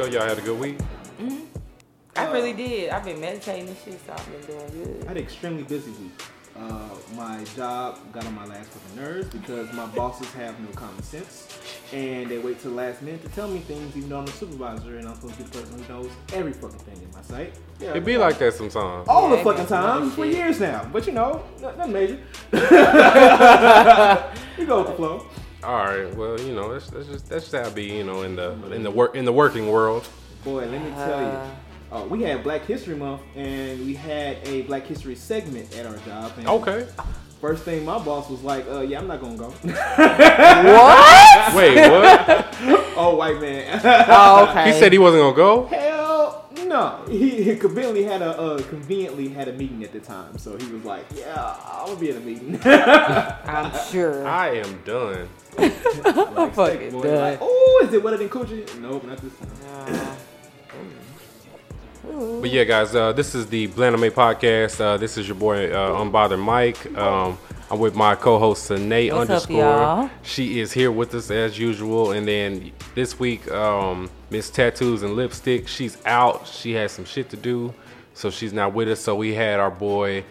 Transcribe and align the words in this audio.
Y'all 0.00 0.08
though. 0.08 0.18
Y'all 0.18 0.28
had 0.28 0.38
a 0.38 0.40
good 0.40 0.58
week. 0.58 0.78
I 2.16 2.32
really 2.32 2.54
did. 2.54 2.88
I've 2.88 3.04
been 3.04 3.20
meditating 3.20 3.68
and 3.68 3.76
shit, 3.84 4.00
so 4.06 4.14
I've 4.14 4.26
been 4.32 4.40
doing 4.56 4.66
I 4.66 4.70
good. 4.70 5.04
had 5.08 5.16
an 5.18 5.22
extremely 5.22 5.62
busy 5.62 5.90
week. 5.90 6.22
Uh, 6.58 6.88
my 7.14 7.44
job 7.54 7.98
got 8.10 8.24
on 8.24 8.34
my 8.34 8.46
last 8.46 8.70
fucking 8.70 8.96
nerves 8.96 9.28
because 9.28 9.70
my 9.74 9.84
bosses 9.86 10.30
have 10.32 10.58
no 10.60 10.68
common 10.72 11.02
sense 11.02 11.48
and 11.92 12.30
they 12.30 12.38
wait 12.38 12.60
till 12.60 12.70
the 12.70 12.76
last 12.76 13.02
minute 13.02 13.22
to 13.22 13.28
tell 13.30 13.48
me 13.48 13.60
things 13.60 13.96
even 13.96 14.08
though 14.08 14.18
I'm 14.18 14.24
a 14.24 14.30
supervisor 14.30 14.98
and 14.98 15.08
I'm 15.08 15.14
supposed 15.14 15.36
to 15.36 15.44
be 15.44 15.50
the 15.50 15.58
person 15.58 15.82
who 15.82 15.92
knows 15.92 16.10
every 16.32 16.52
fucking 16.52 16.78
thing 16.80 17.00
in 17.02 17.10
my 17.12 17.22
site. 17.22 17.54
Yeah, 17.78 17.94
It 17.94 18.04
be 18.04 18.16
like 18.18 18.38
that 18.38 18.54
sometimes. 18.54 19.08
all 19.08 19.30
Yeah, 19.30 19.36
the 19.36 19.44
fucking 19.44 19.64
be 19.64 19.68
some 19.68 19.84
other 19.84 20.00
time 20.00 20.10
for 20.10 20.26
years 20.26 20.60
now. 20.60 20.88
But 20.92 21.06
you 21.06 21.12
know, 21.12 21.42
nothing 21.60 21.92
major. 21.92 22.14
you 24.58 24.66
go 24.66 24.78
with 24.78 24.88
the 24.88 24.94
flow. 24.96 25.26
All 25.62 25.74
right. 25.84 26.14
Well, 26.16 26.40
you 26.40 26.54
know, 26.54 26.72
that's, 26.72 26.88
that's 26.90 27.06
just 27.06 27.28
that's 27.28 27.50
just 27.50 27.54
how 27.54 27.68
it 27.70 27.74
be. 27.74 27.84
You 27.84 28.04
know, 28.04 28.22
in 28.22 28.36
the 28.36 28.52
in 28.72 28.82
the 28.82 28.90
work 28.90 29.14
in 29.14 29.24
the 29.24 29.32
working 29.32 29.68
world. 29.70 30.08
Boy, 30.44 30.66
let 30.66 30.82
me 30.82 30.90
tell 30.90 31.20
you. 31.20 31.26
Uh, 31.26 31.50
Uh, 31.92 32.04
we 32.08 32.22
had 32.22 32.44
Black 32.44 32.62
History 32.66 32.94
Month 32.94 33.20
and 33.34 33.84
we 33.84 33.94
had 33.94 34.36
a 34.46 34.62
Black 34.62 34.86
History 34.86 35.16
segment 35.16 35.74
at 35.76 35.86
our 35.86 35.96
job. 36.06 36.30
And 36.38 36.46
Okay. 36.46 36.86
First 37.40 37.64
thing 37.64 37.84
my 37.84 37.98
boss 37.98 38.30
was 38.30 38.42
like, 38.42 38.64
uh, 38.70 38.80
yeah, 38.82 38.98
I'm 39.00 39.08
not 39.08 39.20
gonna 39.20 39.36
go. 39.36 39.52
What? 39.64 41.54
Wait, 41.56 41.90
what? 41.90 42.54
oh, 42.96 43.16
white 43.16 43.40
man. 43.40 43.80
oh, 43.84 44.46
okay. 44.50 44.72
He 44.72 44.78
said 44.78 44.92
he 44.92 44.98
wasn't 44.98 45.22
gonna 45.22 45.34
go. 45.36 45.66
Hell 45.66 46.09
no. 46.66 47.04
He, 47.08 47.42
he 47.42 47.56
conveniently 47.56 48.02
had 48.04 48.22
a 48.22 48.38
uh, 48.38 48.62
conveniently 48.62 49.28
had 49.28 49.48
a 49.48 49.52
meeting 49.52 49.84
at 49.84 49.92
the 49.92 50.00
time, 50.00 50.38
so 50.38 50.56
he 50.56 50.70
was 50.72 50.84
like, 50.84 51.04
"Yeah, 51.14 51.56
I'm 51.66 51.86
gonna 51.86 52.00
be 52.00 52.10
at 52.10 52.16
a 52.16 52.20
meeting." 52.20 52.60
I'm 52.64 53.72
sure. 53.90 54.26
I 54.26 54.56
am 54.56 54.82
done. 54.84 55.28
I'm 55.58 55.70
fucking 56.52 56.90
Boy, 56.92 57.02
done. 57.02 57.14
like, 57.20 57.38
oh, 57.40 57.84
is 57.86 57.92
it 57.94 58.02
wetter 58.02 58.16
than 58.16 58.28
coochie? 58.28 58.80
Nope, 58.80 59.04
not 59.04 59.18
this 59.18 59.32
time. 59.38 60.16
But 62.40 62.50
yeah, 62.50 62.64
guys, 62.64 62.94
uh, 62.94 63.12
this 63.12 63.34
is 63.34 63.46
the 63.48 63.68
Blaname 63.68 64.10
podcast. 64.10 64.80
Uh, 64.80 64.96
this 64.96 65.16
is 65.18 65.28
your 65.28 65.36
boy 65.36 65.70
uh, 65.70 66.02
Unbothered 66.02 66.40
Mike. 66.40 66.96
Um, 66.96 67.38
I'm 67.70 67.78
with 67.78 67.94
my 67.94 68.16
co-host 68.16 68.64
Sine 68.64 68.88
What's 68.90 69.12
up, 69.12 69.20
underscore. 69.20 69.56
y'all? 69.56 70.10
She 70.22 70.58
is 70.60 70.72
here 70.72 70.90
with 70.90 71.14
us 71.14 71.30
as 71.30 71.56
usual. 71.58 72.10
And 72.12 72.26
then 72.26 72.72
this 72.96 73.18
week, 73.20 73.48
um, 73.52 74.10
Miss 74.30 74.50
Tattoos 74.50 75.02
and 75.04 75.14
Lipstick. 75.14 75.68
She's 75.68 75.96
out. 76.04 76.48
She 76.48 76.72
has 76.72 76.90
some 76.90 77.04
shit 77.04 77.30
to 77.30 77.36
do, 77.36 77.72
so 78.12 78.28
she's 78.30 78.52
not 78.52 78.74
with 78.74 78.88
us. 78.88 78.98
So 79.00 79.14
we 79.14 79.34
had 79.34 79.60
our 79.60 79.70
boy 79.70 80.24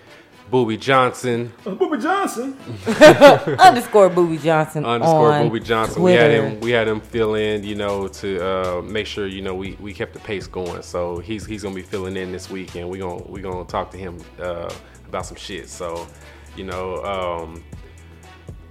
Booby 0.52 0.76
Johnson 0.78 1.54
Uh, 1.66 1.72
Booby 1.76 1.98
Johnson. 2.02 2.58
underscore 3.60 4.10
Booby 4.10 4.38
Johnson. 4.38 4.84
underscore 4.84 5.32
on 5.32 5.48
Booby 5.48 5.60
Johnson. 5.64 6.02
Twitter. 6.02 6.28
We 6.28 6.34
had 6.34 6.44
him. 6.44 6.60
We 6.60 6.72
had 6.72 6.88
him 6.90 7.00
fill 7.00 7.36
in, 7.36 7.64
you 7.64 7.76
know, 7.76 8.08
to 8.10 8.46
uh, 8.46 8.82
make 8.82 9.06
sure 9.08 9.28
you 9.28 9.42
know 9.42 9.56
we, 9.56 9.78
we 9.80 9.94
kept 9.94 10.14
the 10.14 10.20
pace 10.20 10.46
going. 10.48 10.82
So 10.82 11.20
he's 11.20 11.46
he's 11.46 11.64
gonna 11.64 11.76
be 11.76 11.84
filling 11.84 12.18
in 12.18 12.32
this 12.34 12.50
week, 12.50 12.76
and 12.76 12.90
we 12.90 12.98
gonna 12.98 13.24
we 13.28 13.42
gonna 13.42 13.64
talk 13.64 13.92
to 13.92 13.98
him 13.98 14.18
uh, 14.42 14.70
about 15.08 15.26
some 15.26 15.38
shit. 15.38 15.70
So, 15.70 16.06
you 16.56 16.64
know, 16.66 17.04
um, 17.04 17.64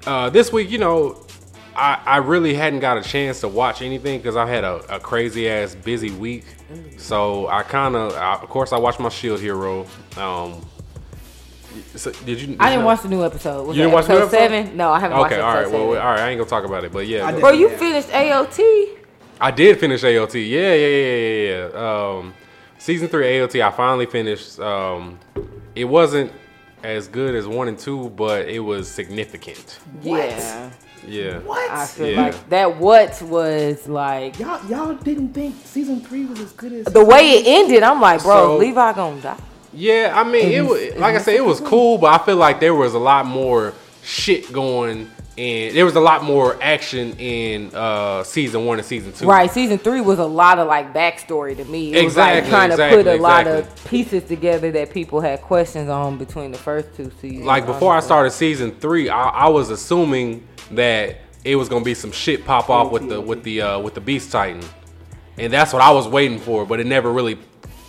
uh, 0.07 0.31
this 0.31 0.53
week, 0.53 0.71
you 0.71 0.79
know, 0.79 1.25
I 1.77 2.01
I 2.05 2.17
really 2.19 2.55
hadn't 2.55 2.81
got 2.81 2.99
a 2.99 3.03
chance 3.03 3.41
to 3.41 3.49
watch 3.49 3.83
anything 3.83 4.19
because 4.19 4.37
I 4.37 4.47
had 4.47 4.65
a, 4.65 4.97
a 4.97 5.01
crazy 5.01 5.49
ass 5.49 5.75
busy 5.75 6.11
week. 6.11 6.45
So 6.99 7.49
I 7.49 7.63
kind 7.63 7.97
of, 7.97 8.13
of 8.13 8.49
course, 8.49 8.73
I 8.73 8.79
watched 8.79 9.01
my 9.01 9.09
Shield 9.09 9.41
Hero. 9.41 9.87
Um, 10.17 10.67
so 11.95 12.11
did 12.27 12.41
you? 12.43 12.57
I 12.61 12.71
didn't 12.71 12.85
watch 12.85 13.03
the 13.03 13.09
new 13.09 13.25
episode. 13.25 13.67
Was 13.67 13.77
You 13.77 13.85
didn't 13.85 13.95
watch 13.95 14.07
the 14.07 14.15
new 14.15 14.19
episode 14.21 14.37
episode? 14.37 14.65
seven? 14.65 14.77
No, 14.77 14.91
I 14.91 15.01
haven't 15.01 15.19
watched 15.19 15.33
Okay, 15.33 15.41
all 15.41 15.55
right. 15.55 15.71
Well, 15.71 15.83
all 15.89 15.95
right. 15.95 16.21
I 16.21 16.31
ain't 16.31 16.39
gonna 16.39 16.51
talk 16.51 16.65
about 16.65 16.85
it, 16.85 16.93
but 16.93 17.07
yeah. 17.07 17.27
I. 17.27 17.39
Bro, 17.39 17.51
you 17.51 17.71
Yeah. 17.71 17.77
finished 17.77 18.09
AOT? 18.09 18.89
I 19.41 19.51
did 19.51 19.79
finish 19.79 20.03
AOT. 20.03 20.35
Yeah, 20.49 20.75
yeah, 20.75 20.87
yeah, 20.87 21.17
yeah, 21.17 21.69
yeah. 21.73 22.19
Um, 22.19 22.35
season 22.79 23.09
three 23.09 23.25
AOT, 23.27 23.63
I 23.63 23.71
finally 23.71 24.07
finished. 24.07 24.59
Um, 24.59 25.19
it 25.77 25.85
wasn't 25.85 26.33
as 26.83 27.09
good 27.09 27.35
as 27.35 27.47
one 27.47 27.69
and 27.69 27.79
two, 27.79 28.11
but 28.11 28.49
it 28.49 28.61
was 28.61 28.91
significant. 28.91 29.79
Yeah. 30.03 30.71
Yeah. 31.07 31.39
What? 31.41 31.71
I 31.71 31.87
feel 31.87 32.07
Yeah. 32.11 32.23
like 32.23 32.49
that 32.51 32.77
what 32.77 33.21
was 33.23 33.89
like 33.89 34.39
Y'all, 34.39 34.65
y'all 34.69 34.95
didn't 34.95 35.33
think 35.33 35.55
season 35.65 36.01
three 36.01 36.25
was 36.27 36.41
as 36.41 36.53
good 36.53 36.73
as 36.73 36.85
the 36.93 37.05
way 37.05 37.31
it 37.31 37.47
ended, 37.47 37.83
I'm 37.83 38.01
like, 38.01 38.23
bro, 38.23 38.35
So- 38.35 38.57
Levi 38.59 38.93
gonna 38.93 39.21
die. 39.21 39.37
Yeah, 39.73 40.13
I 40.15 40.25
mean, 40.25 40.51
it 40.51 40.63
was 40.65 40.97
like 40.97 41.15
I 41.15 41.19
said, 41.19 41.35
it 41.37 41.45
was 41.45 41.61
cool, 41.61 41.99
but 41.99 42.21
I 42.21 42.25
feel 42.25 42.37
like 42.37 42.59
there 42.59 42.75
was 42.75 42.95
a 42.95 42.99
lot 42.99 43.27
more 43.27 43.75
shit 44.03 44.51
going, 44.53 45.09
and 45.39 45.77
there 45.77 45.85
was 45.85 45.95
a 45.95 46.01
lot 46.01 46.25
more 46.25 46.61
action 46.61 47.17
in 47.19 47.73
uh, 47.73 48.25
season 48.25 48.65
one 48.67 48.79
and 48.79 48.87
season 48.87 49.13
two. 49.13 49.27
Right, 49.27 49.49
season 49.49 49.79
three 49.79 50.01
was 50.01 50.19
a 50.19 50.27
lot 50.27 50.59
of 50.59 50.67
like 50.67 50.93
backstory 50.93 51.57
to 51.57 51.65
me. 51.67 51.95
It 51.95 52.05
was 52.05 52.17
like 52.17 52.39
Exactly, 52.39 52.51
trying 52.51 52.69
to 52.71 52.75
exactly, 52.75 53.05
put 53.05 53.19
a 53.19 53.23
lot 53.23 53.47
of 53.47 53.85
pieces 53.85 54.25
together 54.25 54.73
that 54.73 54.91
people 54.93 55.21
had 55.21 55.41
questions 55.41 55.89
on 55.89 56.19
between 56.19 56.51
the 56.51 56.59
first 56.59 56.93
two 56.97 57.13
seasons. 57.21 57.47
like 57.47 57.67
before 57.67 57.95
I 57.95 58.01
started 58.01 58.33
season 58.33 58.73
three, 58.81 59.09
I, 59.09 59.29
I 59.29 59.49
was 59.49 59.71
assuming 59.71 60.47
that 60.73 61.19
it 61.45 61.55
was 61.55 61.69
gonna 61.69 61.85
be 61.85 61.95
some 61.95 62.11
shit 62.11 62.45
pop 62.45 62.69
off 62.69 62.91
with 62.91 63.09
the 63.09 63.21
with 63.21 63.45
the 63.45 63.63
uh, 63.63 63.79
with 63.79 63.95
the 63.95 64.01
Beast 64.01 64.33
Titan, 64.33 64.63
and 65.39 65.53
that's 65.53 65.73
what 65.73 65.83
I 65.83 65.93
was 65.93 66.09
waiting 66.09 66.41
for. 66.41 66.67
But 66.67 66.81
it 66.81 66.87
never 66.87 67.13
really, 67.13 67.39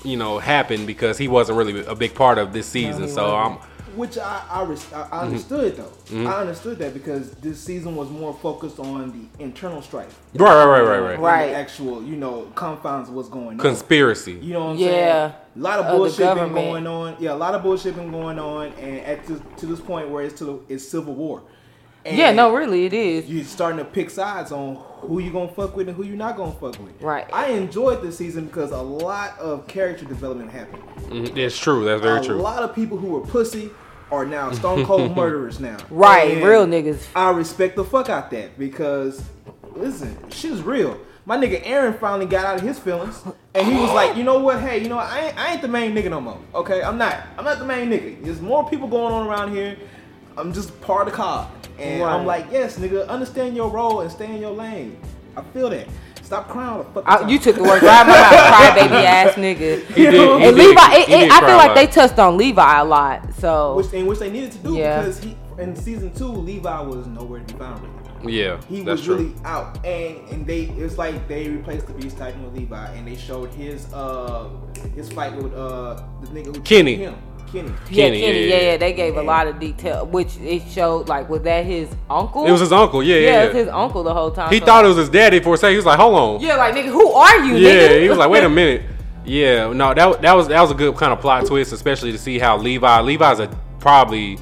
you 0.03 0.17
know, 0.17 0.37
happened 0.37 0.85
because 0.85 1.17
he 1.17 1.27
wasn't 1.27 1.57
really 1.57 1.83
a 1.85 1.95
big 1.95 2.13
part 2.13 2.37
of 2.37 2.53
this 2.53 2.67
season. 2.67 3.03
he 3.03 3.09
so 3.09 3.35
I'm 3.35 3.55
wasn't. 3.55 3.68
Which 3.99 4.17
I 4.17 4.41
I, 4.49 4.63
res- 4.63 4.93
I 4.93 4.97
Mm-hmm. 5.03 5.13
I 5.13 5.19
understood 5.21 5.75
though. 5.77 6.27
I 6.29 6.41
understood 6.41 6.79
that 6.79 6.93
because 6.93 7.31
this 7.31 7.59
season 7.59 7.95
was 7.97 8.09
more 8.09 8.33
focused 8.33 8.79
on 8.79 9.11
the 9.37 9.43
internal 9.43 9.81
strife. 9.81 10.17
right, 10.35 10.63
right, 10.65 10.81
right, 10.81 10.99
right, 10.99 11.13
And 11.15 11.21
right. 11.23 11.47
the 11.49 11.55
actual, 11.55 12.01
you 12.03 12.15
know, 12.15 12.49
confines 12.55 13.09
of 13.09 13.15
what's 13.15 13.27
going 13.29 13.47
on. 13.49 13.57
Conspiracy. 13.57 14.33
You 14.41 14.53
know 14.53 14.59
what 14.65 14.71
I'm 14.71 14.77
Yeah. 14.77 14.87
saying? 15.31 15.33
A 15.57 15.59
lot 15.59 15.79
of 15.79 15.85
Of 15.87 15.97
bullshit 15.97 16.35
been 16.35 16.53
going 16.53 16.87
on. 16.87 17.17
Yeah, 17.19 17.33
a 17.33 17.35
lot 17.35 17.53
of 17.55 17.61
bullshit 17.61 17.95
been 17.97 18.11
going 18.11 18.39
on, 18.39 18.67
and 18.79 18.99
at 19.01 19.25
this, 19.27 19.39
to 19.57 19.65
this 19.65 19.81
point 19.81 20.09
where 20.09 20.23
it's 20.23 20.37
to 20.39 20.45
the, 20.45 20.59
it's 20.69 20.87
civil 20.87 21.13
war. 21.13 21.41
And 22.05 22.17
Yeah, 22.17 22.31
no, 22.31 22.53
really, 22.55 22.85
it 22.85 22.93
is. 22.93 23.29
You're 23.29 23.43
starting 23.43 23.77
to 23.79 23.83
pick 23.85 24.09
sides 24.09 24.53
on 24.53 24.75
who 25.01 25.19
you 25.19 25.31
gonna 25.31 25.49
fuck 25.51 25.75
with 25.75 25.89
and 25.89 25.97
who 25.97 26.03
you're 26.03 26.15
not 26.15 26.37
gonna 26.37 26.53
fuck 26.53 26.79
with. 26.81 27.01
Right. 27.01 27.27
I 27.33 27.47
enjoyed 27.47 28.01
this 28.01 28.17
season 28.17 28.45
because 28.45 28.71
a 28.71 28.81
lot 28.81 29.37
of 29.37 29.67
character 29.67 30.05
development 30.05 30.49
happened. 30.51 30.81
Mhm, 31.09 31.35
It's 31.37 31.57
true. 31.57 31.83
That's 31.83 32.01
very 32.01 32.19
a 32.21 32.23
true. 32.23 32.39
A 32.39 32.41
lot 32.41 32.63
of 32.63 32.73
people 32.73 32.97
who 32.97 33.07
were 33.07 33.19
pussy 33.21 33.69
are 34.11 34.25
now 34.25 34.51
stone 34.51 34.85
cold 34.85 35.15
murderers 35.15 35.59
now. 35.59 35.77
Right, 35.89 36.37
And 36.37 36.45
real 36.45 36.65
niggas. 36.65 37.07
I 37.15 37.31
respect 37.31 37.75
the 37.75 37.83
fuck 37.83 38.09
out 38.09 38.31
that 38.31 38.57
because 38.57 39.23
listen, 39.75 40.17
shit's 40.29 40.61
real. 40.61 40.99
My 41.25 41.37
nigga 41.37 41.63
Eren 41.63 41.99
finally 41.99 42.25
got 42.25 42.43
out 42.45 42.55
of 42.55 42.61
his 42.61 42.79
feelings 42.79 43.21
and 43.53 43.67
he 43.67 43.73
was 43.75 43.91
like, 43.91 44.17
you 44.17 44.23
know 44.23 44.39
what? 44.39 44.61
Hey, 44.61 44.81
you 44.81 44.89
know 44.89 44.95
what? 44.95 45.07
I 45.07 45.27
ain't, 45.27 45.37
I 45.37 45.51
ain't 45.53 45.61
the 45.61 45.67
main 45.67 45.93
nigga 45.93 46.09
no 46.09 46.19
more. 46.21 46.39
Okay, 46.55 46.81
I'm 46.81 46.97
not. 46.97 47.23
I'm 47.37 47.45
not 47.45 47.59
the 47.59 47.65
main 47.65 47.89
nigga. 47.89 48.23
There's 48.23 48.41
more 48.41 48.67
people 48.67 48.87
going 48.87 49.13
on 49.13 49.27
around 49.27 49.51
here. 49.51 49.77
I'm 50.37 50.51
just 50.53 50.79
part 50.81 51.07
of 51.07 51.13
the 51.13 51.17
cog. 51.17 51.49
And 51.77 52.03
I'm 52.03 52.25
like, 52.25 52.47
yes, 52.51 52.77
nigga, 52.77 53.07
understand 53.07 53.55
your 53.55 53.69
role 53.69 54.01
and 54.01 54.11
stay 54.11 54.25
in 54.25 54.41
your 54.41 54.51
lane. 54.51 54.99
I 55.37 55.41
feel 55.53 55.69
that. 55.69 55.87
Stop 56.29 56.47
crying 56.47 56.69
all 56.69 56.83
the 56.83 57.01
fucking 57.01 57.25
I, 57.25 57.27
you 57.27 57.39
took 57.39 57.55
the 57.55 57.63
words 57.63 57.81
right 57.81 57.91
out 57.91 58.01
of 58.01 58.07
my 58.07 58.21
mouth, 58.21 58.91
crybaby 58.91 59.03
ass 59.03 59.33
nigga. 59.33 59.83
He 59.95 60.03
did- 60.03 60.13
he 60.13 60.19
And 60.21 60.55
did- 60.55 60.55
Levi, 60.55 60.93
it, 60.93 61.09
it, 61.09 61.31
I 61.31 61.39
feel 61.39 61.57
like 61.57 61.73
they 61.73 61.87
touched 61.87 62.19
on 62.19 62.37
Levi 62.37 62.79
a 62.79 62.85
lot. 62.85 63.33
So 63.33 63.75
which 63.77 63.91
in 63.93 64.05
which 64.05 64.19
they 64.19 64.29
needed 64.29 64.51
to 64.51 64.57
do 64.59 64.75
Yeah. 64.77 64.99
because 65.01 65.19
he 65.23 65.35
in 65.57 65.75
season 65.75 66.13
two, 66.13 66.27
Levi 66.27 66.81
was 66.81 67.07
nowhere 67.07 67.39
to 67.39 67.53
be 67.53 67.59
found. 67.59 67.81
Really. 68.21 68.41
Yeah, 68.43 68.61
He 68.69 68.81
that's 68.83 68.99
was 68.99 69.05
true. 69.05 69.15
really 69.15 69.33
out, 69.43 69.83
and 69.85 70.17
and 70.29 70.45
they 70.45 70.65
it's 70.77 70.97
like 70.99 71.27
they 71.27 71.49
replaced 71.49 71.87
the 71.87 71.93
Beast 71.93 72.17
Titan 72.17 72.43
with 72.43 72.53
Levi, 72.53 72.93
and 72.93 73.07
they 73.07 73.15
showed 73.15 73.51
his 73.55 73.91
uh 73.93 74.49
his 74.95 75.09
fight 75.11 75.35
with 75.35 75.51
uh 75.55 76.03
the 76.21 76.27
nigga 76.27 76.55
who 76.55 76.61
Kenny. 76.61 76.95
him, 76.95 77.15
Kenny. 77.51 77.69
yeah, 77.89 78.05
Kenny, 78.05 78.19
Kenny, 78.21 78.21
yeah, 78.21 78.27
yeah, 78.27 78.55
yeah. 78.55 78.71
yeah, 78.71 78.77
they 78.77 78.93
gave 78.93 79.17
a 79.17 79.21
lot 79.23 79.47
of 79.47 79.59
detail, 79.59 80.05
which 80.05 80.37
it 80.37 80.63
showed 80.69 81.07
like 81.09 81.29
was 81.29 81.41
that 81.43 81.65
his 81.65 81.89
uncle? 82.09 82.45
It 82.45 82.51
was 82.51 82.61
his 82.61 82.71
uncle. 82.71 83.01
Yeah, 83.03 83.15
yeah, 83.15 83.21
yeah. 83.29 83.43
it 83.43 83.47
was 83.47 83.55
his 83.55 83.67
uncle 83.69 84.03
the 84.03 84.13
whole 84.13 84.31
time. 84.31 84.51
he 84.51 84.59
so- 84.59 84.65
thought 84.65 84.85
it 84.85 84.89
was 84.89 84.97
his 84.97 85.09
daddy 85.09 85.39
for 85.39 85.53
a 85.53 85.57
second. 85.57 85.71
He 85.71 85.77
was 85.77 85.85
like, 85.85 85.99
"Hold 85.99 86.15
on." 86.15 86.41
Yeah, 86.41 86.55
like 86.55 86.75
nigga, 86.75 86.91
who 86.91 87.11
are 87.11 87.43
you? 87.45 87.55
Yeah, 87.57 87.71
nigga? 87.89 88.01
he 88.01 88.09
was 88.09 88.17
like, 88.17 88.29
"Wait 88.29 88.43
a 88.43 88.49
minute." 88.49 88.83
Yeah, 89.25 89.71
no, 89.73 89.93
that 89.93 90.21
that 90.23 90.33
was 90.33 90.47
that 90.47 90.59
was 90.59 90.71
a 90.71 90.73
good 90.73 90.95
kind 90.95 91.13
of 91.13 91.19
plot 91.19 91.45
twist, 91.45 91.71
especially 91.71 92.11
to 92.13 92.17
see 92.17 92.39
how 92.39 92.57
Levi. 92.57 93.01
Levi's 93.01 93.39
a 93.39 93.47
probably 93.79 94.39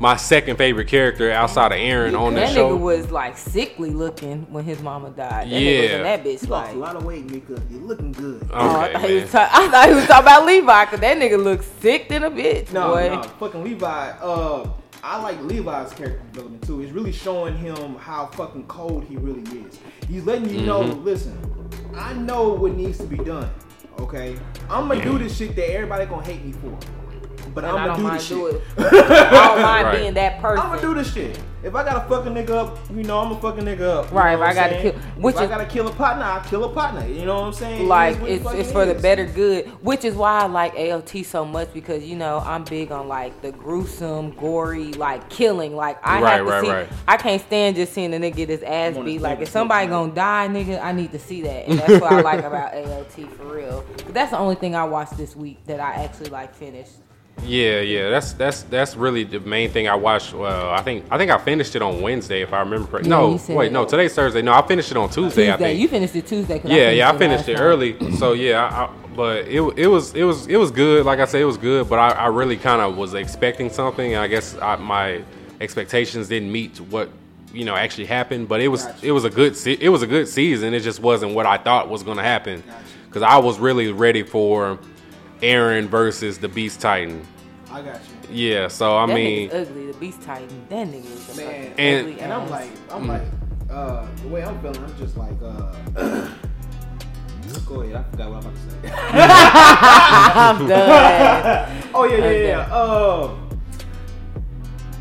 my 0.00 0.16
second 0.16 0.56
favorite 0.56 0.86
character 0.86 1.30
outside 1.32 1.72
of 1.72 1.78
Eren 1.78 2.18
on 2.18 2.34
that 2.34 2.50
show. 2.50 2.68
that 2.68 2.74
nigga 2.76 2.80
was 2.80 3.10
like 3.10 3.36
sickly 3.36 3.90
looking 3.90 4.46
when 4.52 4.64
his 4.64 4.80
mama 4.80 5.10
died. 5.10 5.46
That 5.50 5.60
Yeah. 5.60 5.60
nigga 5.60 5.82
was 5.82 5.90
in 5.90 6.02
that 6.04 6.20
He 6.26 6.28
bitch 6.36 6.48
lost 6.48 6.66
like. 6.68 6.74
a 6.74 6.78
lot 6.78 6.96
of 6.96 7.04
weight, 7.04 7.30
Mika. 7.30 7.60
You're 7.70 7.80
looking 7.82 8.12
good. 8.12 8.48
Oh, 8.52 8.76
I, 8.76 8.84
Okay, 8.90 8.92
thought 8.94 9.08
he 9.08 9.14
was 9.16 9.32
ta- 9.32 9.50
I 9.52 9.68
thought 9.68 9.88
he 9.88 9.94
was 9.94 10.06
talking 10.06 10.22
about 10.24 10.46
Levi 10.46 10.84
because 10.84 11.00
that 11.00 11.16
nigga 11.18 11.42
looks 11.42 11.66
sick 11.80 12.08
than 12.08 12.24
a 12.24 12.30
bitch, 12.30 12.72
No, 12.72 12.94
boy. 12.94 13.08
no, 13.12 13.22
fucking 13.22 13.64
Levi. 13.64 14.10
Uh, 14.22 14.68
I 15.02 15.22
like 15.22 15.40
Levi's 15.42 15.92
character 15.92 16.20
development 16.32 16.66
too. 16.66 16.80
It's 16.82 16.92
really 16.92 17.12
showing 17.12 17.56
him 17.56 17.96
how 17.96 18.26
fucking 18.26 18.64
cold 18.66 19.04
he 19.04 19.16
really 19.16 19.42
is. 19.42 19.78
He's 20.08 20.24
letting 20.24 20.48
you 20.50 20.62
know, 20.66 20.82
Mm-hmm. 20.82 21.04
listen, 21.04 21.38
I 21.96 22.12
know 22.14 22.50
what 22.50 22.74
needs 22.76 22.98
to 22.98 23.04
be 23.04 23.16
done. 23.16 23.48
Okay, 24.00 24.36
I'm 24.70 24.86
gonna 24.86 25.02
do 25.02 25.18
this 25.18 25.36
shit 25.36 25.56
that 25.56 25.72
everybody 25.72 26.06
gonna 26.06 26.24
hate 26.24 26.44
me 26.44 26.52
for. 26.52 26.76
But 27.60 27.64
and 27.70 27.78
I'ma 27.78 27.86
don't 27.86 27.96
do 27.96 28.02
the 28.02 28.08
mind 28.08 28.22
shit. 28.22 28.36
doing. 28.36 28.60
I 28.78 29.30
don't 29.30 29.62
mind 29.62 29.86
Right. 29.86 29.98
being 29.98 30.14
that 30.14 30.40
person. 30.40 30.64
I'm 30.64 30.70
gonna 30.76 30.80
do 30.80 30.94
this 30.94 31.12
shit. 31.12 31.38
If 31.60 31.74
I 31.74 31.82
gotta 31.82 32.08
fuck 32.08 32.24
a 32.24 32.28
nigga 32.28 32.50
up, 32.50 32.78
you 32.88 33.02
know 33.02 33.18
I'm 33.18 33.30
gonna 33.30 33.40
fuck 33.40 33.58
a 33.58 33.60
nigga 33.62 33.80
up. 33.80 34.12
Right, 34.12 34.34
if 34.34 34.40
I 34.40 34.54
gotta 34.54 34.74
saying? 34.80 34.92
kill- 34.92 35.00
which 35.20 35.34
if 35.34 35.40
I 35.42 35.46
gotta 35.48 35.66
kill 35.66 35.88
a 35.88 35.92
partner, 35.92 36.22
I'll 36.22 36.40
kill 36.44 36.62
a 36.62 36.68
partner. 36.72 37.04
You 37.04 37.24
know 37.26 37.34
what 37.34 37.44
I'm 37.46 37.52
saying? 37.52 37.88
Like 37.88 38.20
what 38.20 38.30
it 38.30 38.34
it's 38.42 38.52
it's 38.52 38.72
for 38.72 38.86
the 38.86 38.94
better 38.94 39.26
good, 39.26 39.66
which 39.82 40.04
is 40.04 40.14
why 40.14 40.42
I 40.42 40.46
like 40.46 40.76
AOT 40.76 41.24
so 41.24 41.44
much 41.44 41.72
because 41.74 42.04
you 42.04 42.14
know 42.14 42.38
I'm 42.46 42.62
big 42.62 42.92
on 42.92 43.08
like 43.08 43.42
the 43.42 43.50
gruesome, 43.50 44.30
gory, 44.36 44.92
like 44.92 45.28
killing. 45.30 45.74
Like 45.74 45.98
I 46.06 46.20
Right, 46.22 46.30
have 46.36 46.46
to 46.46 46.52
right, 46.52 46.64
see. 46.64 46.70
right. 46.70 46.88
I 47.08 47.16
can't 47.16 47.42
stand 47.42 47.74
just 47.74 47.92
seeing 47.92 48.14
a 48.14 48.18
nigga 48.18 48.36
get 48.36 48.48
his 48.50 48.62
ass 48.62 48.96
beat. 48.96 49.20
Like 49.20 49.40
if 49.40 49.48
somebody 49.48 49.88
flick, 49.88 49.90
gonna 49.98 50.14
die, 50.14 50.46
nigga, 50.48 50.80
I 50.80 50.92
need 50.92 51.10
to 51.10 51.18
see 51.18 51.42
that, 51.42 51.66
and 51.68 51.80
that's 51.80 52.00
what 52.00 52.12
I 52.12 52.20
like 52.20 52.44
about 52.44 52.72
AOT 52.72 53.32
for 53.32 53.56
real. 53.56 53.84
But 53.96 54.14
that's 54.14 54.30
the 54.30 54.38
only 54.38 54.54
thing 54.54 54.76
I 54.76 54.84
watched 54.84 55.16
this 55.16 55.34
week 55.34 55.58
that 55.66 55.80
I 55.80 56.04
actually 56.04 56.30
like 56.30 56.54
finished. 56.54 56.92
Yeah, 57.44 57.80
yeah, 57.80 58.10
that's 58.10 58.32
that's 58.34 58.62
that's 58.64 58.96
really 58.96 59.24
the 59.24 59.40
main 59.40 59.70
thing 59.70 59.88
I 59.88 59.94
watched. 59.94 60.34
Well, 60.34 60.70
I 60.70 60.82
think 60.82 61.04
I 61.10 61.16
think 61.16 61.30
I 61.30 61.38
finished 61.38 61.74
it 61.76 61.82
on 61.82 62.02
Wednesday 62.02 62.42
if 62.42 62.52
I 62.52 62.60
remember 62.60 62.88
correctly. 62.88 63.10
Yeah, 63.10 63.16
no, 63.16 63.54
wait, 63.54 63.68
it. 63.68 63.72
no, 63.72 63.84
today's 63.84 64.14
Thursday. 64.14 64.42
No, 64.42 64.52
I 64.52 64.66
finished 64.66 64.90
it 64.90 64.96
on 64.96 65.08
Tuesday. 65.08 65.52
I 65.52 65.56
think. 65.56 65.80
you 65.80 65.88
finished 65.88 66.16
it 66.16 66.26
Tuesday. 66.26 66.60
yeah, 66.64 66.90
yeah, 66.90 67.10
I 67.10 67.16
finished 67.16 67.48
last 67.48 67.60
it 67.60 67.62
early. 67.62 68.16
So 68.16 68.32
yeah, 68.32 68.64
I, 68.64 68.84
I, 68.84 68.90
but 69.14 69.46
it 69.48 69.60
it 69.78 69.86
was 69.86 70.14
it 70.14 70.24
was 70.24 70.46
it 70.46 70.56
was 70.56 70.70
good. 70.70 71.06
Like 71.06 71.20
I 71.20 71.24
said, 71.24 71.40
it 71.40 71.46
was 71.46 71.58
good. 71.58 71.88
But 71.88 71.98
I, 71.98 72.10
I 72.10 72.26
really 72.26 72.56
kind 72.56 72.82
of 72.82 72.96
was 72.96 73.14
expecting 73.14 73.70
something. 73.70 74.14
And 74.14 74.22
I 74.22 74.26
guess 74.26 74.56
I, 74.58 74.76
my 74.76 75.22
expectations 75.60 76.28
didn't 76.28 76.52
meet 76.52 76.78
what 76.80 77.08
you 77.52 77.64
know 77.64 77.74
actually 77.74 78.06
happened. 78.06 78.48
But 78.48 78.60
it 78.60 78.68
was 78.68 78.84
Gotcha. 78.84 79.06
it 79.06 79.10
was 79.12 79.24
a 79.24 79.30
good 79.30 79.56
se- 79.56 79.78
it 79.80 79.88
was 79.88 80.02
a 80.02 80.06
good 80.06 80.28
season. 80.28 80.74
It 80.74 80.80
just 80.80 81.00
wasn't 81.00 81.34
what 81.34 81.46
I 81.46 81.56
thought 81.56 81.88
was 81.88 82.02
going 82.02 82.18
to 82.18 82.22
happen. 82.22 82.62
Gotcha. 82.66 82.84
Because 83.06 83.22
I 83.22 83.38
was 83.38 83.58
really 83.58 83.90
ready 83.90 84.22
for 84.22 84.78
Eren 85.42 85.86
versus 85.88 86.38
the 86.38 86.48
Beast 86.48 86.80
Titan. 86.80 87.26
I 87.70 87.82
got 87.82 88.00
you. 88.30 88.34
Yeah, 88.34 88.68
so 88.68 88.96
I 88.96 89.06
that 89.06 89.14
mean, 89.14 89.50
ugly. 89.52 89.86
The 89.92 89.98
Beast 89.98 90.22
Titan. 90.22 90.66
That 90.68 90.86
nigga 90.88 91.04
is 91.04 91.28
a 91.34 91.36
Man, 91.40 91.70
fucking 91.70 91.74
and- 91.78 92.06
ugly 92.08 92.20
And 92.20 92.32
I'm 92.32 92.50
like, 92.50 92.70
I'm 92.90 93.04
Mm. 93.04 93.08
like, 93.08 93.22
uh, 93.70 94.06
the 94.22 94.28
way 94.28 94.42
I'm 94.42 94.58
feeling, 94.60 94.82
I'm 94.82 94.96
just 94.98 95.16
like, 95.16 95.36
uh, 95.42 95.72
go 97.66 97.82
ahead. 97.82 97.96
I 97.96 98.02
forgot 98.10 98.30
what 98.30 98.44
I'm 98.44 98.50
about 98.50 98.54
to 98.54 98.60
say. 98.70 98.78
I'm 98.94 100.68
done. 100.68 101.82
oh 101.94 102.04
yeah, 102.04 102.16
yeah, 102.16 102.24
Okay. 102.24 102.48
yeah. 102.48 102.74
Um, 102.74 103.44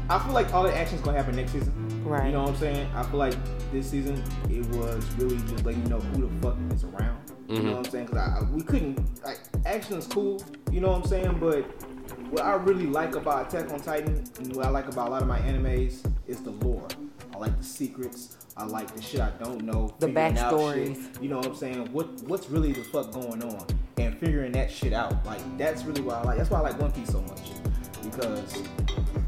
I 0.10 0.20
feel 0.20 0.34
like 0.34 0.54
all 0.54 0.64
the 0.64 0.76
action's 0.76 1.02
gonna 1.02 1.18
happen 1.18 1.36
next 1.36 1.52
season. 1.52 1.74
Right. 2.06 2.28
You 2.28 2.32
know 2.34 2.44
what 2.44 2.52
I'm 2.52 2.56
saying? 2.58 2.90
I 2.96 3.04
feel 3.04 3.20
like 3.20 3.36
this 3.72 3.90
season 3.90 4.24
it 4.50 4.66
was 4.76 5.06
really 5.18 5.38
just 5.50 5.66
letting 5.66 5.84
you 5.84 5.90
know 5.90 6.00
who 6.00 6.22
the 6.28 6.42
fuck 6.42 6.56
is 6.74 6.84
around. 6.86 7.18
You 7.48 7.56
know 7.56 7.62
mm-hmm. 7.62 7.70
what 7.70 7.86
I'm 7.86 7.92
saying? 7.92 8.06
Because 8.08 8.20
I, 8.20 8.40
I- 8.40 8.44
we 8.52 8.62
couldn't 8.62 9.24
like 9.24 9.40
action 9.66 9.98
is 9.98 10.08
cool. 10.08 10.44
You 10.72 10.82
know 10.82 10.90
what 10.92 11.04
I'm 11.04 11.08
saying? 11.08 11.38
But 11.40 11.64
what 12.32 12.44
I 12.44 12.56
really 12.56 12.88
like 12.88 13.16
about 13.16 13.48
Attack 13.48 13.72
on 13.72 13.80
Titan 13.80 14.24
and 14.40 14.56
what 14.56 14.66
I 14.66 14.70
like 14.70 14.88
about 14.88 15.08
a 15.08 15.12
lot 15.12 15.22
of 15.22 15.28
my 15.28 15.40
animes 15.40 16.06
is 16.28 16.42
the 16.42 16.52
lore. 16.52 16.88
I 17.34 17.38
like 17.38 17.58
the 17.58 17.64
secrets. 17.64 18.38
I 18.58 18.66
like 18.66 18.94
the 18.94 19.02
shit 19.02 19.22
I 19.22 19.30
don't 19.42 19.62
know. 19.62 19.94
The 20.00 20.08
figuring 20.08 20.38
out 20.38 20.54
backstories. 20.54 21.22
You 21.22 21.30
know 21.30 21.38
what 21.38 21.48
I'm 21.48 21.56
saying? 21.56 21.92
What 21.94 22.08
what's 22.24 22.50
really 22.50 22.74
the 22.74 22.84
fuck 22.84 23.12
going 23.12 23.44
on 23.44 23.66
and 23.98 24.18
figuring 24.20 24.52
that 24.54 24.70
shit 24.70 24.94
out. 24.94 25.26
Like 25.26 25.42
that's 25.58 25.84
really 25.86 26.02
what 26.02 26.16
I 26.16 26.24
like. 26.24 26.38
That's 26.38 26.50
why 26.50 26.60
I 26.60 26.64
like 26.64 26.80
One 26.80 26.92
Piece 26.92 27.10
so 27.10 27.22
much 27.22 27.52
because 28.04 28.64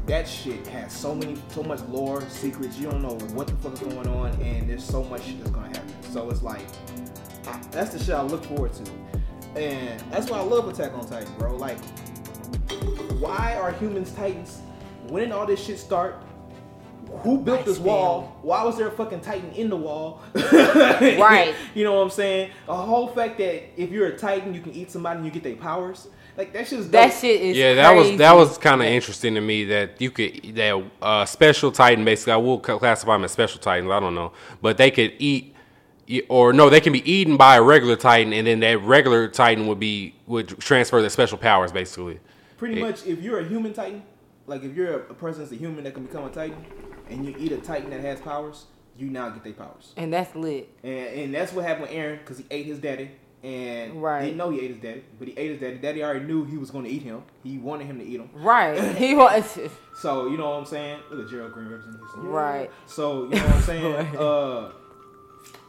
that 0.06 0.26
shit 0.28 0.66
has 0.68 0.92
so 0.92 1.14
many 1.14 1.36
so 1.48 1.62
much 1.62 1.80
lore, 1.82 2.22
secrets. 2.28 2.78
You 2.78 2.90
don't 2.90 3.02
know 3.02 3.14
what 3.34 3.46
the 3.46 3.54
fuck 3.56 3.74
is 3.74 3.80
going 3.80 4.08
on, 4.08 4.30
and 4.42 4.68
there's 4.68 4.84
so 4.84 5.04
much 5.04 5.24
shit 5.24 5.38
that's 5.38 5.50
gonna 5.50 5.68
happen. 5.68 6.02
So 6.12 6.28
it's 6.30 6.42
like 6.42 6.66
that's 7.70 7.90
the 7.92 7.98
shit 7.98 8.14
I 8.14 8.22
look 8.22 8.44
forward 8.44 8.72
to, 8.74 8.90
and 9.60 10.00
that's 10.10 10.30
why 10.30 10.38
I 10.38 10.42
love 10.42 10.68
Attack 10.68 10.94
on 10.94 11.06
Titan, 11.06 11.32
bro. 11.38 11.56
Like, 11.56 11.78
why 13.18 13.56
are 13.56 13.72
humans 13.72 14.12
Titans? 14.12 14.60
When 15.08 15.22
did 15.22 15.32
all 15.32 15.46
this 15.46 15.62
shit 15.64 15.78
start? 15.78 16.22
Who 17.22 17.38
built 17.38 17.64
this 17.64 17.78
wall? 17.78 18.36
Why 18.42 18.62
was 18.62 18.78
there 18.78 18.86
a 18.86 18.90
fucking 18.90 19.20
Titan 19.20 19.50
in 19.52 19.68
the 19.68 19.76
wall? 19.76 20.22
Right. 20.52 21.54
You 21.74 21.82
know 21.84 21.94
what 21.94 22.02
I'm 22.02 22.10
saying? 22.10 22.50
The 22.66 22.74
whole 22.74 23.08
fact 23.08 23.38
that 23.38 23.80
if 23.80 23.90
you're 23.90 24.06
a 24.06 24.16
Titan, 24.16 24.54
you 24.54 24.60
can 24.60 24.72
eat 24.72 24.90
somebody 24.90 25.16
and 25.16 25.26
you 25.26 25.32
get 25.32 25.42
their 25.42 25.56
powers. 25.56 26.06
Like 26.36 26.52
that 26.52 26.68
shit's 26.68 26.88
That 26.90 27.08
dope. 27.10 27.20
shit 27.20 27.40
is 27.40 27.56
yeah, 27.56 27.74
that 27.74 27.90
was 27.90 28.16
that 28.16 28.32
was 28.34 28.56
kind 28.58 28.80
of 28.80 28.86
interesting 28.86 29.34
to 29.34 29.40
me 29.40 29.64
that 29.64 30.00
you 30.00 30.10
could 30.12 30.54
that 30.54 30.82
uh, 31.02 31.24
special 31.24 31.72
Titan 31.72 32.04
basically. 32.04 32.32
I 32.34 32.36
will 32.36 32.60
classify 32.60 33.12
them 33.14 33.24
as 33.24 33.32
special 33.32 33.60
Titans. 33.60 33.90
I 33.90 33.98
don't 34.00 34.14
know, 34.14 34.32
but 34.62 34.76
they 34.76 34.90
could 34.92 35.12
eat. 35.18 35.54
Or 36.28 36.52
no, 36.52 36.68
they 36.70 36.80
can 36.80 36.92
be 36.92 37.08
eaten 37.10 37.36
by 37.36 37.56
a 37.56 37.62
regular 37.62 37.96
Titan, 37.96 38.32
and 38.32 38.46
then 38.46 38.60
that 38.60 38.78
regular 38.82 39.28
Titan 39.28 39.66
would 39.68 39.78
be 39.80 40.14
would 40.26 40.48
transfer 40.58 41.00
their 41.00 41.10
special 41.10 41.38
powers, 41.38 41.72
basically. 41.72 42.18
Pretty 42.56 42.78
It- 42.80 42.84
much, 42.84 43.06
if 43.06 43.22
you're 43.22 43.38
a 43.38 43.44
human 43.48 43.72
Titan, 43.72 44.02
like 44.46 44.62
if 44.64 44.74
you're 44.74 44.92
a, 44.92 44.96
a 45.10 45.14
person 45.14 45.40
that's 45.40 45.52
a 45.52 45.56
human 45.56 45.84
that 45.84 45.94
can 45.94 46.04
become 46.04 46.24
a 46.24 46.30
Titan, 46.30 46.56
and 47.08 47.24
you 47.24 47.34
eat 47.38 47.52
a 47.52 47.58
Titan 47.58 47.90
that 47.90 48.00
has 48.00 48.20
powers, 48.20 48.66
you 48.96 49.08
now 49.08 49.30
get 49.30 49.44
their 49.44 49.52
powers. 49.52 49.92
and 49.96 50.12
that's 50.12 50.34
lit. 50.34 50.68
And, 50.82 50.92
and 50.92 51.34
that's 51.34 51.52
what 51.52 51.64
happened 51.64 51.88
with 51.88 51.92
Eren 51.92 52.18
because 52.18 52.38
he 52.38 52.44
ate 52.50 52.66
his 52.66 52.78
daddy. 52.78 53.10
And 53.42 54.02
Right. 54.02 54.24
didn't 54.26 54.36
know 54.36 54.50
he 54.50 54.60
ate 54.60 54.72
his 54.72 54.80
daddy, 54.80 55.02
but 55.18 55.26
he 55.26 55.32
ate 55.38 55.52
his 55.52 55.60
daddy. 55.60 55.78
Daddy 55.78 56.04
already 56.04 56.26
knew 56.26 56.44
he 56.44 56.58
was 56.58 56.70
going 56.70 56.84
to 56.84 56.90
eat 56.90 57.00
him. 57.02 57.22
He 57.42 57.56
wanted 57.56 57.86
him 57.86 57.98
to 57.98 58.04
eat 58.04 58.20
him. 58.20 58.28
Right. 58.34 58.78
He 58.96 59.14
was. 59.14 59.58
So 60.00 60.26
you 60.28 60.36
know 60.38 60.48
what 60.50 60.56
I'm 60.60 60.64
saying? 60.66 61.00
Look 61.10 61.24
at 61.26 61.30
Gerald 61.30 61.52
Green 61.52 61.68
representing 61.68 62.00
Houston. 62.00 62.22
Right. 62.24 62.70
So 62.86 63.24
you 63.24 63.30
know 63.30 63.46
what 63.46 63.54
I'm 63.54 63.62
saying? 63.62 63.94
Right. 63.94 64.16
uh, 64.16 64.72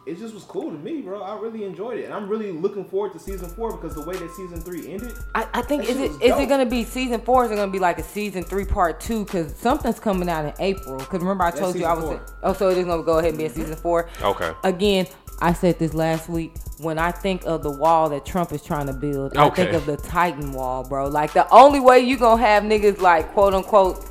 it 0.05 0.17
just 0.17 0.33
was 0.33 0.43
cool 0.43 0.71
to 0.71 0.77
me, 0.77 1.01
bro. 1.01 1.21
I 1.21 1.39
really 1.39 1.63
enjoyed 1.63 1.99
it, 1.99 2.05
and 2.05 2.13
I'm 2.13 2.27
really 2.27 2.51
looking 2.51 2.85
forward 2.85 3.13
to 3.13 3.19
season 3.19 3.49
four 3.49 3.71
because 3.71 3.93
the 3.93 4.01
way 4.01 4.15
that 4.15 4.31
season 4.31 4.59
three 4.59 4.91
ended, 4.91 5.13
I, 5.35 5.47
I 5.53 5.61
think 5.61 5.83
That 5.83 5.91
is 5.91 5.97
shit 5.97 6.11
is 6.23 6.31
dope. 6.31 6.41
it 6.41 6.49
gonna 6.49 6.65
be 6.65 6.83
season 6.83 7.21
four? 7.21 7.43
Or 7.43 7.45
is 7.45 7.51
it 7.51 7.55
gonna 7.55 7.71
be 7.71 7.79
like 7.79 7.99
a 7.99 8.03
season 8.03 8.43
three 8.43 8.65
part 8.65 8.99
two? 8.99 9.25
Because 9.25 9.55
something's 9.55 9.99
coming 9.99 10.27
out 10.27 10.45
in 10.45 10.53
April. 10.59 10.97
Because 10.97 11.19
remember 11.19 11.43
I 11.43 11.51
That's 11.51 11.61
told 11.61 11.75
you 11.75 11.85
I 11.85 11.93
was 11.93 12.03
four. 12.03 12.25
oh 12.43 12.53
so 12.53 12.69
it 12.69 12.79
is 12.79 12.85
gonna 12.85 13.03
go 13.03 13.19
ahead 13.19 13.29
and 13.29 13.37
be 13.37 13.45
a 13.45 13.49
mm-hmm. 13.49 13.61
season 13.61 13.75
four. 13.75 14.09
Okay. 14.23 14.51
Again, 14.63 15.05
I 15.39 15.53
said 15.53 15.77
this 15.77 15.93
last 15.93 16.29
week. 16.29 16.53
When 16.79 16.97
I 16.97 17.11
think 17.11 17.45
of 17.45 17.61
the 17.61 17.71
wall 17.71 18.09
that 18.09 18.25
Trump 18.25 18.51
is 18.53 18.63
trying 18.63 18.87
to 18.87 18.93
build, 18.93 19.37
I 19.37 19.51
think 19.51 19.73
of 19.73 19.85
the 19.85 19.97
Titan 19.97 20.51
wall, 20.51 20.83
bro. 20.83 21.07
Like 21.09 21.33
the 21.33 21.47
only 21.53 21.79
way 21.79 21.99
you 21.99 22.17
gonna 22.17 22.41
have 22.41 22.63
niggas 22.63 22.99
like 23.01 23.31
quote 23.33 23.53
unquote 23.53 24.07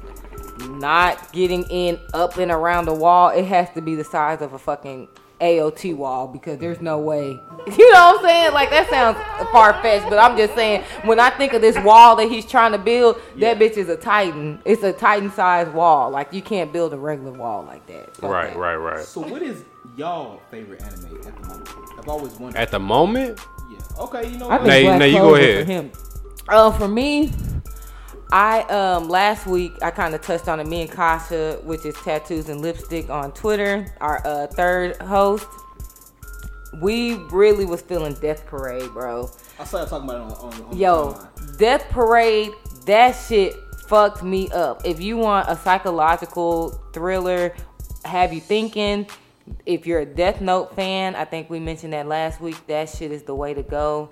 not 0.69 1.33
getting 1.33 1.65
in 1.65 1.99
up 2.15 2.37
and 2.37 2.51
around 2.51 2.85
the 2.85 2.95
wall, 2.95 3.31
it 3.31 3.45
has 3.47 3.71
to 3.71 3.83
be 3.83 3.97
the 3.97 4.05
size 4.05 4.41
of 4.41 4.53
a 4.53 4.59
fucking 4.59 5.09
AOT 5.41 5.97
wall 5.97 6.27
because 6.29 6.59
there's 6.59 6.81
no 6.81 6.99
way. 6.99 7.41
You 7.77 7.93
know 7.93 8.13
what 8.13 8.21
I'm 8.21 8.25
saying? 8.27 8.53
Like 8.55 8.71
that 8.71 8.89
sounds 8.89 9.19
far 9.53 9.75
fetched, 9.83 10.09
but 10.09 10.19
I'm 10.19 10.35
just 10.35 10.55
saying 10.55 10.83
when 11.05 11.21
I 11.21 11.29
think 11.29 11.53
of 11.53 11.61
this 11.61 11.77
wall 11.85 12.17
that 12.17 12.29
he's 12.31 12.47
trying 12.47 12.73
to 12.73 12.79
build, 12.79 13.21
that 13.37 13.59
bitch 13.59 13.77
is 13.77 13.91
a 13.91 13.99
Titan. 13.99 14.63
It's 14.65 14.83
a 14.83 14.95
Titan 14.95 15.31
sized 15.31 15.73
wall. 15.75 16.11
Like 16.11 16.33
you 16.33 16.41
can't 16.41 16.73
build 16.73 16.95
a 16.95 16.97
regular 16.97 17.33
wall 17.33 17.63
like 17.65 17.87
that. 17.89 18.17
Fuck 18.17 18.31
Right, 18.31 18.55
that. 18.55 18.59
right, 18.59 18.77
right. 18.77 19.05
So 19.05 19.21
what 19.21 19.43
is 19.43 19.63
y'all 19.95 20.41
favorite 20.51 20.81
anime 20.83 21.17
at 21.27 21.37
the 21.37 21.47
moment? 21.49 21.69
I've 21.99 22.09
always 22.09 22.33
wondered. 22.41 22.59
At 22.59 22.71
the 22.71 22.81
moment, 22.81 23.39
yeah. 23.71 23.79
Okay, 24.05 24.31
you 24.31 24.39
know 24.39 24.49
I 24.49 24.57
what? 24.57 24.67
think 24.67 24.69
Now 24.69 24.77
you- 24.77 24.85
Black 24.87 24.99
now 24.99 25.05
you 25.05 25.19
go 25.19 25.35
ahead. 25.35 25.67
For 25.67 25.73
him. 25.73 25.93
Uh, 26.49 26.71
for 26.73 26.89
me, 26.89 27.31
I 28.33 28.63
um 28.63 29.09
last 29.09 29.47
week 29.47 29.73
I 29.83 29.91
kind 29.91 30.15
of 30.15 30.23
touched 30.23 30.49
on 30.49 30.61
it. 30.61 30.67
Me 30.67 30.83
and 30.83 30.91
Kasha, 30.91 31.61
which 31.65 31.85
is 31.85 31.95
tattoos 31.97 32.49
and 32.49 32.61
lipstick 32.61 33.11
on 33.11 33.33
Twitter, 33.33 33.93
our 34.01 34.25
uh, 34.27 34.47
third 34.47 34.97
host. 35.03 35.47
We 36.81 37.15
really 37.33 37.65
was 37.65 37.81
feeling 37.83 38.15
Death 38.15 38.47
Parade, 38.47 38.91
bro. 38.93 39.31
I 39.59 39.65
you 39.65 39.89
talking 39.89 40.09
about 40.09 40.31
it 40.31 40.43
on, 40.43 40.53
on, 40.53 40.63
on 40.71 40.77
Yo, 40.77 41.13
timeline. 41.13 41.59
Death 41.59 41.87
Parade, 41.91 42.53
that 42.87 43.13
shit 43.13 43.57
fucked 43.89 44.23
me 44.23 44.49
up. 44.51 44.83
If 44.85 45.01
you 45.01 45.17
want 45.17 45.49
a 45.49 45.57
psychological 45.57 46.71
thriller, 46.93 47.55
have 48.05 48.33
you 48.33 48.41
thinking. 48.41 49.07
If 49.67 49.85
you're 49.85 50.01
a 50.01 50.07
Death 50.07 50.41
Note 50.41 50.77
fan, 50.77 51.17
I 51.17 51.25
think 51.25 51.51
we 51.51 51.59
mentioned 51.59 51.93
that 51.93 52.07
last 52.07 52.41
week. 52.41 52.65
That 52.69 52.89
shit 52.89 53.11
is 53.11 53.25
the 53.25 53.35
way 53.35 53.53
to 53.53 53.65
go. 53.65 54.11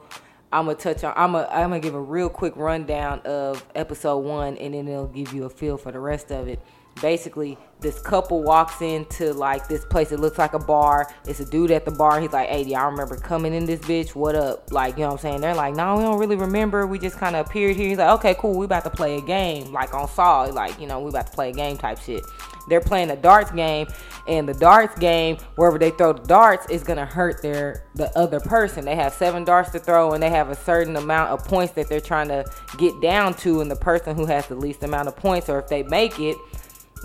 I'm 0.52 0.66
gonna 0.66 0.78
touch 0.78 1.04
on. 1.04 1.12
I'm 1.16 1.32
gonna. 1.32 1.48
I'm 1.50 1.70
gonna 1.70 1.80
give 1.80 1.94
a 1.94 2.00
real 2.00 2.28
quick 2.28 2.54
rundown 2.56 3.20
of 3.24 3.64
episode 3.74 4.18
one, 4.18 4.56
and 4.56 4.74
then 4.74 4.88
it'll 4.88 5.06
give 5.06 5.32
you 5.32 5.44
a 5.44 5.50
feel 5.50 5.76
for 5.76 5.92
the 5.92 6.00
rest 6.00 6.30
of 6.30 6.48
it. 6.48 6.60
Basically, 7.00 7.58
this 7.80 8.00
couple 8.00 8.42
walks 8.42 8.80
into 8.82 9.32
like 9.32 9.68
this 9.68 9.84
place. 9.84 10.10
It 10.10 10.20
looks 10.20 10.38
like 10.38 10.54
a 10.54 10.58
bar. 10.58 11.12
It's 11.26 11.40
a 11.40 11.44
dude 11.44 11.70
at 11.70 11.84
the 11.84 11.90
bar. 11.90 12.20
He's 12.20 12.32
like, 12.32 12.48
"Hey, 12.48 12.62
y'all 12.62 12.90
remember 12.90 13.16
coming 13.16 13.54
in 13.54 13.66
this 13.66 13.80
bitch? 13.80 14.14
What 14.14 14.34
up?" 14.34 14.72
Like, 14.72 14.96
you 14.96 15.02
know 15.02 15.08
what 15.08 15.12
I'm 15.14 15.18
saying? 15.18 15.40
They're 15.40 15.54
like, 15.54 15.74
"No, 15.74 15.96
we 15.96 16.02
don't 16.02 16.18
really 16.18 16.36
remember. 16.36 16.86
We 16.86 16.98
just 16.98 17.18
kind 17.18 17.36
of 17.36 17.46
appeared 17.46 17.76
here." 17.76 17.88
He's 17.88 17.98
like, 17.98 18.10
"Okay, 18.18 18.34
cool. 18.38 18.58
We 18.58 18.64
about 18.64 18.84
to 18.84 18.90
play 18.90 19.16
a 19.16 19.20
game, 19.20 19.72
like 19.72 19.94
on 19.94 20.08
Saw. 20.08 20.42
Like, 20.44 20.80
you 20.80 20.86
know, 20.86 21.00
we 21.00 21.10
about 21.10 21.28
to 21.28 21.32
play 21.32 21.50
a 21.50 21.52
game 21.52 21.76
type 21.76 22.00
shit." 22.00 22.24
They're 22.68 22.80
playing 22.80 23.10
a 23.10 23.16
darts 23.16 23.50
game, 23.50 23.86
and 24.26 24.46
the 24.46 24.52
darts 24.52 24.98
game, 24.98 25.38
wherever 25.54 25.78
they 25.78 25.90
throw 25.90 26.12
the 26.12 26.22
darts, 26.24 26.66
is 26.68 26.82
gonna 26.82 27.06
hurt 27.06 27.40
their 27.42 27.84
the 27.94 28.16
other 28.18 28.40
person. 28.40 28.84
They 28.84 28.96
have 28.96 29.14
seven 29.14 29.44
darts 29.44 29.70
to 29.70 29.78
throw, 29.78 30.12
and 30.12 30.22
they 30.22 30.30
have 30.30 30.50
a 30.50 30.54
certain 30.54 30.96
amount 30.96 31.30
of 31.30 31.44
points 31.46 31.72
that 31.74 31.88
they're 31.88 32.00
trying 32.00 32.28
to 32.28 32.44
get 32.76 33.00
down 33.00 33.34
to, 33.34 33.60
and 33.60 33.70
the 33.70 33.76
person 33.76 34.16
who 34.16 34.26
has 34.26 34.46
the 34.48 34.54
least 34.54 34.82
amount 34.82 35.08
of 35.08 35.16
points, 35.16 35.48
or 35.48 35.58
if 35.58 35.68
they 35.68 35.82
make 35.84 36.18
it, 36.20 36.36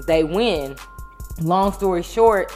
they 0.08 0.24
win. 0.24 0.76
Long 1.42 1.72
story 1.72 2.04
short, 2.04 2.52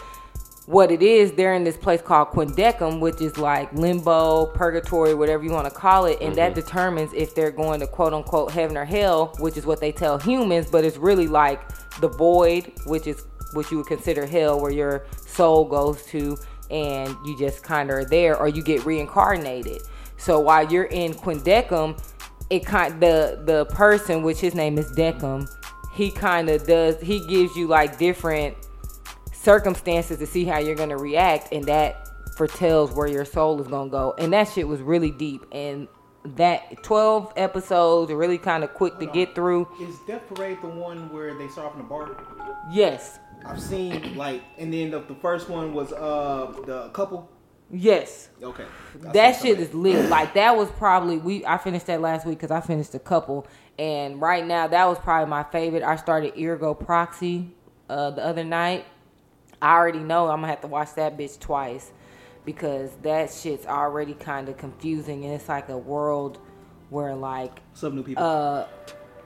what 0.67 0.91
it 0.91 1.01
is, 1.01 1.31
they're 1.31 1.53
in 1.53 1.63
this 1.63 1.77
place 1.77 2.01
called 2.01 2.29
Quindecim, 2.29 2.99
which 2.99 3.21
is 3.21 3.37
like 3.37 3.71
limbo, 3.73 4.47
purgatory, 4.47 5.13
whatever 5.13 5.43
you 5.43 5.51
want 5.51 5.65
to 5.65 5.73
call 5.73 6.05
it, 6.05 6.19
and 6.21 6.35
that 6.35 6.51
mm-hmm. 6.51 6.59
determines 6.59 7.13
if 7.13 7.33
they're 7.33 7.51
going 7.51 7.79
to 7.79 7.87
quote 7.87 8.13
unquote 8.13 8.51
heaven 8.51 8.75
or 8.75 8.85
hell, 8.85 9.33
which 9.39 9.55
is 9.55 9.65
what 9.65 9.79
they 9.79 9.91
tell 9.91 10.19
humans, 10.19 10.69
but 10.69 10.83
it's 10.83 10.97
really 10.97 11.27
like 11.27 11.61
the 12.01 12.09
void, 12.09 12.73
which 12.85 13.07
is 13.07 13.23
what 13.53 13.71
you 13.71 13.77
would 13.77 13.87
consider 13.87 14.25
hell, 14.25 14.59
where 14.59 14.71
your 14.71 15.05
soul 15.25 15.63
goes 15.63 16.05
to 16.07 16.37
and 16.69 17.15
you 17.25 17.37
just 17.39 17.63
kind 17.63 17.89
of 17.89 17.95
are 17.95 18.05
there, 18.05 18.37
or 18.37 18.49
you 18.49 18.61
get 18.61 18.85
reincarnated. 18.85 19.81
So 20.17 20.39
while 20.39 20.69
you're 20.69 20.85
in 20.85 21.13
Quindecim, 21.13 21.97
it 22.49 22.65
kind 22.65 23.01
the 23.01 23.41
the 23.45 23.65
person, 23.65 24.21
which 24.21 24.39
his 24.39 24.53
name 24.53 24.77
is 24.77 24.91
Decim, 24.91 25.49
he 25.97 26.11
kind 26.11 26.47
of 26.49 26.65
does 26.67 27.01
he 27.01 27.25
gives 27.27 27.55
you 27.55 27.67
like 27.67 27.97
different 27.97 28.55
circumstances 29.33 30.19
to 30.19 30.27
see 30.27 30.45
how 30.45 30.59
you're 30.59 30.75
gonna 30.75 30.97
react, 30.97 31.51
and 31.51 31.65
that 31.65 32.07
foretells 32.37 32.91
where 32.93 33.07
your 33.07 33.25
soul 33.25 33.59
is 33.59 33.67
gonna 33.67 33.89
go. 33.89 34.13
And 34.19 34.31
that 34.33 34.47
shit 34.49 34.67
was 34.67 34.79
really 34.81 35.09
deep, 35.11 35.43
and 35.51 35.87
that 36.35 36.83
12 36.83 37.33
episodes 37.35 38.11
are 38.11 38.17
really 38.17 38.37
kind 38.37 38.63
of 38.63 38.73
quick 38.73 38.99
to 38.99 39.05
get 39.07 39.33
through. 39.33 39.67
Is 39.81 39.95
Death 40.05 40.23
Parade 40.33 40.59
the 40.61 40.67
one 40.67 41.11
where 41.11 41.33
they 41.37 41.47
start 41.47 41.67
off 41.67 41.75
in 41.75 41.81
a 41.81 41.83
bar? 41.85 42.15
Yes, 42.71 43.17
I've 43.45 43.61
seen 43.61 44.15
like, 44.15 44.43
and 44.57 44.71
then 44.73 44.91
the, 44.91 44.99
the 44.99 45.15
first 45.15 45.49
one 45.49 45.73
was 45.73 45.91
uh 45.93 46.53
the 46.65 46.89
couple. 46.89 47.29
yes. 47.71 48.29
Okay, 48.43 48.65
that 49.13 49.41
shit 49.41 49.59
is 49.59 49.73
lit. 49.73 50.09
Like 50.09 50.33
that 50.35 50.55
was 50.57 50.69
probably 50.71 51.17
we. 51.17 51.45
I 51.45 51.57
finished 51.57 51.87
that 51.87 52.01
last 52.01 52.25
week 52.27 52.37
because 52.39 52.51
I 52.51 52.59
finished 52.61 52.93
a 52.93 52.99
couple, 52.99 53.47
and 53.79 54.21
right 54.21 54.45
now 54.45 54.67
that 54.67 54.85
was 54.85 54.99
probably 54.99 55.29
my 55.29 55.43
favorite. 55.43 55.83
I 55.83 55.95
started 55.95 56.33
Ergo 56.41 56.73
Proxy 56.73 57.51
uh, 57.89 58.11
the 58.11 58.25
other 58.25 58.43
night. 58.43 58.85
I 59.61 59.73
already 59.75 59.99
know 59.99 60.29
I'm 60.29 60.37
gonna 60.41 60.47
have 60.47 60.61
to 60.61 60.67
watch 60.67 60.93
that 60.95 61.17
bitch 61.17 61.39
twice 61.39 61.91
because 62.45 62.91
that 63.03 63.31
shit's 63.31 63.65
already 63.65 64.13
kind 64.13 64.49
of 64.49 64.57
confusing, 64.57 65.25
and 65.25 65.33
it's 65.33 65.49
like 65.49 65.69
a 65.69 65.77
world 65.77 66.39
where 66.89 67.15
like 67.15 67.59
some 67.73 67.95
new 67.95 68.03
people. 68.03 68.23
uh 68.23 68.65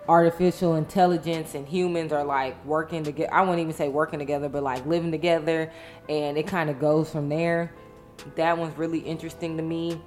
artificial 0.10 0.76
intelligence 0.76 1.54
and 1.54 1.68
humans 1.68 2.12
are 2.12 2.24
like 2.24 2.64
working 2.66 3.04
together. 3.04 3.34
I 3.34 3.42
wouldn't 3.42 3.60
even 3.60 3.74
say 3.74 3.88
working 3.88 4.20
together, 4.20 4.50
but 4.50 4.64
like 4.64 4.86
living 4.86 5.12
together, 5.12 5.72
and 6.10 6.38
it 6.38 6.48
kind 6.48 6.70
of 6.70 6.80
goes 6.80 7.10
from 7.10 7.30
there. 7.30 7.72
That 8.36 8.58
one's 8.58 8.78
really 8.78 9.00
interesting 9.00 9.58
to 9.58 9.64
me. 9.64 10.02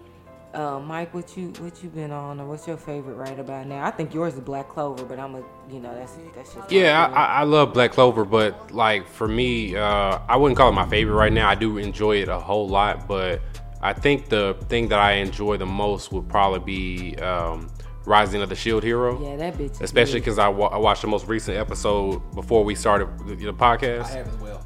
Uh, 0.54 0.78
Mike, 0.78 1.12
what 1.12 1.36
you 1.36 1.48
what 1.58 1.82
you 1.82 1.88
been 1.90 2.12
on, 2.12 2.38
or 2.40 2.46
what's 2.46 2.66
your 2.66 2.76
favorite 2.76 3.14
right 3.16 3.38
about 3.38 3.66
now? 3.66 3.84
I 3.84 3.90
think 3.90 4.14
yours 4.14 4.34
is 4.34 4.40
Black 4.40 4.68
Clover, 4.68 5.04
but 5.04 5.18
I'm 5.18 5.34
a 5.34 5.42
you 5.68 5.80
know 5.80 5.92
that's 5.94 6.12
that's 6.34 6.54
just 6.54 6.70
my 6.70 6.76
Yeah. 6.76 7.06
I, 7.12 7.40
I 7.40 7.42
love 7.42 7.72
Black 7.74 7.90
Clover, 7.92 8.24
but 8.24 8.70
like 8.70 9.08
for 9.08 9.26
me, 9.26 9.74
uh, 9.76 10.18
I 10.28 10.36
wouldn't 10.36 10.56
call 10.56 10.68
it 10.68 10.72
my 10.72 10.88
favorite 10.88 11.14
right 11.16 11.32
now. 11.32 11.48
I 11.48 11.56
do 11.56 11.78
enjoy 11.78 12.18
it 12.22 12.28
a 12.28 12.38
whole 12.38 12.68
lot, 12.68 13.08
but 13.08 13.40
I 13.82 13.92
think 13.92 14.28
the 14.28 14.56
thing 14.68 14.88
that 14.88 14.98
I 15.00 15.12
enjoy 15.14 15.56
the 15.56 15.66
most 15.66 16.12
would 16.12 16.28
probably 16.28 16.60
be 16.60 17.16
um, 17.16 17.68
Rising 18.06 18.40
of 18.40 18.48
the 18.48 18.54
Shield 18.54 18.82
Hero. 18.84 19.20
yeah 19.22 19.36
that 19.36 19.54
bitch. 19.58 19.80
Especially 19.80 20.20
because 20.20 20.38
I, 20.38 20.46
wa- 20.48 20.68
I 20.68 20.78
watched 20.78 21.02
the 21.02 21.08
most 21.08 21.26
recent 21.26 21.56
episode 21.56 22.20
before 22.34 22.62
we 22.64 22.74
started 22.76 23.08
the, 23.26 23.34
the 23.34 23.52
podcast. 23.52 24.04
I 24.04 24.10
have 24.18 24.28
as 24.28 24.36
well. 24.36 24.64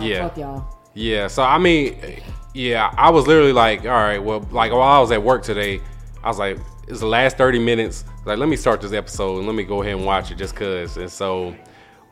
yeah, 0.00 0.28
fuck 0.28 0.36
y'all. 0.38 0.78
yeah. 0.94 1.28
So 1.28 1.42
I 1.44 1.56
mean, 1.58 2.00
yeah, 2.54 2.94
I 2.96 3.10
was 3.10 3.26
literally 3.26 3.52
like, 3.52 3.82
all 3.82 3.90
right, 3.90 4.22
well, 4.22 4.46
like 4.50 4.72
while 4.72 4.82
I 4.82 5.00
was 5.00 5.10
at 5.10 5.22
work 5.22 5.42
today, 5.42 5.80
I 6.22 6.28
was 6.28 6.38
like, 6.38 6.58
it's 6.86 7.00
the 7.00 7.06
last 7.06 7.36
thirty 7.36 7.58
minutes. 7.58 8.04
Like, 8.24 8.38
let 8.38 8.48
me 8.48 8.56
start 8.56 8.80
this 8.80 8.92
episode 8.92 9.38
and 9.38 9.46
let 9.46 9.54
me 9.54 9.64
go 9.64 9.82
ahead 9.82 9.96
and 9.96 10.06
watch 10.06 10.30
it 10.30 10.36
just 10.36 10.54
cause. 10.54 10.96
And 10.96 11.10
so, 11.10 11.54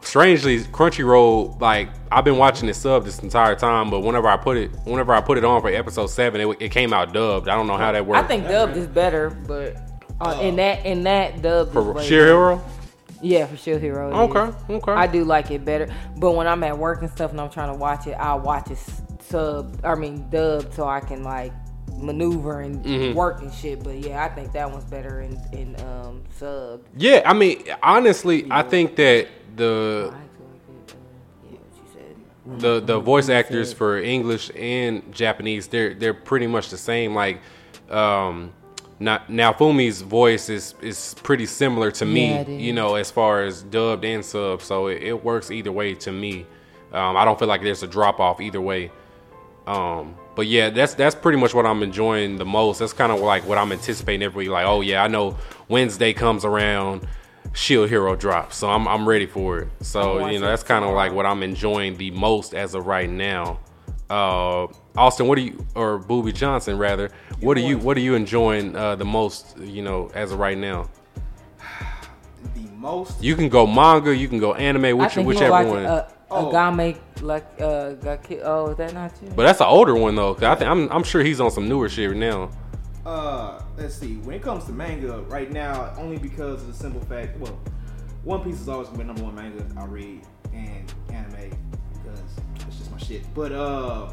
strangely, 0.00 0.58
Crunchyroll, 0.60 1.60
like 1.60 1.88
I've 2.10 2.24
been 2.24 2.38
watching 2.38 2.68
it 2.68 2.74
sub 2.74 3.04
this 3.04 3.20
entire 3.20 3.54
time, 3.54 3.88
but 3.88 4.00
whenever 4.00 4.28
I 4.28 4.36
put 4.36 4.56
it, 4.56 4.70
whenever 4.84 5.14
I 5.14 5.20
put 5.20 5.38
it 5.38 5.44
on 5.44 5.60
for 5.62 5.68
episode 5.68 6.08
seven, 6.08 6.40
it, 6.40 6.56
it 6.60 6.68
came 6.70 6.92
out 6.92 7.12
dubbed. 7.12 7.48
I 7.48 7.54
don't 7.54 7.66
know 7.66 7.76
how 7.76 7.92
that 7.92 8.04
works. 8.04 8.24
I 8.24 8.26
think 8.26 8.44
dubbed 8.48 8.76
is 8.76 8.88
better, 8.88 9.30
but 9.30 9.76
uh, 10.20 10.38
in 10.42 10.56
that 10.56 10.84
in 10.84 11.04
that 11.04 11.40
dubbed 11.40 11.72
for 11.72 11.98
is 12.00 12.06
Shield 12.06 12.26
Hero. 12.26 12.64
Yeah, 13.22 13.46
for 13.46 13.56
Shield 13.56 13.80
Hero. 13.80 14.10
it 14.10 14.14
Okay, 14.14 14.48
is. 14.74 14.82
okay. 14.82 14.92
I 14.92 15.06
do 15.06 15.24
like 15.24 15.50
it 15.50 15.64
better, 15.64 15.88
but 16.18 16.32
when 16.32 16.46
I'm 16.46 16.62
at 16.64 16.76
work 16.76 17.02
and 17.02 17.10
stuff 17.10 17.30
and 17.30 17.40
I'm 17.40 17.50
trying 17.50 17.72
to 17.72 17.78
watch 17.78 18.06
it, 18.06 18.12
I'll 18.14 18.40
watch 18.40 18.70
it 18.70 18.78
sub. 19.22 19.78
I 19.84 19.94
mean 19.94 20.28
dubbed, 20.28 20.74
so 20.74 20.86
I 20.88 21.00
can 21.00 21.22
like 21.22 21.52
maneuver 21.96 22.60
and 22.60 22.84
Mm-hmm. 22.84 23.16
work 23.16 23.40
and 23.42 23.52
shit. 23.54 23.84
But 23.84 23.98
yeah, 23.98 24.24
I 24.24 24.28
think 24.28 24.52
that 24.52 24.70
one's 24.70 24.84
better 24.84 25.20
in 25.20 25.38
in 25.52 25.76
um 25.86 26.24
subbed. 26.40 26.82
Yeah, 26.96 27.22
I 27.24 27.32
mean, 27.32 27.62
honestly, 27.82 28.46
I 28.50 28.62
think 28.62 28.96
that 28.96 29.28
the 29.54 30.10
I 30.12 30.16
actually 30.16 30.46
like 30.48 30.88
it. 30.88 30.94
Uh, 30.94 31.48
yeah, 31.52 31.58
what 31.58 31.76
you 31.76 32.56
said. 32.56 32.60
the 32.60 32.80
the 32.94 32.98
voice 33.00 33.28
actors 33.28 33.72
for 33.72 33.98
English 33.98 34.50
and 34.56 35.12
Japanese 35.14 35.68
they're 35.68 35.94
they're 35.94 36.14
pretty 36.14 36.48
much 36.48 36.70
the 36.70 36.78
same. 36.78 37.14
Like 37.14 37.40
um 37.88 38.52
not 39.02 39.28
Naofumi's 39.28 40.02
voice 40.02 40.48
is 40.48 40.74
is 40.80 41.14
pretty 41.22 41.46
similar 41.46 41.90
to 41.92 42.04
me, 42.04 42.30
Yeah, 42.30 42.48
you 42.48 42.72
know, 42.72 42.94
as 42.94 43.10
far 43.10 43.42
as 43.42 43.62
dubbed 43.62 44.04
and 44.04 44.24
sub. 44.24 44.62
So 44.62 44.86
it, 44.86 45.02
it 45.02 45.24
works 45.24 45.50
either 45.50 45.72
way 45.72 45.94
to 45.96 46.12
me. 46.12 46.46
Um, 46.92 47.16
I 47.16 47.24
don't 47.24 47.38
feel 47.38 47.48
like 47.48 47.62
there's 47.62 47.82
a 47.82 47.86
drop 47.86 48.20
off 48.20 48.40
either 48.40 48.60
way. 48.60 48.90
Um, 49.66 50.16
but 50.34 50.46
yeah, 50.46 50.70
that's 50.70 50.94
that's 50.94 51.14
pretty 51.14 51.38
much 51.38 51.54
what 51.54 51.66
I'm 51.66 51.82
enjoying 51.82 52.36
the 52.36 52.44
most. 52.44 52.78
That's 52.78 52.92
kind 52.92 53.12
of 53.12 53.20
like 53.20 53.46
what 53.46 53.58
I'm 53.58 53.72
anticipating 53.72 54.22
every 54.22 54.44
week. 54.44 54.52
Like, 54.52 54.66
oh 54.66 54.80
yeah, 54.80 55.02
I 55.02 55.08
know 55.08 55.36
Wednesday 55.68 56.12
comes 56.12 56.44
around, 56.44 57.06
Shield 57.52 57.88
Hero 57.88 58.16
drops, 58.16 58.56
so 58.56 58.70
I'm 58.70 58.88
I'm 58.88 59.08
ready 59.08 59.26
for 59.26 59.60
it. 59.60 59.68
So 59.80 60.26
you 60.28 60.38
know, 60.40 60.46
that's 60.46 60.62
kind 60.62 60.84
of 60.84 60.94
like 60.94 61.12
what 61.12 61.26
I'm 61.26 61.42
enjoying 61.42 61.96
the 61.96 62.10
most 62.12 62.54
as 62.54 62.74
of 62.74 62.86
right 62.86 63.10
now. 63.10 63.60
Uh, 64.10 64.66
Austin, 64.96 65.26
what 65.26 65.38
are 65.38 65.42
you 65.42 65.64
or 65.74 65.98
Booby 65.98 66.32
Johnson 66.32 66.76
rather? 66.78 67.10
What 67.40 67.56
are 67.56 67.60
you 67.60 67.78
what 67.78 67.96
are 67.96 68.00
you 68.00 68.14
enjoying 68.14 68.76
uh, 68.76 68.94
the 68.96 69.04
most? 69.04 69.56
You 69.58 69.82
know, 69.82 70.10
as 70.14 70.32
of 70.32 70.38
right 70.38 70.58
now, 70.58 70.88
The 72.54 72.68
most. 72.76 73.22
you 73.22 73.34
can 73.36 73.48
go 73.48 73.66
manga, 73.66 74.14
you 74.14 74.28
can 74.28 74.38
go 74.38 74.54
anime, 74.54 74.98
which, 74.98 75.16
whichever 75.16 75.44
you 75.46 75.50
watch 75.50 75.66
one. 75.66 75.84
Uh, 75.86 76.08
Oh. 76.34 76.50
Agame 76.50 76.96
like 77.20 77.44
uh 77.60 77.90
got 77.92 78.22
ki- 78.26 78.40
oh 78.40 78.68
is 78.70 78.78
that 78.78 78.94
not 78.94 79.12
you? 79.22 79.28
but 79.36 79.42
that's 79.42 79.60
an 79.60 79.66
older 79.66 79.94
one 79.94 80.14
though. 80.14 80.32
'cause 80.32 80.44
I 80.44 80.54
think 80.54 80.70
I'm 80.70 80.88
I'm 80.90 81.02
sure 81.02 81.22
he's 81.22 81.42
on 81.42 81.50
some 81.50 81.68
newer 81.68 81.90
shit 81.90 82.16
now. 82.16 82.48
Uh, 83.04 83.60
let's 83.76 83.94
see. 83.96 84.14
When 84.24 84.34
it 84.36 84.40
comes 84.42 84.64
to 84.64 84.72
manga, 84.72 85.20
right 85.28 85.52
now, 85.52 85.92
only 85.98 86.16
because 86.16 86.62
of 86.62 86.68
the 86.68 86.72
simple 86.72 87.02
fact, 87.02 87.38
well, 87.38 87.58
One 88.24 88.40
Piece 88.42 88.58
is 88.62 88.68
always 88.70 88.88
gonna 88.88 89.00
be 89.00 89.04
number 89.04 89.24
one 89.24 89.34
manga 89.34 89.62
I 89.78 89.84
read 89.84 90.22
and 90.54 90.90
anime 91.10 91.50
because 91.92 92.20
it's 92.66 92.78
just 92.78 92.90
my 92.90 92.96
shit. 92.96 93.22
But 93.34 93.52
uh, 93.52 94.08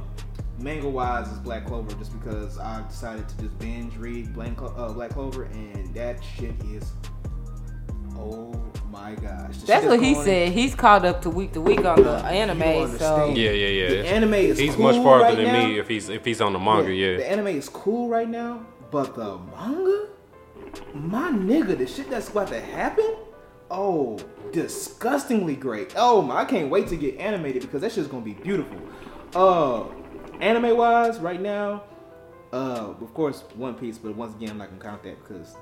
manga 0.60 0.90
wise 0.90 1.28
is 1.32 1.40
Black 1.40 1.66
Clover, 1.66 1.94
just 1.96 2.12
because 2.20 2.58
I 2.60 2.86
decided 2.88 3.28
to 3.30 3.38
just 3.42 3.58
binge 3.60 3.96
read 3.98 4.34
Black, 4.34 4.56
Clo- 4.58 4.74
uh, 4.78 4.92
Black 4.94 5.12
Clover, 5.12 5.44
and 5.44 5.94
that 5.94 6.20
shit 6.24 6.54
is, 6.66 6.92
oh 8.18 8.54
my 8.92 9.16
gosh. 9.16 9.58
The 9.58 9.68
That's 9.68 9.86
what 9.86 10.00
he 10.02 10.14
going- 10.14 10.26
said. 10.26 10.52
He's 10.52 10.76
caught 10.76 11.06
up 11.06 11.22
to 11.24 11.30
week 11.30 11.54
to 11.54 11.62
week 11.62 11.86
on 11.86 12.04
the 12.04 12.18
anime, 12.26 12.60
don't 12.60 12.98
so. 13.00 13.34
Yeah, 13.36 13.52
yeah, 13.52 13.68
yeah. 13.68 13.90
The 14.02 14.08
anime 14.08 14.34
is 14.34 14.58
he's 14.58 14.76
cool 14.76 14.86
much 14.92 14.96
farther 15.04 15.24
right 15.26 15.36
than 15.38 15.46
now. 15.46 15.68
me 15.68 15.80
if 15.80 15.88
he's 15.88 16.10
if 16.10 16.26
he's 16.26 16.42
on 16.42 16.54
the 16.54 16.60
manga. 16.60 16.92
Yeah, 16.94 17.18
The 17.18 17.30
anime 17.32 17.48
is 17.48 17.70
cool 17.70 18.10
right 18.10 18.30
now, 18.30 18.66
but 18.92 19.16
the 19.16 19.38
manga, 19.56 20.08
my 20.94 21.32
nigga, 21.32 21.78
the 21.78 21.88
shit 21.88 22.10
that's 22.10 22.30
about 22.30 22.48
to 22.50 22.60
happen, 22.60 23.16
oh, 23.72 24.20
disgustingly 24.52 25.56
great. 25.56 25.94
Oh 25.96 26.22
my, 26.22 26.38
I 26.42 26.46
can't 26.46 26.70
wait 26.70 26.88
to 26.88 26.96
get 26.98 27.18
animated 27.20 27.62
because 27.62 27.82
that 27.82 27.92
shit's 27.92 28.08
gonna 28.08 28.26
be 28.26 28.34
beautiful. 28.34 28.78
Uh, 29.36 29.84
anime 30.40 30.76
wise, 30.78 31.20
right 31.20 31.42
now, 31.42 31.84
uh, 32.54 32.94
of 33.02 33.14
course, 33.14 33.44
One 33.56 33.76
Piece, 33.76 33.98
but 33.98 34.16
once 34.16 34.36
again, 34.36 34.52
I'm 34.52 34.58
not 34.58 34.70
gonna 34.70 34.82
count 34.82 35.04
that 35.04 35.18
because 35.22 35.56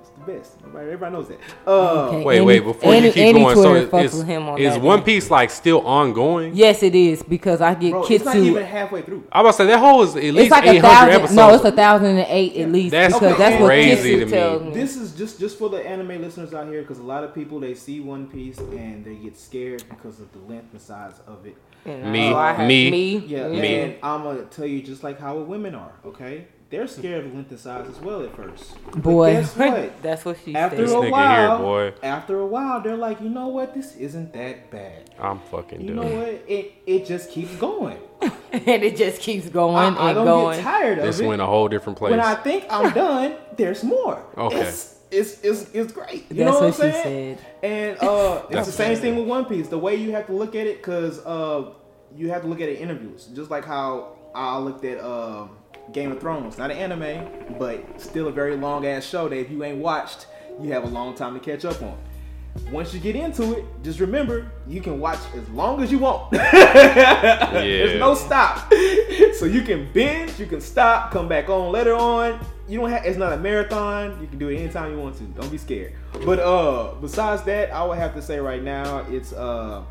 it's 0.00 0.10
the 0.10 0.32
best. 0.32 0.54
Everybody, 0.60 0.84
everybody 0.86 1.12
knows 1.12 1.28
that. 1.28 1.38
Uh, 1.66 2.06
Okay. 2.08 2.24
Wait, 2.24 2.36
Any- 2.38 2.46
wait. 2.46 2.60
Before 2.60 2.92
any- 2.94 3.06
you 3.08 3.12
keep 3.12 3.22
any 3.24 3.40
going, 3.42 3.56
so 3.56 3.62
Twitter 3.86 3.98
is, 4.06 4.14
is, 4.14 4.22
him 4.22 4.48
on 4.48 4.58
is 4.58 4.78
One. 4.78 5.02
Piece 5.02 5.30
like 5.30 5.50
still 5.50 5.86
ongoing? 5.86 6.52
yes, 6.54 6.82
it 6.82 6.94
is 6.94 7.22
because 7.22 7.60
I 7.60 7.74
get 7.74 7.90
bro, 7.90 8.04
it's 8.04 8.24
not 8.24 8.36
even 8.36 8.64
halfway 8.64 9.02
through. 9.02 9.24
I 9.30 9.42
was 9.42 9.56
about 9.56 9.64
to 9.64 9.68
say 9.70 9.74
that 9.74 9.78
whole 9.78 10.02
is 10.02 10.16
at 10.16 10.22
least 10.22 10.38
It's 10.38 10.50
like 10.50 10.64
a 10.66 10.70
800 10.70 10.80
thousand. 10.82 11.10
episodes. 11.10 11.36
No, 11.36 11.54
it's 11.54 11.64
a 11.64 11.72
thousand 11.72 12.06
and 12.06 12.26
eight 12.30 12.56
at 12.56 12.72
least 12.72 12.90
That's 12.92 13.14
because 13.14 13.36
that's 13.38 13.60
what 13.60 13.66
crazy 13.66 14.14
Kitsu 14.14 14.18
to 14.20 14.24
me. 14.24 14.30
tells 14.32 14.62
me. 14.62 14.70
This 14.72 14.96
is 14.96 15.12
just 15.12 15.38
just 15.38 15.58
for 15.58 15.68
the 15.68 15.86
anime 15.86 16.22
listeners 16.22 16.54
out 16.54 16.68
here 16.68 16.80
because 16.80 16.98
a 17.00 17.02
lot 17.04 17.22
of 17.22 17.34
people 17.34 17.60
they 17.60 17.74
see 17.74 18.00
One 18.00 18.26
Piece 18.28 18.58
and 18.58 19.04
they 19.04 19.14
get 19.16 19.36
scared 19.36 19.84
because 19.90 20.20
of 20.20 20.32
the 20.32 20.38
length 20.52 20.72
and 20.72 20.80
size 20.80 21.20
of 21.26 21.44
it. 21.46 21.56
And 21.84 22.12
Me. 22.12 22.30
so 22.30 22.56
Me. 22.58 22.90
me, 22.90 23.16
Yeah, 23.26 23.48
Me. 23.48 23.74
and 23.80 23.94
I'm 24.02 24.22
gonna 24.22 24.44
tell 24.44 24.66
you 24.66 24.82
just 24.82 25.02
like 25.02 25.18
how 25.18 25.36
women 25.38 25.74
are. 25.74 25.92
Okay, 26.04 26.46
they're 26.70 26.86
scared 26.86 27.24
of 27.26 27.34
length 27.34 27.50
and 27.50 27.58
size 27.60 27.88
as 27.88 27.98
well 28.00 28.22
at 28.22 28.34
first. 28.36 28.74
But 28.92 29.02
boy. 29.02 29.32
guess 29.32 29.56
what? 29.56 30.02
that's 30.02 30.24
what 30.24 30.36
she 30.44 30.54
After 30.54 30.76
This 30.76 30.90
said. 30.90 30.98
a 30.98 31.02
nigga 31.06 31.10
while, 31.10 31.56
here, 31.56 31.66
boy. 31.66 31.94
after 32.02 32.40
a 32.40 32.46
while, 32.46 32.80
they're 32.82 32.96
like, 32.96 33.20
you 33.22 33.30
know 33.30 33.48
what? 33.48 33.74
This 33.74 33.96
isn't 33.96 34.32
that 34.34 34.70
bad. 34.70 35.10
I'm 35.18 35.40
fucking 35.50 35.80
You 35.80 35.94
know 35.94 36.02
done. 36.02 36.16
what? 36.18 36.28
It 36.46 36.72
it 36.86 37.06
just 37.06 37.30
keeps 37.30 37.54
going. 37.56 37.98
and 38.52 38.82
it 38.82 38.96
just 38.96 39.20
keeps 39.22 39.48
going 39.48 39.76
I, 39.76 39.86
and 39.86 39.98
I 39.98 40.12
don't 40.12 40.26
going. 40.26 40.56
get 40.56 40.64
tired 40.64 40.98
of 40.98 41.04
This 41.04 41.20
it. 41.20 41.26
went 41.26 41.40
a 41.40 41.46
whole 41.46 41.68
different 41.68 41.98
place. 41.98 42.10
when 42.10 42.20
I 42.20 42.34
think 42.34 42.64
I'm 42.68 42.92
done, 43.04 43.36
there's 43.56 43.82
more. 43.84 44.22
Okay. 44.36 44.60
It's, 44.60 44.96
it's, 45.10 45.40
it's, 45.42 45.70
it's 45.72 45.92
great. 45.92 46.26
You 46.30 46.44
That's 46.44 46.60
know 46.60 46.66
what 46.66 46.78
what 46.78 46.84
I'm 46.84 46.92
she 46.92 47.02
saying? 47.02 47.38
said. 47.38 47.46
And 47.62 47.98
uh, 48.00 48.42
it's 48.50 48.66
the 48.66 48.72
same 48.72 48.96
thing 48.98 49.16
with 49.16 49.26
One 49.26 49.44
Piece. 49.44 49.68
The 49.68 49.78
way 49.78 49.96
you 49.96 50.12
have 50.12 50.26
to 50.26 50.32
look 50.32 50.54
at 50.54 50.66
it, 50.66 50.78
because 50.78 51.24
uh, 51.24 51.70
you 52.16 52.30
have 52.30 52.42
to 52.42 52.48
look 52.48 52.60
at 52.60 52.68
it 52.68 52.76
in 52.76 52.82
interviews, 52.90 53.28
just 53.34 53.50
like 53.50 53.64
how 53.64 54.16
I 54.34 54.58
looked 54.58 54.84
at 54.84 54.98
uh, 54.98 55.46
Game 55.92 56.12
of 56.12 56.20
Thrones, 56.20 56.58
not 56.58 56.70
an 56.70 56.76
anime, 56.76 57.56
but 57.58 58.00
still 58.00 58.28
a 58.28 58.32
very 58.32 58.56
long 58.56 58.86
ass 58.86 59.04
show 59.04 59.28
that 59.28 59.36
if 59.36 59.50
you 59.50 59.64
ain't 59.64 59.78
watched, 59.78 60.26
you 60.60 60.72
have 60.72 60.84
a 60.84 60.88
long 60.88 61.14
time 61.14 61.34
to 61.34 61.40
catch 61.40 61.64
up 61.64 61.80
on. 61.82 61.98
Once 62.72 62.92
you 62.92 62.98
get 63.00 63.14
into 63.14 63.56
it, 63.56 63.64
just 63.84 64.00
remember 64.00 64.50
you 64.66 64.80
can 64.80 64.98
watch 64.98 65.20
as 65.36 65.48
long 65.50 65.82
as 65.82 65.92
you 65.92 65.98
want. 65.98 66.30
There's 66.32 68.00
no 68.00 68.14
stop. 68.14 68.72
So 69.34 69.44
you 69.44 69.62
can 69.62 69.88
binge, 69.92 70.36
you 70.40 70.46
can 70.46 70.60
stop, 70.60 71.12
come 71.12 71.28
back 71.28 71.48
on 71.48 71.70
later 71.70 71.94
on. 71.94 72.40
You 72.68 72.80
don't 72.80 72.90
have 72.90 73.04
it's 73.06 73.16
not 73.16 73.32
a 73.32 73.36
marathon. 73.38 74.20
You 74.20 74.26
can 74.26 74.38
do 74.38 74.48
it 74.48 74.56
anytime 74.58 74.92
you 74.92 74.98
want 74.98 75.16
to. 75.16 75.24
Don't 75.24 75.50
be 75.50 75.58
scared. 75.58 75.94
But 76.24 76.38
uh 76.38 76.94
besides 77.00 77.42
that, 77.44 77.70
I 77.72 77.84
would 77.84 77.98
have 77.98 78.14
to 78.14 78.22
say 78.22 78.38
right 78.38 78.62
now 78.62 79.06
it's 79.10 79.32
uh 79.32 79.82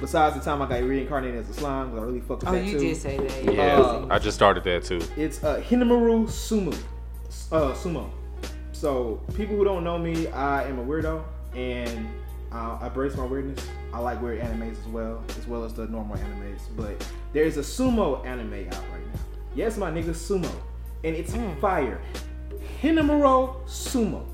besides 0.00 0.36
the 0.36 0.40
time 0.42 0.62
I 0.62 0.68
got 0.68 0.82
reincarnated 0.82 1.40
as 1.40 1.50
a 1.50 1.54
slime, 1.54 1.90
'cause 1.90 1.98
I 1.98 2.02
really 2.02 2.20
fucked 2.20 2.42
with 2.42 2.50
Oh, 2.50 2.52
that 2.52 2.64
you 2.64 2.72
too. 2.78 2.78
did 2.78 2.96
say 2.96 3.16
that. 3.18 3.52
Yeah, 3.52 3.78
Uh, 3.80 4.06
I 4.10 4.18
just 4.20 4.36
started 4.36 4.62
that 4.64 4.84
too. 4.84 5.00
It's 5.16 5.42
uh, 5.42 5.60
Hinomaru 5.60 6.26
Sumo. 6.28 6.72
Uh, 7.50 7.72
sumo. 7.74 8.08
So 8.72 9.20
people 9.34 9.56
who 9.56 9.64
don't 9.64 9.82
know 9.82 9.98
me, 9.98 10.28
I 10.28 10.62
am 10.68 10.78
a 10.78 10.84
weirdo, 10.84 11.24
and 11.56 12.08
uh, 12.52 12.78
I 12.80 12.88
brace 12.90 13.16
my 13.16 13.24
weirdness. 13.24 13.66
I 13.92 13.98
like 13.98 14.22
weird 14.22 14.40
animes 14.40 14.78
as 14.80 14.86
well, 14.86 15.22
as 15.36 15.46
well 15.48 15.64
as 15.64 15.74
the 15.74 15.86
normal 15.88 16.16
animes. 16.16 16.60
But 16.76 17.04
there 17.32 17.44
is 17.44 17.56
a 17.56 17.62
sumo 17.62 18.24
anime 18.24 18.52
out 18.68 18.74
right 18.92 19.06
now. 19.12 19.20
Yes, 19.56 19.76
my 19.76 19.90
nigga, 19.90 20.10
sumo, 20.10 20.48
and 21.04 21.16
it's 21.16 21.34
fire. 21.60 22.00
Hinomaru 22.82 23.64
Sumo 23.66 24.24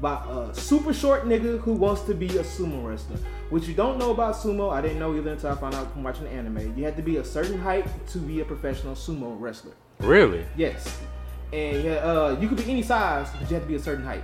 by 0.00 0.24
a 0.28 0.54
super 0.54 0.92
short 0.92 1.24
nigga 1.24 1.58
who 1.60 1.72
wants 1.72 2.02
to 2.02 2.14
be 2.14 2.26
a 2.26 2.44
sumo 2.44 2.84
wrestler. 2.84 3.16
What 3.50 3.66
you 3.66 3.74
don't 3.74 3.98
know 3.98 4.12
about 4.12 4.36
sumo, 4.36 4.72
I 4.72 4.80
didn't 4.80 4.98
know 4.98 5.16
either 5.16 5.30
until 5.30 5.50
I 5.50 5.54
found 5.56 5.74
out 5.74 5.92
from 5.92 6.04
watching 6.04 6.24
the 6.24 6.30
anime. 6.30 6.76
You 6.76 6.84
have 6.84 6.96
to 6.96 7.02
be 7.02 7.16
a 7.16 7.24
certain 7.24 7.58
height 7.58 7.86
to 8.08 8.18
be 8.18 8.40
a 8.40 8.44
professional 8.44 8.94
sumo 8.94 9.36
wrestler. 9.40 9.72
Really? 10.00 10.44
Yes. 10.56 11.00
And 11.52 11.82
yeah, 11.82 11.94
uh, 11.94 12.36
you 12.40 12.48
could 12.48 12.58
be 12.58 12.70
any 12.70 12.82
size, 12.82 13.28
but 13.38 13.48
you 13.50 13.54
have 13.54 13.64
to 13.64 13.68
be 13.68 13.76
a 13.76 13.80
certain 13.80 14.04
height. 14.04 14.22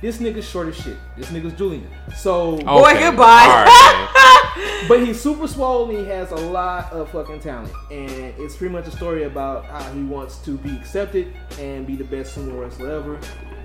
This 0.00 0.16
nigga's 0.18 0.48
short 0.48 0.68
as 0.68 0.76
shit. 0.76 0.96
This 1.16 1.30
nigga's 1.30 1.52
Julian. 1.52 1.86
So, 2.16 2.56
Boy, 2.56 2.94
goodbye. 2.94 3.44
All 3.48 3.64
right, 3.64 4.84
but 4.88 5.04
he's 5.04 5.20
super 5.20 5.46
swollen. 5.46 5.94
He 5.94 6.06
has 6.06 6.30
a 6.30 6.36
lot 6.36 6.90
of 6.92 7.10
fucking 7.10 7.40
talent, 7.40 7.72
and 7.90 8.34
it's 8.38 8.56
pretty 8.56 8.72
much 8.72 8.86
a 8.86 8.90
story 8.92 9.24
about 9.24 9.66
how 9.66 9.82
he 9.92 10.02
wants 10.02 10.38
to 10.38 10.56
be 10.56 10.74
accepted 10.74 11.34
and 11.58 11.86
be 11.86 11.96
the 11.96 12.04
best 12.04 12.36
sumo 12.36 12.58
wrestler 12.58 12.92
ever. 12.92 13.20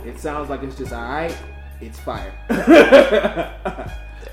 It 0.06 0.20
sounds 0.20 0.50
like 0.50 0.62
it's 0.62 0.78
just 0.78 0.92
alright. 0.92 1.36
It's 1.80 2.00
fire. 2.00 2.34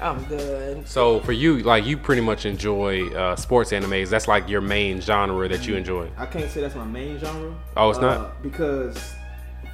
I'm 0.01 0.25
good. 0.25 0.87
So 0.89 1.21
for 1.21 1.33
you, 1.33 1.59
like 1.59 1.85
you 1.85 1.97
pretty 1.97 2.23
much 2.23 2.47
enjoy 2.47 3.09
uh, 3.11 3.37
sports 3.37 3.71
animes. 3.71 4.11
That's 4.11 4.27
like 4.27 4.49
your 4.49 4.61
main 4.61 5.01
genre 5.01 5.49
that 5.49 5.67
you 5.67 5.77
enjoy. 5.77 6.11
I 6.17 6.27
can't 6.27 6.51
say 6.51 6.61
that's 6.61 6.75
my 6.75 6.85
main 6.85 7.19
genre. 7.19 7.55
Oh, 7.77 7.91
it's 7.91 7.99
uh, 8.01 8.03
not? 8.03 8.43
because 8.43 9.15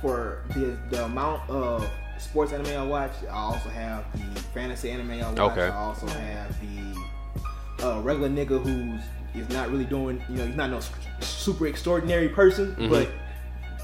for 0.02 0.44
the 0.50 0.78
the 0.90 1.04
amount 1.04 1.49
of 1.49 1.88
sports 2.19 2.53
anime 2.53 2.77
I 2.79 2.85
watch, 2.85 3.13
I 3.31 3.33
also 3.35 3.69
have 3.71 4.05
the 4.35 4.41
fantasy 4.41 4.91
anime 4.91 5.13
I 5.13 5.28
watch. 5.31 5.39
Okay. 5.52 5.67
I 5.67 5.75
also 5.76 6.07
have 6.07 6.54
the 6.61 7.87
uh, 7.87 8.00
regular 8.00 8.28
nigga 8.28 8.63
who's 8.63 9.02
is 9.35 9.49
not 9.50 9.71
really 9.71 9.85
doing. 9.85 10.23
You 10.28 10.37
know, 10.37 10.47
he's 10.47 10.57
not 10.57 10.71
no 10.71 10.81
super 11.21 11.67
extraordinary 11.67 12.28
person, 12.28 12.75
Mm-hmm. 12.76 12.89
but 12.91 13.09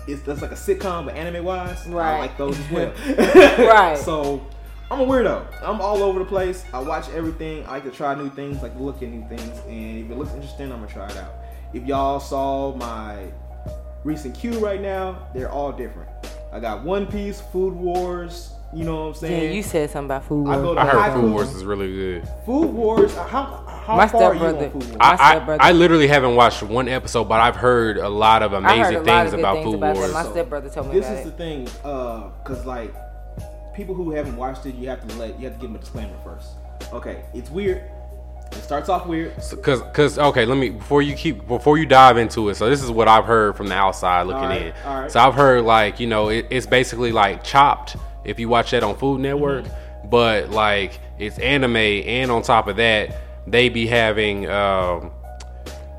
it's 0.09 0.23
that's 0.23 0.43
like 0.43 0.51
a 0.53 0.55
sitcom, 0.55 1.07
but 1.07 1.15
anime 1.17 1.45
wise, 1.45 1.87
right. 1.87 2.07
I 2.07 2.13
Right. 2.13 2.21
like 2.21 2.37
those 2.39 2.59
as 2.59 2.71
well. 2.71 2.93
Right. 3.67 3.97
So. 3.99 4.47
I'm 4.91 5.01
a 5.01 5.07
weirdo. 5.07 5.47
I'm 5.63 5.81
all 5.81 6.03
over 6.03 6.19
the 6.19 6.27
place. 6.27 6.63
I 6.75 6.79
watch 6.79 7.09
everything. 7.09 7.65
I 7.67 7.71
like 7.71 7.85
to 7.85 7.91
try 7.91 8.15
new 8.15 8.29
things, 8.29 8.63
like 8.63 8.77
to 8.77 8.83
look 8.83 9.03
at 9.03 9.09
new 9.09 9.27
things, 9.29 9.59
and 9.67 10.05
if 10.05 10.11
it 10.11 10.19
looks 10.19 10.33
interesting, 10.35 10.71
I'm 10.71 10.81
gonna 10.81 10.93
try 10.93 11.09
it 11.09 11.17
out. 11.17 11.33
If 11.73 11.87
y'all 11.87 12.21
saw 12.21 12.75
my 12.77 13.33
recent 14.05 14.35
queue 14.35 14.59
right 14.59 14.83
now, 14.83 15.27
they're 15.35 15.51
all 15.51 15.73
different. 15.73 16.11
I 16.55 16.61
got 16.61 16.85
One 16.85 17.07
Piece, 17.07 17.41
Food 17.41 17.75
Wars. 17.75 18.53
You 18.73 18.85
know 18.85 19.09
what 19.09 19.17
I'm 19.19 19.31
Yeah, 19.31 19.39
saying? 19.39 19.55
you 19.57 19.63
said 19.63 19.91
something 19.91 20.07
about 20.07 20.25
food. 20.25 20.49
I 20.49 20.57
go 20.57 20.63
Wars. 20.67 20.77
to 20.77 20.81
I 20.81 20.87
heard 20.87 21.01
Haikyuu. 21.13 21.21
Food 21.21 21.33
Wars 21.33 21.55
is 21.55 21.65
really 21.65 21.87
good. 21.93 22.29
Food 22.47 22.67
Wars. 22.73 23.17
uh, 23.17 23.25
How 23.27 23.45
how 23.87 23.97
My 23.97 24.07
far 24.09 24.23
are 24.23 24.35
you 24.35 24.41
on 24.41 24.51
stepbrother- 24.55 24.71
Food 24.71 24.85
Wars? 24.85 24.97
I, 25.01 25.37
I, 25.61 25.69
I 25.69 25.73
literally 25.73 26.07
haven't 26.09 26.35
watched 26.37 26.63
one 26.63 26.89
episode, 26.89 27.25
but 27.25 27.41
I've 27.41 27.57
heard 27.57 27.99
a 27.99 28.09
lot 28.09 28.43
of 28.43 28.53
I 28.55 28.61
heard 28.61 28.65
amazing 28.65 28.95
a 28.97 28.99
lot 29.01 29.05
things 29.05 29.27
of 29.27 29.31
good 29.33 29.41
about 29.41 29.55
things 29.57 29.65
Food 29.67 29.75
about 29.75 29.97
Wars. 29.97 30.13
that. 30.13 30.25
My 30.25 30.31
stepbrother 30.31 30.71
told 30.71 30.89
me 30.89 30.95
this 30.95 31.07
about 31.07 31.19
is 31.19 31.25
the 31.25 31.31
it. 31.31 31.37
thing, 31.37 31.69
uh, 31.85 32.31
cause 32.45 32.65
like 32.65 32.95
people 33.75 33.95
who 33.95 34.11
haven't 34.13 34.37
watched 34.37 34.65
it, 34.67 34.75
you 34.77 34.89
have 34.89 35.07
to 35.07 35.15
let 35.17 35.39
you 35.39 35.45
have 35.47 35.55
to 35.55 35.61
give 35.61 35.71
them 35.71 35.77
a 35.77 35.79
disclaimer 35.79 36.17
first. 36.25 36.49
Okay, 36.93 37.25
it's 37.35 37.51
weird. 37.51 37.83
It 38.57 38.63
starts 38.63 38.89
off 38.89 39.07
weird. 39.07 39.35
Cause, 39.63 39.83
cause, 39.93 40.19
okay, 40.19 40.45
let 40.47 40.57
me 40.57 40.71
before 40.71 41.03
you 41.03 41.15
keep 41.15 41.47
before 41.47 41.79
you 41.79 41.87
dive 41.87 42.17
into 42.17 42.49
it. 42.49 42.55
So 42.55 42.69
this 42.71 42.83
is 42.83 42.91
what 42.91 43.09
I've 43.09 43.25
heard 43.25 43.57
from 43.57 43.67
the 43.69 43.75
outside 43.75 44.27
looking 44.27 44.51
in. 44.69 45.09
So 45.11 45.21
I've 45.21 45.35
heard 45.35 45.65
like 45.65 46.01
you 46.01 46.07
know 46.07 46.29
it, 46.29 46.47
it's 46.51 46.67
basically 46.67 47.13
like 47.13 47.43
Chopped 47.45 47.97
if 48.25 48.39
you 48.41 48.49
watch 48.49 48.71
that 48.71 48.83
on 48.83 48.97
Food 48.97 49.21
Network, 49.21 49.65
Mm-hmm. 49.65 50.09
but 50.09 50.51
like 50.51 50.99
it's 51.19 51.39
anime 51.39 51.77
and 51.77 52.31
on 52.31 52.43
top 52.43 52.69
of 52.69 52.77
that 52.77 53.15
they 53.47 53.69
be 53.69 53.87
having 53.87 54.49
um, 54.49 55.11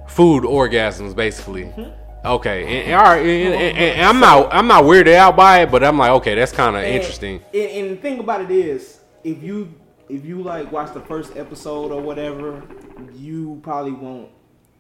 food 0.08 0.44
orgasms 0.44 1.16
basically. 1.16 1.66
Mm-hmm. 1.66 2.02
Okay, 2.28 2.64
and, 2.64 2.88
and, 2.88 2.94
all 2.96 3.04
right, 3.04 3.24
and, 3.24 3.78
and- 3.78 4.02
I'm 4.08 4.20
not 4.20 4.52
I'm 4.52 4.66
not 4.68 4.84
weirded 4.86 5.14
out 5.14 5.36
by 5.36 5.60
it, 5.62 5.72
but 5.72 5.84
I'm 5.84 5.98
like 6.00 6.10
okay, 6.12 6.34
that's 6.34 6.52
kind 6.52 6.76
of 6.76 6.84
interesting. 6.84 7.42
And, 7.54 7.70
and 7.70 7.92
the 7.92 7.96
thing 8.02 8.20
about 8.20 8.42
it 8.42 8.50
is, 8.50 9.00
if 9.24 9.44
you 9.44 9.72
if 10.10 10.26
you 10.26 10.42
like 10.42 10.72
watch 10.72 10.94
the 10.94 11.02
first 11.02 11.36
episode 11.36 11.92
or 11.92 12.02
whatever, 12.02 12.64
you 13.14 13.60
probably 13.64 13.92
won't. 13.92 14.30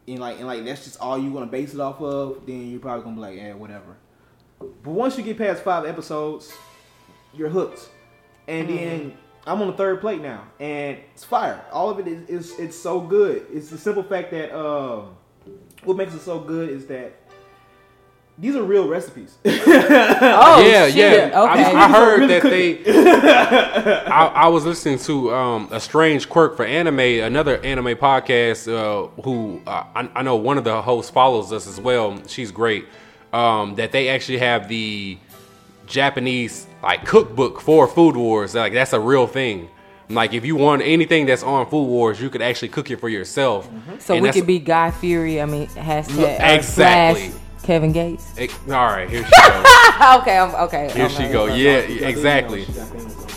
And 0.08 0.20
like 0.20 0.38
and 0.38 0.46
like 0.46 0.64
that's 0.66 0.84
just 0.84 1.00
all 1.00 1.18
you 1.18 1.32
want 1.32 1.48
to 1.48 1.52
base 1.52 1.74
it 1.74 1.80
off 1.80 2.02
of. 2.02 2.46
Then 2.46 2.70
you're 2.70 2.80
probably 2.80 3.04
gonna 3.04 3.16
be 3.16 3.22
like, 3.22 3.38
yeah, 3.38 3.54
whatever. 3.54 3.98
But 4.60 4.92
once 4.92 5.18
you 5.18 5.24
get 5.24 5.38
past 5.38 5.64
five 5.64 5.86
episodes, 5.86 6.54
you're 7.34 7.50
hooked. 7.50 7.90
And 8.48 8.70
then 8.70 9.18
I'm 9.48 9.62
on 9.62 9.68
the 9.68 9.74
third 9.74 10.02
plate 10.02 10.22
now, 10.22 10.44
and 10.60 10.98
it's 11.14 11.24
fire. 11.24 11.66
All 11.72 11.90
of 11.90 12.00
it 12.00 12.08
is, 12.08 12.30
is 12.30 12.60
it's 12.60 12.78
so 12.78 13.00
good. 13.00 13.46
It's 13.52 13.70
the 13.70 13.78
simple 13.78 14.04
fact 14.04 14.32
that 14.32 14.56
um, 14.56 15.16
what 15.84 15.98
makes 15.98 16.14
it 16.14 16.22
so 16.22 16.40
good 16.40 16.70
is 16.70 16.86
that 16.88 17.14
these 18.38 18.56
are 18.56 18.64
real 18.64 18.88
recipes. 18.88 19.38
Oh, 19.48 20.66
yeah, 20.66 20.88
shit. 20.88 20.96
yeah. 20.96 21.42
Okay. 21.42 21.64
I, 21.64 21.86
I 21.86 21.90
heard 21.90 22.20
Really 22.22 22.40
that 22.40 22.44
they. 22.44 24.06
I, 24.06 24.28
I 24.28 24.48
was 24.48 24.66
listening 24.66 25.00
to 25.00 25.34
um, 25.34 25.68
a 25.72 25.80
strange 25.80 26.30
quirk 26.30 26.56
for 26.56 26.66
anime, 26.66 27.00
another 27.00 27.58
anime 27.64 27.96
podcast. 27.96 28.68
Uh, 28.72 29.08
who 29.22 29.62
uh, 29.68 29.84
I, 29.96 30.10
I 30.16 30.22
know 30.24 30.36
one 30.36 30.58
of 30.58 30.64
the 30.64 30.82
hosts 30.82 31.12
follows 31.12 31.52
us 31.52 31.68
as 31.68 31.80
well. 31.80 32.22
She's 32.28 32.52
great. 32.52 32.86
Um, 33.34 33.76
that 33.76 33.92
they 33.92 34.10
actually 34.10 34.38
have 34.40 34.68
the 34.70 35.18
Japanese 35.88 36.68
like 36.82 37.06
cookbook 37.06 37.60
for 37.62 37.88
Food 37.88 38.16
Wars. 38.16 38.56
Like 38.56 38.74
that's 38.74 38.94
a 38.94 39.00
real 39.00 39.28
thing. 39.28 39.70
Like 40.10 40.34
if 40.34 40.46
you 40.46 40.56
want 40.56 40.82
anything 40.84 41.26
that's 41.26 41.44
on 41.44 41.68
Food 41.70 41.86
Wars, 41.86 42.22
you 42.22 42.30
could 42.30 42.42
actually 42.42 42.70
cook 42.70 42.92
it 42.92 42.98
for 43.00 43.10
yourself. 43.10 43.68
so 44.00 44.14
And 44.14 44.24
we 44.24 44.32
could 44.32 44.48
be 44.48 44.60
Guy 44.60 44.92
Fieri. 44.92 45.42
I 45.42 45.46
mean, 45.46 45.68
hashtag 45.68 46.16
Look, 46.18 46.30
uh, 46.40 46.44
exactly. 46.44 47.30
slash 47.30 47.42
Kevin 47.66 47.92
Gates. 47.92 48.32
Eh, 48.38 48.48
all 48.68 48.74
right, 48.86 49.10
here 49.10 49.26
she 49.26 49.32
goes. 49.42 50.22
okay, 50.22 50.38
I'm 50.38 50.56
okay. 50.66 50.92
Here 50.94 51.06
I'm 51.06 51.10
she 51.10 51.28
go. 51.32 51.46
Yeah, 51.48 51.78
exactly. 51.80 52.66
she 52.66 52.72
got 52.74 52.88
things 52.90 53.16
on 53.16 53.28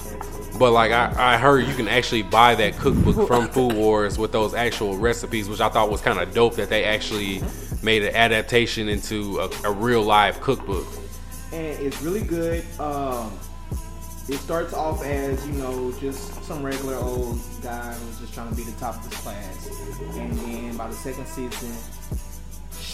there. 0.51 0.59
But 0.59 0.73
like 0.73 0.93
I, 0.93 1.35
I 1.35 1.37
heard 1.39 1.67
you 1.67 1.75
can 1.75 1.89
actually 1.89 2.23
buy 2.23 2.55
that 2.57 2.77
cookbook 2.79 3.27
from 3.29 3.49
Food 3.49 3.73
Wars 3.75 4.19
with 4.19 4.33
those 4.33 4.55
actual 4.55 4.97
recipes, 4.99 5.49
which 5.49 5.61
I 5.61 5.69
thought 5.69 5.91
was 5.91 6.01
kind 6.01 6.19
of 6.19 6.35
dope 6.35 6.57
that 6.57 6.69
they 6.69 6.85
actually 6.85 7.43
made 7.83 8.03
an 8.03 8.15
adaptation 8.15 8.89
into 8.89 9.39
a, 9.39 9.49
a 9.69 9.73
real 9.73 10.03
live 10.03 10.41
cookbook. 10.41 10.87
and 11.53 11.79
it's 11.79 12.03
really 12.03 12.23
good. 12.23 12.65
Um, 12.81 13.33
it 14.29 14.37
starts 14.39 14.75
off 14.75 15.03
as 15.05 15.47
you 15.47 15.55
know 15.55 15.91
just 16.01 16.45
some 16.45 16.63
regular 16.63 16.97
old 16.97 17.39
guy 17.63 17.95
who's 17.95 18.19
just 18.21 18.35
trying 18.35 18.51
to 18.51 18.55
be 18.57 18.65
the 18.65 18.79
top 18.79 18.97
of 18.97 19.11
his 19.11 19.21
class, 19.23 19.69
and 20.19 20.39
then 20.41 20.77
by 20.77 20.87
the 20.89 20.95
second 20.95 21.27
season, 21.27 21.73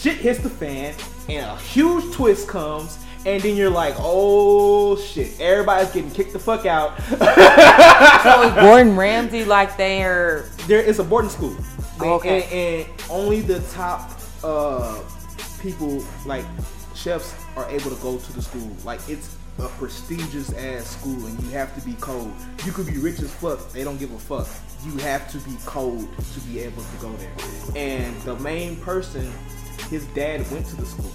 shit 0.05 0.17
hits 0.17 0.39
the 0.39 0.49
fan, 0.51 0.93
and 1.29 1.43
a 1.43 1.57
huge 1.57 2.13
twist 2.13 2.47
comes. 2.47 2.99
And 3.25 3.41
then 3.41 3.55
you're 3.55 3.71
like, 3.71 3.95
oh 3.97 4.95
shit, 4.97 5.39
everybody's 5.41 5.91
getting 5.91 6.11
kicked 6.11 6.31
the 6.31 6.37
fuck 6.37 6.67
out. 6.67 6.95
So 7.01 8.43
is 8.43 8.53
Gordon 8.61 8.95
Ramsay 8.95 9.45
like 9.45 9.75
they're 9.77 10.47
there 10.67 10.79
is 10.79 10.99
a 10.99 11.03
boarding 11.03 11.31
school. 11.31 11.57
Okay. 11.99 12.43
And, 12.43 12.87
and 12.87 13.03
only 13.09 13.41
the 13.41 13.61
top 13.71 14.11
uh, 14.43 15.01
people, 15.59 16.05
like 16.27 16.45
chefs, 16.93 17.33
are 17.57 17.67
able 17.71 17.89
to 17.89 17.99
go 18.03 18.19
to 18.19 18.33
the 18.33 18.43
school. 18.43 18.69
Like 18.83 18.99
it's 19.09 19.35
a 19.57 19.69
prestigious 19.69 20.53
ass 20.53 20.85
school, 20.85 21.25
and 21.25 21.41
you 21.41 21.49
have 21.49 21.73
to 21.73 21.81
be 21.83 21.93
cold. 21.93 22.31
You 22.63 22.71
could 22.73 22.85
be 22.85 22.99
rich 22.99 23.21
as 23.21 23.33
fuck. 23.33 23.71
They 23.71 23.83
don't 23.83 23.97
give 23.97 24.11
a 24.11 24.19
fuck. 24.19 24.47
You 24.85 24.95
have 24.99 25.31
to 25.31 25.39
be 25.39 25.57
cold 25.65 26.07
to 26.15 26.39
be 26.41 26.59
able 26.59 26.83
to 26.83 26.97
go 27.01 27.11
there. 27.13 27.33
And 27.75 28.15
the 28.21 28.35
main 28.35 28.75
person, 28.75 29.33
his 29.89 30.05
dad 30.07 30.49
went 30.51 30.65
to 30.67 30.75
the 30.75 30.85
school. 30.85 31.11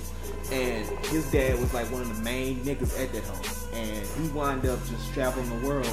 And 0.52 0.86
his 1.06 1.30
dad 1.30 1.58
was 1.60 1.72
like 1.72 1.90
one 1.92 2.02
of 2.02 2.16
the 2.16 2.22
main 2.22 2.56
niggas 2.64 2.98
at 3.00 3.12
that 3.12 3.22
home. 3.24 3.72
And 3.72 4.06
he 4.06 4.28
wound 4.36 4.66
up 4.66 4.80
just 4.88 5.12
traveling 5.14 5.48
the 5.60 5.66
world, 5.66 5.86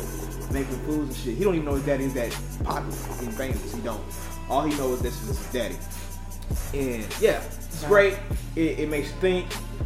making 0.52 0.78
fools 0.86 1.10
and 1.10 1.16
shit. 1.16 1.38
He 1.38 1.44
don't 1.44 1.54
even 1.54 1.66
know 1.66 1.76
his 1.76 1.86
dad 1.86 2.02
is 2.02 2.14
that 2.16 2.32
popular 2.64 2.98
and 3.20 3.34
famous. 3.36 3.74
He 3.74 3.82
don't. 3.82 4.02
All 4.50 4.64
he 4.64 4.76
knows 4.78 5.04
is 5.04 5.04
this 5.04 5.22
is 5.22 5.38
his 5.38 5.54
daddy. 5.54 5.78
And 6.74 7.06
yeah, 7.22 7.44
it's 7.44 7.84
great. 7.84 8.18
It, 8.56 8.80
it 8.80 8.90
makes 8.90 9.10
you 9.10 9.16
think. 9.20 9.46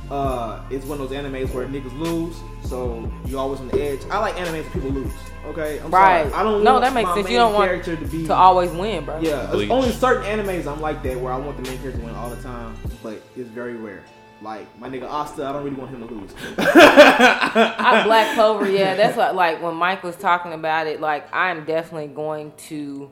Uh, 0.10 0.62
it's 0.70 0.86
one 0.86 1.02
of 1.02 1.10
those 1.10 1.18
animes 1.18 1.54
where 1.54 1.66
niggas 1.68 1.98
lose, 1.98 2.36
so 2.72 3.12
you're 3.26 3.40
always 3.40 3.60
on 3.60 3.68
the 3.68 3.82
edge. 3.82 4.00
I 4.10 4.20
like 4.20 4.40
anime 4.40 4.54
where 4.54 4.64
people 4.72 4.90
lose. 4.92 5.12
Okay, 5.48 5.80
I'm 5.80 5.92
Right. 5.92 6.24
sorry. 6.32 6.34
I 6.34 6.44
don't. 6.44 6.64
No, 6.64 6.74
want 6.74 6.86
that 6.86 6.94
makes 6.94 7.08
my 7.10 7.16
sense. 7.16 7.30
You 7.30 7.38
don't 7.38 7.54
want 7.54 7.66
character 7.70 7.96
to 7.98 8.06
be 8.06 8.26
to 8.28 8.34
always 8.34 8.72
win, 8.72 9.04
bro. 9.06 9.20
yeah, 9.20 9.48
Bleach. 9.52 9.70
only 9.70 9.92
certain 9.92 10.24
animes 10.24 10.66
I'm 10.66 10.80
like 10.80 11.04
that 11.04 11.20
where 11.20 11.34
I 11.34 11.38
want 11.38 11.58
the 11.58 11.64
main 11.70 11.78
character 11.80 12.00
to 12.00 12.06
win 12.06 12.16
all 12.16 12.30
the 12.30 12.42
time, 12.42 12.76
but 13.04 13.22
it's 13.36 13.50
very 13.50 13.76
rare. 13.76 14.04
Like 14.42 14.66
my 14.80 14.88
nigga 14.90 15.08
Asta, 15.10 15.46
I 15.46 15.52
don't 15.52 15.64
really 15.66 15.76
want 15.76 15.92
him 15.92 16.08
to 16.08 16.14
lose. 16.14 16.32
I 16.58 18.02
Black 18.06 18.34
Clover, 18.36 18.68
yeah, 18.70 18.96
that's 18.96 19.18
what 19.18 19.36
like 19.36 19.62
when 19.62 19.76
Mike 19.76 20.02
was 20.04 20.16
talking 20.16 20.54
about 20.54 20.88
it. 20.88 21.02
Like 21.02 21.28
I'm 21.34 21.66
definitely 21.66 22.08
going 22.08 22.54
to 22.70 23.12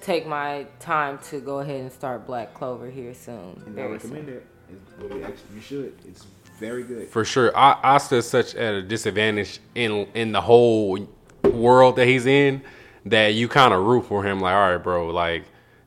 take 0.00 0.26
my 0.26 0.66
time 0.80 1.18
to 1.30 1.40
go 1.40 1.58
ahead 1.60 1.80
and 1.80 1.92
start 1.92 2.26
Black 2.26 2.54
Clover 2.54 2.90
here 2.90 3.14
soon. 3.14 3.62
And 3.66 3.78
I 3.78 3.84
recommend 3.84 4.26
soon. 4.26 4.36
it. 4.36 4.46
It's, 5.30 5.42
you 5.54 5.60
should. 5.60 5.94
It's 6.08 6.24
very 6.64 6.82
good. 6.84 7.08
For 7.08 7.24
sure, 7.24 7.56
I, 7.56 7.78
Asta's 7.82 8.28
such 8.28 8.54
at 8.54 8.74
a 8.74 8.82
disadvantage 8.82 9.60
in 9.74 10.06
in 10.14 10.32
the 10.32 10.40
whole 10.40 10.98
world 11.42 11.96
that 11.96 12.06
he's 12.06 12.26
in 12.26 12.62
that 13.06 13.34
you 13.34 13.48
kind 13.48 13.74
of 13.74 13.84
root 13.84 14.06
for 14.06 14.22
him. 14.24 14.40
Like, 14.40 14.54
all 14.54 14.70
right, 14.72 14.82
bro, 14.82 15.08
like, 15.08 15.44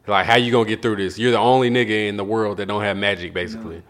like 0.08 0.26
how 0.26 0.38
you 0.38 0.52
gonna 0.52 0.68
get 0.70 0.82
through 0.82 0.98
this? 0.98 1.18
You're 1.18 1.32
the 1.32 1.40
only 1.40 1.70
nigga 1.70 2.08
in 2.10 2.18
the 2.18 2.24
world 2.24 2.58
that 2.58 2.68
don't 2.68 2.84
have 2.84 2.98
magic, 2.98 3.34
basically. 3.34 3.82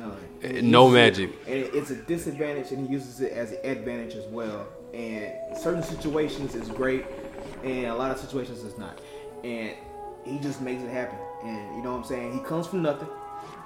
Uh, 0.00 0.10
And 0.42 0.56
he 0.58 0.62
no 0.62 0.88
magic. 0.88 1.30
and 1.46 1.56
it- 1.56 1.74
it's 1.74 1.90
a 1.90 1.96
disadvantage, 1.96 2.70
and 2.72 2.86
he 2.86 2.92
uses 2.92 3.20
it 3.20 3.32
as 3.32 3.52
an 3.52 3.58
advantage 3.64 4.14
as 4.14 4.24
well. 4.26 4.66
And 4.92 5.32
certain 5.58 5.82
situations 5.82 6.54
is 6.54 6.68
great, 6.68 7.04
and 7.64 7.86
a 7.86 7.94
lot 7.94 8.10
of 8.10 8.18
situations 8.18 8.62
is 8.62 8.76
not. 8.78 9.00
And 9.42 9.72
he 10.24 10.38
just 10.38 10.60
makes 10.60 10.82
it 10.82 10.90
happen. 10.90 11.18
And 11.44 11.76
you 11.76 11.82
know 11.82 11.92
what 11.92 11.98
I'm 11.98 12.04
saying? 12.04 12.32
He 12.34 12.40
comes 12.40 12.66
from 12.66 12.82
nothing. 12.82 13.08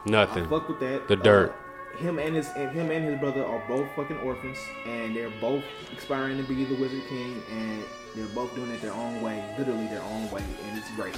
I 0.07 0.11
Nothing. 0.11 0.49
fuck 0.49 0.69
with 0.69 0.81
that. 0.81 1.07
The 1.09 1.17
dirt. 1.17 1.51
Uh, 1.51 1.68
him 1.99 2.19
and 2.19 2.35
his 2.37 2.49
and 2.57 2.71
him 2.71 2.91
and 2.91 3.05
his 3.05 3.19
brother 3.19 3.45
are 3.45 3.63
both 3.69 3.89
fucking 3.97 4.19
orphans, 4.19 4.59
and 4.87 5.15
they're 5.15 5.31
both 5.41 5.65
aspiring 5.97 6.37
to 6.37 6.43
be 6.43 6.65
the 6.65 6.75
Wizard 6.77 7.03
King, 7.09 7.43
and 7.51 7.85
they're 8.15 8.27
both 8.35 8.55
doing 8.55 8.71
it 8.71 8.81
their 8.81 8.93
own 8.93 9.21
way, 9.21 9.45
literally 9.59 9.87
their 9.89 10.03
own 10.03 10.31
way, 10.31 10.43
and 10.69 10.79
it's 10.79 10.91
great. 10.93 11.15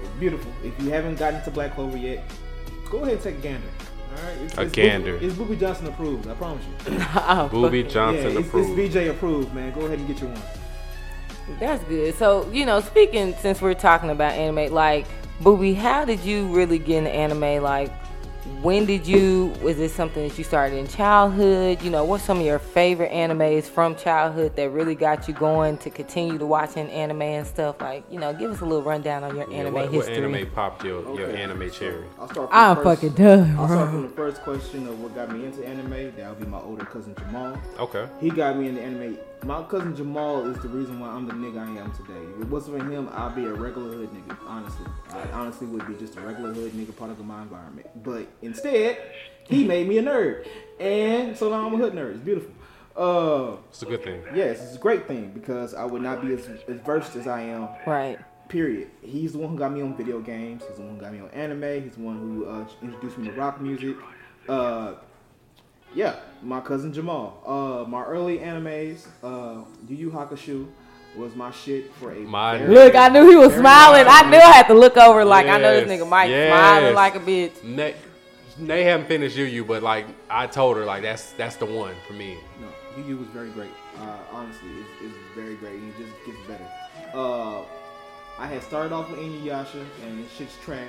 It's 0.00 0.10
beautiful. 0.18 0.52
If 0.62 0.80
you 0.82 0.90
haven't 0.90 1.18
gotten 1.18 1.42
to 1.42 1.50
Black 1.50 1.74
Clover 1.74 1.96
yet, 1.96 2.24
go 2.90 2.98
ahead 2.98 3.14
and 3.14 3.22
take 3.22 3.38
a 3.38 3.40
gander. 3.40 3.66
All 4.16 4.22
right, 4.22 4.38
it's, 4.42 4.58
A 4.58 4.62
it's 4.62 4.72
gander. 4.72 5.12
Booby, 5.14 5.26
it's 5.26 5.36
Booby 5.36 5.56
Johnson 5.56 5.86
approved. 5.86 6.28
I 6.28 6.34
promise 6.34 6.64
you. 6.64 6.98
Oh, 7.16 7.48
Booby 7.50 7.82
Johnson 7.82 8.32
yeah, 8.32 8.38
it's, 8.40 8.48
it's. 8.54 8.94
BJ 8.94 9.10
approved, 9.10 9.52
man. 9.54 9.72
Go 9.72 9.86
ahead 9.86 9.98
and 9.98 10.06
get 10.06 10.20
your 10.20 10.30
one. 10.30 10.42
That's 11.58 11.82
good. 11.84 12.14
So, 12.14 12.48
you 12.50 12.64
know, 12.64 12.80
speaking 12.80 13.34
since 13.40 13.60
we're 13.60 13.74
talking 13.74 14.10
about 14.10 14.32
anime, 14.32 14.72
like 14.72 15.06
Booby, 15.40 15.74
how 15.74 16.04
did 16.04 16.20
you 16.20 16.46
really 16.48 16.78
get 16.78 16.98
into 16.98 17.10
anime? 17.10 17.62
Like, 17.62 17.92
when 18.60 18.84
did 18.84 19.06
you? 19.06 19.52
Was 19.62 19.76
this 19.78 19.94
something 19.94 20.26
that 20.28 20.36
you 20.36 20.44
started 20.44 20.76
in 20.76 20.86
childhood? 20.86 21.80
You 21.82 21.90
know, 21.90 22.04
what's 22.04 22.24
some 22.24 22.40
of 22.40 22.44
your 22.44 22.58
favorite 22.58 23.10
animes 23.10 23.64
from 23.64 23.96
childhood 23.96 24.54
that 24.56 24.68
really 24.70 24.94
got 24.94 25.26
you 25.28 25.34
going 25.34 25.78
to 25.78 25.90
continue 25.90 26.36
to 26.36 26.44
watching 26.46 26.88
anime 26.90 27.22
and 27.22 27.46
stuff? 27.46 27.80
Like, 27.80 28.04
you 28.10 28.18
know, 28.18 28.32
give 28.34 28.50
us 28.50 28.60
a 28.60 28.64
little 28.66 28.82
rundown 28.82 29.24
on 29.24 29.34
your 29.34 29.50
Yeah, 29.50 29.58
anime 29.58 29.74
what, 29.74 29.84
what 29.84 30.06
history. 30.08 30.16
anime 30.16 30.50
popped 30.50 30.84
your, 30.84 31.18
your 31.18 31.30
anime 31.30 31.70
cherry? 31.70 32.04
I'll 32.18 32.28
start. 32.28 32.50
From 32.50 32.58
I'm 32.58 32.76
first, 32.76 32.84
fucking 33.02 33.14
done, 33.14 33.56
I'll 33.58 33.66
start 33.66 33.90
bro. 33.90 33.90
from 33.92 34.02
the 34.02 34.08
first 34.14 34.42
question 34.42 34.86
of 34.88 35.00
what 35.00 35.14
got 35.14 35.30
me 35.30 35.46
into 35.46 35.66
anime. 35.66 36.14
That 36.16 36.28
would 36.28 36.40
be 36.40 36.46
my 36.46 36.60
older 36.60 36.84
cousin 36.84 37.14
Jamal. 37.18 37.58
Okay. 37.78 38.06
He 38.20 38.30
got 38.30 38.58
me 38.58 38.68
into 38.68 38.82
anime. 38.82 39.18
My 39.44 39.62
cousin 39.64 39.94
Jamal 39.94 40.46
is 40.46 40.56
the 40.62 40.68
reason 40.68 40.98
why 41.00 41.08
I'm 41.08 41.26
the 41.26 41.34
nigga 41.34 41.58
I 41.58 41.80
am 41.80 41.92
today. 41.92 42.18
If 42.36 42.42
it 42.42 42.48
wasn't 42.48 42.78
for 42.78 42.84
him, 42.90 43.10
I'd 43.12 43.34
be 43.36 43.44
a 43.44 43.52
regular 43.52 43.90
hood 43.94 44.08
nigga. 44.10 44.38
Honestly, 44.46 44.86
I 45.10 45.20
honestly 45.32 45.66
would 45.66 45.86
be 45.86 45.94
just 45.94 46.16
a 46.16 46.20
regular 46.22 46.52
hood 46.54 46.72
nigga, 46.72 46.96
product 46.96 47.20
of 47.20 47.26
my 47.26 47.42
environment. 47.42 47.86
But 48.02 48.26
instead, 48.40 48.96
he 49.44 49.64
made 49.64 49.86
me 49.86 49.98
a 49.98 50.02
nerd, 50.02 50.46
and 50.80 51.36
so 51.36 51.50
now 51.50 51.66
I'm 51.66 51.74
a 51.74 51.76
hood 51.76 51.92
nerd. 51.92 52.14
It's 52.14 52.24
beautiful. 52.24 52.52
Uh, 52.96 53.56
It's 53.68 53.82
a 53.82 53.86
good 53.86 54.02
thing. 54.02 54.22
yes, 54.34 54.62
it's 54.62 54.76
a 54.76 54.78
great 54.78 55.06
thing 55.06 55.32
because 55.34 55.74
I 55.74 55.84
would 55.84 56.00
not 56.00 56.22
be 56.22 56.32
as, 56.32 56.46
as 56.46 56.80
versed 56.80 57.16
as 57.16 57.26
I 57.26 57.42
am 57.42 57.68
Right. 57.86 58.18
Period. 58.48 58.88
He's 59.02 59.32
the 59.32 59.38
one 59.38 59.50
who 59.50 59.58
got 59.58 59.72
me 59.72 59.82
on 59.82 59.96
video 59.96 60.20
games. 60.20 60.62
He's 60.68 60.76
the 60.76 60.82
one 60.82 60.94
who 60.96 61.00
got 61.00 61.12
me 61.12 61.20
on 61.20 61.30
anime. 61.30 61.82
He's 61.82 61.96
the 61.96 62.02
one 62.02 62.18
who 62.18 62.46
uh, 62.46 62.66
introduced 62.82 63.18
me 63.18 63.28
to 63.28 63.32
rock 63.32 63.60
music. 63.60 63.96
Uh, 64.48 64.94
yeah, 65.94 66.16
my 66.42 66.60
cousin 66.60 66.92
Jamal. 66.92 67.40
Uh, 67.46 67.88
my 67.88 68.04
early 68.04 68.38
animes, 68.38 69.06
uh, 69.22 69.64
Yu 69.88 69.96
Yu 69.96 70.10
Hakusho 70.10 70.66
was 71.16 71.34
my 71.36 71.50
shit 71.50 71.92
for 71.94 72.12
a 72.12 72.16
My 72.20 72.58
very- 72.58 72.74
Look, 72.74 72.94
I 72.94 73.08
knew 73.08 73.28
he 73.30 73.36
was 73.36 73.50
very 73.50 73.60
smiling. 73.60 74.04
I 74.08 74.22
long 74.22 74.30
knew 74.30 74.38
I 74.38 74.52
had 74.52 74.66
to 74.68 74.74
look 74.74 74.96
over 74.96 75.24
like 75.24 75.46
I 75.46 75.58
know 75.58 75.80
this 75.80 75.88
nigga 75.88 76.08
Mike 76.08 76.30
yes. 76.30 76.50
smiling 76.50 76.94
like 76.94 77.14
a 77.14 77.20
bitch. 77.20 77.76
They, 77.76 77.94
they 78.58 78.84
haven't 78.84 79.06
finished 79.06 79.36
Yu 79.36 79.44
Yu, 79.44 79.64
but 79.64 79.82
like 79.82 80.06
I 80.28 80.46
told 80.46 80.76
her, 80.76 80.84
like 80.84 81.02
that's 81.02 81.32
that's 81.32 81.56
the 81.56 81.66
one 81.66 81.94
for 82.06 82.14
me. 82.14 82.36
No, 82.60 82.68
Yu 82.96 83.10
Yu 83.10 83.16
was 83.18 83.28
very 83.28 83.50
great. 83.50 83.70
Uh, 83.98 84.16
honestly, 84.32 84.70
it's, 84.80 85.04
it's 85.04 85.14
very 85.34 85.54
great, 85.56 85.74
and 85.74 85.92
it 85.92 85.98
just 85.98 86.26
gets 86.26 86.38
better. 86.48 86.68
Uh, 87.14 87.62
I 88.38 88.46
had 88.48 88.62
started 88.64 88.92
off 88.92 89.08
with 89.10 89.20
Inuyasha, 89.20 89.84
and 90.04 90.24
this 90.24 90.32
shit's 90.32 90.56
trash. 90.64 90.88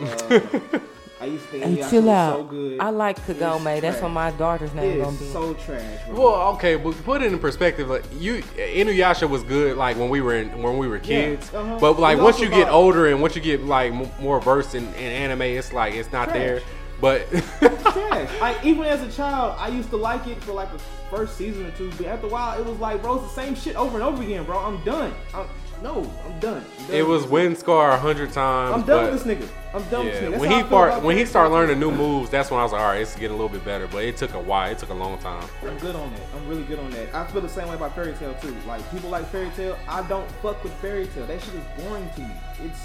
Uh, 0.00 0.78
I 1.20 1.24
used 1.26 1.44
to 1.46 1.50
think 1.50 1.64
Hey, 1.64 1.76
Inuyasha 1.76 1.90
chill 1.90 2.02
was 2.02 2.10
out. 2.10 2.36
so 2.36 2.44
good. 2.44 2.80
I 2.80 2.90
like 2.90 3.18
It's 3.18 3.26
Kagome. 3.26 3.80
That's 3.80 4.02
what 4.02 4.10
my 4.10 4.30
daughter's 4.32 4.72
name 4.74 4.98
gonna 4.98 5.10
It's 5.12 5.20
be. 5.22 5.28
so 5.32 5.54
trash. 5.54 6.06
Bro. 6.08 6.14
Well, 6.20 6.48
okay, 6.54 6.76
but 6.76 6.92
put 7.04 7.22
it 7.22 7.32
in 7.32 7.38
perspective. 7.38 7.88
Like 7.88 8.04
you, 8.18 8.42
Inuyasha 8.56 9.28
was 9.28 9.42
good, 9.42 9.76
like 9.76 9.96
when 9.96 10.10
we 10.10 10.20
were 10.20 10.34
in, 10.36 10.62
when 10.62 10.76
we 10.78 10.88
were 10.88 10.98
kids. 10.98 11.52
uh-huh. 11.54 11.78
But 11.80 11.98
like 11.98 12.16
It's 12.18 12.24
once 12.24 12.40
you 12.40 12.48
get 12.50 12.68
older 12.68 13.06
and 13.06 13.22
once 13.22 13.34
you 13.34 13.40
get 13.42 13.64
like 13.64 13.92
m- 13.92 14.10
more 14.20 14.40
versed 14.40 14.74
in, 14.74 14.84
in 14.94 14.94
anime, 15.12 15.42
it's 15.42 15.72
like 15.72 15.94
it's 15.94 16.12
not 16.12 16.28
Trash. 16.28 16.38
there. 16.38 16.60
But 17.00 17.28
trash. 17.30 18.30
I 18.40 18.58
even 18.64 18.84
as 18.84 19.02
a 19.02 19.10
child, 19.14 19.56
I 19.58 19.68
used 19.68 19.90
to 19.90 19.96
like 19.96 20.26
it 20.26 20.42
for 20.42 20.52
like 20.52 20.72
the 20.72 20.78
first 21.10 21.36
season 21.36 21.66
or 21.66 21.70
two, 21.72 21.90
but 21.98 22.06
after 22.06 22.26
a 22.26 22.30
while, 22.30 22.58
it 22.58 22.64
was 22.66 22.78
like, 22.78 23.02
bro, 23.02 23.16
it's 23.16 23.34
the 23.34 23.40
same 23.42 23.54
shit 23.54 23.76
over 23.76 23.96
and 23.96 24.02
over 24.02 24.22
again, 24.22 24.44
bro. 24.44 24.58
I'm 24.58 24.82
done. 24.84 25.12
I'm, 25.34 25.46
no, 25.82 26.10
I'm 26.24 26.38
done. 26.40 26.64
I'm 26.78 26.86
done 26.86 26.96
it 26.96 27.06
was 27.06 27.26
Wind 27.26 27.58
Scar 27.58 27.92
a 27.92 27.98
hundred 27.98 28.32
times. 28.32 28.74
I'm 28.74 28.86
done 28.86 29.12
with 29.12 29.24
this 29.24 29.36
nigga. 29.36 29.48
I'm 29.74 29.88
done 29.90 30.06
with 30.06 30.14
this 30.14 30.22
Yeah, 30.22 30.28
nigga. 30.28 30.30
That's 30.30 30.40
when 30.40 30.50
he 30.50 30.62
part, 30.62 31.02
when 31.02 31.16
he 31.16 31.24
started 31.26 31.52
learning 31.52 31.78
new 31.78 31.90
moves, 31.90 32.30
that's 32.30 32.50
when 32.50 32.60
I 32.60 32.62
was 32.62 32.72
like, 32.72 32.80
all 32.80 32.88
right, 32.88 33.02
it's 33.02 33.14
getting 33.14 33.30
a 33.30 33.36
little 33.36 33.48
bit 33.48 33.64
better. 33.64 33.86
But 33.86 34.04
it 34.04 34.16
took 34.16 34.34
a 34.34 34.40
while. 34.40 34.70
It 34.70 34.78
took 34.78 34.90
a 34.90 34.94
long 34.94 35.18
time. 35.18 35.46
I'm 35.62 35.78
good 35.78 35.94
on 35.94 36.10
that. 36.12 36.22
I'm 36.34 36.48
really 36.48 36.64
good 36.64 36.78
on 36.78 36.90
that. 36.92 37.14
I 37.14 37.26
feel 37.26 37.42
the 37.42 37.48
same 37.48 37.68
way 37.68 37.74
about 37.74 37.94
Fairy 37.94 38.14
Tail 38.14 38.34
too. 38.40 38.56
Like 38.66 38.88
people 38.90 39.10
like 39.10 39.26
Fairy 39.26 39.50
Tail, 39.50 39.78
I 39.88 40.06
don't 40.08 40.30
fuck 40.42 40.62
with 40.64 40.72
Fairy 40.74 41.06
Tail. 41.08 41.26
That 41.26 41.42
shit 41.42 41.54
is 41.54 41.64
boring 41.84 42.08
to 42.16 42.20
me. 42.22 42.34
It's 42.64 42.80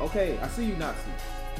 okay. 0.00 0.38
I 0.40 0.48
see 0.48 0.64
you, 0.64 0.76
Natsu. 0.76 1.10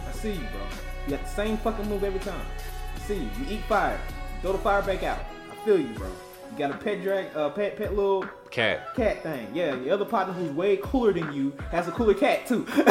I 0.09 0.13
see 0.13 0.33
you, 0.33 0.47
bro. 0.53 0.61
You 1.07 1.17
got 1.17 1.23
the 1.23 1.31
same 1.31 1.57
fucking 1.59 1.89
move 1.89 2.03
every 2.03 2.21
time. 2.21 2.47
I 2.95 2.99
see 3.01 3.17
you. 3.17 3.31
You 3.39 3.57
eat 3.57 3.65
fire. 3.65 4.01
Throw 4.43 4.53
the 4.53 4.59
fire 4.59 4.83
back 4.83 5.03
out. 5.03 5.21
I 5.51 5.65
feel 5.65 5.79
you, 5.79 5.89
bro. 5.95 6.11
You 6.53 6.59
got 6.59 6.71
a 6.71 6.77
pet 6.79 7.03
drag, 7.03 7.27
uh, 7.37 7.51
pet, 7.51 7.77
pet 7.77 7.95
little 7.95 8.25
Cat. 8.51 8.95
cat 8.95 9.23
thing. 9.23 9.49
Yeah, 9.53 9.75
the 9.77 9.91
other 9.91 10.05
partner 10.05 10.33
who's 10.33 10.51
way 10.53 10.79
cooler 10.83 11.13
than 11.13 11.33
you 11.33 11.53
has 11.71 11.89
a 11.89 11.93
cooler 11.93 12.15
cat 12.15 12.47
too. 12.47 12.65
I'm 12.77 12.85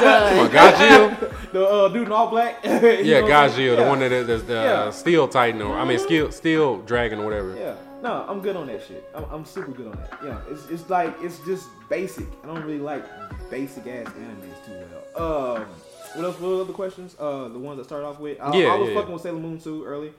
done. 0.00 0.38
Oh, 0.38 0.48
Gajeel? 0.52 1.32
the 1.52 1.64
uh, 1.66 1.88
dude 1.88 2.06
in 2.08 2.12
all 2.12 2.28
black. 2.28 2.58
Yeah, 2.64 3.20
know 3.20 3.22
what 3.22 3.30
Gajeel, 3.30 3.76
the 3.76 3.82
Yeah. 3.82 3.88
one 3.88 3.98
that 4.00 4.12
is 4.12 4.44
the 4.44 4.52
Yeah. 4.54 4.58
uh, 4.60 4.90
Steel 4.90 5.28
Titan, 5.28 5.62
or 5.62 5.78
I 5.78 5.84
mean. 5.84 5.98
Steel 5.98 6.32
Steel 6.32 6.78
Dragon, 6.82 7.20
or 7.20 7.24
whatever. 7.24 7.54
Yeah, 7.56 7.74
no, 8.02 8.24
I'm 8.28 8.40
good 8.40 8.56
on 8.56 8.66
that 8.68 8.82
shit. 8.86 9.08
I'm, 9.14 9.24
I'm 9.30 9.44
super 9.44 9.70
good 9.72 9.86
on 9.88 9.92
that. 9.92 10.18
Yeah, 10.24 10.38
it's, 10.50 10.66
it's 10.70 10.88
like 10.90 11.14
it's 11.20 11.38
just 11.44 11.68
basic. 11.88 12.26
I 12.42 12.46
don't 12.48 12.62
really 12.64 12.78
like 12.80 13.04
basic 13.50 13.86
ass 13.86 14.06
animes 14.08 14.64
too 14.66 14.72
well. 15.16 15.56
Um, 15.56 15.66
what 16.14 16.24
else? 16.24 16.40
What 16.40 16.60
other 16.62 16.72
questions? 16.72 17.14
Uh, 17.20 17.46
the 17.48 17.58
ones 17.58 17.78
that 17.78 17.84
started 17.84 18.06
off 18.06 18.18
with. 18.18 18.40
I, 18.40 18.56
Yeah, 18.56 18.68
I 18.72 18.76
was 18.76 18.88
yeah, 18.88 18.94
fucking 18.94 19.10
yeah. 19.10 19.14
with 19.14 19.22
Sailor 19.22 19.38
Moon 19.38 19.60
too 19.60 19.84
early. 19.84 20.12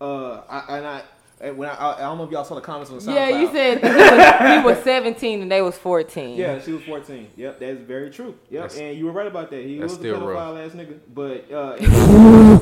Uh, 0.00 0.40
I, 0.48 0.78
and 0.78 0.86
I. 0.86 1.02
And 1.38 1.58
when 1.58 1.68
I, 1.68 1.74
I, 1.74 1.96
I 1.96 2.00
don't 2.00 2.16
know 2.18 2.24
if 2.24 2.30
y'all 2.30 2.44
saw 2.44 2.54
the 2.54 2.62
comments 2.62 2.90
on 2.90 2.96
the 2.98 3.02
SoundCloud. 3.02 3.14
Yeah, 3.14 3.28
you 3.40 3.52
said 3.52 3.78
he 3.82 3.88
was, 3.88 4.60
he 4.60 4.66
was 4.76 4.84
17 4.84 5.42
and 5.42 5.52
they 5.52 5.60
was 5.60 5.76
14. 5.76 6.36
Yeah, 6.36 6.58
she 6.60 6.72
was 6.72 6.82
14. 6.84 7.28
Yep, 7.36 7.60
that's 7.60 7.80
very 7.80 8.10
true. 8.10 8.34
Yep, 8.50 8.62
That's- 8.62 8.78
and 8.78 8.96
you 8.96 9.04
were 9.04 9.12
right 9.12 9.26
about 9.26 9.50
that. 9.50 9.62
He 9.62 9.78
that's 9.78 9.92
was 9.92 9.98
a 9.98 10.02
still 10.02 10.20
pedophile 10.20 10.54
rough. 10.54 10.58
ass 10.58 10.72
nigga. 10.72 10.98
But 11.14 11.52
uh, 11.52 11.76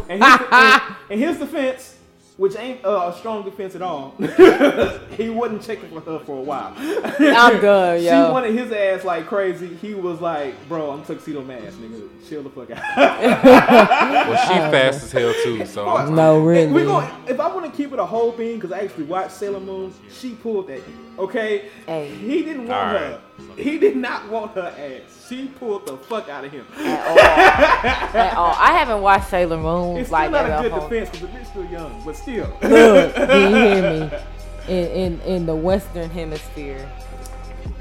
and, 0.08 0.22
his, 0.22 0.40
and, 0.50 0.96
and 1.10 1.20
his 1.20 1.38
defense, 1.38 1.96
which 2.36 2.56
ain't 2.56 2.84
uh, 2.84 3.12
a 3.14 3.18
strong 3.18 3.44
defense 3.44 3.74
at 3.76 3.82
all, 3.82 4.14
he 5.16 5.30
wasn't 5.30 5.62
checking 5.62 5.88
for 5.90 6.00
her 6.00 6.18
for 6.20 6.38
a 6.38 6.42
while. 6.42 6.74
I'm 6.76 7.60
done, 7.60 8.00
She 8.00 8.06
wanted 8.32 8.54
his 8.54 8.72
ass 8.72 9.04
like 9.04 9.26
crazy. 9.26 9.68
He 9.76 9.94
was 9.94 10.20
like, 10.20 10.54
"Bro, 10.68 10.90
I'm 10.90 11.04
tuxedo 11.04 11.42
mask, 11.42 11.78
nigga. 11.78 12.08
Chill 12.28 12.42
the 12.42 12.50
fuck 12.50 12.70
out." 12.70 13.94
Well, 14.24 14.46
she 14.46 14.54
fast 14.54 15.04
as 15.04 15.12
hell 15.12 15.34
too. 15.42 15.64
So 15.66 16.06
No, 16.08 16.40
really. 16.40 16.72
We 16.72 16.82
going 16.84 17.08
if 17.28 17.38
I 17.38 17.48
want 17.54 17.70
to 17.70 17.76
keep 17.76 17.92
it 17.92 17.98
a 17.98 18.06
whole 18.06 18.32
thing, 18.32 18.56
because 18.56 18.72
I 18.72 18.80
actually 18.80 19.04
watched 19.04 19.32
Sailor 19.32 19.60
Moon, 19.60 19.92
she 20.10 20.34
pulled 20.34 20.68
that. 20.68 20.80
Okay, 21.18 21.68
Hey. 21.86 22.08
he 22.14 22.42
didn't 22.42 22.66
want 22.66 22.72
All 22.72 22.88
her. 22.98 23.20
He 23.56 23.78
did 23.78 23.96
not 23.96 24.28
want 24.28 24.52
her 24.52 24.72
ass. 24.78 25.26
She 25.28 25.46
pulled 25.48 25.86
the 25.86 25.96
fuck 25.96 26.28
out 26.28 26.44
of 26.44 26.52
him. 26.52 26.66
at 26.76 27.06
all. 27.06 27.18
At 28.20 28.34
all. 28.36 28.54
I 28.58 28.72
haven't 28.78 29.02
watched 29.02 29.28
Sailor 29.28 29.56
Moon 29.58 29.96
It's 29.96 30.10
like 30.10 30.28
still 30.30 30.42
not 30.42 30.50
at 30.50 30.60
a 30.60 30.62
good 30.68 30.72
all. 30.72 30.88
defense 30.88 31.10
because 31.10 31.28
the 31.28 31.38
bitch 31.38 31.46
still 31.46 31.64
young, 31.64 32.02
but 32.04 32.16
still. 32.16 32.48
Look, 32.62 33.14
do 33.14 33.40
you 33.40 33.56
hear 33.56 34.10
me? 34.68 34.72
In, 34.72 34.86
in 34.88 35.20
in 35.22 35.46
the 35.46 35.54
Western 35.54 36.08
Hemisphere, 36.10 36.88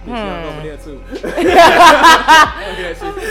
Bitch, 0.05 0.07
young 0.07 0.43
over 0.45 0.61
there 0.67 0.77
too. 0.77 0.97
Hmm. 0.99 1.13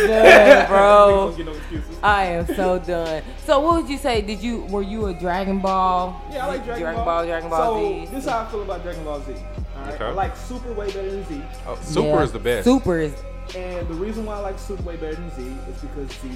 Done, 0.09 0.69
bro. 0.69 1.35
Niggas 1.35 1.45
don't 1.45 1.71
get 1.71 1.91
no. 1.91 1.99
I 2.03 2.25
am 2.25 2.47
so 2.47 2.79
done. 2.79 3.23
So 3.45 3.61
what 3.61 3.83
would 3.83 3.91
you 3.91 3.99
say? 3.99 4.23
Did 4.23 4.41
you 4.43 4.63
were 4.71 4.83
you 4.83 5.07
a 5.07 5.15
Dragon 5.15 5.59
Ball? 5.61 6.19
Yeah, 6.33 6.47
I 6.47 6.49
like 6.49 6.65
Dragon, 6.65 6.83
Dragon 6.83 7.05
Ball, 7.05 7.27
Dragon 7.27 7.51
Ball 7.51 7.75
so, 7.75 8.05
Z. 8.07 8.15
this 8.15 8.25
is 8.25 8.31
how 8.31 8.41
I 8.41 8.47
feel 8.51 8.63
about 8.63 8.83
Dragon 8.83 9.05
Ball 9.05 9.21
Z. 9.21 9.35
Alright, 9.83 9.95
Okay. 10.01 10.05
I 10.05 10.13
like 10.13 10.37
Super 10.37 10.73
way 10.73 10.87
better 10.87 11.11
than 11.11 11.25
Z, 11.27 11.43
Oh, 11.67 11.79
Super 11.83 12.09
Yeah. 12.09 12.23
is 12.23 12.33
the 12.33 12.39
best. 12.39 12.65
Super 12.65 12.99
is 12.99 13.13
and 13.57 13.87
the 13.89 13.95
reason 13.95 14.25
why 14.25 14.37
I 14.37 14.41
like 14.41 14.59
Super 14.59 14.83
way 14.85 14.97
better 14.97 15.15
than 15.17 15.31
Z 15.35 15.43
is 15.71 15.81
because 15.83 16.11
Z 16.21 16.29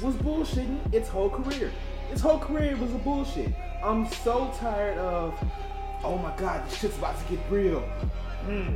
was 0.00 0.14
bullshitting 0.16 0.92
its 0.94 1.08
whole 1.08 1.28
career. 1.30 1.70
Its 2.10 2.20
whole 2.20 2.38
career 2.38 2.76
was 2.76 2.92
a 2.92 2.98
bullshit. 2.98 3.52
I'm 3.82 4.06
so 4.08 4.52
tired 4.58 4.98
of, 4.98 5.34
oh 6.04 6.18
my 6.18 6.32
god, 6.36 6.68
this 6.68 6.78
shit's 6.78 6.96
about 6.98 7.18
to 7.18 7.24
get 7.36 7.40
real. 7.50 7.80
Hmm, 8.46 8.74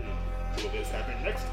will 0.56 0.70
this 0.70 0.88
happen 0.90 1.14
next 1.24 1.42
time? 1.42 1.52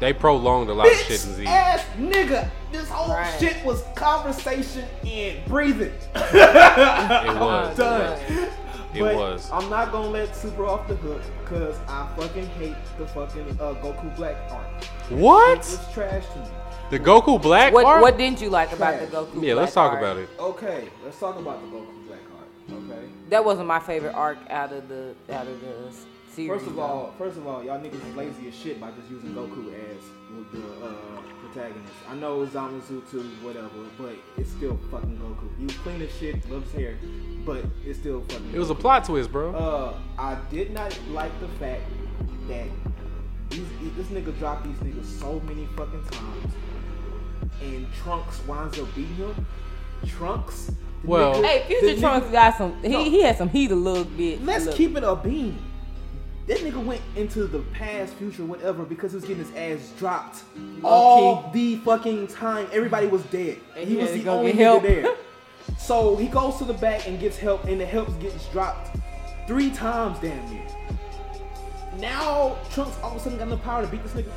They 0.00 0.12
prolonged 0.12 0.70
a 0.70 0.74
lot 0.74 0.88
of 0.88 0.92
shit 0.98 1.24
in 1.24 1.34
Z. 1.34 1.46
ass 1.46 1.84
nigga, 1.98 2.48
this 2.72 2.88
whole 2.88 3.14
Right. 3.14 3.32
shit 3.38 3.64
was 3.64 3.82
conversation 3.94 4.84
and 5.06 5.44
breathing. 5.46 5.92
It 6.16 6.34
was. 7.40 7.76
done. 7.76 8.18
It 8.94 9.00
But 9.00 9.16
was. 9.16 9.50
I'm 9.52 9.68
not 9.70 9.90
gonna 9.92 10.08
let 10.08 10.34
Super 10.36 10.66
off 10.66 10.86
the 10.86 10.94
hook 10.96 11.20
because 11.42 11.76
I 11.88 12.08
fucking 12.16 12.46
hate 12.46 12.76
the 12.98 13.06
fucking 13.08 13.50
uh, 13.60 13.74
Goku 13.82 14.14
Black 14.16 14.36
arc. 14.50 14.66
It 15.10 15.16
What? 15.16 15.58
was 15.58 15.92
trash 15.92 16.24
to 16.32 16.38
me. 16.38 16.46
The 16.90 16.98
Goku 17.00 17.40
Black 17.42 17.72
what? 17.72 17.84
art? 17.84 18.02
What 18.02 18.16
didn't 18.18 18.40
you 18.40 18.50
like 18.50 18.72
about 18.72 19.00
the 19.00 19.06
Goku? 19.06 19.42
yeah, 19.42 19.54
let's 19.54 19.74
talk 19.74 19.92
art? 19.92 20.02
about 20.02 20.16
it. 20.18 20.28
Okay, 20.38 20.88
let's 21.04 21.18
talk 21.18 21.36
about 21.38 21.60
the 21.62 21.66
Goku 21.76 22.06
Black 22.06 22.20
arc. 22.38 22.84
Okay. 22.84 23.02
That 23.30 23.44
wasn't 23.44 23.66
my 23.66 23.80
favorite 23.80 24.14
arc 24.14 24.38
out 24.50 24.72
of 24.72 24.88
the 24.88 25.14
out 25.30 25.46
of 25.46 25.60
the 25.60 25.88
s- 25.88 26.06
series. 26.32 26.50
First 26.60 26.66
of 26.68 26.76
though. 26.76 26.82
all, 26.82 27.14
first 27.18 27.36
of 27.36 27.46
all, 27.46 27.64
y'all 27.64 27.80
niggas 27.80 28.14
lazy 28.16 28.48
as 28.48 28.54
shit 28.54 28.80
by 28.80 28.90
just 28.92 29.10
using 29.10 29.30
Goku 29.34 29.72
as 29.74 30.02
the 30.52 30.86
uh, 30.86 30.90
protagonist. 31.54 31.92
I 32.10 32.14
know 32.16 32.44
Zamasu 32.46 33.08
too, 33.10 33.22
whatever, 33.42 33.68
but 33.98 34.14
it's 34.36 34.50
still 34.50 34.78
fucking 34.90 35.18
Goku. 35.18 35.48
He 35.58 35.64
was 35.66 35.76
clean 35.78 36.02
as 36.02 36.14
shit, 36.18 36.48
loves 36.50 36.70
hair, 36.72 36.96
but 37.44 37.64
it's 37.84 37.98
still 37.98 38.20
fucking. 38.28 38.50
It 38.52 38.58
was 38.58 38.70
a 38.70 38.74
plot 38.74 39.04
twist, 39.04 39.30
bro. 39.32 39.54
Uh, 39.54 39.94
I 40.18 40.36
did 40.50 40.72
not 40.72 40.96
like 41.10 41.38
the 41.40 41.48
fact 41.60 41.82
that 42.48 42.66
these, 43.50 43.66
this 43.96 44.06
nigga 44.08 44.36
dropped 44.38 44.64
these 44.64 44.76
niggas 44.78 45.06
so 45.20 45.40
many 45.40 45.66
fucking 45.76 46.04
times, 46.10 46.52
and 47.62 47.86
Trunks 48.02 48.44
winds 48.46 48.78
up 48.78 48.92
beating 48.94 49.14
him. 49.16 49.46
Trunks. 50.06 50.66
the 50.66 50.74
Well- 51.10 51.34
nigga- 51.34 51.44
Hey, 51.46 51.58
the 51.60 51.66
Future 51.80 51.86
nigga- 51.96 52.00
Trunks 52.00 52.30
got 52.30 52.58
some. 52.58 52.82
He, 52.82 52.88
No. 52.88 53.04
he 53.04 53.22
had 53.22 53.38
some 53.38 53.48
heat 53.48 53.70
a 53.70 53.74
little 53.74 54.04
bit. 54.04 54.44
Let's 54.44 54.66
Look. 54.66 54.74
keep 54.74 54.96
it 54.96 55.04
a 55.04 55.14
beam. 55.16 55.56
That 56.46 56.58
nigga 56.58 56.84
went 56.84 57.00
into 57.16 57.46
the 57.46 57.60
past, 57.72 58.12
future, 58.14 58.44
whatever, 58.44 58.84
because 58.84 59.12
he 59.12 59.16
was 59.16 59.24
getting 59.24 59.44
his 59.44 59.54
ass 59.56 59.92
dropped 59.98 60.42
all 60.82 61.50
the 61.52 61.76
fucking 61.76 62.26
time. 62.26 62.66
Everybody 62.70 63.06
was 63.06 63.22
dead. 63.24 63.60
And 63.76 63.88
he 63.88 63.94
he 63.94 64.02
was 64.02 64.12
the 64.12 64.28
only 64.28 64.52
nigga 64.52 64.56
help. 64.56 64.82
there. 64.82 65.14
So 65.78 66.14
he 66.16 66.26
goes 66.28 66.58
to 66.58 66.64
the 66.66 66.74
back 66.74 67.08
and 67.08 67.18
gets 67.18 67.38
help, 67.38 67.64
and 67.64 67.80
the 67.80 67.86
help 67.86 68.20
gets 68.20 68.46
dropped 68.48 68.94
three 69.46 69.70
times, 69.70 70.18
damn 70.18 70.50
near. 70.50 70.62
Now 71.98 72.58
Trunks 72.70 72.98
all 73.02 73.12
of 73.12 73.16
a 73.16 73.20
sudden 73.20 73.38
got 73.38 73.48
enough 73.48 73.62
power 73.62 73.82
to 73.82 73.88
beat 73.88 74.02
this 74.02 74.12
nigga. 74.12 74.30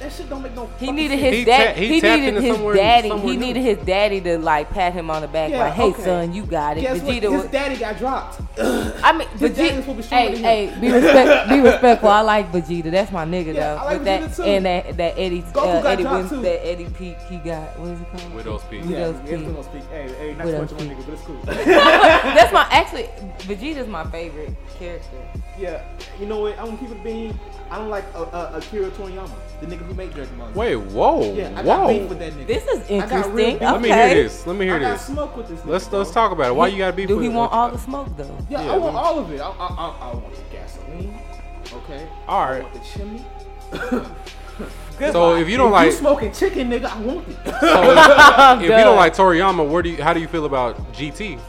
That 0.00 0.12
shit 0.12 0.28
don't 0.28 0.42
make 0.42 0.54
no. 0.54 0.68
He 0.78 0.90
needed 0.90 1.18
sense. 1.18 1.22
his 1.22 1.34
He 1.38 1.44
dad. 1.44 1.74
ta- 1.74 1.80
he 1.80 1.86
he 1.86 2.00
needed 2.00 2.42
his 2.42 2.56
somewhere- 2.56 2.74
daddy. 2.74 3.08
somewhere 3.08 3.30
He 3.32 3.36
new. 3.38 3.46
needed 3.46 3.60
his 3.62 3.78
daddy 3.86 4.20
to 4.22 4.38
like 4.38 4.70
pat 4.70 4.92
him 4.92 5.08
on 5.10 5.22
the 5.22 5.28
back, 5.28 5.50
Yeah, 5.50 5.58
like, 5.64 5.72
"Hey, 5.74 5.82
okay. 5.84 6.02
son, 6.02 6.34
you 6.34 6.42
got 6.44 6.76
it." 6.76 6.80
Guess 6.82 7.00
what? 7.02 7.14
Vegeta 7.14 7.22
His 7.32 7.42
was. 7.42 7.50
daddy 7.50 7.76
got 7.76 7.98
dropped. 7.98 8.40
I 8.58 9.12
mean, 9.16 9.28
his 9.28 9.50
Vegeta. 9.52 9.76
was 9.76 9.84
supposed 9.84 9.86
to 9.86 9.94
be 9.94 10.02
stronger 10.02 10.36
Hey, 10.36 10.36
hey, 10.36 10.66
him. 10.66 10.80
be 10.80 10.90
respect, 10.92 11.48
be 11.48 11.60
respectful. 11.60 12.08
I 12.08 12.20
like 12.22 12.52
Vegeta. 12.52 12.90
That's 12.90 13.12
my 13.12 13.24
nigga 13.24 13.54
Yeah, 13.54 13.74
though. 13.74 13.76
I 13.76 13.84
like 13.84 13.98
But 13.98 14.04
that 14.04 14.20
Vegeta, 14.22 14.36
too. 14.36 14.42
and 14.42 14.66
that 14.66 14.96
that 14.96 15.14
Eddie 15.18 15.42
Goku 15.42 15.56
uh, 15.78 15.82
got 15.82 15.86
Eddie 15.92 16.02
dropped, 16.02 16.18
Win, 16.18 16.28
too. 16.28 16.42
that 16.42 16.66
Eddie 16.66 16.84
Peak 16.98 17.16
he 17.30 17.36
got. 17.38 17.78
What 17.78 17.90
is 17.90 18.00
it 18.00 18.10
called? 18.10 18.34
Widow's 18.34 18.62
Peak. 18.64 18.82
Yeah. 18.84 18.90
Yeah, 18.98 19.06
Widow's 19.08 19.14
yeah, 19.14 19.30
Peak. 19.30 19.40
still 19.40 19.52
don't 19.54 19.64
speak. 19.64 19.82
Hey, 19.90 20.08
hey, 20.18 20.34
not 20.34 20.46
Widow's 20.46 20.60
much 20.60 20.72
of 20.72 20.86
my 20.88 20.94
nigga, 20.94 21.06
but 21.06 21.14
it's 21.14 21.22
cool. 21.22 21.40
That's 22.74 22.92
my 22.92 23.02
actually 23.02 23.56
Vegeta's 23.56 23.88
my 23.88 24.04
favorite 24.10 24.54
character. 24.78 25.16
Yeah, 25.58 25.84
you 26.18 26.26
know 26.26 26.40
what? 26.40 26.58
I'm 26.58 26.66
gonna 26.66 26.78
keep 26.78 26.90
it 26.90 27.04
being. 27.04 27.38
I 27.70 27.78
don't 27.78 27.88
like 27.88 28.04
uh, 28.14 28.22
uh, 28.24 28.52
Akira 28.60 28.90
Toriyama, 28.90 29.30
the 29.60 29.66
nigga 29.66 29.86
who 29.86 29.94
made 29.94 30.12
Dragon 30.12 30.36
Ball. 30.36 30.50
Wait, 30.54 30.76
whoa, 30.76 31.32
yeah, 31.34 31.52
I 31.56 31.62
got 31.62 31.88
beef 31.88 32.02
whoa. 32.02 32.06
with 32.08 32.18
that 32.18 32.32
nigga. 32.32 32.46
This 32.46 32.66
is 32.66 32.90
I 32.90 33.06
got 33.06 33.32
real 33.32 33.46
interesting. 33.46 33.58
beef. 33.58 33.60
Let 33.62 33.80
me 33.80 33.88
hear 33.88 34.14
this. 34.14 34.46
Let 34.46 34.56
me 34.56 34.64
hear 34.66 34.74
I 34.74 34.78
got 34.80 34.92
this. 34.94 35.06
smoke 35.06 35.36
with 35.36 35.48
this. 35.48 35.60
Nigga, 35.60 35.66
Let's 35.66 35.88
bro. 35.88 35.98
let's 36.00 36.10
talk 36.10 36.32
about 36.32 36.48
it. 36.48 36.54
Why 36.54 36.66
you 36.68 36.78
gotta 36.78 36.96
be? 36.96 37.06
Do 37.06 37.20
he 37.20 37.28
want 37.28 37.52
all 37.52 37.70
the 37.70 37.78
smoke 37.78 38.08
though? 38.16 38.36
Yeah, 38.50 38.64
Yeah, 38.64 38.72
I 38.72 38.76
want 38.76 38.96
all 38.96 39.18
of 39.20 39.30
it. 39.30 39.40
I, 39.40 39.48
I, 39.48 39.66
I, 39.66 40.10
I 40.10 40.14
want 40.14 40.34
the 40.34 40.42
gasoline. 40.50 41.18
Okay. 41.72 42.08
All 42.26 42.44
right. 42.44 42.60
I 42.60 42.62
want 42.62 42.74
the 42.74 42.80
chimney. 42.80 43.24
So 45.10 45.34
if 45.34 45.48
you 45.48 45.56
don't 45.56 45.70
if 45.70 45.72
like, 45.72 45.86
you 45.86 45.92
so 45.92 45.98
smoking 45.98 46.32
chicken, 46.32 46.70
nigga, 46.70 46.84
I 46.84 47.00
want 47.00 47.26
it. 47.26 47.36
if, 47.44 48.62
if 48.62 48.62
you 48.62 48.68
don't 48.84 48.94
like 48.94 49.12
Toriyama, 49.12 49.68
where 49.68 49.82
do 49.82 49.88
you, 49.90 50.00
how 50.00 50.12
do 50.12 50.20
you 50.20 50.28
feel 50.28 50.44
about 50.46 50.76
GT? 50.92 51.40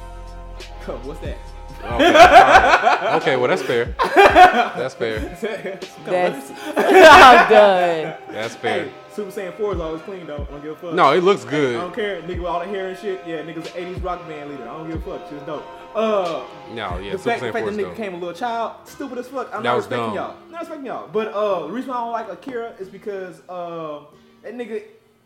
What's 0.85 1.19
that? 1.21 1.37
Okay, 1.83 1.87
all 1.87 1.99
right. 1.99 3.21
okay, 3.21 3.35
well 3.35 3.47
that's 3.47 3.61
fair. 3.61 3.95
That's 4.15 4.93
fair. 4.95 5.19
That's 6.05 6.51
I'm 6.77 7.49
done. 7.49 8.17
That's 8.31 8.55
fair. 8.55 8.85
Hey, 8.85 8.91
Super 9.11 9.29
Saiyan 9.31 9.53
4 9.55 9.73
is 9.75 9.81
always 9.81 10.01
clean 10.03 10.25
though. 10.25 10.45
I 10.47 10.51
don't 10.51 10.61
give 10.63 10.71
a 10.71 10.75
fuck. 10.75 10.93
No, 10.93 11.11
it 11.13 11.21
looks 11.21 11.43
good. 11.45 11.75
I 11.75 11.81
don't 11.81 11.93
care, 11.93 12.21
nigga 12.23 12.37
with 12.39 12.45
all 12.47 12.59
the 12.61 12.65
hair 12.67 12.89
and 12.89 12.97
shit. 12.97 13.21
Yeah, 13.27 13.41
nigga's 13.41 13.67
an 13.75 13.93
80s 13.95 14.03
rock 14.03 14.27
band 14.27 14.49
leader. 14.51 14.63
I 14.63 14.77
don't 14.77 14.89
give 14.89 15.05
a 15.05 15.17
fuck. 15.19 15.29
Shit's 15.29 15.45
dope. 15.45 15.65
Uh, 15.95 16.43
No, 16.73 16.97
yeah, 16.97 17.11
the 17.13 17.17
Super 17.17 17.29
fact, 17.29 17.41
the 17.41 17.47
Saiyan 17.47 17.53
fact 17.53 17.53
4 17.53 17.65
that 17.65 17.67
is 17.71 17.77
nigga 17.77 17.81
dope. 17.83 17.95
became 17.97 18.13
a 18.13 18.17
little 18.17 18.33
child, 18.33 18.71
stupid 18.85 19.17
as 19.19 19.27
fuck. 19.27 19.47
I'm 19.53 19.63
That 19.63 19.69
not 19.69 19.75
was 19.75 19.85
respecting 19.85 20.05
dumb. 20.07 20.15
y'all. 20.15 20.35
Not 20.51 20.59
respecting 20.61 20.85
y'all. 20.87 21.07
But 21.07 21.27
uh, 21.33 21.67
the 21.67 21.73
reason 21.73 21.89
why 21.91 21.97
I 21.97 21.99
don't 22.03 22.11
like 22.11 22.29
Akira 22.31 22.73
is 22.79 22.89
because 22.89 23.41
uh, 23.47 23.99
that 24.43 24.55
nigga, 24.55 24.83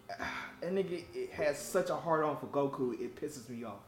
that 0.61 0.71
nigga 0.73 1.03
it 1.13 1.31
has 1.31 1.57
such 1.59 1.89
a 1.89 1.95
hard 1.95 2.23
on 2.25 2.37
for 2.37 2.47
Goku. 2.47 2.93
It 2.99 3.15
pisses 3.19 3.47
me 3.49 3.63
off 3.63 3.79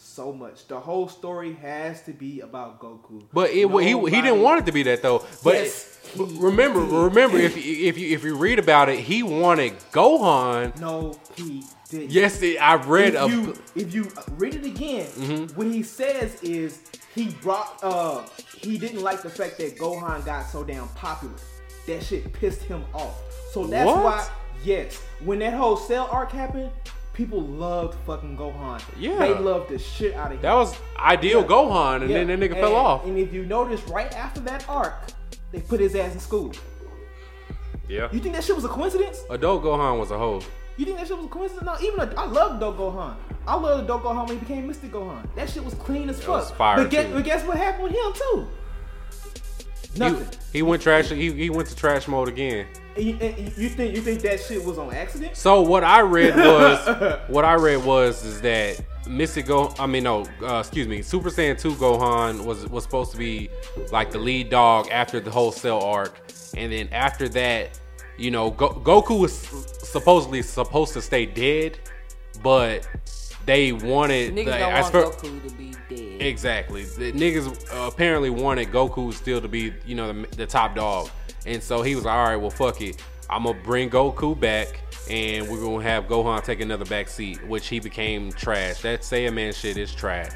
so 0.00 0.32
much. 0.32 0.66
The 0.68 0.78
whole 0.78 1.08
story 1.08 1.54
has 1.54 2.02
to 2.04 2.12
be 2.12 2.40
about 2.40 2.80
Goku. 2.80 3.24
But 3.32 3.50
it, 3.50 3.68
he 3.68 3.92
he 4.10 4.22
didn't 4.22 4.42
want 4.42 4.60
it 4.62 4.66
to 4.66 4.72
be 4.72 4.82
that 4.84 5.02
though. 5.02 5.24
But 5.42 5.54
Yes, 5.54 5.98
remember, 6.16 6.80
did. 6.84 6.92
remember 6.92 7.36
if 7.38 7.56
you- 7.56 7.88
if 7.88 7.98
you 7.98 8.14
if 8.14 8.24
you 8.24 8.36
read 8.36 8.58
about 8.58 8.88
it, 8.88 9.00
he 9.00 9.22
wanted 9.22 9.74
Gohan. 9.92 10.78
No, 10.80 11.18
he 11.36 11.64
didn't. 11.90 12.10
Yes, 12.10 12.40
it- 12.42 12.58
I 12.62 12.76
read 12.76 13.14
if 13.14 13.22
a. 13.22 13.28
you 13.28 13.54
if 13.74 13.94
you 13.94 14.08
read 14.36 14.54
it 14.54 14.64
again, 14.64 15.06
Mm-hmm. 15.06 15.56
what 15.56 15.66
he 15.66 15.82
says 15.82 16.40
is 16.42 16.80
he 17.14 17.30
brought 17.42 17.78
uh 17.82 18.22
he 18.56 18.78
didn't 18.78 19.02
like 19.02 19.22
the 19.22 19.30
fact 19.30 19.58
that 19.58 19.76
Gohan 19.78 20.24
got 20.24 20.46
so 20.48 20.62
damn 20.64 20.88
popular. 20.90 21.34
That 21.86 22.02
shit 22.02 22.32
pissed 22.32 22.62
him 22.62 22.84
off. 22.94 23.14
So 23.52 23.66
that's 23.66 23.86
What? 23.86 24.04
why 24.04 24.28
yes, 24.62 24.96
when 25.24 25.38
that 25.40 25.54
whole 25.54 25.76
Cell 25.76 26.08
arc 26.12 26.30
happened, 26.30 26.70
people 27.18 27.40
loved 27.40 27.98
fucking 28.06 28.36
Gohan. 28.36 28.80
Yeah. 28.96 29.18
they 29.18 29.34
loved 29.34 29.70
the 29.70 29.78
shit 29.78 30.14
out 30.14 30.26
of 30.26 30.36
him. 30.38 30.42
that 30.42 30.54
was 30.54 30.78
ideal 30.96 31.40
Yeah. 31.40 31.46
Gohan, 31.48 31.96
and 32.02 32.10
Yeah, 32.10 32.18
then 32.24 32.28
that 32.28 32.38
nigga 32.38 32.52
and- 32.52 32.60
fell 32.60 32.76
off. 32.76 33.04
And 33.04 33.18
if 33.18 33.32
you 33.34 33.44
notice, 33.44 33.82
right 33.88 34.10
after 34.14 34.40
that 34.42 34.64
arc, 34.68 34.94
they 35.50 35.60
put 35.60 35.80
his 35.80 35.96
ass 35.96 36.12
in 36.14 36.20
school. 36.20 36.52
Yeah. 37.88 38.08
You 38.12 38.20
think 38.20 38.34
that 38.36 38.44
shit 38.44 38.54
was 38.54 38.64
a 38.64 38.68
coincidence? 38.68 39.18
Adult 39.30 39.64
Gohan 39.64 39.98
was 39.98 40.10
a 40.12 40.18
hoe. 40.18 40.40
You 40.76 40.84
think 40.84 40.98
that 40.98 41.08
shit 41.08 41.16
was 41.16 41.26
a 41.26 41.28
coincidence? 41.28 41.66
No, 41.66 41.76
even 41.84 41.98
a, 41.98 42.14
I 42.16 42.26
love 42.26 42.60
Dope 42.60 42.76
Gohan. 42.78 43.16
I 43.48 43.56
love 43.56 43.84
Dope 43.88 44.02
Gohan 44.04 44.28
when 44.28 44.38
he 44.38 44.44
became 44.44 44.68
Mystic 44.68 44.92
Gohan. 44.92 45.26
That 45.34 45.50
shit 45.50 45.64
was 45.64 45.74
clean 45.74 46.08
as 46.08 46.20
fuck. 46.20 46.28
was 46.28 46.50
fire, 46.52 46.76
but, 46.76 46.90
guess, 46.90 47.10
but 47.12 47.24
guess 47.24 47.44
what 47.44 47.56
happened 47.56 47.84
with 47.84 47.92
him 47.94 48.12
too? 48.14 48.46
He, 49.92 49.98
Nothing. 50.00 50.28
he 50.52 50.62
went 50.62 50.82
trash. 50.82 51.08
He, 51.10 51.32
he 51.32 51.50
went 51.50 51.68
to 51.68 51.76
trash 51.76 52.06
mode 52.08 52.28
again. 52.28 52.66
You, 52.96 53.16
you 53.56 53.68
think 53.68 53.94
you 53.94 54.02
think 54.02 54.22
that 54.22 54.40
shit 54.40 54.64
was 54.64 54.76
on 54.76 54.92
accident? 54.92 55.36
So 55.36 55.60
what 55.62 55.84
I 55.84 56.00
read 56.00 56.34
was 56.36 57.18
what 57.28 57.44
I 57.44 57.54
read 57.54 57.84
was 57.84 58.24
is 58.24 58.40
that 58.40 58.80
Mystic 59.06 59.46
Go 59.46 59.72
I 59.78 59.86
mean 59.86 60.02
no 60.02 60.24
uh, 60.42 60.58
excuse 60.58 60.88
me 60.88 61.02
Super 61.02 61.30
Saiyan 61.30 61.60
2 61.60 61.72
Gohan 61.74 62.44
was 62.44 62.66
was 62.68 62.82
supposed 62.82 63.12
to 63.12 63.16
be 63.16 63.50
like 63.92 64.10
the 64.10 64.18
lead 64.18 64.50
dog 64.50 64.88
after 64.90 65.20
the 65.20 65.30
whole 65.30 65.52
Cell 65.52 65.80
arc 65.80 66.18
and 66.56 66.72
then 66.72 66.88
after 66.90 67.28
that 67.30 67.78
you 68.18 68.32
know 68.32 68.50
Go- 68.50 68.74
Goku 68.74 69.20
was 69.20 69.32
supposedly 69.88 70.42
supposed 70.42 70.92
to 70.94 71.00
stay 71.00 71.24
dead 71.24 71.78
but 72.42 72.86
they 73.48 73.72
wanted 73.72 74.34
Niggas 74.34 74.44
the- 74.44 74.58
don't 74.58 74.72
want 74.74 74.94
Goku 74.94 75.48
to 75.48 75.54
be 75.56 75.72
dead. 75.88 76.20
Exactly. 76.20 76.84
The 76.84 77.12
niggas 77.12 77.74
uh, 77.74 77.88
apparently 77.88 78.28
wanted 78.28 78.68
Goku 78.68 79.12
still 79.14 79.40
to 79.40 79.48
be, 79.48 79.72
you 79.86 79.94
know, 79.94 80.12
the, 80.12 80.36
the 80.36 80.46
top 80.46 80.74
dog. 80.74 81.08
And 81.46 81.62
so 81.62 81.80
he 81.80 81.94
was 81.94 82.04
like, 82.04 82.14
all 82.14 82.24
right, 82.26 82.36
well, 82.36 82.50
fuck 82.50 82.80
it. 82.82 83.02
I'm 83.30 83.44
going 83.44 83.56
to 83.56 83.62
bring 83.62 83.88
Goku 83.88 84.38
back 84.38 84.80
and 85.10 85.48
we're 85.48 85.60
going 85.60 85.80
to 85.82 85.88
have 85.88 86.06
Gohan 86.08 86.44
take 86.44 86.60
another 86.60 86.84
back 86.84 87.08
seat, 87.08 87.42
which 87.48 87.68
he 87.68 87.80
became 87.80 88.30
trash. 88.32 88.82
That 88.82 89.00
Saiyaman 89.00 89.54
shit 89.54 89.78
is 89.78 89.94
trash. 89.94 90.34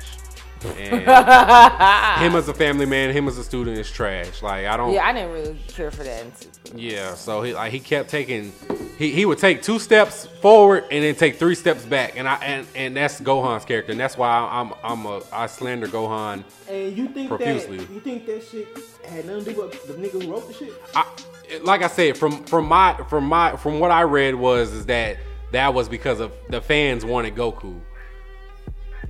And 0.65 2.23
him 2.23 2.37
as 2.37 2.49
a 2.49 2.55
family 2.55 2.87
man, 2.87 3.13
him 3.13 3.29
as 3.29 3.39
a 3.39 3.45
student 3.45 3.79
is 3.79 3.91
trash. 3.91 4.43
Like 4.43 4.67
I 4.67 4.77
don't. 4.77 4.93
Yeah, 4.93 5.07
I 5.07 5.13
didn't 5.13 5.33
really 5.33 5.59
care 5.69 5.91
for 5.91 6.05
that. 6.05 6.25
Yeah, 6.75 7.15
so 7.15 7.43
he 7.43 7.55
like 7.55 7.73
he 7.73 7.81
kept 7.81 8.09
taking 8.09 8.53
he, 8.99 9.11
he 9.11 9.25
would 9.25 9.39
take 9.39 9.63
two 9.63 9.79
steps 9.79 10.27
forward 10.41 10.85
and 10.91 11.03
then 11.03 11.15
take 11.15 11.37
three 11.37 11.55
steps 11.55 11.85
back, 11.85 12.17
and 12.17 12.29
I 12.29 12.35
and, 12.37 12.67
and 12.75 12.97
that's 12.97 13.21
Gohan's 13.21 13.65
character, 13.65 13.93
and 13.93 14.01
that's 14.01 14.17
why 14.17 14.31
I'm 14.31 14.73
I'm 14.83 15.07
a 15.07 15.23
I 15.33 15.47
slander 15.47 15.89
Gohan. 15.89 16.45
And 16.69 16.97
you 16.97 17.09
think 17.09 17.29
Profusely. 17.29 17.79
that 17.79 17.91
you 17.91 18.01
think 18.01 18.27
that 18.27 18.45
shit 18.45 18.69
had 19.05 19.27
nothing 19.27 19.45
to 19.45 19.53
do 19.55 19.63
with 19.63 19.87
the 19.87 19.95
nigga 19.95 20.23
who 20.23 20.33
wrote 20.33 20.47
the 20.47 20.55
shit? 20.55 20.73
I, 20.95 21.07
like 21.63 21.83
I 21.83 21.89
said, 21.89 22.17
from 22.17 22.45
from 22.45 22.67
my 22.67 22.97
from 23.09 23.25
my 23.25 23.57
from 23.57 23.81
what 23.81 23.91
I 23.91 24.03
read 24.03 24.35
was 24.35 24.73
is 24.73 24.87
that 24.87 25.19
that 25.53 25.75
was 25.75 25.89
because 25.89 26.21
of 26.21 26.33
the 26.49 26.61
fans 26.61 27.05
wanted 27.05 27.35
Goku. 27.35 27.81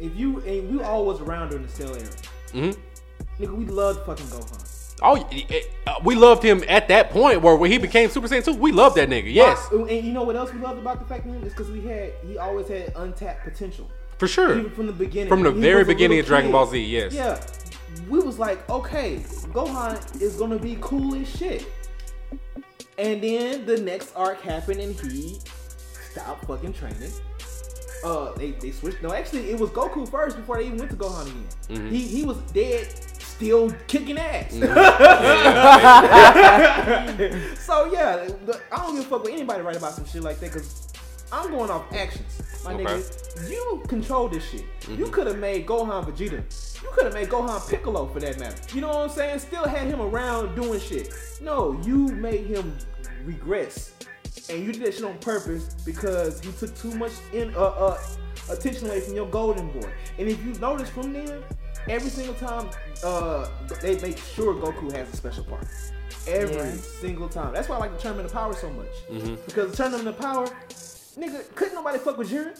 If 0.02 0.16
you 0.16 0.40
and 0.40 0.68
we 0.76 0.82
all 0.82 1.06
was 1.06 1.20
around 1.20 1.50
during 1.50 1.64
the 1.66 1.72
cell 1.72 1.94
era, 1.94 2.08
Mhm. 2.52 2.76
nigga, 3.40 3.54
we 3.56 3.64
loved 3.66 4.04
fucking 4.04 4.26
Gohan. 4.26 4.68
Oh, 5.04 5.16
uh, 5.16 5.94
we 6.04 6.14
loved 6.14 6.42
him 6.42 6.62
at 6.68 6.88
that 6.88 7.10
point 7.10 7.40
where 7.42 7.56
when 7.56 7.70
he 7.72 7.78
became 7.78 8.08
Super 8.10 8.28
Saiyan 8.28 8.44
2. 8.44 8.54
We 8.54 8.70
loved 8.72 8.96
that 8.96 9.08
nigga. 9.08 9.32
Yes, 9.32 9.58
and 9.72 9.90
you 9.90 10.12
know 10.12 10.22
what 10.22 10.36
else 10.36 10.52
we 10.52 10.60
loved 10.60 10.78
about 10.78 10.98
the 11.00 11.04
fact 11.06 11.26
of 11.26 11.32
him 11.34 11.42
is 11.44 11.52
because 11.52 11.70
we 11.70 11.80
had 11.82 12.12
he 12.26 12.36
always 12.38 12.68
had 12.68 12.92
untapped 12.96 13.44
potential. 13.44 13.88
for 14.18 14.28
sure. 14.28 14.56
Even 14.58 14.70
from 14.70 14.86
the 14.86 14.92
beginning. 14.92 15.28
From 15.28 15.42
the 15.42 15.50
he 15.52 15.60
very 15.60 15.84
beginning 15.84 16.20
of 16.20 16.26
Dragon 16.26 16.48
kid. 16.50 16.52
Ball 16.52 16.66
Z, 16.66 16.78
yes. 16.80 17.12
Yeah. 17.12 17.40
We 18.08 18.20
was 18.20 18.38
like, 18.38 18.68
okay, 18.70 19.16
Gohan 19.52 20.20
is 20.22 20.36
gonna 20.36 20.58
be 20.58 20.78
cool 20.80 21.14
as 21.16 21.28
shit. 21.28 21.66
And 22.98 23.20
then 23.22 23.66
the 23.66 23.78
next 23.80 24.14
arc 24.14 24.40
happened 24.42 24.80
and 24.80 24.94
he 25.00 25.38
stopped 26.12 26.44
fucking 26.46 26.72
training. 26.74 27.10
Uh 28.04 28.32
they, 28.32 28.50
they 28.52 28.70
switched 28.72 29.02
no 29.02 29.12
actually 29.12 29.50
it 29.50 29.58
was 29.58 29.70
Goku 29.70 30.08
first 30.08 30.36
before 30.36 30.56
they 30.58 30.66
even 30.66 30.78
went 30.78 30.90
to 30.90 30.96
Gohan 30.96 31.22
again. 31.26 31.46
Mm-hmm. 31.68 31.88
He 31.90 32.00
he 32.06 32.24
was 32.24 32.38
dead, 32.52 32.86
still 33.20 33.70
kicking 33.86 34.18
ass. 34.18 34.52
so 37.58 37.92
yeah, 37.92 38.28
I 38.72 38.76
don't 38.76 38.94
give 38.96 39.04
a 39.04 39.08
fuck 39.08 39.22
with 39.24 39.32
anybody 39.32 39.62
write 39.62 39.76
about 39.76 39.92
some 39.92 40.06
shit 40.06 40.22
like 40.22 40.38
that 40.40 40.52
because 40.52 40.88
I'm 41.32 41.50
going 41.50 41.70
off 41.70 41.90
actions. 41.92 42.42
My 42.64 42.74
Okay. 42.74 42.84
nigga, 42.84 43.50
you 43.50 43.82
control 43.88 44.28
this 44.28 44.44
shit. 44.48 44.60
You 44.60 44.66
Mm-hmm. 44.96 45.10
could 45.12 45.26
have 45.26 45.38
made 45.38 45.66
Gohan 45.66 46.04
Vegeta. 46.04 46.42
You 46.82 46.88
could 46.92 47.04
have 47.04 47.14
made 47.14 47.28
Gohan 47.28 47.68
Piccolo 47.68 48.06
for 48.12 48.20
that 48.20 48.38
matter. 48.38 48.56
You 48.74 48.80
know 48.82 48.88
what 48.88 48.96
I'm 48.98 49.08
saying? 49.10 49.38
Still 49.38 49.64
had 49.64 49.86
him 49.86 50.00
around 50.00 50.54
doing 50.54 50.80
shit. 50.80 51.12
No, 51.40 51.80
you 51.84 52.08
made 52.08 52.46
him 52.46 52.76
regress. 53.24 53.92
And 54.50 54.64
you 54.66 54.72
did 54.72 54.82
that 54.82 54.94
shit 54.94 55.04
on 55.04 55.18
purpose 55.18 55.74
because 55.84 56.40
he 56.40 56.50
took 56.52 56.74
too 56.76 56.94
much 56.94 57.12
in 57.32 57.54
uh, 57.54 57.60
uh 57.60 57.98
attention 58.50 58.88
away 58.88 59.00
from 59.00 59.14
your 59.14 59.26
golden 59.28 59.68
boy. 59.70 59.88
And 60.18 60.28
if 60.28 60.42
you 60.44 60.54
notice 60.54 60.88
from 60.90 61.12
then, 61.12 61.42
every 61.88 62.10
single 62.10 62.34
time 62.34 62.68
uh 63.04 63.48
they 63.80 63.98
make 64.00 64.18
sure 64.18 64.54
Goku 64.54 64.90
has 64.92 65.12
a 65.12 65.16
special 65.16 65.44
part. 65.44 65.66
Every 66.26 66.54
Yeah. 66.56 66.74
single 67.00 67.28
time. 67.28 67.52
That's 67.52 67.68
why 67.68 67.76
I 67.76 67.78
like 67.80 67.92
the 67.96 67.98
tournament 68.02 68.26
of 68.26 68.32
power 68.32 68.54
so 68.54 68.70
much. 68.70 68.86
Mm-hmm. 69.10 69.34
Because 69.46 69.70
the 69.72 69.76
tournament 69.76 70.08
of 70.08 70.18
power, 70.18 70.46
nigga, 71.18 71.54
couldn't 71.54 71.74
nobody 71.74 71.98
fuck 71.98 72.16
with 72.18 72.30
Jiren. 72.30 72.58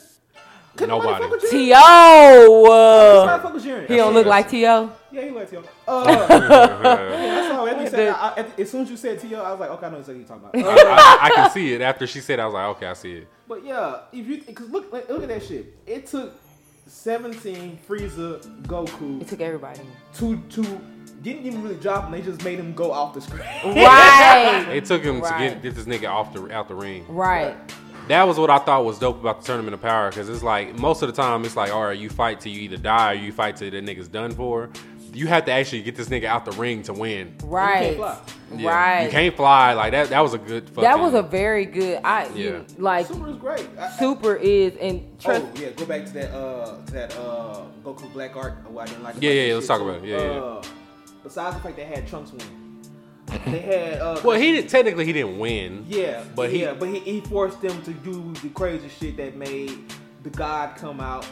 Couldn't 0.76 0.88
Nobody. 0.88 1.22
fuck 1.22 1.30
with 1.30 1.42
Jiren. 1.42 1.50
T.O. 1.50 2.64
Nobody 2.64 3.30
Uh, 3.30 3.38
fuck 3.42 3.54
with 3.54 3.64
Jiren. 3.64 3.88
he 3.88 3.96
don't 3.96 4.14
look 4.14 4.26
like 4.26 4.48
T.O. 4.50 4.90
Yeah, 5.12 5.22
he 5.22 5.31
likes 5.31 5.53
yo. 5.53 5.62
Uh, 5.87 6.05
yeah, 6.31 7.44
I 7.44 7.48
saw 7.48 7.66
it. 7.66 7.79
He 7.79 7.87
said, 7.88 8.09
I, 8.11 8.29
I, 8.37 8.61
as 8.61 8.70
soon 8.70 8.83
as 8.83 8.90
you 8.90 8.96
said 8.96 9.20
T.O., 9.20 9.31
you, 9.31 9.37
I 9.37 9.51
was 9.51 9.61
like, 9.61 9.70
okay, 9.70 9.87
I 9.87 9.90
know 9.90 9.98
exactly 9.98 10.25
what 10.25 10.29
you're 10.31 10.38
talking 10.53 10.61
about. 10.61 10.77
Uh, 10.77 10.90
I, 10.90 11.18
I 11.22 11.31
can 11.35 11.51
see 11.51 11.75
it 11.75 11.81
after 11.81 12.07
she 12.07 12.20
said. 12.20 12.40
I 12.40 12.46
was 12.46 12.55
like, 12.55 12.77
okay, 12.77 12.87
I 12.87 12.92
see 12.94 13.12
it. 13.18 13.29
but 13.46 13.64
yeah, 13.64 14.01
if 14.12 14.27
you, 14.27 14.42
because 14.42 14.70
look, 14.70 14.92
like, 14.92 15.09
look 15.09 15.22
at 15.22 15.29
that 15.29 15.42
shit. 15.42 15.77
It 15.87 16.07
took 16.07 16.35
17 16.87 17.79
Frieza, 17.88 18.40
Goku. 18.62 19.20
It 19.22 19.29
took 19.29 19.40
everybody. 19.40 19.81
to 20.14 20.37
to 20.37 20.81
didn't 21.22 21.46
even 21.46 21.62
really 21.62 21.77
drop 21.77 22.05
him. 22.07 22.12
They 22.12 22.20
just 22.20 22.42
made 22.44 22.59
him 22.59 22.75
go 22.75 22.90
off 22.92 23.14
the 23.14 23.20
screen. 23.20 23.42
Right. 23.64 24.66
It 24.70 24.85
took 24.87 25.03
him 25.03 25.22
to 25.22 25.29
get, 25.38 25.62
get 25.62 25.75
this 25.75 25.85
nigga 25.85 26.09
off 26.11 26.33
the 26.35 26.51
out 26.53 26.68
the 26.68 26.75
ring. 26.75 27.05
right. 27.09 27.55
That 28.09 28.27
was 28.27 28.37
what 28.37 28.51
I 28.51 28.59
thought 28.59 28.85
was 28.85 28.98
dope 28.98 29.20
about 29.20 29.40
the 29.42 29.46
tournament 29.46 29.75
of 29.75 29.81
power 29.81 30.11
because 30.11 30.29
it's 30.29 30.42
like 30.42 30.77
most 30.77 31.03
of 31.03 31.09
the 31.09 31.14
time 31.22 31.44
it's 31.44 31.55
like 31.57 31.72
all 31.72 31.85
right, 31.85 31.96
you 31.96 32.11
fight 32.11 32.40
till 32.40 32.51
you 32.51 32.62
either 32.62 32.77
die 32.77 33.12
or 33.12 33.14
you 33.14 33.31
fight 33.33 33.57
till 33.57 33.70
the 33.70 33.81
nigga's 33.81 34.09
done 34.09 34.33
for. 34.33 34.70
You 35.14 35.27
have 35.27 35.44
to 35.44 35.53
actually 35.53 35.83
get 35.83 35.94
this 35.96 36.09
nigga 36.09 36.25
out 36.25 36.44
the 36.44 36.53
ring 36.53 36.83
to 36.85 36.92
win. 36.92 37.35
Right. 37.44 37.96
fly. 37.96 38.18
Yeah. 38.55 38.70
Right. 38.70 39.05
You 39.05 39.11
can't 39.11 39.37
fly 39.37 39.75
like 39.75 39.92
that. 39.92 40.09
That 40.11 40.20
was 40.20 40.35
a 40.35 40.38
good. 40.38 40.68
Fucking, 40.70 40.83
that 40.85 40.98
was 40.98 41.14
a 41.14 41.22
very 41.22 41.64
good. 41.66 42.01
I 42.03 42.27
Yeah. 42.29 42.35
you, 42.35 42.66
like 42.79 43.07
Super 43.07 43.29
is 43.29 43.37
great. 43.37 43.68
I, 43.79 43.87
I, 43.87 43.90
Super 43.90 44.35
is 44.37 44.75
and 44.77 45.18
trust. 45.20 45.44
Oh 45.57 45.61
yeah, 45.61 45.70
go 45.70 45.85
back 45.87 46.07
to 46.07 46.12
that 46.14 46.31
uh 46.35 46.85
to 46.87 46.92
that 46.92 47.16
uh 47.18 47.62
Goku 47.85 48.12
Black 48.12 48.37
Arc. 48.37 48.55
Oh, 48.72 48.79
I 48.79 48.87
didn't 48.87 49.03
like. 49.03 49.16
Yeah, 49.20 49.31
about 49.31 49.46
yeah, 49.48 49.55
let's 49.55 49.66
talk 49.66 49.81
about 49.81 49.96
it. 49.96 50.05
Yeah, 50.05 50.16
yeah. 50.22 50.31
uh, 50.40 50.62
Besides 51.22 51.57
the 51.57 51.62
fact 51.62 51.77
they 51.77 51.85
had 51.85 52.07
Trunks 52.09 52.33
win, 52.33 52.81
they 53.46 53.59
had. 53.61 54.01
Uh, 54.01 54.20
Well, 54.25 54.38
he 54.38 54.53
didn't 54.53 54.70
technically 54.70 55.05
he 55.05 55.12
didn't 55.12 55.38
win. 55.38 55.85
Yeah, 55.88 56.25
But 56.35 56.51
he- 56.51 56.62
yeah, 56.62 56.72
but 56.75 56.88
he, 56.88 56.98
he 57.01 57.20
forced 57.20 57.61
them 57.61 57.81
to 57.83 57.92
do 57.92 58.33
the 58.42 58.48
crazy 58.48 58.88
shit 58.88 59.16
that 59.18 59.37
made 59.37 59.72
the 60.22 60.31
God 60.31 60.77
come 60.77 61.01
out 61.01 61.27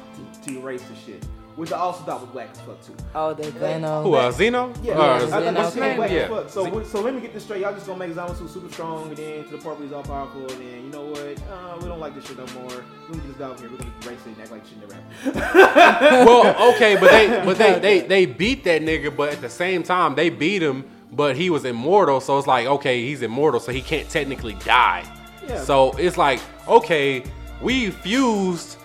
to, 0.44 0.50
to 0.52 0.58
erase 0.58 0.82
the 0.82 0.94
shit, 0.96 1.24
which 1.60 1.72
I 1.72 1.76
also 1.78 2.02
thought 2.04 2.22
was 2.22 2.30
black 2.30 2.48
as 2.52 2.60
fuck 2.62 2.82
too. 2.84 2.94
Oh, 3.14 3.34
the 3.34 3.50
Venom. 3.50 4.02
Who 4.04 4.14
uh, 4.14 4.30
Zeno? 4.32 4.72
Yeah, 4.82 4.94
Uh, 4.94 5.18
yeah, 5.20 5.26
Z- 5.26 5.32
I, 5.32 5.40
Zeno 5.40 5.60
what's 5.60 5.74
his 5.74 5.80
name? 5.80 5.96
Black 5.96 6.10
Yeah. 6.10 6.16
as 6.20 6.28
fuck. 6.30 6.48
So, 6.48 6.64
Z- 6.64 6.70
we- 6.70 6.84
so 6.84 7.00
let 7.02 7.14
me 7.14 7.20
get 7.20 7.34
this 7.34 7.44
straight. 7.44 7.60
Y'all 7.60 7.74
just 7.74 7.86
gonna 7.86 7.98
make 7.98 8.16
Zamasu 8.16 8.48
super 8.48 8.72
strong, 8.72 9.08
and 9.08 9.16
then 9.16 9.44
to 9.44 9.50
the 9.50 9.58
point 9.58 9.78
where 9.78 9.86
he's 9.86 9.92
all 9.92 10.02
powerful, 10.02 10.40
and 10.40 10.50
then 10.50 10.84
you 10.84 10.90
know 10.90 11.04
what? 11.04 11.20
Uh, 11.20 11.76
we 11.82 11.88
don't 11.88 12.00
like 12.00 12.14
this 12.14 12.24
shit 12.26 12.38
no 12.38 12.46
more. 12.60 12.70
We're 12.70 12.80
gonna 13.08 13.18
get 13.18 13.26
this 13.28 13.36
dog 13.36 13.60
here. 13.60 13.68
We're 13.70 13.76
gonna 13.76 13.92
erase 14.04 14.18
it 14.20 14.26
and 14.28 14.40
act 14.40 14.50
like 14.52 14.62
shit 14.66 14.80
never 14.80 14.94
happened. 14.94 16.26
well, 16.26 16.74
okay, 16.74 16.96
but 16.96 17.10
they 17.10 17.42
but 17.44 17.58
they, 17.58 17.78
they 17.86 18.00
they 18.00 18.26
beat 18.26 18.64
that 18.64 18.80
nigga, 18.82 19.14
but 19.14 19.32
at 19.32 19.40
the 19.42 19.50
same 19.50 19.82
time 19.82 20.14
they 20.14 20.30
beat 20.30 20.62
him, 20.62 20.84
but 21.12 21.36
he 21.36 21.50
was 21.50 21.64
immortal, 21.66 22.20
so 22.20 22.38
it's 22.38 22.46
like 22.46 22.66
okay, 22.66 23.02
he's 23.04 23.20
immortal, 23.22 23.60
so 23.60 23.70
he 23.72 23.82
can't 23.82 24.08
technically 24.08 24.54
die. 24.64 25.04
Yeah. 25.46 25.62
So 25.62 25.92
it's 25.98 26.16
like 26.16 26.40
okay, 26.66 27.22
we 27.60 27.90
fused, 27.90 28.76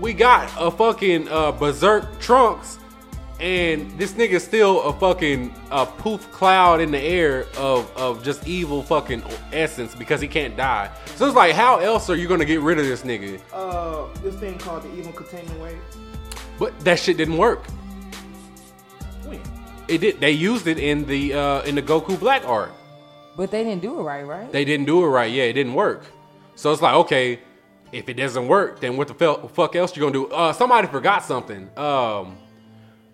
we 0.00 0.12
got 0.12 0.50
a 0.58 0.70
fucking 0.70 1.28
uh, 1.28 1.52
berserk 1.52 2.18
trunks, 2.20 2.78
and 3.40 3.90
this 3.98 4.12
nigga's 4.12 4.44
still 4.44 4.82
a 4.82 4.92
fucking 4.92 5.54
uh, 5.70 5.84
poof 5.86 6.30
cloud 6.32 6.80
in 6.80 6.90
the 6.90 6.98
air 7.00 7.46
of 7.56 7.90
of 7.96 8.22
just 8.22 8.46
evil 8.46 8.82
fucking 8.82 9.22
essence 9.52 9.94
because 9.94 10.20
he 10.20 10.28
can't 10.28 10.56
die. 10.56 10.90
So 11.16 11.26
it's 11.26 11.36
like, 11.36 11.54
how 11.54 11.78
else 11.78 12.10
are 12.10 12.16
you 12.16 12.28
gonna 12.28 12.44
get 12.44 12.60
rid 12.60 12.78
of 12.78 12.86
this 12.86 13.02
nigga? 13.02 13.40
uh, 13.52 14.06
this 14.22 14.34
thing 14.36 14.58
called 14.58 14.82
the 14.82 14.92
evil 14.98 15.12
containment 15.12 15.60
wave. 15.60 15.78
But 16.58 16.78
that 16.80 16.98
shit 16.98 17.16
didn't 17.16 17.36
work. 17.38 17.64
When? 19.24 19.40
It 19.86 19.98
did. 19.98 20.20
They 20.20 20.32
used 20.32 20.66
it 20.66 20.78
in 20.78 21.06
the 21.06 21.34
uh, 21.34 21.62
in 21.62 21.74
the 21.76 21.82
Goku 21.82 22.18
Black 22.18 22.44
arc. 22.46 22.72
But 23.36 23.52
they 23.52 23.62
didn't 23.62 23.82
do 23.82 24.00
it 24.00 24.02
right, 24.02 24.26
right? 24.26 24.50
They 24.50 24.64
didn't 24.64 24.86
do 24.86 25.04
it 25.04 25.06
right. 25.08 25.30
Yeah, 25.30 25.44
it 25.44 25.52
didn't 25.52 25.74
work. 25.74 26.04
So 26.56 26.72
it's 26.72 26.82
like, 26.82 26.94
okay, 26.94 27.38
if 27.92 28.08
it 28.08 28.14
doesn't 28.14 28.48
work, 28.48 28.80
then 28.80 28.96
what 28.96 29.08
the 29.08 29.14
fel- 29.14 29.48
fuck 29.48 29.74
else 29.76 29.96
you 29.96 30.00
gonna 30.02 30.12
do? 30.12 30.26
Uh, 30.26 30.52
somebody 30.52 30.86
forgot 30.88 31.24
something. 31.24 31.68
Um, 31.76 32.36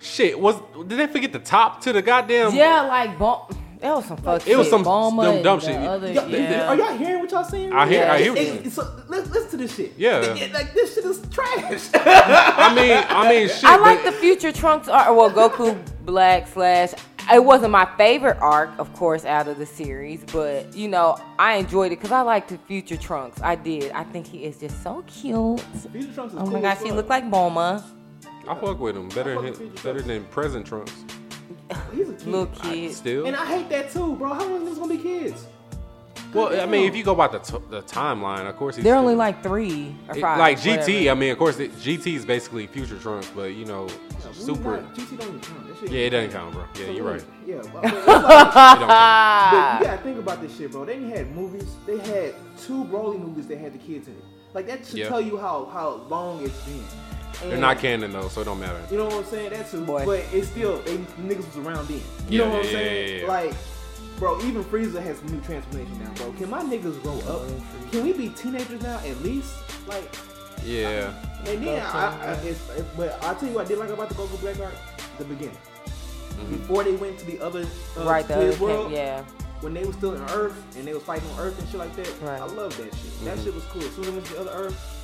shit, 0.01 0.39
was 0.39 0.57
did 0.87 0.99
they 0.99 1.07
forget 1.07 1.33
the 1.33 1.39
top 1.39 1.81
to 1.83 1.93
the 1.93 2.03
goddamn? 2.03 2.55
yeah, 2.55 2.83
like 2.83 3.19
Bom- 3.19 3.43
that 3.81 3.95
was 3.97 4.07
some 4.07 4.17
fuck 4.17 4.47
It 4.49 4.57
was 4.57 4.71
some 4.71 4.83
Bulma 4.83 5.25
dumb- 5.25 5.43
dumb 5.43 5.61
shit. 5.61 5.77
Other, 5.77 6.11
Y'all- 6.13 6.29
yeah. 6.31 6.69
Are 6.69 6.75
y'all 6.77 6.97
hearing 6.97 7.21
what 7.21 7.31
y'all 7.31 7.45
saying? 7.45 7.73
I 7.73 7.87
hear- 7.87 8.05
I 8.05 8.19
hear 8.19 8.35
it- 8.35 8.47
you're 8.47 8.55
it- 8.67 8.73
so 8.73 8.89
let's 9.09 9.29
listen 9.31 9.51
to 9.51 9.57
this 9.59 9.75
shit. 9.77 9.93
Yeah. 9.99 10.21
Like, 10.21 10.53
like, 10.55 10.75
this 10.75 10.95
shit 10.95 11.05
is 11.05 11.21
trash. 11.31 11.91
I 11.95 12.75
mean, 12.75 13.05
I 13.11 13.29
mean, 13.29 13.49
shit. 13.55 13.65
I 13.65 13.77
like 13.77 14.03
but- 14.03 14.13
the 14.13 14.17
future 14.19 14.53
Trunks 14.53 14.89
arc. 14.89 15.09
Well, 15.15 15.31
Goku 15.31 15.77
Black 16.07 16.49
slash. 16.49 16.93
It 17.33 17.43
wasn't 17.43 17.71
my 17.73 17.89
favorite 17.97 18.37
arc, 18.41 18.71
of 18.79 18.93
course, 18.93 19.25
out 19.25 19.49
of 19.49 19.59
the 19.59 19.65
series, 19.67 20.23
but 20.33 20.75
you 20.75 20.89
know, 20.89 21.17
I 21.39 21.55
enjoyed 21.55 21.91
it 21.91 21.97
because 21.97 22.13
I 22.13 22.21
liked 22.21 22.51
the 22.51 22.59
future 22.59 22.97
Trunks. 22.99 23.41
I 23.41 23.55
did. 23.55 23.93
I 23.93 24.05
think 24.05 24.27
he 24.27 24.45
is 24.45 24.59
just 24.59 24.83
so 24.83 25.03
cute. 25.07 25.61
Future 25.91 26.13
Trunks 26.13 26.35
is 26.35 26.41
Oh 26.41 26.47
my 26.47 26.61
gosh, 26.61 26.77
as 26.77 26.83
he 26.83 26.89
fuck. 26.89 26.97
looked 26.97 27.09
like 27.09 27.25
Bulma. 27.31 27.83
I 28.47 28.55
fuck 28.57 28.79
with 28.79 28.97
him 28.97 29.09
better 29.09 29.33
I 29.33 29.35
fuck 29.37 29.43
than 29.43 29.51
with 29.51 29.59
Future 29.59 29.75
better 29.77 30.03
Trunks. 30.03 30.07
than 30.07 30.25
present 30.27 30.67
Trunks. 30.67 30.93
He's 31.95 32.11
a 32.11 32.13
kid. 32.13 32.27
Little 32.27 32.47
kid. 32.47 32.93
Still. 32.95 33.27
And 33.27 33.35
I 33.37 33.47
hate 33.47 33.69
that 33.71 33.91
too, 33.91 34.17
bro. 34.17 34.35
How 34.35 34.45
long 34.47 34.63
is 34.63 34.71
this 34.71 34.79
gonna 34.79 34.95
be 34.95 35.03
kids? 35.03 35.47
Well, 36.35 36.61
I 36.61 36.67
mean, 36.67 36.87
if 36.89 36.95
you 36.97 37.05
go 37.05 37.15
by 37.15 37.29
the 37.29 37.39
t- 37.39 37.57
the 37.71 37.83
timeline, 37.83 38.49
of 38.49 38.57
course 38.57 38.77
he's 38.77 38.85
They're 38.85 38.93
still- 38.95 39.01
only 39.01 39.15
like 39.15 39.43
three 39.43 39.95
or 40.09 40.17
It- 40.17 40.21
five. 40.21 40.39
like 40.39 40.59
GT, 40.61 40.77
whatever. 40.79 41.11
I 41.11 41.15
mean, 41.15 41.33
of 41.33 41.39
course, 41.39 41.59
it, 41.61 41.73
GT 41.81 42.15
is 42.17 42.25
basically 42.27 42.67
future 42.67 42.99
Trunks, 42.99 43.31
but 43.35 43.55
you 43.55 43.65
know, 43.65 43.87
Yeah, 43.89 44.33
super. 44.33 44.81
not- 44.81 44.95
GT 44.95 45.17
don't 45.19 45.29
even 45.29 45.41
count. 45.41 45.69
That 45.69 45.79
shit 45.81 45.91
Yeah, 45.91 45.99
it 46.01 46.11
doesn't 46.11 46.33
count, 46.33 46.53
bro. 46.55 46.65
Yeah, 46.79 46.91
you're 46.91 47.05
right. 47.05 47.25
Yeah, 47.47 47.57
but, 47.73 47.73
but, 47.83 47.85
like- 47.85 47.93
It 47.93 48.07
don't 48.07 48.07
count. 48.07 49.51
But 49.51 49.79
you 49.81 49.87
gotta 49.87 50.03
think 50.03 50.19
about 50.19 50.41
this 50.43 50.57
shit, 50.57 50.73
bro. 50.73 50.85
They 50.85 50.95
didn't 50.95 51.11
had 51.11 51.35
movies. 51.35 51.67
They 51.87 51.99
had 51.99 52.35
two 52.61 52.85
Broly 52.85 53.19
movies 53.21 53.47
that 53.49 53.59
had 53.59 53.73
the 53.75 53.79
kids 53.79 54.09
in 54.09 54.15
it. 54.15 54.25
Like 54.55 54.67
that 54.69 54.87
should 54.87 54.99
Yeah. 54.99 55.09
tell 55.09 55.21
you 55.21 55.37
how 55.37 55.69
how 55.73 56.01
long 56.09 56.43
it's 56.45 56.59
been. 56.63 56.85
They're 57.51 57.59
not 57.59 57.79
canon 57.81 58.13
though, 58.13 58.29
so 58.29 58.43
it 58.43 58.45
don't 58.45 58.61
matter. 58.61 58.81
You 58.91 58.99
know 58.99 59.07
what 59.07 59.15
I'm 59.15 59.25
saying? 59.25 59.51
That's 59.51 59.73
too. 59.73 59.85
Boy. 59.85 60.05
But 60.07 60.21
it's 60.33 60.47
still 60.49 60.79
they 60.83 60.99
niggas 60.99 61.45
was 61.55 61.57
around 61.67 61.89
then. 61.89 62.01
You 62.29 62.39
Yeah, 62.39 62.45
know 62.45 62.51
what 62.51 62.53
yeah, 62.53 62.59
I'm 62.59 62.65
saying? 62.77 63.09
yeah, 63.09 63.15
yeah, 63.17 63.21
yeah. 63.23 63.29
Like, 63.29 63.55
bro, 64.19 64.41
even 64.43 64.63
Frieza 64.65 65.03
has 65.03 65.23
new 65.25 65.41
transformation 65.43 65.99
now, 66.03 66.13
bro. 66.15 66.33
Can 66.33 66.51
my 66.51 66.63
niggas 66.63 67.01
grow 67.03 67.19
up? 67.33 67.49
Can 67.91 68.05
we 68.05 68.13
be 68.13 68.29
teenagers 68.31 68.83
now 68.83 68.99
at 68.99 69.21
least? 69.23 69.55
Like, 69.87 70.15
Yeah. 70.65 71.13
and 71.47 71.67
then 71.67 71.83
I, 71.83 72.33
I 72.33 72.33
it's, 72.43 72.69
it, 72.71 72.85
but 72.97 73.23
I'll 73.25 73.35
tell 73.35 73.49
you 73.49 73.55
what 73.55 73.67
I 73.67 73.69
did 73.69 73.79
like 73.79 73.91
about 73.91 74.09
the 74.09 74.15
Goku 74.15 74.41
Black 74.41 74.59
arc. 74.61 74.75
the 75.19 75.25
beginning. 75.25 75.57
Before 76.51 76.83
they 76.83 76.93
went 76.97 77.19
to 77.21 77.27
the 77.27 77.41
other 77.41 77.65
uh, 77.97 78.05
right, 78.05 78.27
the 78.27 78.35
other 78.35 78.57
world, 78.63 78.93
camp, 78.93 78.95
yeah. 78.95 79.23
when 79.61 79.73
they 79.73 79.85
was 79.85 79.95
still 79.97 80.15
in 80.15 80.23
Earth 80.31 80.61
and 80.77 80.85
they 80.87 80.93
was 80.93 81.03
fighting 81.05 81.31
on 81.31 81.39
Earth 81.41 81.59
and 81.59 81.69
shit 81.69 81.79
like 81.79 81.95
that, 81.97 82.09
Right. 82.23 82.41
I 82.41 82.45
love 82.45 82.77
that 82.79 82.93
shit. 82.95 83.25
That 83.25 83.39
shit 83.39 83.55
was 83.55 83.63
cool. 83.67 83.83
As 83.83 83.93
soon 83.93 84.05
as 84.05 84.11
I 84.11 84.13
went 84.15 84.27
to 84.27 84.33
the 84.35 84.41
other 84.41 84.51
Earth, 84.51 85.01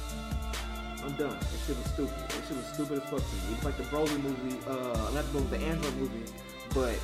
I'm 1.05 1.13
done. 1.15 1.39
That 1.39 1.47
shit 1.67 1.77
was 1.77 1.87
stupid. 1.87 2.15
That 2.29 2.43
shit 2.49 2.57
was 2.57 2.67
stupid 2.75 3.03
as 3.03 3.09
fuck 3.11 3.21
to 3.21 3.37
me. 3.37 3.55
It's 3.55 3.65
like 3.65 3.77
the 3.77 3.85
Broly 3.85 4.21
movie, 4.23 4.59
uh, 4.69 5.11
not 5.15 5.25
the 5.33 5.39
Broly, 5.39 5.51
the 5.51 5.59
Android 5.59 5.97
movie, 5.97 6.25
but 6.75 6.99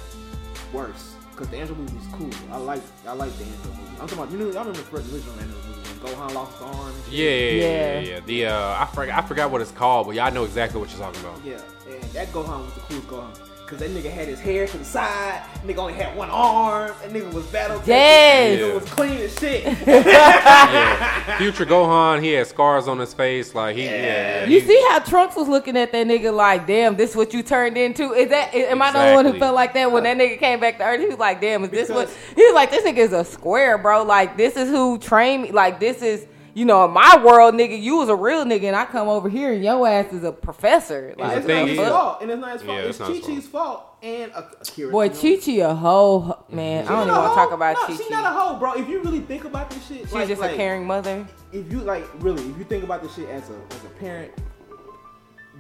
worse. 0.73 1.15
Cause 1.37 1.49
the 1.49 1.57
Angel 1.57 1.77
movie 1.77 1.95
was 1.95 2.07
cool. 2.13 2.31
I 2.51 2.57
like, 2.57 2.83
I 3.07 3.13
like 3.13 3.31
the 3.37 3.45
Angel 3.45 3.59
movie. 3.67 3.83
I'm 4.01 4.09
talking 4.09 4.19
about, 4.19 4.31
you 4.33 4.39
know, 4.39 4.45
y'all 4.47 4.65
remember 4.65 4.79
the 4.79 4.85
first 4.85 5.13
original 5.13 5.35
Android 5.39 5.65
movie 5.67 6.01
when 6.01 6.15
Gohan 6.15 6.35
lost 6.35 6.53
his 6.55 6.63
arm. 6.63 6.95
Yeah, 7.11 7.25
yeah, 7.29 7.31
yeah, 7.31 7.53
Yeah. 7.61 8.01
yeah, 8.01 8.09
yeah. 8.09 8.21
The 8.25 8.47
uh, 8.47 8.83
I 8.83 8.87
forgot, 8.95 9.23
I 9.23 9.27
forgot 9.27 9.51
what 9.51 9.61
it's 9.61 9.71
called, 9.71 10.07
but 10.07 10.17
y'all 10.17 10.33
know 10.33 10.45
exactly 10.45 10.81
what 10.81 10.89
you're 10.91 10.99
talking 10.99 11.21
about. 11.21 11.39
Yeah, 11.45 11.61
and 11.91 12.03
that 12.13 12.29
Gohan 12.29 12.65
was 12.65 12.73
the 12.75 12.81
coolest 12.81 13.09
Gohan. 13.09 13.39
Cause 13.67 13.81
that 13.81 13.91
nigga 13.91 14.09
had 14.13 14.29
his 14.29 14.39
hair 14.39 14.65
to 14.69 14.79
the 14.79 14.85
side, 14.85 15.43
nigga 15.67 15.79
only 15.79 15.95
had 15.95 16.17
one 16.17 16.31
arm, 16.31 16.93
that 17.03 17.11
nigga 17.11 17.33
was 17.33 17.45
battle 17.47 17.79
tested, 17.79 17.89
Yes. 17.89 18.61
nigga 18.61 18.75
was 18.81 18.85
clean 18.91 19.19
as 19.19 19.39
shit. 19.41 19.65
Yeah. 20.07 21.37
Future 21.39 21.67
Gohan, 21.67 22.23
he 22.23 22.31
had 22.33 22.47
scars 22.47 22.87
on 22.87 23.01
his 23.01 23.13
face, 23.13 23.57
like 23.57 23.75
he, 23.75 23.87
yeah. 23.87 23.91
yeah, 23.91 24.45
You 24.47 24.61
he- 24.61 24.67
see 24.69 24.87
how 24.89 25.01
Trunks 25.01 25.35
was 25.35 25.49
looking 25.49 25.77
at 25.77 25.91
that 25.91 26.07
nigga 26.07 26.33
like, 26.33 26.69
damn, 26.69 26.95
this 26.97 27.17
what 27.17 27.35
you 27.35 27.43
turned 27.43 27.77
into? 27.77 28.13
Is 28.13 28.29
that 28.31 28.55
am 28.55 28.81
I 28.81 28.93
the 28.93 29.01
only 29.01 29.15
one 29.15 29.25
who 29.33 29.39
felt 29.41 29.57
like 29.57 29.75
that 29.75 29.91
when 29.91 30.05
that 30.05 30.17
nigga 30.17 30.39
came 30.39 30.61
back 30.61 30.79
to 30.79 30.85
Earth? 30.85 31.01
He 31.01 31.07
was 31.09 31.19
like, 31.19 31.41
damn, 31.41 31.65
is 31.65 31.71
this 31.71 31.89
what? 31.89 32.07
Because- 32.09 32.17
He 32.37 32.45
was 32.45 32.55
like, 32.55 32.71
this 32.71 32.85
nigga 32.85 32.99
is 32.99 33.13
a 33.13 33.25
square, 33.25 33.79
bro. 33.79 34.05
Like 34.05 34.37
this 34.37 34.57
is 34.57 34.69
who 34.69 34.97
trained 34.99 35.43
me. 35.43 35.51
Like 35.51 35.81
this 35.81 36.03
is. 36.03 36.25
You 36.57 36.65
know, 36.65 36.87
in 36.87 36.91
my 36.93 37.23
world, 37.23 37.53
nigga, 37.55 37.79
you 37.79 37.99
was 37.99 38.09
a 38.09 38.17
real 38.17 38.43
nigga, 38.47 38.65
and 38.65 38.75
I 38.75 38.87
come 38.87 39.09
over 39.09 39.29
here, 39.29 39.53
and 39.53 39.63
your 39.63 39.87
ass 39.87 40.11
is 40.15 40.25
a 40.25 40.33
professor. 40.33 41.09
And 41.09 41.19
Like, 41.21 41.37
it's 41.37 41.47
not 41.47 41.69
his 41.69 41.79
is- 41.79 41.87
fault, 41.87 42.23
and 42.23 42.31
it's 42.31 42.41
not 42.41 42.53
his 42.55 42.63
fault. 42.63 42.79
Yeah, 42.79 42.85
it's 42.85 42.99
it's 42.99 43.27
Chi 43.27 43.35
Chi's 43.35 43.47
fault 43.47 43.85
and 44.03 44.33
uh, 44.33 44.43
Akira. 44.63 44.91
boy, 44.91 45.11
too. 45.11 45.37
Chi 45.37 45.45
Chi 45.45 45.53
a 45.59 45.75
hoe, 45.75 46.47
man. 46.49 46.87
I 46.87 46.93
don't 46.93 47.03
even 47.09 47.15
want 47.15 47.31
to 47.33 47.35
talk 47.35 47.53
about 47.53 47.77
no, 47.77 47.87
Chi 47.87 47.97
She's 48.03 48.09
not 48.09 48.21
a 48.25 48.29
Chi. 48.35 48.43
hoe, 48.43 48.59
bro. 48.59 48.73
If 48.73 48.89
you 48.89 49.03
really 49.03 49.21
think 49.21 49.45
about 49.45 49.69
this 49.69 49.87
shit, 49.87 49.99
She's 50.01 50.13
like, 50.15 50.29
just 50.29 50.41
like, 50.41 50.53
a 50.53 50.57
caring 50.57 50.87
mother. 50.87 51.27
If 51.53 51.71
you 51.71 51.81
like, 51.81 52.07
really, 52.23 52.49
if 52.49 52.57
you 52.57 52.65
think 52.65 52.85
about 52.85 53.03
this 53.03 53.15
shit 53.15 53.29
as 53.29 53.51
a 53.51 53.61
as 53.75 53.85
a 53.85 53.91
parent, 54.01 54.33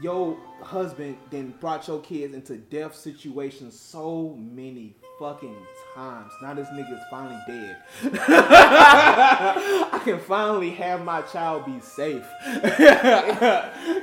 your 0.00 0.38
husband 0.62 1.18
then 1.30 1.52
brought 1.60 1.86
your 1.88 2.00
kids 2.00 2.34
into 2.34 2.56
death 2.56 2.94
situations 2.94 3.78
so 3.78 4.34
many 4.38 4.96
fucking 5.18 5.56
times. 5.94 6.32
Now 6.42 6.54
this 6.54 6.68
nigga 6.68 6.92
is 6.92 7.00
finally 7.10 7.38
dead. 7.46 7.76
I 8.22 10.00
can 10.04 10.20
finally 10.20 10.70
have 10.70 11.04
my 11.04 11.22
child 11.22 11.66
be 11.66 11.80
safe. 11.80 12.26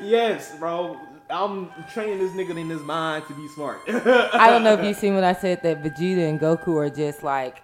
yes, 0.01 0.57
bro. 0.57 0.97
I'm 1.30 1.72
training 1.93 2.20
this 2.20 2.34
nigga 2.34 2.57
in 2.57 2.70
his 2.70 2.82
mind 2.82 3.26
to 3.28 3.34
be 3.34 3.47
smart. 3.47 3.82
I 3.88 4.49
don't 4.49 4.64
know 4.64 4.74
if 4.74 4.84
you 4.84 4.93
seen 4.93 5.16
when 5.16 5.24
I 5.24 5.34
said 5.34 5.64
that 5.64 5.82
Vegeta 5.82 6.30
and 6.30 6.39
Goku 6.39 6.76
are 6.76 6.89
just 6.89 7.24
like 7.24 7.61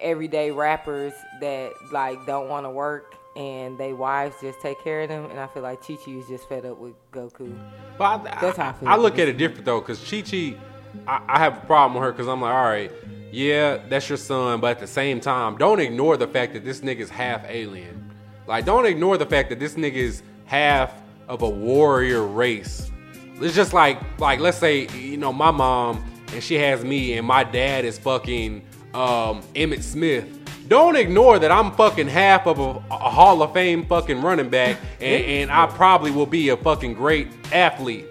everyday 0.00 0.50
rappers 0.50 1.12
that 1.40 1.72
like 1.92 2.24
don't 2.26 2.48
want 2.48 2.64
to 2.64 2.70
work 2.70 3.14
and 3.36 3.78
they 3.78 3.92
wives 3.92 4.36
just 4.40 4.60
take 4.60 4.82
care 4.82 5.02
of 5.02 5.08
them. 5.08 5.30
And 5.30 5.38
I 5.38 5.46
feel 5.48 5.62
like 5.62 5.86
Chi 5.86 5.96
Chi 6.04 6.12
is 6.12 6.26
just 6.28 6.48
fed 6.48 6.64
up 6.64 6.78
with 6.78 6.94
Goku. 7.12 7.56
But 7.98 8.04
I, 8.04 8.40
That's 8.40 8.56
how 8.56 8.66
I 8.66 8.68
I, 8.68 8.72
feel. 8.72 8.88
I 8.88 8.96
look 8.96 9.18
at 9.18 9.28
it 9.28 9.36
different 9.36 9.64
though, 9.64 9.80
because 9.80 9.98
Chi 10.08 10.22
Chi, 10.22 10.56
I, 11.06 11.22
I 11.28 11.38
have 11.38 11.58
a 11.62 11.66
problem 11.66 11.94
with 11.94 12.04
her 12.04 12.12
because 12.12 12.28
I'm 12.28 12.40
like, 12.40 12.54
all 12.54 12.64
right, 12.64 12.92
yeah, 13.32 13.78
that's 13.88 14.08
your 14.08 14.18
son, 14.18 14.60
but 14.60 14.72
at 14.72 14.80
the 14.80 14.86
same 14.86 15.20
time, 15.20 15.56
don't 15.56 15.80
ignore 15.80 16.16
the 16.16 16.26
fact 16.26 16.52
that 16.54 16.64
this 16.64 16.80
nigga's 16.80 17.10
half 17.10 17.44
alien. 17.48 18.12
Like, 18.46 18.64
don't 18.64 18.86
ignore 18.86 19.16
the 19.18 19.26
fact 19.26 19.50
that 19.50 19.60
this 19.60 19.74
nigga 19.74 19.94
is 19.94 20.22
half 20.46 20.92
of 21.28 21.42
a 21.42 21.48
warrior 21.48 22.26
race. 22.26 22.90
It's 23.40 23.54
just 23.54 23.72
like, 23.72 23.98
like 24.18 24.40
let's 24.40 24.58
say, 24.58 24.88
you 24.88 25.16
know, 25.16 25.32
my 25.32 25.50
mom 25.50 26.04
and 26.32 26.42
she 26.42 26.56
has 26.56 26.84
me, 26.84 27.16
and 27.16 27.26
my 27.26 27.44
dad 27.44 27.84
is 27.84 27.98
fucking 27.98 28.62
um, 28.94 29.42
Emmitt 29.54 29.82
Smith. 29.82 30.36
Don't 30.68 30.96
ignore 30.96 31.38
that 31.38 31.50
I'm 31.50 31.72
fucking 31.72 32.06
half 32.06 32.46
of 32.46 32.60
a, 32.60 32.82
a 32.92 33.10
Hall 33.10 33.42
of 33.42 33.52
Fame 33.52 33.86
fucking 33.86 34.22
running 34.22 34.48
back, 34.48 34.76
and, 35.00 35.24
and 35.24 35.50
I 35.50 35.66
probably 35.66 36.10
will 36.10 36.26
be 36.26 36.50
a 36.50 36.56
fucking 36.56 36.94
great 36.94 37.28
athlete. 37.52 38.06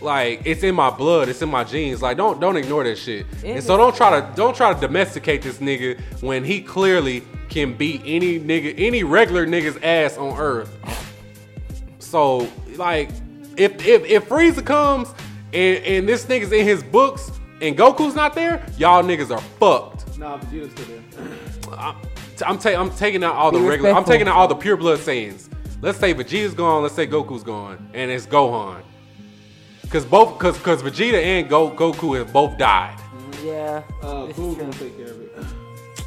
Right. 0.00 0.38
Like 0.38 0.46
it's 0.46 0.62
in 0.62 0.74
my 0.74 0.90
blood, 0.90 1.28
it's 1.28 1.42
in 1.42 1.48
my 1.50 1.64
genes. 1.64 2.02
Like 2.02 2.16
don't 2.16 2.40
don't 2.40 2.56
ignore 2.56 2.84
that 2.84 2.96
shit. 2.96 3.26
It 3.42 3.56
and 3.56 3.62
so 3.62 3.76
don't 3.76 3.94
try 3.94 4.20
to 4.20 4.36
don't 4.36 4.56
try 4.56 4.72
to 4.72 4.80
domesticate 4.80 5.42
this 5.42 5.58
nigga 5.58 6.00
when 6.22 6.44
he 6.44 6.60
clearly 6.62 7.22
can 7.48 7.74
beat 7.74 8.02
any 8.04 8.38
nigga 8.40 8.74
any 8.78 9.02
regular 9.04 9.46
nigga's 9.46 9.76
ass 9.82 10.16
on 10.16 10.38
earth. 10.38 10.70
So 11.98 12.48
like 12.76 13.10
if 13.56 13.84
if 13.86 14.04
if 14.04 14.28
Frieza 14.28 14.64
comes 14.64 15.12
and 15.52 15.84
and 15.84 16.08
this 16.08 16.24
nigga's 16.26 16.52
in 16.52 16.64
his 16.64 16.82
books 16.82 17.30
and 17.60 17.76
Goku's 17.76 18.14
not 18.14 18.34
there, 18.34 18.64
y'all 18.78 19.02
niggas 19.02 19.30
are 19.30 19.40
fucked. 19.40 20.18
nah, 20.18 20.38
Vegeta's 20.38 20.72
still 20.72 20.86
there. 20.86 21.76
I'm, 21.78 21.96
I'm, 22.46 22.58
ta- 22.58 22.70
I'm 22.80 22.90
taking 22.90 23.22
out 23.22 23.34
all 23.34 23.52
the 23.52 23.60
regular. 23.60 23.90
I'm 23.92 24.04
taking 24.04 24.26
out 24.28 24.36
all 24.36 24.48
the 24.48 24.54
pure 24.54 24.76
blood 24.76 24.98
Saiyans. 24.98 25.50
Let's 25.82 25.98
say 25.98 26.14
Vegeta's 26.14 26.54
gone. 26.54 26.82
Let's 26.82 26.94
say 26.94 27.06
Goku's 27.06 27.42
gone, 27.42 27.90
and 27.92 28.10
it's 28.10 28.26
Gohan. 28.26 28.82
Cause 29.90 30.04
both, 30.04 30.38
cause 30.38 30.56
cause 30.58 30.82
Vegeta 30.82 31.20
and 31.20 31.48
Go, 31.48 31.68
Goku 31.70 32.16
have 32.16 32.32
both 32.32 32.56
died. 32.56 32.96
Yeah. 33.42 33.82
Uh, 34.00 34.26
this 34.26 34.36
Boo 34.36 34.54
gonna 34.54 34.72
take 34.72 34.96
care 34.96 35.06
of 35.06 35.20
it. 35.20 35.32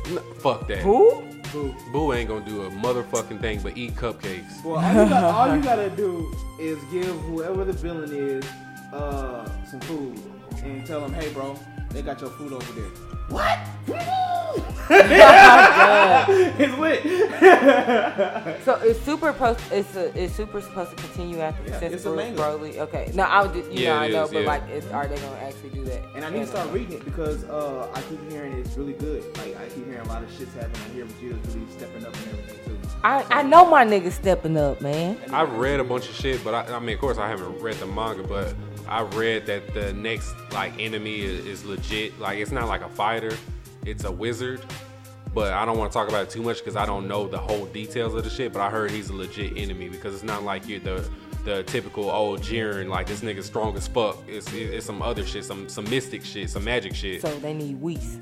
N- 0.08 0.20
Fuck 0.36 0.68
that. 0.70 0.78
Who? 0.80 1.22
Boo. 1.52 1.76
Boo 1.92 2.14
ain't 2.14 2.30
gonna 2.30 2.46
do 2.46 2.62
a 2.64 2.70
motherfucking 2.70 3.42
thing 3.42 3.60
but 3.62 3.76
eat 3.78 3.96
cupcakes. 3.96 4.64
Well, 4.64 4.78
all 4.78 5.04
you, 5.04 5.10
got, 5.10 5.24
all 5.26 5.56
you 5.58 5.62
gotta 5.72 5.90
do 5.90 6.34
is 6.60 6.78
give 6.92 7.14
whoever 7.24 7.66
the 7.66 7.74
villain 7.74 8.10
is 8.14 8.46
uh, 8.94 9.50
some 9.70 9.82
food 9.82 10.18
and 10.64 10.86
tell 10.86 11.02
them, 11.02 11.14
hey, 11.14 11.30
bro, 11.34 11.60
they 11.90 12.02
got 12.02 12.22
your 12.22 12.30
food 12.30 12.54
over 12.54 12.74
there. 12.80 12.90
What? 13.30 13.60
it's 16.60 16.78
lit. 16.78 17.02
So 18.64 18.76
is 18.84 19.00
Super 19.02 19.32
supposed? 19.32 19.60
Is 19.72 19.96
uh, 19.96 20.12
is 20.14 20.34
Super 20.36 20.62
supposed 20.62 20.90
to 20.92 20.96
continue 20.98 21.40
after 21.40 21.64
Yeah, 21.70 21.80
since 21.80 21.94
it's 21.96 22.04
Bruce. 22.04 22.38
Broly? 22.40 22.78
Okay. 22.78 23.10
No, 23.14 23.24
I 23.24 23.42
would. 23.44 23.54
Just, 23.54 23.72
you 23.72 23.86
Yeah, 23.86 23.94
know, 23.96 24.00
I 24.02 24.08
know, 24.10 24.24
is, 24.26 24.32
but 24.32 24.42
yeah. 24.42 24.48
like, 24.48 24.70
is, 24.70 24.86
are 24.88 25.08
they 25.08 25.16
gonna 25.16 25.38
actually 25.38 25.70
do 25.70 25.84
that? 25.86 26.02
And 26.16 26.26
I 26.26 26.30
need 26.30 26.40
to 26.42 26.48
start 26.48 26.70
reading 26.72 26.98
it 26.98 27.06
because 27.06 27.44
uh, 27.46 27.90
I 27.94 28.02
keep 28.04 28.30
hearing 28.30 28.54
it's 28.54 28.76
really 28.78 28.94
good. 28.94 29.24
Like 29.38 29.56
I 29.58 29.68
keep 29.70 29.86
hearing 29.86 30.02
a 30.06 30.10
lot 30.10 30.22
of 30.22 30.32
shit's 30.32 30.54
happening. 30.54 30.82
I 30.86 30.94
hear 30.94 31.06
Vegeta's 31.06 31.56
really 31.56 31.72
stepping 31.72 32.06
up 32.06 32.14
and 32.16 32.28
everything 32.28 32.60
too. 32.66 32.78
I 33.04 33.26
I 33.32 33.42
know 33.44 33.66
my 33.66 33.86
nigga 33.86 34.12
stepping 34.12 34.58
up, 34.58 34.82
man. 34.82 35.18
I've 35.32 35.54
read 35.54 35.80
a 35.80 35.84
bunch 35.84 36.08
of 36.10 36.16
shit, 36.16 36.44
but 36.44 36.54
I, 36.54 36.76
I 36.76 36.80
mean, 36.80 36.96
of 36.96 37.00
course, 37.02 37.18
I 37.18 37.28
haven't 37.30 37.60
read 37.62 37.76
the 37.76 37.88
manga, 37.88 38.24
but 38.24 38.54
I 38.94 39.02
read 39.02 39.48
that 39.48 39.74
the 39.74 39.92
next 39.92 40.36
like 40.52 40.80
enemy 40.80 41.22
is, 41.22 41.48
is 41.48 41.66
legit. 41.66 42.20
Like 42.20 42.38
it's 42.38 42.52
not 42.52 42.68
like 42.68 42.82
a 42.82 42.90
fighter, 42.90 43.36
it's 43.88 44.04
a 44.04 44.12
wizard. 44.12 44.64
But 45.34 45.52
I 45.54 45.66
don't 45.66 45.80
want 45.80 45.92
to 45.92 45.98
talk 45.98 46.10
about 46.10 46.26
it 46.26 46.30
too 46.30 46.44
much 46.44 46.60
because 46.60 46.76
I 46.76 46.86
don't 46.86 47.08
know 47.08 47.28
the 47.28 47.40
whole 47.40 47.66
details 47.66 48.14
of 48.14 48.24
the 48.24 48.30
shit. 48.30 48.54
But 48.54 48.62
I 48.62 48.70
heard 48.70 48.92
he's 48.92 49.10
a 49.10 49.14
legit 49.14 49.58
enemy 49.58 49.90
because 49.90 50.14
it's 50.14 50.24
not 50.24 50.44
like 50.44 50.68
you're 50.68 50.80
the 50.80 51.10
the 51.44 51.64
typical 51.64 52.12
old 52.12 52.42
Jiren 52.42 52.88
like 52.88 53.08
this 53.08 53.22
nigga's 53.22 53.48
strong 53.48 53.76
as 53.76 53.88
fuck. 53.88 54.20
It's 54.28 54.54
it's 54.54 54.86
some 54.86 55.02
other 55.02 55.26
shit, 55.26 55.44
some 55.44 55.68
some 55.68 55.90
mystic 55.90 56.24
shit, 56.24 56.52
some 56.52 56.64
magic 56.64 56.94
shit. 56.94 57.24
So 57.24 57.36
they 57.40 57.56
need 57.56 57.82
Whis. 57.82 58.20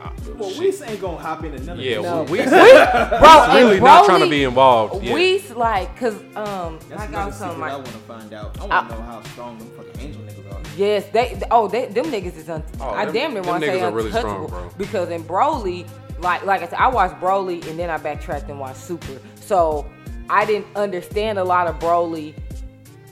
Uh, 0.00 0.10
Well, 0.36 0.50
shit. 0.50 0.82
Ain't 0.88 1.00
gonna 1.00 1.16
hop 1.16 1.42
into 1.44 1.62
none 1.64 1.78
of 1.78 1.84
yeah, 1.84 1.96
this. 1.96 2.04
No. 2.04 2.22
we, 2.24 2.38
we 2.40 2.44
Bro, 2.44 3.54
really 3.54 3.76
and 3.76 3.84
not 3.84 4.04
trying 4.04 4.20
to 4.20 4.28
be 4.30 4.44
involved. 4.44 5.02
Yeah. 5.04 5.14
Whis 5.14 5.50
like, 5.52 5.96
cause 5.98 6.14
um, 6.36 6.78
That's 6.88 7.02
I 7.02 7.04
another 7.06 7.30
got 7.30 7.34
secret 7.34 7.62
I 7.62 7.74
want 7.76 7.86
to 7.86 7.92
find 7.92 8.32
out. 8.34 8.56
I 8.58 8.60
want 8.60 8.72
I- 8.72 8.88
to 8.88 8.94
know 8.94 9.02
how 9.02 9.22
strong 9.22 9.58
them 9.58 9.70
fucking 9.76 10.00
angel 10.00 10.22
niggas 10.22 10.52
are. 10.54 10.62
Yes, 10.76 11.06
they. 11.12 11.40
Oh, 11.50 11.68
they, 11.68 11.86
them 11.86 12.06
niggas 12.06 12.36
is. 12.36 12.48
Un- 12.50 12.62
Oh, 12.80 12.90
I 12.90 13.06
them- 13.06 13.14
damn 13.14 13.32
near 13.34 13.42
them 13.42 13.50
want 13.50 13.64
to 13.64 13.70
say 13.70 13.78
niggas 13.78 13.82
are 13.82 13.90
really 13.94 14.08
untouchable 14.10 14.48
strong, 14.48 14.68
bro. 14.68 14.72
because 14.76 15.08
in 15.10 15.24
Broly, 15.24 15.88
like 16.18 16.44
like 16.44 16.62
I 16.62 16.66
said, 16.68 16.78
I 16.78 16.88
watched 16.88 17.18
Broly 17.20 17.66
and 17.68 17.78
then 17.78 17.88
I 17.88 17.96
backtracked 17.96 18.50
and 18.50 18.60
watched 18.60 18.78
Super. 18.80 19.18
So 19.40 19.86
I 20.28 20.44
didn't 20.44 20.66
understand 20.76 21.38
a 21.38 21.44
lot 21.44 21.66
of 21.68 21.78
Broly 21.78 22.34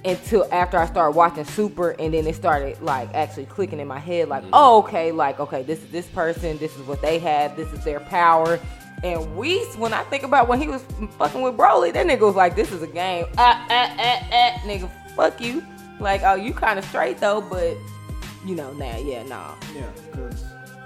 until 0.05 0.47
after 0.53 0.79
I 0.79 0.87
started 0.87 1.17
watching 1.17 1.45
Super, 1.45 1.91
and 1.93 2.13
then 2.13 2.27
it 2.27 2.35
started 2.35 2.81
like 2.83 3.13
actually 3.15 3.47
clicking 3.47 3.81
in 3.81 3.89
my 3.89 3.99
head, 3.99 4.29
like, 4.29 4.45
oh, 4.53 4.79
okay, 4.79 5.13
like 5.13 5.41
okay, 5.41 5.63
this 5.63 5.83
is 5.83 5.91
this 5.91 6.07
person, 6.09 6.59
this 6.59 6.77
is 6.77 6.87
what 6.87 7.01
they 7.01 7.19
have, 7.19 7.57
this 7.57 7.73
is 7.73 7.83
their 7.85 8.01
power. 8.01 8.59
And 9.03 9.37
Whis, 9.37 9.77
when 9.77 9.93
I 9.93 10.03
think 10.05 10.23
about 10.23 10.49
when 10.49 10.61
he 10.61 10.69
was 10.69 10.83
fucking 11.19 11.43
with 11.43 11.57
Broly, 11.57 11.93
that 11.93 12.07
nigga 12.07 12.21
was 12.21 12.37
like, 12.37 12.57
this 12.57 12.73
is 12.73 12.83
a 12.83 12.87
game. 12.87 13.27
Ah, 13.37 13.67
ah, 13.69 13.97
ah, 13.99 14.29
ah, 14.33 14.61
nigga, 14.65 14.91
fuck 15.15 15.41
you. 15.41 15.63
Like, 16.01 16.23
oh, 16.23 16.35
you 16.35 16.53
kind 16.53 16.79
of 16.79 16.85
straight 16.87 17.19
though, 17.19 17.41
but 17.41 17.77
you 18.45 18.55
know, 18.55 18.73
now, 18.75 18.97
yeah, 18.99 19.23
nah. 19.25 19.55
Yeah, 19.75 19.87
because 20.11 20.45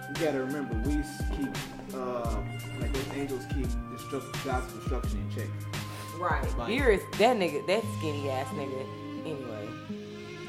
you 0.09 0.25
gotta 0.25 0.41
remember, 0.41 0.75
Whis 0.89 1.07
keep 1.37 1.57
uh, 1.95 2.37
like 2.81 2.93
those 2.93 3.17
angels 3.17 3.45
keep 3.55 3.67
destruct- 3.67 4.45
God's 4.45 4.73
destruction 4.75 5.19
in 5.21 5.35
check. 5.35 5.49
Right. 6.19 6.43
Like- 6.59 6.71
Beerus, 6.71 7.19
that 7.19 7.37
nigga, 7.37 7.67
that 7.67 7.83
skinny 7.99 8.29
ass 8.31 8.47
nigga. 8.49 8.87
Anyway, 9.31 9.69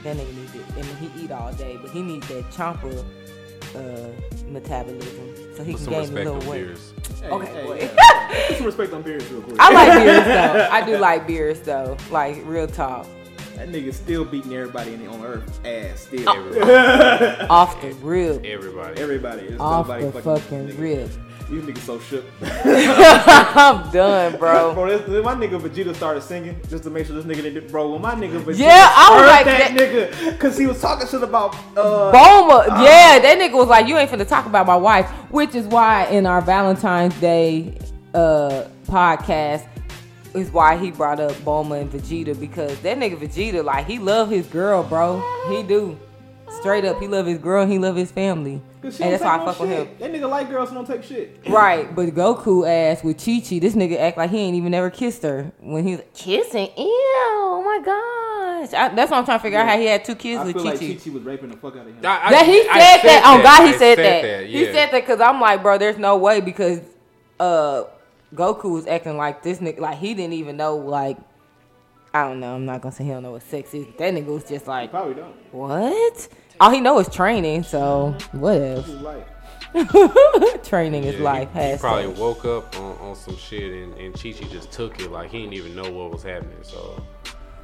that 0.04 0.18
nigga 0.18 0.36
needs 0.36 0.56
it. 0.56 0.66
I 0.72 0.82
mean, 0.82 0.96
he 1.12 1.24
eat 1.26 1.32
all 1.32 1.52
day, 1.54 1.78
but 1.82 1.92
he 1.92 2.02
needs 2.02 2.28
that 2.30 2.50
chomper 2.52 3.04
uh, 3.76 4.10
metabolism 4.48 5.56
so 5.56 5.64
he 5.64 5.74
Put 5.74 5.84
can 5.84 5.90
gain 5.92 6.10
a 6.28 6.32
little 6.32 6.50
weight. 6.50 6.68
Beerus. 6.68 7.20
Hey, 7.22 7.30
Okay, 7.30 7.46
hey, 7.54 7.66
boy. 7.66 7.78
yeah. 7.98 8.46
Put 8.48 8.58
some 8.58 8.66
respect 8.66 8.94
on 8.94 9.04
Beerus 9.04 9.30
real 9.32 9.42
quick. 9.42 9.58
I 9.60 9.74
like 9.74 9.92
Beerus 9.92 10.26
though. 10.54 10.70
I 10.72 10.86
do 10.86 10.98
like 10.98 11.28
Beerus 11.28 11.64
though. 11.64 11.98
Like 12.12 12.42
real 12.46 12.68
talk. 12.68 13.06
That 13.56 13.68
nigga 13.70 13.94
still 13.94 14.24
beating 14.24 14.54
everybody 14.54 14.94
in 14.94 15.04
the, 15.04 15.12
on 15.12 15.22
Earth 15.22 15.66
ass. 15.66 16.02
Still, 16.08 16.30
Everybody. 16.30 17.46
Off 17.50 17.82
the 17.82 17.92
rib. 17.96 18.46
Everybody. 18.46 19.02
everybody. 19.02 19.48
There's 19.48 19.60
Off 19.60 19.88
the 19.88 19.94
fucking, 20.14 20.22
fucking 20.22 20.68
this 20.68 20.76
rib. 20.78 21.12
These 21.50 21.64
niggas 21.64 21.78
so 21.80 22.00
shook. 22.00 22.24
I'm 22.42 23.90
done, 23.92 24.38
bro. 24.38 24.74
Bro, 24.76 24.88
this, 24.90 25.02
this- 25.08 25.26
my 25.26 25.34
nigga 25.34 25.60
Vegeta 25.60 25.96
started 25.96 26.22
singing 26.22 26.60
just 26.70 26.84
to 26.84 26.90
make 26.90 27.08
sure 27.08 27.16
this 27.20 27.26
nigga 27.26 27.42
didn't. 27.42 27.72
Bro, 27.72 27.92
when 27.94 28.02
my 28.02 28.14
nigga 28.14 28.40
Vegeta 28.42 28.60
Yeah, 28.60 28.88
I 28.96 29.10
was 29.10 29.22
heard 29.22 29.28
like 29.28 29.46
that, 29.46 29.78
that- 29.78 30.12
nigga 30.14 30.32
because 30.32 30.58
he 30.58 30.68
was 30.68 30.80
talking 30.80 31.08
shit 31.08 31.24
about. 31.24 31.56
Uh, 31.76 32.12
Bulma, 32.12 32.68
yeah, 32.84 33.18
that 33.20 33.38
nigga 33.40 33.54
was 33.54 33.68
like, 33.68 33.88
"You 33.88 33.98
ain't 33.98 34.12
finna 34.12 34.28
talk 34.28 34.46
about 34.46 34.68
my 34.68 34.76
wife," 34.76 35.10
which 35.32 35.56
is 35.56 35.66
why 35.68 36.06
in 36.06 36.26
our 36.26 36.42
Valentine's 36.42 37.20
Day 37.20 37.78
uh 38.14 38.66
podcast 38.88 39.68
is 40.36 40.52
why 40.52 40.78
he 40.78 40.92
brought 40.92 41.20
up 41.20 41.32
Bulma 41.38 41.82
and 41.82 41.92
Vegeta 41.92 42.40
because 42.40 42.80
that 42.82 42.98
nigga 43.00 43.18
Vegeta, 43.18 43.64
like, 43.64 43.88
he 43.88 43.98
love 43.98 44.30
his 44.30 44.46
girl, 44.48 44.84
bro. 44.84 45.20
He 45.50 45.64
do. 45.64 45.98
Straight 46.52 46.84
up, 46.86 47.00
he 47.00 47.08
love 47.08 47.26
his 47.26 47.38
girl 47.38 47.64
and 47.64 47.72
he 47.72 47.80
love 47.80 47.96
his 47.96 48.12
family, 48.12 48.62
and 48.84 48.92
that's 48.92 49.22
why 49.24 49.36
I 49.36 49.38
take 49.38 49.46
no 49.46 49.52
fuck 49.54 49.60
with 49.62 49.70
him. 49.70 49.86
shit. 49.88 50.00
That 50.00 50.12
nigga 50.12 50.30
like 50.30 50.50
girls 50.50 50.70
who 50.70 50.76
don't 50.76 50.86
take 50.88 51.04
shit. 51.04 51.40
Right, 51.48 51.94
but 51.96 52.10
Goku 52.10 52.68
ass 52.68 53.04
with 53.04 53.18
Chi 53.24 53.40
Chi, 53.40 53.60
this 53.60 53.76
nigga 53.76 53.98
act 54.00 54.18
like 54.18 54.30
he 54.32 54.40
ain't 54.40 54.56
even 54.56 54.72
never 54.72 54.90
kissed 54.90 55.24
her 55.24 55.52
when 55.60 55.86
he 55.88 55.96
was 55.96 56.06
kissing. 56.14 56.68
Ew, 56.76 56.86
oh 56.86 57.64
my 57.64 57.80
gosh, 57.86 58.74
I, 58.74 58.94
that's 58.94 59.12
what 59.12 59.18
I'm 59.20 59.26
trying 59.26 59.40
to 59.40 59.44
figure 59.44 59.60
out 59.60 59.70
how 59.70 59.78
he 59.78 59.86
had 59.86 60.04
two 60.04 60.16
kids 60.16 60.42
I 60.42 60.46
with 60.46 60.56
feel 60.56 60.64
Chi 60.64 60.70
like 60.72 60.80
Chi. 60.80 60.88
Chi 60.94 61.00
Chi 61.06 61.10
was 61.12 61.24
raping 61.24 61.50
the 61.52 61.58
fuck 61.58 61.76
out 61.76 61.82
of 61.82 61.88
him. 61.88 62.00
I- 62.06 62.28
I- 62.28 62.32
That 62.32 62.46
he 62.46 62.60
I 62.70 62.80
said, 62.98 63.08
that. 63.10 63.24
On 63.26 63.42
God, 63.44 63.68
he 63.68 63.74
I 63.74 63.78
said, 63.78 63.98
that. 64.00 64.46
He 64.48 64.66
yeah. 64.66 64.72
said 64.74 64.92
that 64.92 64.92
because 64.92 65.22
I'm 65.22 65.40
like, 65.40 65.62
bro, 65.62 65.78
there's 65.78 65.98
no 65.98 66.18
way 66.18 66.42
because 66.42 66.82
uh 67.40 67.84
Goku 68.36 68.72
was 68.72 68.86
acting 68.88 69.18
like 69.18 69.44
this 69.44 69.60
nigga, 69.60 69.80
like 69.80 69.98
he 69.98 70.14
didn't 70.14 70.34
even 70.34 70.58
know, 70.58 70.76
like 70.76 71.18
I 72.14 72.28
don't 72.28 72.40
know. 72.40 72.56
I'm 72.56 72.66
not 72.66 72.82
gonna 72.82 72.94
say 72.94 73.04
he 73.04 73.12
don't 73.12 73.24
know 73.24 73.32
what 73.34 73.44
sex 73.44 73.74
is. 73.74 73.86
That 73.98 74.14
nigga 74.14 74.26
was 74.28 74.44
just 74.44 74.66
He 74.66 74.72
like, 74.72 74.92
probably 74.92 75.14
don't. 75.16 75.36
what? 75.54 76.28
All 76.60 76.70
he 76.72 76.82
know 76.82 77.00
is 77.00 77.08
training, 77.10 77.64
so 77.64 78.16
whatever. 78.32 78.82
His 78.82 78.96
life. 79.02 79.24
training 80.64 81.04
is 81.04 81.20
life. 81.20 81.50
He, 81.54 81.60
he 81.60 81.66
Has 81.70 81.80
probably 81.80 82.08
woke 82.08 82.44
up 82.46 82.76
on, 82.80 82.98
on 82.98 83.16
some 83.16 83.38
shit 83.38 83.72
and, 83.72 83.94
and 83.96 84.14
Chi 84.16 84.32
Chi 84.32 84.46
just 84.48 84.72
took 84.72 85.00
it 85.00 85.12
like 85.12 85.30
he 85.30 85.42
didn't 85.42 85.54
even 85.54 85.76
know 85.76 85.92
what 85.92 86.12
was 86.12 86.24
happening. 86.24 86.58
So 86.64 87.04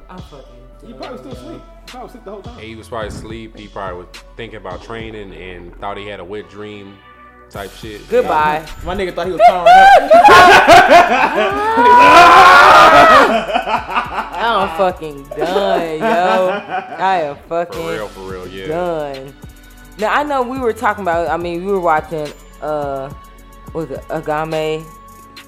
I'm 0.10 0.20
fucking. 0.20 0.46
He 0.86 0.94
probably 0.94 1.18
still 1.18 1.36
sleep. 1.36 1.62
He 1.86 1.88
probably 1.92 2.08
asleep 2.10 2.26
the 2.26 2.32
whole 2.32 2.42
time. 2.44 2.60
he 2.60 2.76
was 2.76 2.88
probably 2.88 3.08
asleep. 3.08 3.58
He 3.58 3.68
probably 3.68 3.98
was 4.06 4.08
thinking 4.38 4.58
about 4.58 4.84
training 4.84 5.34
and 5.34 5.76
thought 5.80 5.98
he 5.98 6.06
had 6.06 6.20
a 6.20 6.24
wet 6.24 6.48
dream 6.50 6.96
type 7.50 7.72
shit. 7.72 8.08
Goodbye. 8.10 8.66
My 8.84 8.96
nigga 8.96 9.14
thought 9.14 9.28
he 9.28 9.34
was 9.34 9.42
powering 9.46 9.68
up. 9.68 11.06
I'm 14.38 14.78
fucking 14.78 15.24
done, 15.30 16.00
yo. 16.00 16.50
I 17.00 17.22
am 17.24 17.36
fucking 17.48 17.48
For 17.48 17.66
fucking 17.66 17.88
real, 17.88 18.08
for 18.10 18.22
real, 18.32 18.48
yeah. 18.48 18.68
done. 18.68 19.34
Now 19.98 20.14
I 20.14 20.24
know 20.24 20.42
we 20.44 20.60
were 20.60 20.74
talking 20.74 21.02
about. 21.04 21.28
I 21.30 21.38
mean, 21.38 21.66
we 21.66 21.72
were 21.72 21.80
watching. 21.80 22.28
Uh, 22.62 23.10
what 23.72 23.90
was 23.90 23.98
it 23.98 24.04
Akame 24.10 24.86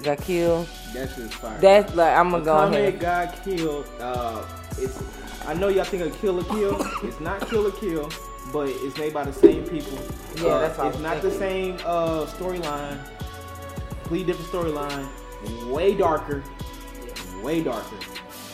got 0.02 0.18
killed? 0.18 0.68
That 0.94 1.08
shit 1.10 1.18
is 1.24 1.34
fire. 1.34 1.58
That's 1.60 1.94
like 1.94 2.16
I'm 2.16 2.30
gonna 2.30 2.44
go 2.44 2.54
Akame 2.54 2.72
ahead. 2.88 3.00
got 3.00 3.44
killed. 3.44 3.86
Uh, 4.00 4.44
it's. 4.78 5.02
I 5.46 5.54
know 5.54 5.68
y'all 5.68 5.84
think 5.84 6.02
of 6.02 6.18
Kill 6.20 6.34
la 6.34 6.42
Kill. 6.54 6.76
it's 7.04 7.20
not 7.20 7.40
Kill 7.48 7.62
la 7.62 7.70
Kill, 7.70 8.10
but 8.52 8.68
it's 8.68 8.96
made 8.98 9.12
by 9.14 9.24
the 9.24 9.32
same 9.32 9.64
people. 9.66 9.98
Yeah, 10.36 10.44
Uh, 10.46 10.60
that's 10.60 10.78
what 10.78 10.84
I 10.84 10.88
It's 10.88 10.96
was 10.96 11.02
not 11.02 11.22
the 11.22 11.30
same 11.30 11.76
uh, 11.84 12.26
storyline. 12.26 12.98
Completely 14.02 14.32
different 14.32 14.50
storyline. 14.76 15.08
Way 15.70 15.94
darker. 15.94 16.42
Way 17.42 17.62
darker. 17.62 17.96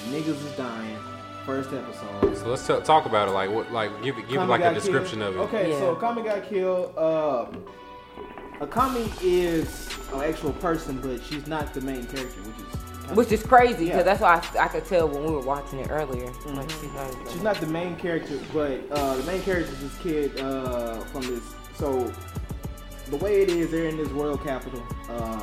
Niggas 0.08 0.28
is 0.28 0.52
dying. 0.56 0.98
First 1.46 1.72
episode. 1.72 2.36
So 2.38 2.48
let's 2.48 2.66
t- 2.66 2.80
talk 2.84 3.06
about 3.06 3.28
it. 3.28 3.32
Like 3.32 3.50
what? 3.50 3.70
Like 3.70 3.90
give 4.02 4.16
it, 4.18 4.28
give 4.28 4.40
it 4.40 4.44
Akame 4.44 4.48
like 4.48 4.62
a 4.62 4.74
description 4.74 5.18
killed. 5.20 5.34
of 5.36 5.40
it. 5.40 5.44
Okay, 5.54 5.70
Yeah. 5.70 5.78
so 5.78 5.94
Akame 5.96 6.24
got 6.24 6.48
killed. 6.48 6.94
Uh, 6.96 7.46
Akame 8.64 9.10
is 9.22 9.88
an 10.14 10.22
actual 10.22 10.52
person, 10.54 11.00
but 11.02 11.22
she's 11.24 11.46
not 11.46 11.74
the 11.74 11.80
main 11.82 12.04
character, 12.06 12.40
which 12.42 12.56
is 12.66 12.74
kinda- 12.74 12.83
Which 13.14 13.32
is 13.32 13.42
crazy 13.42 13.86
because 13.86 13.98
Yeah. 13.98 14.02
that's 14.02 14.20
why 14.20 14.42
I, 14.58 14.64
I 14.64 14.68
could 14.68 14.84
tell 14.84 15.08
when 15.08 15.24
we 15.24 15.30
were 15.30 15.40
watching 15.40 15.78
it 15.80 15.88
earlier. 15.90 16.30
Like 16.46 16.70
she's 16.70 16.92
not. 16.92 17.16
She's 17.30 17.42
not 17.42 17.56
the 17.56 17.66
main 17.66 17.96
character, 17.96 18.38
but 18.52 18.80
uh, 18.90 19.16
the 19.16 19.22
main 19.24 19.42
character 19.42 19.72
is 19.72 19.80
this 19.80 19.98
kid 19.98 20.40
uh, 20.40 21.00
from 21.06 21.22
this. 21.22 21.42
So 21.76 22.12
the 23.10 23.16
way 23.16 23.42
it 23.42 23.48
is, 23.50 23.70
they're 23.70 23.86
in 23.88 23.96
this 23.96 24.08
royal 24.08 24.38
capital. 24.38 24.82
Uh, 25.08 25.42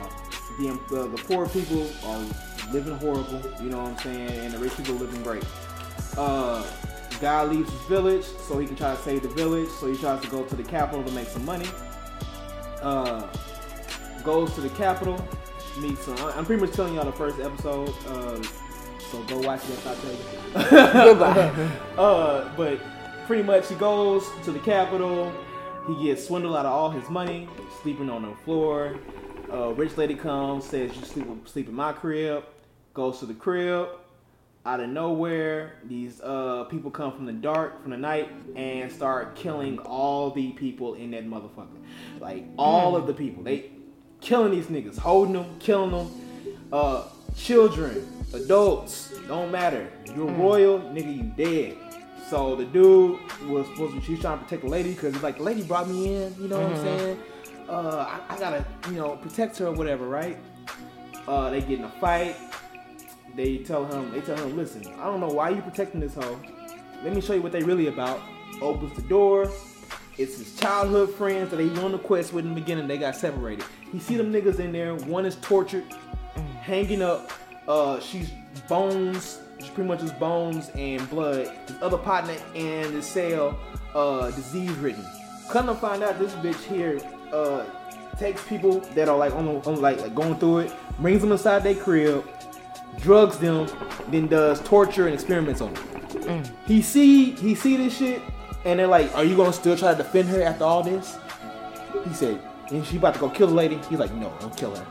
the, 0.60 0.70
uh, 0.70 1.08
the 1.08 1.22
poor 1.26 1.48
people 1.48 1.90
are 2.06 2.26
living 2.72 2.98
horrible, 2.98 3.42
you 3.62 3.70
know 3.70 3.78
what 3.84 3.92
I'm 3.92 3.98
saying, 4.00 4.30
and 4.32 4.54
the 4.54 4.60
rich 4.60 4.76
people 4.78 4.96
living 4.96 5.22
great. 5.24 5.46
Uh, 6.18 6.64
guy 7.20 7.44
leaves 7.44 7.70
his 7.72 7.82
village 7.84 8.26
so 8.48 8.58
he 8.60 8.66
can 8.68 8.76
try 8.76 8.96
to 8.96 9.02
save 9.02 9.22
the 9.22 9.30
village. 9.30 9.70
So 9.80 9.92
he 9.92 9.98
tries 9.98 10.22
to 10.22 10.28
go 10.30 10.44
to 10.44 10.56
the 10.56 10.64
capital 10.64 11.04
to 11.04 11.12
make 11.12 11.28
some 11.28 11.46
money. 11.46 11.68
Uh, 12.82 13.28
goes 14.24 14.54
to 14.56 14.62
the 14.62 14.70
capital, 14.70 15.18
meets 15.78 16.04
some. 16.04 16.18
I'm 16.18 16.46
pretty 16.46 16.62
much 16.62 16.74
telling 16.74 16.96
y'all 16.96 17.06
the 17.06 17.12
first 17.12 17.40
episode. 17.40 17.90
Uh, 18.08 18.42
so 19.12 19.22
go 19.24 19.40
watch 19.40 19.64
it. 19.66 19.72
if 19.72 19.88
I'll 19.88 19.96
tell 19.96 20.12
you. 20.12 21.14
Goodbye. 21.14 21.72
Uh, 21.98 22.50
but 22.56 22.80
pretty 23.28 23.44
much 23.44 23.68
he 23.70 23.76
goes 23.76 24.28
to 24.44 24.52
the 24.52 24.60
Capitol. 24.60 25.32
He 25.88 26.06
gets 26.06 26.26
swindled 26.26 26.56
out 26.56 26.66
of 26.66 26.72
all 26.72 26.90
his 26.90 27.10
money, 27.10 27.48
sleeping 27.82 28.10
on 28.10 28.24
the 28.24 28.36
floor. 28.44 28.96
Uh, 29.52 29.74
rich 29.74 29.98
lady 29.98 30.16
comes, 30.16 30.66
says 30.66 30.96
you 30.96 31.04
sleep 31.04 31.28
sleep 31.48 31.68
in 31.68 31.76
my 31.76 31.92
crib. 31.94 32.44
Goes 32.94 33.20
to 33.20 33.26
the 33.26 33.34
crib. 33.34 33.90
Out 34.64 34.80
of 34.80 34.90
nowhere, 34.90 35.80
these 35.86 36.22
uh, 36.22 36.66
people 36.66 36.92
come 36.92 37.12
from 37.12 37.26
the 37.26 37.34
dark, 37.34 37.82
from 37.82 37.92
the 37.92 37.98
night, 37.98 38.30
and 38.56 38.92
start 38.92 39.36
killing 39.36 39.80
all 39.80 40.30
the 40.30 40.52
people 40.52 40.94
in 40.94 41.12
that 41.12 41.28
motherfucker. 41.28 41.82
Like 42.20 42.46
all 42.58 42.96
of 42.96 43.08
the 43.08 43.14
people, 43.14 43.44
they 43.44 43.72
killing 44.22 44.52
these 44.52 44.68
niggas, 44.68 44.98
holding 44.98 45.34
them, 45.34 45.60
killing 45.60 45.92
them. 45.92 46.12
Uh, 46.72 47.08
children, 47.36 48.08
adults, 48.34 49.14
don't 49.28 49.52
matter. 49.52 49.92
You're 50.16 50.32
royal, 50.32 50.80
nigga, 50.80 51.18
you 51.18 51.24
dead. 51.36 51.78
So 52.30 52.56
the 52.56 52.66
dude 52.66 53.20
was 53.48 53.68
supposed 53.68 53.96
to, 53.96 54.02
she's 54.02 54.22
trying 54.22 54.38
to 54.38 54.44
protect 54.46 54.64
the 54.64 54.70
lady 54.70 54.94
because 54.94 55.14
it's 55.14 55.24
like 55.24 55.38
the 55.38 55.44
lady 55.44 55.64
brought 55.64 55.90
me 55.90 56.16
in, 56.16 56.36
you 56.40 56.48
know 56.48 56.62
what 56.62 56.72
I'm 56.72 56.78
saying? 56.78 57.20
Uh, 57.68 58.20
I, 58.30 58.36
I 58.36 58.40
gotta, 58.40 58.66
you 58.88 58.94
know, 58.94 59.18
protect 59.18 59.58
her 59.58 59.68
or 59.68 59.74
whatever, 59.74 60.08
right? 60.08 60.38
Uh, 61.28 61.50
they 61.50 61.60
get 61.60 61.80
in 61.80 61.84
a 61.84 61.90
fight. 61.90 62.36
They 63.36 63.58
tell 63.60 63.86
him, 63.86 64.12
they 64.12 64.22
tell 64.22 64.38
him, 64.38 64.56
listen, 64.56 64.86
I 65.00 65.06
don't 65.06 65.20
know 65.20 65.30
why 65.30 65.50
you 65.50 65.62
protecting 65.62 66.00
this 66.00 66.16
hoe. 66.16 66.40
Let 67.04 67.14
me 67.14 67.22
show 67.22 67.34
you 67.34 67.42
what 67.42 67.52
they 67.52 67.64
really 67.64 67.88
about. 67.88 68.22
Opens 68.62 68.94
the 68.96 69.02
door. 69.04 69.50
It's 70.18 70.38
his 70.38 70.56
childhood 70.58 71.14
friends 71.16 71.52
that 71.52 71.60
he 71.60 71.68
went 71.68 71.80
on 71.84 71.92
the 71.94 71.98
quest 71.98 72.34
with 72.34 72.46
in 72.46 72.54
the 72.54 72.60
beginning. 72.60 72.88
They 72.88 72.98
got 72.98 73.16
separated. 73.16 73.66
He 73.92 74.00
see 74.00 74.18
them 74.18 74.32
niggas 74.32 74.60
in 74.60 74.72
there. 74.72 74.94
One 74.96 75.26
is 75.26 75.36
tortured, 75.38 75.86
hanging 76.62 77.02
up. 77.02 77.32
Uh, 77.68 78.00
she's 78.00 78.30
bones. 78.68 79.40
She's 79.60 79.70
pretty 79.70 79.88
much 79.88 80.00
just 80.02 80.20
bones 80.20 80.70
and 80.76 81.08
blood. 81.10 81.48
His 81.68 81.76
other 81.82 81.98
partner 81.98 82.36
in 82.56 82.94
the 82.94 83.02
cell, 83.02 83.58
uh, 83.94 84.32
disease 84.32 84.72
ridden. 84.78 85.06
Come 85.50 85.68
to 85.68 85.76
find 85.76 86.02
out, 86.04 86.18
this 86.20 86.34
bitch 86.36 86.62
here, 86.64 87.00
uh, 87.32 87.64
takes 88.18 88.44
people 88.48 88.80
that 88.96 89.08
are 89.08 89.18
like 89.18 89.34
on, 89.34 89.46
the- 89.46 89.70
on 89.70 89.82
like, 89.82 90.02
like 90.02 90.16
going 90.16 90.36
through 90.38 90.60
it, 90.60 90.74
brings 91.00 91.22
them 91.22 91.32
inside 91.32 91.60
their 91.64 91.76
crib, 91.76 92.28
drugs 93.00 93.38
them, 93.38 93.68
then 94.10 94.28
does 94.28 94.60
torture 94.62 95.06
and 95.06 95.14
experiments 95.14 95.62
on 95.62 95.74
them. 95.74 96.44
He 96.66 96.82
see 96.82 97.32
he 97.32 97.56
see 97.56 97.78
this 97.78 97.98
shit, 97.98 98.22
and 98.66 98.80
they're 98.80 98.88
like, 98.88 99.16
"Are 99.16 99.24
you 99.24 99.36
gonna 99.36 99.54
still 99.54 99.76
try 99.78 99.92
to 99.92 99.98
defend 99.98 100.30
her 100.30 100.42
after 100.42 100.64
all 100.64 100.84
this?" 100.84 101.18
He 102.08 102.14
said, 102.14 102.40
"And 102.70 102.86
she 102.86 102.98
about 102.98 103.14
to 103.16 103.20
go 103.20 103.30
kill 103.30 103.48
the 103.48 103.54
lady." 103.54 103.80
He's 103.90 104.00
like, 104.00 104.14
"No, 104.14 104.32
don't 104.40 104.56
kill 104.56 104.76
her." 104.76 104.86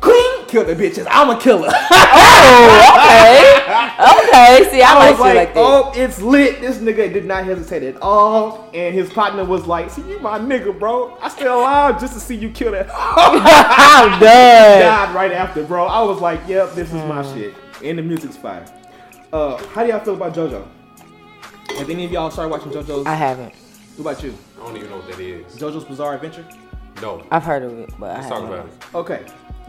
Clean, 0.00 0.46
kill 0.46 0.64
the 0.64 0.74
bitches. 0.74 1.06
I'm 1.10 1.28
a 1.28 1.38
killer. 1.38 1.68
Oh, 1.70 2.92
okay. 2.94 3.56
Okay. 4.00 4.68
See, 4.70 4.80
I, 4.82 4.92
I 4.94 4.98
like 4.98 5.10
was 5.12 5.20
like, 5.20 5.34
like 5.36 5.54
that. 5.54 5.60
"Oh, 5.60 5.92
it's 5.94 6.20
lit." 6.22 6.60
This 6.62 6.78
nigga 6.78 7.12
did 7.12 7.26
not 7.26 7.44
hesitate 7.44 7.82
at 7.82 8.00
all, 8.00 8.70
and 8.72 8.94
his 8.94 9.10
partner 9.12 9.44
was 9.44 9.66
like, 9.66 9.90
"See, 9.90 10.02
you 10.08 10.18
my 10.20 10.38
nigga, 10.38 10.76
bro. 10.78 11.16
I 11.20 11.28
stay 11.28 11.46
alive 11.46 12.00
just 12.00 12.14
to 12.14 12.20
see 12.20 12.34
you 12.34 12.50
kill 12.50 12.72
that." 12.72 12.88
I'm 12.94 14.18
done. 14.18 14.20
died 14.20 15.14
right 15.14 15.32
after, 15.32 15.62
bro. 15.64 15.84
I 15.84 16.02
was 16.02 16.20
like, 16.20 16.40
"Yep, 16.48 16.72
this 16.74 16.88
is 16.88 16.94
my 17.04 17.22
Hmm. 17.22 17.34
shit." 17.34 17.54
And 17.84 17.98
the 17.98 18.02
music's 18.02 18.36
fire. 18.36 18.64
Uh, 19.32 19.56
how 19.68 19.82
do 19.84 19.90
y'all 19.90 20.00
feel 20.00 20.14
about 20.14 20.34
JoJo? 20.34 20.66
Have 21.78 21.88
any 21.90 22.04
of 22.04 22.12
y'all 22.12 22.30
started 22.30 22.50
watching 22.50 22.70
JoJo's? 22.72 23.06
I 23.06 23.14
haven't. 23.14 23.54
What 23.96 24.12
about 24.12 24.22
you? 24.22 24.34
I 24.60 24.64
don't 24.66 24.76
even 24.76 24.90
know 24.90 24.96
what 24.98 25.06
that 25.10 25.18
is. 25.20 25.56
JoJo's 25.56 25.84
Bizarre 25.84 26.14
Adventure? 26.14 26.46
No. 27.00 27.24
I've 27.30 27.42
heard 27.42 27.62
of 27.62 27.78
it, 27.78 27.90
but 27.98 28.14
Let's 28.14 28.26
I 28.26 28.28
talk 28.28 28.42
haven't. 28.42 28.58
about 28.58 28.66
it. 28.66 28.94
Okay. 28.94 29.24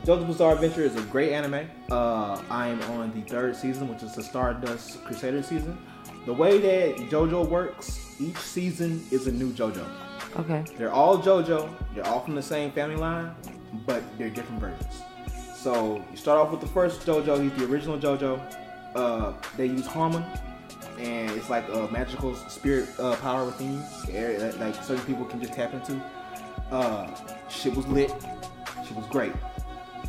JoJo's 0.06 0.26
Bizarre 0.26 0.54
Adventure 0.56 0.82
is 0.84 0.96
a 0.96 1.02
great 1.04 1.32
anime. 1.32 1.70
Uh, 1.90 2.42
I 2.50 2.68
am 2.68 2.82
on 2.92 3.14
the 3.14 3.22
third 3.22 3.56
season, 3.56 3.88
which 3.88 4.04
is 4.04 4.14
the 4.16 4.24
Stardust 4.24 5.04
Crusader 5.06 5.42
season. 5.44 5.78
The 6.26 6.34
way 6.34 6.58
that 6.60 7.10
JoJo 7.10 7.48
works, 7.48 8.16
each 8.20 8.38
season 8.38 9.06
is 9.12 9.28
a 9.28 9.32
new 9.32 9.52
JoJo. 9.52 9.86
Okay. 10.40 10.66
They're 10.78 10.92
all 10.92 11.18
JoJo. 11.18 11.70
They're 11.96 12.06
all 12.08 12.20
from 12.22 12.36
the 12.36 12.42
same 12.44 12.72
family 12.72 12.96
line, 12.96 13.34
but 13.86 14.04
they're 14.18 14.30
different 14.30 14.60
versions. 14.62 15.02
So 15.56 16.04
you 16.12 16.18
start 16.18 16.40
off 16.40 16.52
with 16.52 16.62
the 16.62 16.68
first 16.68 17.06
JoJo. 17.06 17.42
He's 17.42 17.54
the 17.60 17.72
original 17.72 17.98
JoJo. 17.98 18.56
Uh, 18.96 19.34
they 19.56 19.68
use 19.68 19.86
Hamon 19.88 20.24
and 21.02 21.32
it's 21.32 21.50
like 21.50 21.68
a 21.70 21.88
magical 21.92 22.36
spirit 22.36 22.88
uh, 23.00 23.16
power 23.18 23.46
within 23.46 23.74
you, 23.74 24.38
that 24.38 24.60
like 24.60 24.76
certain 24.76 25.04
people 25.06 25.26
can 25.26 25.42
just 25.42 25.54
tap 25.54 25.74
into. 25.74 26.02
Uh, 26.72 27.10
shit 27.50 27.76
was 27.76 27.88
lit. 27.88 28.12
Shit 28.86 28.96
was 28.96 29.08
great. 29.08 29.34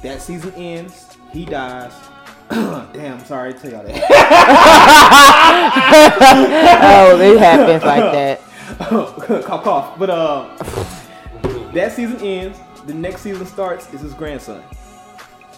That 0.02 0.20
season 0.20 0.52
ends. 0.54 1.16
He 1.32 1.44
dies. 1.44 1.92
Damn, 2.50 3.24
sorry 3.24 3.54
to 3.54 3.58
tell 3.58 3.70
y'all 3.70 3.84
that. 3.84 4.02
oh, 6.82 7.20
it 7.20 7.38
happens 7.40 7.82
like 7.82 8.12
that. 8.12 8.40
cough, 9.46 9.64
cough. 9.64 9.98
But 9.98 10.10
uh, 10.10 10.54
that 11.72 11.92
season 11.92 12.18
ends. 12.20 12.58
The 12.86 12.94
next 12.94 13.22
season 13.22 13.46
starts. 13.46 13.92
Is 13.94 14.02
his 14.02 14.12
grandson, 14.12 14.62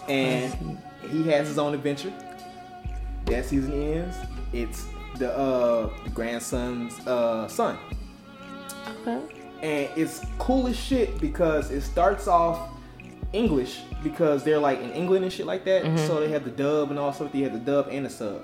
and 0.07 0.79
he 1.09 1.27
has 1.29 1.47
his 1.47 1.57
own 1.57 1.73
adventure. 1.73 2.13
That 3.25 3.45
season 3.45 3.73
ends. 3.73 4.15
It's 4.53 4.85
the 5.17 5.35
uh 5.37 5.89
the 6.03 6.09
grandson's 6.11 6.99
uh 7.07 7.47
son, 7.47 7.77
Okay. 9.01 9.21
and 9.61 9.89
it's 9.99 10.21
cool 10.37 10.67
as 10.67 10.75
shit 10.77 11.19
because 11.19 11.71
it 11.71 11.81
starts 11.81 12.27
off 12.27 12.69
English 13.33 13.81
because 14.03 14.43
they're 14.43 14.59
like 14.59 14.79
in 14.81 14.91
England 14.91 15.23
and 15.25 15.33
shit 15.33 15.45
like 15.45 15.65
that. 15.65 15.83
So 15.99 16.19
they 16.19 16.29
have 16.29 16.43
the 16.43 16.51
dub 16.51 16.89
and 16.91 16.99
also 16.99 17.27
they 17.27 17.39
have 17.41 17.53
the 17.53 17.59
dub 17.59 17.87
and 17.91 18.05
the 18.05 18.09
sub. 18.09 18.43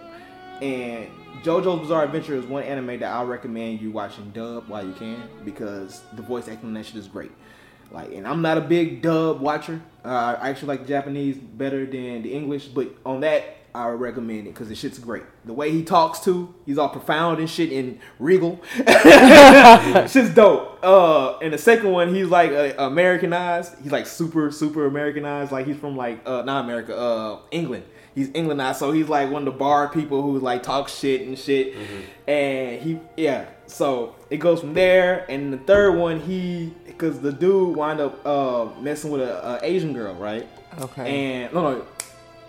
And 0.62 1.08
JoJo's 1.44 1.82
Bizarre 1.82 2.04
Adventure 2.04 2.36
is 2.36 2.46
one 2.46 2.64
anime 2.64 3.00
that 3.00 3.12
I 3.12 3.24
recommend 3.24 3.82
you 3.82 3.92
watching 3.92 4.30
dub 4.32 4.68
while 4.68 4.86
you 4.86 4.94
can 4.94 5.24
because 5.46 6.02
the 6.14 6.22
voice 6.22 6.48
acting 6.48 6.68
on 6.70 6.74
that 6.76 6.86
shit 6.86 6.98
is 6.98 7.08
great. 7.08 7.32
Like, 7.92 8.14
and 8.14 8.28
I'm 8.28 8.42
not 8.42 8.58
a 8.58 8.62
big 8.62 9.02
dub 9.02 9.42
watcher. 9.42 9.82
Uh, 10.06 10.38
I 10.40 10.50
actually 10.50 10.70
like 10.70 10.88
Japanese 10.88 11.36
better 11.38 11.86
than 11.86 12.22
the 12.22 12.34
English, 12.34 12.68
but 12.68 12.90
on 13.06 13.22
that 13.22 13.58
I 13.74 13.90
would 13.90 14.00
recommend 14.00 14.48
it 14.48 14.54
because 14.54 14.70
the 14.70 14.76
shit's 14.76 15.00
great. 15.00 15.24
The 15.46 15.54
way 15.54 15.72
he 15.72 15.84
talks 15.84 16.20
too, 16.20 16.54
he's 16.66 16.78
all 16.78 16.90
profound 16.90 17.40
and 17.40 17.50
shit 17.50 17.72
and 17.72 18.00
regal. 18.20 18.62
shit's 18.76 20.34
dope. 20.34 20.84
Uh, 20.84 21.38
and 21.40 21.54
the 21.54 21.58
second 21.58 21.92
one, 21.92 22.14
he's 22.14 22.28
like 22.28 22.52
uh, 22.52 22.74
Americanized. 22.78 23.76
He's 23.82 23.92
like 23.92 24.08
super, 24.08 24.52
super 24.52 24.86
Americanized. 24.86 25.52
Like 25.52 25.68
he's 25.68 25.78
from 25.78 25.96
like 25.96 26.22
uh, 26.26 26.42
not 26.42 26.66
America, 26.66 26.98
uh, 26.98 27.40
England. 27.52 27.86
He's 28.14 28.28
Englandized, 28.30 28.76
so 28.76 28.92
he's 28.92 29.08
like 29.08 29.32
one 29.32 29.48
of 29.48 29.54
the 29.54 29.58
bar 29.58 29.88
people 29.88 30.22
who 30.22 30.38
like 30.40 30.64
talk 30.64 30.90
shit 30.90 31.22
and 31.22 31.40
shit. 31.40 31.76
And 32.28 32.82
he, 32.82 33.00
yeah. 33.16 33.46
So 33.68 34.16
it 34.30 34.38
goes 34.38 34.60
from 34.60 34.74
there. 34.74 35.26
And 35.30 35.54
the 35.54 35.58
third 35.60 35.94
one, 35.94 36.20
he, 36.20 36.74
because 36.86 37.22
the 37.22 37.32
dude 37.32 37.76
wind 37.76 38.02
up 38.02 38.26
uh, 38.26 38.68
messing 38.82 39.12
with 39.12 39.22
a, 39.22 39.48
a 39.48 39.66
Asian 39.66 39.94
girl, 39.94 40.14
right? 40.16 40.46
Okay. 40.80 41.44
And 41.44 41.54
no, 41.54 41.72
no, 41.72 41.88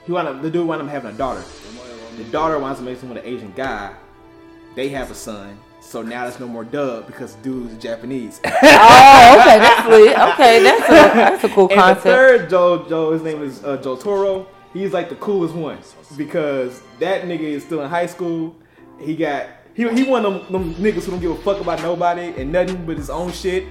he 0.05 0.13
wound 0.13 0.29
up 0.29 0.43
the 0.43 0.51
dude 0.51 0.67
wound 0.67 0.83
up 0.83 0.89
having 0.89 1.15
a 1.15 1.19
daughter. 1.19 1.45
The 2.17 2.25
daughter 2.25 2.59
winds 2.59 2.79
up 2.81 2.85
messing 2.85 3.09
with 3.09 3.19
an 3.19 3.25
Asian 3.25 3.53
guy. 3.53 3.95
They 4.75 4.89
have 4.91 5.11
a 5.11 5.15
son. 5.15 5.59
So 5.81 6.01
now 6.01 6.23
there's 6.25 6.41
no 6.41 6.47
more 6.49 6.65
dub 6.65 7.07
because 7.07 7.35
dude's 7.37 7.83
Japanese. 7.83 8.41
oh, 8.45 8.49
okay, 8.49 9.59
that's 9.59 9.89
lit. 9.89 10.19
Okay, 10.19 10.63
that's 10.63 10.89
a 10.89 10.93
that's 11.15 11.45
a 11.45 11.49
cool 11.49 11.69
and 11.69 11.73
the 11.73 11.83
concept. 11.83 12.05
third 12.05 12.51
Joe, 12.51 12.87
Joe, 12.89 13.13
his 13.13 13.23
name 13.23 13.43
is 13.43 13.63
uh, 13.65 13.77
Jotaro. 13.79 14.47
He's 14.73 14.93
like 14.93 15.09
the 15.09 15.17
coolest 15.17 15.55
one 15.55 15.79
because 16.17 16.81
that 16.99 17.25
nigga 17.25 17.41
is 17.41 17.65
still 17.65 17.83
in 17.83 17.91
high 17.91 18.07
school. 18.07 18.57
He 19.01 19.17
got 19.17 19.49
he 19.75 19.89
he 19.89 20.03
one 20.05 20.27
of 20.27 20.51
them, 20.51 20.53
them 20.53 20.75
niggas 20.75 21.05
who 21.05 21.13
don't 21.13 21.21
give 21.21 21.31
a 21.31 21.37
fuck 21.37 21.61
about 21.61 21.81
nobody 21.81 22.35
and 22.37 22.53
nothing 22.53 22.85
but 22.85 22.97
his 22.97 23.09
own 23.11 23.33
shit. 23.33 23.65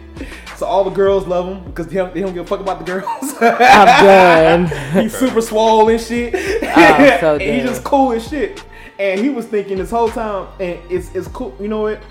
So 0.55 0.65
all 0.65 0.83
the 0.83 0.89
girls 0.91 1.27
love 1.27 1.47
him 1.47 1.63
because 1.65 1.87
they 1.87 1.95
don't, 1.95 2.13
they 2.13 2.21
don't 2.21 2.33
give 2.33 2.45
a 2.45 2.47
fuck 2.47 2.59
about 2.59 2.79
the 2.79 2.85
girls. 2.85 3.35
I'm 3.41 4.67
done. 4.67 4.67
he's 5.03 5.15
super 5.17 5.41
swole 5.41 5.89
and 5.89 5.99
shit. 6.01 6.33
Oh, 6.35 7.17
so 7.19 7.33
and 7.35 7.41
he's 7.41 7.63
just 7.63 7.83
cool 7.83 8.13
as 8.13 8.27
shit. 8.27 8.63
And 8.99 9.19
he 9.19 9.29
was 9.29 9.45
thinking 9.45 9.77
this 9.77 9.89
whole 9.91 10.09
time, 10.09 10.47
and 10.59 10.79
it's 10.91 11.13
it's 11.15 11.27
cool. 11.29 11.55
You 11.59 11.67
know 11.67 11.81
what? 11.81 12.01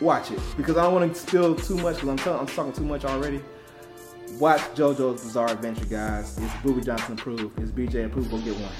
Watch 0.00 0.30
it 0.30 0.40
because 0.56 0.76
I 0.76 0.82
don't 0.84 0.94
want 0.94 1.14
to 1.14 1.18
spill 1.20 1.54
too 1.54 1.76
much 1.76 1.96
because 1.96 2.08
I'm 2.08 2.16
tell- 2.16 2.38
I'm 2.40 2.46
talking 2.46 2.72
too 2.72 2.84
much 2.84 3.04
already. 3.04 3.40
Watch 4.38 4.60
JoJo's 4.74 5.22
Bizarre 5.22 5.50
Adventure, 5.50 5.84
guys. 5.84 6.38
It's 6.38 6.54
Booby 6.62 6.80
Johnson 6.80 7.14
approved. 7.14 7.58
It's 7.60 7.70
BJ 7.70 8.06
approved. 8.06 8.30
Go 8.30 8.38
get 8.38 8.54
one. 8.56 8.72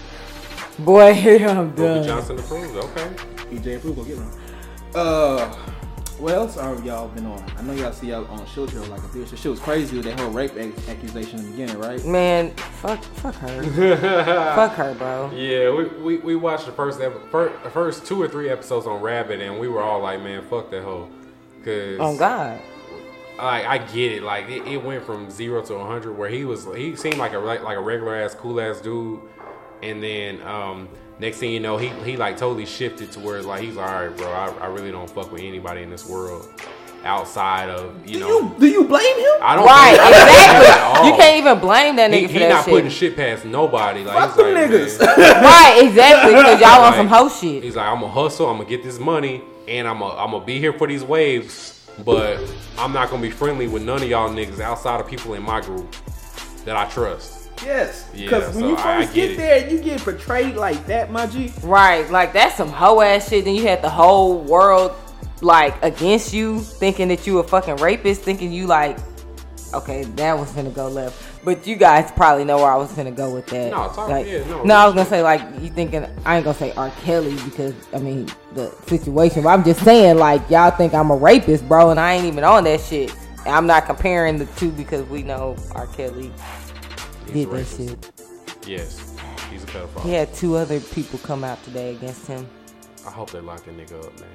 Boy, 0.84 1.10
I'm 1.46 1.68
Bobby 1.70 1.82
done. 1.82 2.04
Johnson 2.04 2.38
approved. 2.38 2.74
Okay. 2.76 3.10
BJ 3.50 3.76
approved. 3.76 3.98
Go 3.98 4.04
get 4.04 4.16
one. 4.16 4.41
Uh, 4.94 5.48
what 6.18 6.34
else 6.34 6.56
are 6.56 6.74
y'all 6.82 7.08
been 7.08 7.26
on? 7.26 7.42
I 7.56 7.62
know 7.62 7.72
y'all 7.72 7.92
see 7.92 8.08
y'all 8.08 8.26
on 8.26 8.46
Shield 8.46 8.70
Hero 8.70 8.84
like 8.86 9.00
a 9.00 9.06
bitch. 9.08 9.30
The 9.30 9.36
shit 9.36 9.50
was 9.50 9.60
crazy 9.60 9.96
with 9.96 10.04
that 10.04 10.20
whole 10.20 10.30
rape 10.30 10.54
ac- 10.56 10.72
accusation 10.90 11.38
in 11.40 11.44
the 11.46 11.50
beginning, 11.52 11.78
right? 11.78 12.04
Man, 12.04 12.50
fuck, 12.80 13.02
fuck 13.02 13.34
her. 13.36 13.62
fuck 14.54 14.72
her, 14.74 14.94
bro. 14.94 15.30
Yeah, 15.34 15.70
we, 15.74 15.84
we, 16.02 16.18
we 16.18 16.36
watched 16.36 16.66
the 16.66 16.72
first, 16.72 17.00
ep- 17.00 17.30
fir- 17.30 17.52
first 17.72 18.06
two 18.06 18.20
or 18.20 18.28
three 18.28 18.50
episodes 18.50 18.86
on 18.86 19.00
Rabbit, 19.00 19.40
and 19.40 19.58
we 19.58 19.66
were 19.68 19.82
all 19.82 20.00
like, 20.00 20.22
man, 20.22 20.42
fuck 20.48 20.70
that 20.70 20.82
hoe. 20.82 21.08
Cause 21.64 21.96
Oh 22.00 22.16
God. 22.18 22.60
like 23.38 23.64
I 23.64 23.78
get 23.78 24.12
it, 24.12 24.22
like 24.24 24.48
it, 24.48 24.66
it 24.66 24.82
went 24.84 25.04
from 25.04 25.30
zero 25.30 25.62
to 25.62 25.78
hundred, 25.78 26.12
where 26.18 26.28
he 26.28 26.44
was 26.44 26.66
he 26.76 26.96
seemed 26.96 27.18
like 27.18 27.32
a 27.34 27.38
like 27.38 27.76
a 27.76 27.80
regular 27.80 28.16
ass 28.16 28.34
cool 28.34 28.60
ass 28.60 28.80
dude, 28.80 29.20
and 29.80 30.02
then 30.02 30.42
um 30.42 30.88
next 31.22 31.38
thing 31.38 31.50
you 31.52 31.60
know, 31.60 31.78
he 31.78 31.88
he 32.04 32.16
like 32.18 32.36
totally 32.36 32.66
shifted 32.66 33.10
to 33.12 33.20
where 33.20 33.38
it's 33.38 33.46
like 33.46 33.62
he's 33.62 33.76
like, 33.76 33.88
all 33.88 34.06
right, 34.08 34.16
bro, 34.16 34.26
I, 34.30 34.48
I 34.60 34.66
really 34.66 34.90
don't 34.92 35.08
fuck 35.08 35.32
with 35.32 35.40
anybody 35.42 35.82
in 35.82 35.88
this 35.90 36.06
world 36.06 36.46
outside 37.04 37.68
of 37.68 38.06
you 38.06 38.14
Do 38.14 38.20
know. 38.20 38.28
you 38.28 38.54
do 38.60 38.66
you 38.68 38.84
blame 38.84 39.16
him? 39.18 39.32
I 39.42 39.56
don't 39.56 39.64
Right, 39.66 39.96
blame 39.96 40.12
him 40.12 40.22
at 40.22 40.60
exactly. 40.60 41.08
You 41.08 41.16
can't 41.16 41.36
even 41.38 41.58
blame 41.58 41.96
that 41.96 42.12
He, 42.12 42.20
nigga 42.20 42.26
for 42.26 42.32
he 42.34 42.38
that 42.40 42.48
not 42.48 42.64
shit. 42.64 42.74
putting 42.74 42.90
shit 42.90 43.16
past 43.16 43.44
nobody. 43.44 44.04
Like 44.04 44.16
Fuck 44.16 44.28
he's 44.28 44.36
them 44.36 44.54
like, 44.54 44.70
niggas. 44.70 45.16
man, 45.16 45.42
right, 45.42 45.82
exactly. 45.84 46.34
Because 46.34 46.60
y'all 46.60 46.84
on 46.84 46.94
some 46.94 47.08
hoe 47.08 47.28
shit. 47.28 47.62
He's 47.64 47.74
like, 47.76 47.86
I'm 47.88 48.00
gonna 48.00 48.12
hustle, 48.12 48.46
I'm 48.48 48.58
gonna 48.58 48.68
get 48.68 48.82
this 48.84 48.98
money, 49.00 49.42
and 49.66 49.88
I'm 49.88 49.98
gonna, 49.98 50.14
I'm 50.14 50.30
gonna 50.30 50.44
be 50.44 50.58
here 50.60 50.72
for 50.72 50.86
these 50.86 51.02
waves, 51.02 51.90
but 52.04 52.38
I'm 52.78 52.92
not 52.92 53.10
gonna 53.10 53.22
be 53.22 53.30
friendly 53.30 53.66
with 53.66 53.82
none 53.82 54.02
of 54.02 54.08
y'all 54.08 54.30
niggas 54.30 54.60
outside 54.60 55.00
of 55.00 55.08
people 55.08 55.34
in 55.34 55.42
my 55.42 55.60
group 55.60 55.94
that 56.64 56.76
I 56.76 56.88
trust. 56.88 57.41
Yes, 57.64 58.06
Yeah, 58.14 58.24
because 58.24 58.54
when 58.54 58.64
so 58.64 58.68
you 58.70 58.76
I- 58.76 58.80
I 58.98 59.00
first 59.02 59.14
get 59.14 59.28
get, 59.28 59.36
there, 59.36 59.68
you 59.70 59.78
get 59.80 60.00
portrayed 60.02 60.56
like 60.56 60.86
that, 60.86 61.10
my 61.10 61.26
G. 61.26 61.52
Right, 61.62 62.08
like 62.10 62.32
that's 62.32 62.56
some 62.56 62.68
hoe 62.68 63.00
ass 63.00 63.28
shit. 63.28 63.44
Then 63.44 63.54
you 63.54 63.62
had 63.66 63.82
the 63.82 63.90
whole 63.90 64.38
world 64.38 64.92
like 65.40 65.74
against 65.82 66.32
you, 66.32 66.60
thinking 66.60 67.08
that 67.08 67.26
you 67.26 67.38
a 67.38 67.42
fucking 67.44 67.76
rapist, 67.76 68.22
thinking 68.22 68.52
you 68.52 68.66
like, 68.66 68.96
okay, 69.74 70.04
that 70.04 70.38
was 70.38 70.50
gonna 70.52 70.70
go 70.70 70.88
left. 70.88 71.28
But 71.44 71.66
you 71.66 71.74
guys 71.74 72.10
probably 72.12 72.44
know 72.44 72.58
where 72.58 72.70
I 72.70 72.76
was 72.76 72.92
gonna 72.92 73.10
go 73.10 73.34
with 73.34 73.46
that. 73.48 73.70
No, 73.70 73.88
talk- 73.88 74.08
like, 74.08 74.26
yeah, 74.26 74.44
no. 74.48 74.62
no, 74.62 74.74
I 74.76 74.86
was 74.86 74.94
gonna 74.94 75.08
say 75.08 75.22
like 75.22 75.40
you 75.60 75.70
thinking 75.70 76.06
I 76.24 76.36
ain't 76.36 76.44
gonna 76.44 76.56
say 76.58 76.72
R. 76.72 76.90
Kelly 77.04 77.34
because 77.44 77.74
I 77.92 77.98
mean 77.98 78.28
the 78.54 78.72
situation. 78.86 79.42
But 79.42 79.48
I'm 79.50 79.64
just 79.64 79.82
saying 79.84 80.18
like 80.18 80.48
y'all 80.50 80.70
think 80.70 80.94
I'm 80.94 81.10
a 81.10 81.16
rapist, 81.16 81.66
bro, 81.68 81.90
and 81.90 81.98
I 81.98 82.14
ain't 82.14 82.26
even 82.26 82.44
on 82.44 82.64
that 82.64 82.80
shit. 82.80 83.12
And 83.44 83.52
I'm 83.56 83.66
not 83.66 83.86
comparing 83.86 84.38
the 84.38 84.46
two 84.56 84.70
because 84.70 85.04
we 85.08 85.24
know 85.24 85.56
R. 85.74 85.88
Kelly 85.88 86.30
He's 87.26 87.46
did 87.46 87.48
a 87.48 87.56
that 87.56 87.66
shit. 87.66 88.12
Yes, 88.66 89.14
he's 89.50 89.64
a 89.64 89.66
pedophile. 89.66 90.02
He 90.02 90.12
had 90.12 90.32
two 90.34 90.56
other 90.56 90.80
people 90.80 91.18
come 91.20 91.44
out 91.44 91.62
today 91.64 91.94
against 91.94 92.26
him. 92.26 92.46
I 93.06 93.10
hope 93.10 93.30
they 93.30 93.40
lock 93.40 93.64
that 93.64 93.76
nigga 93.76 94.04
up, 94.04 94.12
man. 94.20 94.28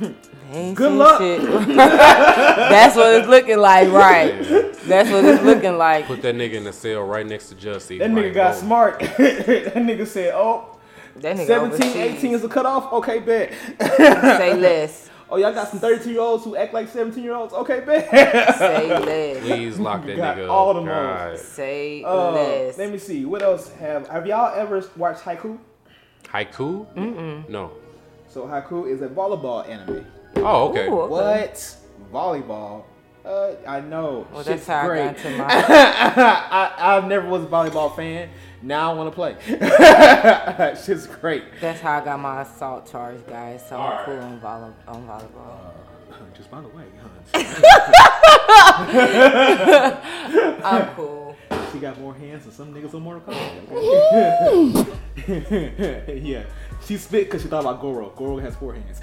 Ain't 0.52 0.76
Good 0.76 0.92
luck. 0.92 1.20
shit. 1.20 1.40
That's 1.76 2.94
what 2.94 3.14
it's 3.14 3.26
looking 3.28 3.58
like, 3.58 3.88
right? 3.90 4.34
Yeah. 4.44 4.72
That's 4.86 5.10
what 5.10 5.24
it's 5.24 5.42
looking 5.42 5.76
like. 5.76 6.06
Put 6.06 6.22
that 6.22 6.34
nigga 6.36 6.52
in 6.54 6.64
the 6.64 6.72
cell 6.72 7.02
right 7.02 7.26
next 7.26 7.48
to 7.48 7.54
Jussie. 7.56 7.98
That 7.98 8.10
nigga 8.10 8.32
got 8.32 8.54
whoa. 8.54 8.60
smart. 8.60 9.00
that 9.00 9.74
nigga 9.74 10.06
said, 10.06 10.32
"Oh, 10.34 10.78
That 11.16 11.36
nigga 11.36 11.46
17, 11.46 11.74
overseas. 11.88 11.96
18 12.18 12.32
is 12.34 12.44
a 12.44 12.48
cutoff. 12.48 12.92
Okay, 12.92 13.18
bet. 13.18 13.52
Say 13.96 14.54
less. 14.54 15.07
Oh, 15.30 15.36
y'all 15.36 15.52
got 15.52 15.68
some 15.68 15.78
32 15.78 16.10
year 16.10 16.20
olds 16.20 16.44
who 16.44 16.56
act 16.56 16.72
like 16.72 16.88
17 16.88 17.22
year 17.22 17.34
olds. 17.34 17.52
Okay, 17.52 17.80
bet. 17.80 18.08
Say 18.58 18.88
less. 19.34 19.40
Please 19.44 19.78
lock 19.78 20.04
that 20.06 20.16
Got 20.16 20.36
nigga 20.38 20.44
up. 20.44 20.50
all 20.50 20.74
the 20.74 20.82
God. 20.82 21.38
Say 21.38 22.02
Uh, 22.02 22.30
less. 22.32 22.78
let 22.78 22.90
me 22.90 22.98
see. 22.98 23.24
What 23.26 23.42
else 23.42 23.70
have 23.74 24.08
Have 24.08 24.26
y'all 24.26 24.54
ever 24.58 24.82
watched 24.96 25.20
Haikyuu? 25.22 25.58
Haikyuu? 26.24 26.86
Mm-mm. 26.94 27.48
No. 27.48 27.72
So 28.28 28.46
Haikyuu 28.46 28.90
is 28.90 29.02
a 29.02 29.08
volleyball 29.08 29.68
anime. 29.68 30.06
Oh, 30.36 30.68
okay. 30.70 30.88
Ooh, 30.88 31.00
okay. 31.00 31.10
What 31.12 31.76
volleyball? 32.12 32.84
Uh, 33.24 33.52
I 33.66 33.80
know. 33.80 34.26
Well, 34.32 34.42
Shit's 34.42 34.64
that's 34.64 34.66
how 34.66 34.86
great. 34.86 35.02
I 35.02 35.12
got 35.12 35.24
into 35.26 35.38
my. 35.38 35.44
I, 35.48 36.96
I 36.98 37.06
never 37.06 37.28
was 37.28 37.42
a 37.42 37.46
volleyball 37.46 37.94
fan. 37.94 38.30
Now 38.62 38.90
I 38.90 38.94
want 38.94 39.10
to 39.10 39.14
play. 39.14 39.36
Shit's 40.84 41.06
great. 41.06 41.44
That's 41.60 41.80
how 41.80 41.98
I 42.00 42.04
got 42.04 42.18
my 42.18 42.42
assault 42.42 42.90
charge, 42.90 43.24
guys. 43.26 43.62
So 43.68 43.76
I'm 43.76 43.82
Alright. 43.82 44.04
cool 44.06 44.18
on, 44.18 44.40
volley, 44.40 44.72
on 44.88 45.06
volleyball. 45.06 45.70
Uh, 46.10 46.14
just 46.36 46.50
by 46.50 46.60
the 46.60 46.66
way, 46.68 46.84
huh? 47.00 47.08
I'm 50.64 50.88
cool. 50.96 51.36
she 51.72 51.78
got 51.78 52.00
more 52.00 52.14
hands 52.14 52.44
than 52.44 52.52
some 52.52 52.74
niggas 52.74 52.94
on 52.94 53.02
Mortal 53.02 53.22
Kombat. 53.32 54.86
yeah, 56.24 56.42
she 56.84 56.96
spit 56.96 57.26
because 57.26 57.42
she 57.42 57.48
thought 57.48 57.60
about 57.60 57.80
Goro. 57.80 58.10
Goro 58.10 58.38
has 58.38 58.56
four 58.56 58.74
hands. 58.74 59.00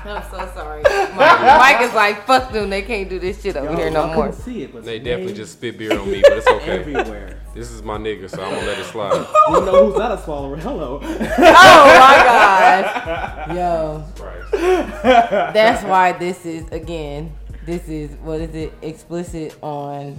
I'm 0.04 0.22
so 0.30 0.50
sorry. 0.54 0.82
Mike, 0.82 1.40
Mike 1.40 1.80
is 1.82 1.92
like, 1.94 2.26
fuck 2.26 2.52
them. 2.52 2.70
They 2.70 2.82
can't 2.82 3.08
do 3.08 3.18
this 3.18 3.42
shit 3.42 3.56
over 3.56 3.74
here 3.76 3.90
no 3.90 4.06
Y'all 4.06 4.14
more. 4.14 4.26
couldn't 4.28 4.40
see 4.42 4.62
it, 4.62 4.72
but 4.72 4.84
They 4.84 4.98
definitely 4.98 5.34
just 5.34 5.52
spit 5.54 5.78
beer 5.78 5.98
on 5.98 6.10
me, 6.10 6.20
but 6.22 6.32
it's 6.38 6.46
okay. 6.48 6.78
everywhere. 6.80 7.40
This 7.54 7.70
is 7.70 7.82
my 7.82 7.96
nigga, 7.98 8.30
so 8.30 8.42
I'm 8.42 8.54
gonna 8.54 8.66
let 8.66 8.78
it 8.78 8.84
slide. 8.84 9.14
you 9.48 9.60
know 9.64 9.86
who's 9.90 9.98
not 9.98 10.12
a 10.12 10.22
swallower? 10.22 10.56
Hello. 10.56 11.00
Oh 11.02 11.08
my 11.08 12.22
gosh. 12.24 13.48
Yo. 13.56 14.04
Right. 14.22 15.52
That's 15.54 15.84
why 15.84 16.12
this 16.12 16.44
is 16.46 16.68
again. 16.70 17.32
This 17.66 17.88
is 17.88 18.12
what 18.22 18.40
is 18.40 18.54
it? 18.54 18.72
Explicit 18.82 19.56
on 19.62 20.18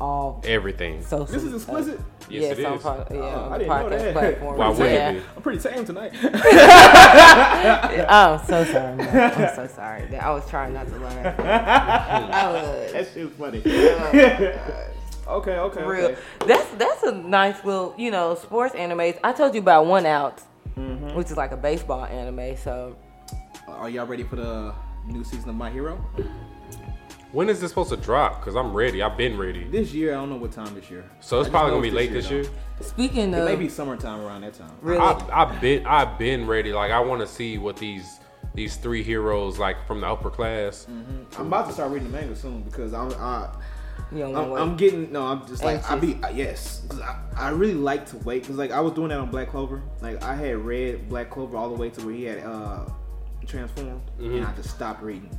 all 0.00 0.42
Everything. 0.44 1.02
social. 1.02 1.26
This 1.26 1.44
is 1.44 1.54
explicit. 1.54 2.00
Yes, 2.30 2.42
yes, 2.42 2.58
it 2.58 2.64
on 2.64 2.74
is. 2.76 2.82
po- 2.82 3.06
yeah, 3.10 3.16
Oh, 3.20 3.26
on 3.26 3.52
I 3.52 3.58
the 3.58 3.64
didn't 3.64 3.68
know 3.68 3.84
podcast 3.84 3.98
that. 4.00 4.12
platform. 4.14 4.56
Why 4.58 4.68
wouldn't 4.68 4.90
yeah. 4.90 5.10
it 5.10 5.14
be? 5.20 5.26
I'm 5.36 5.42
pretty 5.42 5.58
tame 5.60 5.84
tonight. 5.84 6.12
I'm 8.08 8.38
so 8.46 8.64
sorry. 8.64 8.96
man. 8.96 9.32
I'm 9.42 9.54
so 9.54 9.66
sorry. 9.74 10.16
I 10.16 10.30
was 10.30 10.48
trying 10.48 10.72
not 10.74 10.86
to 10.88 10.96
laugh. 10.98 11.40
I 11.40 12.52
was. 12.52 12.92
that 12.92 13.08
shit's 13.12 13.36
funny. 13.36 13.62
Oh, 15.26 15.36
okay, 15.38 15.56
okay, 15.58 15.82
real. 15.82 16.04
okay. 16.06 16.18
That's 16.46 16.68
that's 16.74 17.02
a 17.04 17.12
nice 17.12 17.64
little, 17.64 17.94
you 17.98 18.10
know, 18.10 18.34
sports 18.34 18.74
animes. 18.74 19.18
I 19.24 19.32
told 19.32 19.54
you 19.54 19.60
about 19.60 19.86
One 19.86 20.06
Out, 20.06 20.42
Mm-hmm. 20.78 21.14
which 21.16 21.30
is 21.30 21.36
like 21.36 21.52
a 21.52 21.56
baseball 21.56 22.04
anime. 22.04 22.56
So 22.56 22.96
Are 23.68 23.88
y'all 23.88 24.06
ready 24.06 24.24
for 24.24 24.36
the 24.36 24.74
new 25.06 25.22
season 25.24 25.50
of 25.50 25.54
My 25.56 25.70
Hero? 25.70 26.04
When 27.34 27.48
is 27.48 27.60
this 27.60 27.70
supposed 27.70 27.90
to 27.90 27.96
drop? 27.96 28.40
Cause 28.42 28.54
I'm 28.54 28.72
ready. 28.72 29.02
I've 29.02 29.16
been 29.16 29.36
ready. 29.36 29.64
This 29.64 29.92
year, 29.92 30.12
I 30.12 30.14
don't 30.18 30.30
know 30.30 30.36
what 30.36 30.52
time 30.52 30.72
this 30.72 30.88
year. 30.88 31.04
So 31.18 31.40
it's 31.40 31.48
I 31.48 31.50
probably 31.50 31.70
gonna 31.72 31.82
be 31.82 31.88
it's 31.88 31.96
late 31.96 32.12
this 32.12 32.30
year. 32.30 32.44
speaking 32.80 33.32
though. 33.32 33.42
of, 33.42 33.48
It 33.48 33.58
may 33.58 33.64
be 33.64 33.68
summertime 33.68 34.20
around 34.20 34.42
that 34.42 34.54
time. 34.54 34.70
really, 34.80 35.00
I, 35.00 35.42
I've 35.42 35.60
been 35.60 35.84
I've 35.84 36.16
been 36.16 36.46
ready. 36.46 36.72
Like 36.72 36.92
I 36.92 37.00
want 37.00 37.22
to 37.22 37.26
see 37.26 37.58
what 37.58 37.76
these 37.76 38.20
these 38.54 38.76
three 38.76 39.02
heroes 39.02 39.58
like 39.58 39.84
from 39.84 40.00
the 40.00 40.06
upper 40.06 40.30
class. 40.30 40.86
I'm 41.36 41.48
about 41.48 41.66
to 41.66 41.72
start 41.72 41.90
reading 41.90 42.12
the 42.12 42.16
manga 42.16 42.36
soon 42.36 42.62
because 42.62 42.94
I'm 42.94 43.10
I, 43.14 43.52
you 44.12 44.20
don't 44.20 44.36
I'm, 44.36 44.52
I'm 44.52 44.76
getting 44.76 45.10
no. 45.10 45.26
I'm 45.26 45.44
just 45.48 45.64
like 45.64 45.90
I 45.90 45.96
be 45.96 46.16
yes. 46.32 46.86
I, 47.02 47.18
I 47.36 47.48
really 47.48 47.74
like 47.74 48.06
to 48.10 48.16
wait 48.18 48.42
because 48.42 48.58
like 48.58 48.70
I 48.70 48.78
was 48.78 48.92
doing 48.92 49.08
that 49.08 49.18
on 49.18 49.32
Black 49.32 49.48
Clover. 49.50 49.82
Like 50.00 50.22
I 50.22 50.36
had 50.36 50.58
read 50.58 51.08
Black 51.08 51.30
Clover 51.30 51.56
all 51.56 51.68
the 51.68 51.74
way 51.74 51.90
to 51.90 52.06
where 52.06 52.14
he 52.14 52.22
had 52.22 52.44
uh 52.44 52.84
transformed, 53.44 54.02
and 54.20 54.46
I 54.46 54.54
just 54.54 54.70
stopped 54.70 55.02
reading. 55.02 55.36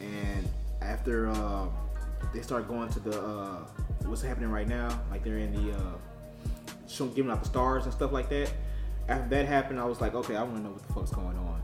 And 0.00 0.48
after 0.80 1.28
uh, 1.28 1.66
they 2.32 2.42
start 2.42 2.68
going 2.68 2.88
to 2.90 3.00
the 3.00 3.20
uh, 3.20 3.66
what's 4.04 4.22
happening 4.22 4.50
right 4.50 4.68
now, 4.68 4.88
like 5.10 5.24
they're 5.24 5.38
in 5.38 5.52
the 5.52 5.76
uh, 5.76 5.80
show, 6.88 7.06
giving 7.06 7.30
out 7.30 7.42
the 7.42 7.48
stars 7.48 7.84
and 7.84 7.92
stuff 7.92 8.12
like 8.12 8.28
that. 8.28 8.52
After 9.08 9.28
that 9.30 9.46
happened, 9.46 9.78
I 9.78 9.84
was 9.84 10.00
like, 10.00 10.14
okay, 10.14 10.36
I 10.36 10.42
want 10.42 10.56
to 10.56 10.62
know 10.62 10.70
what 10.70 10.86
the 10.86 10.92
fuck's 10.92 11.10
going 11.12 11.36
on. 11.36 11.62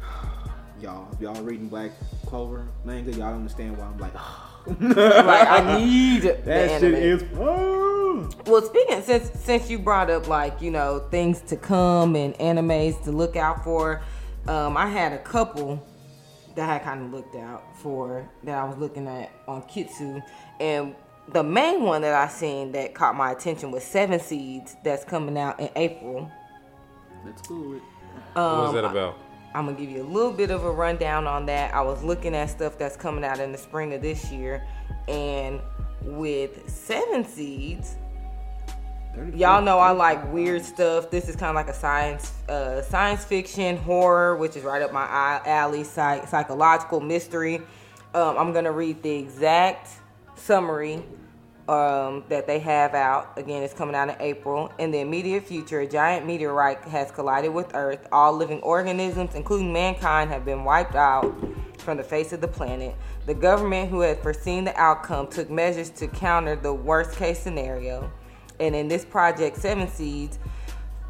Y'all, 0.80 1.08
if 1.12 1.20
y'all 1.20 1.40
reading 1.42 1.68
Black 1.68 1.92
Clover 2.26 2.66
manga, 2.84 3.12
y'all 3.12 3.34
understand 3.34 3.76
why 3.78 3.84
I'm 3.84 3.98
like, 3.98 4.14
like 5.26 5.48
I 5.48 5.78
need 5.78 6.22
that 6.22 6.46
anime. 6.48 6.92
shit 6.92 7.02
is 7.02 7.22
fun. 7.22 8.30
Well, 8.46 8.62
speaking 8.62 9.02
since 9.02 9.30
since 9.40 9.70
you 9.70 9.78
brought 9.78 10.10
up 10.10 10.28
like 10.28 10.60
you 10.60 10.70
know 10.70 11.06
things 11.10 11.40
to 11.42 11.56
come 11.56 12.16
and 12.16 12.34
animes 12.34 13.02
to 13.04 13.12
look 13.12 13.36
out 13.36 13.64
for, 13.64 14.02
um, 14.46 14.76
I 14.76 14.86
had 14.86 15.12
a 15.12 15.18
couple 15.18 15.84
that 16.56 16.68
I 16.68 16.78
kind 16.78 17.02
of 17.02 17.12
looked 17.12 17.34
out 17.36 17.64
for 17.76 18.28
that 18.44 18.58
I 18.58 18.64
was 18.64 18.76
looking 18.78 19.06
at 19.08 19.30
on 19.46 19.62
Kitsu, 19.62 20.22
and 20.60 20.94
the 21.28 21.42
main 21.42 21.82
one 21.82 22.02
that 22.02 22.14
I 22.14 22.28
seen 22.28 22.72
that 22.72 22.94
caught 22.94 23.14
my 23.14 23.30
attention 23.32 23.70
was 23.70 23.84
Seven 23.84 24.20
Seeds 24.20 24.76
that's 24.84 25.04
coming 25.04 25.38
out 25.38 25.60
in 25.60 25.70
April. 25.76 26.30
That's 27.24 27.42
cool. 27.42 27.80
um 28.36 28.58
what 28.58 28.66
is 28.68 28.74
that 28.74 28.84
about? 28.84 29.18
I'm 29.54 29.66
gonna 29.66 29.78
give 29.78 29.90
you 29.90 30.02
a 30.02 30.08
little 30.08 30.32
bit 30.32 30.50
of 30.50 30.64
a 30.64 30.70
rundown 30.70 31.26
on 31.26 31.46
that. 31.46 31.74
I 31.74 31.82
was 31.82 32.02
looking 32.02 32.34
at 32.34 32.50
stuff 32.50 32.78
that's 32.78 32.96
coming 32.96 33.24
out 33.24 33.38
in 33.38 33.52
the 33.52 33.58
spring 33.58 33.92
of 33.94 34.02
this 34.02 34.30
year, 34.30 34.66
and 35.08 35.60
with 36.02 36.68
Seven 36.68 37.24
Seeds, 37.24 37.96
y'all 39.34 39.62
know 39.62 39.78
I 39.78 39.90
like 39.90 40.32
weird 40.32 40.64
stuff. 40.64 41.10
This 41.10 41.28
is 41.28 41.36
kind 41.36 41.50
of 41.50 41.54
like 41.54 41.68
a 41.68 41.74
science, 41.74 42.32
uh, 42.48 42.82
science 42.82 43.24
fiction 43.24 43.76
horror, 43.76 44.36
which 44.36 44.56
is 44.56 44.64
right 44.64 44.82
up 44.82 44.92
my 44.92 45.04
alley. 45.44 45.84
Psych- 45.84 46.26
psychological 46.28 47.00
mystery. 47.00 47.60
Um, 48.14 48.36
I'm 48.38 48.52
gonna 48.52 48.72
read 48.72 49.02
the 49.02 49.10
exact 49.10 49.88
summary 50.34 51.02
um, 51.68 52.24
that 52.28 52.46
they 52.46 52.58
have 52.58 52.94
out. 52.94 53.38
Again, 53.38 53.62
it's 53.62 53.74
coming 53.74 53.94
out 53.94 54.08
in 54.08 54.16
April. 54.20 54.72
In 54.78 54.90
the 54.90 55.00
immediate 55.00 55.46
future, 55.46 55.80
a 55.80 55.86
giant 55.86 56.26
meteorite 56.26 56.82
has 56.84 57.10
collided 57.10 57.52
with 57.52 57.74
Earth. 57.74 58.06
All 58.12 58.32
living 58.32 58.60
organisms, 58.60 59.34
including 59.34 59.72
mankind, 59.72 60.30
have 60.30 60.44
been 60.44 60.64
wiped 60.64 60.94
out 60.94 61.34
from 61.78 61.96
the 61.96 62.02
face 62.02 62.32
of 62.32 62.40
the 62.40 62.48
planet. 62.48 62.94
The 63.26 63.34
government, 63.34 63.90
who 63.90 64.00
had 64.00 64.22
foreseen 64.22 64.64
the 64.64 64.76
outcome, 64.78 65.28
took 65.28 65.50
measures 65.50 65.90
to 65.90 66.08
counter 66.08 66.56
the 66.56 66.72
worst 66.72 67.16
case 67.16 67.38
scenario. 67.38 68.10
And 68.62 68.74
in 68.74 68.88
this 68.88 69.04
project, 69.04 69.58
Seven 69.58 69.88
Seeds, 69.88 70.38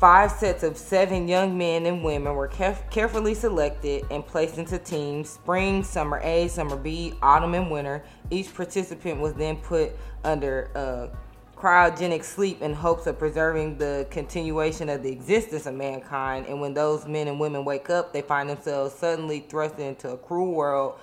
Five 0.03 0.33
sets 0.33 0.65
of 0.65 0.77
seven 0.77 1.29
young 1.29 1.57
men 1.57 1.87
and 1.87 2.03
women 2.03 2.35
were 2.35 2.49
caref- 2.49 2.91
carefully 2.91 3.35
selected 3.35 4.05
and 4.11 4.27
placed 4.27 4.59
into 4.59 4.77
teams 4.77 5.31
spring, 5.31 5.85
summer 5.85 6.19
A, 6.25 6.49
summer 6.49 6.75
B, 6.75 7.15
autumn, 7.23 7.55
and 7.55 7.71
winter. 7.71 8.03
Each 8.29 8.53
participant 8.53 9.21
was 9.21 9.35
then 9.35 9.59
put 9.59 9.93
under 10.25 10.73
uh, 10.75 11.17
cryogenic 11.57 12.25
sleep 12.25 12.63
in 12.63 12.75
hopes 12.75 13.07
of 13.07 13.17
preserving 13.17 13.79
the 13.79 14.09
continuation 14.11 14.89
of 14.89 15.05
the 15.05 15.13
existence 15.13 15.67
of 15.67 15.75
mankind. 15.75 16.47
And 16.49 16.61
when 16.61 16.75
those 16.75 17.07
men 17.07 17.29
and 17.29 17.39
women 17.39 17.65
wake 17.65 17.89
up, 17.89 18.13
they 18.13 18.23
find 18.23 18.51
themselves 18.51 18.97
suddenly 18.97 19.47
thrust 19.49 19.79
into 19.79 20.11
a 20.11 20.17
cruel 20.17 20.53
world 20.53 20.99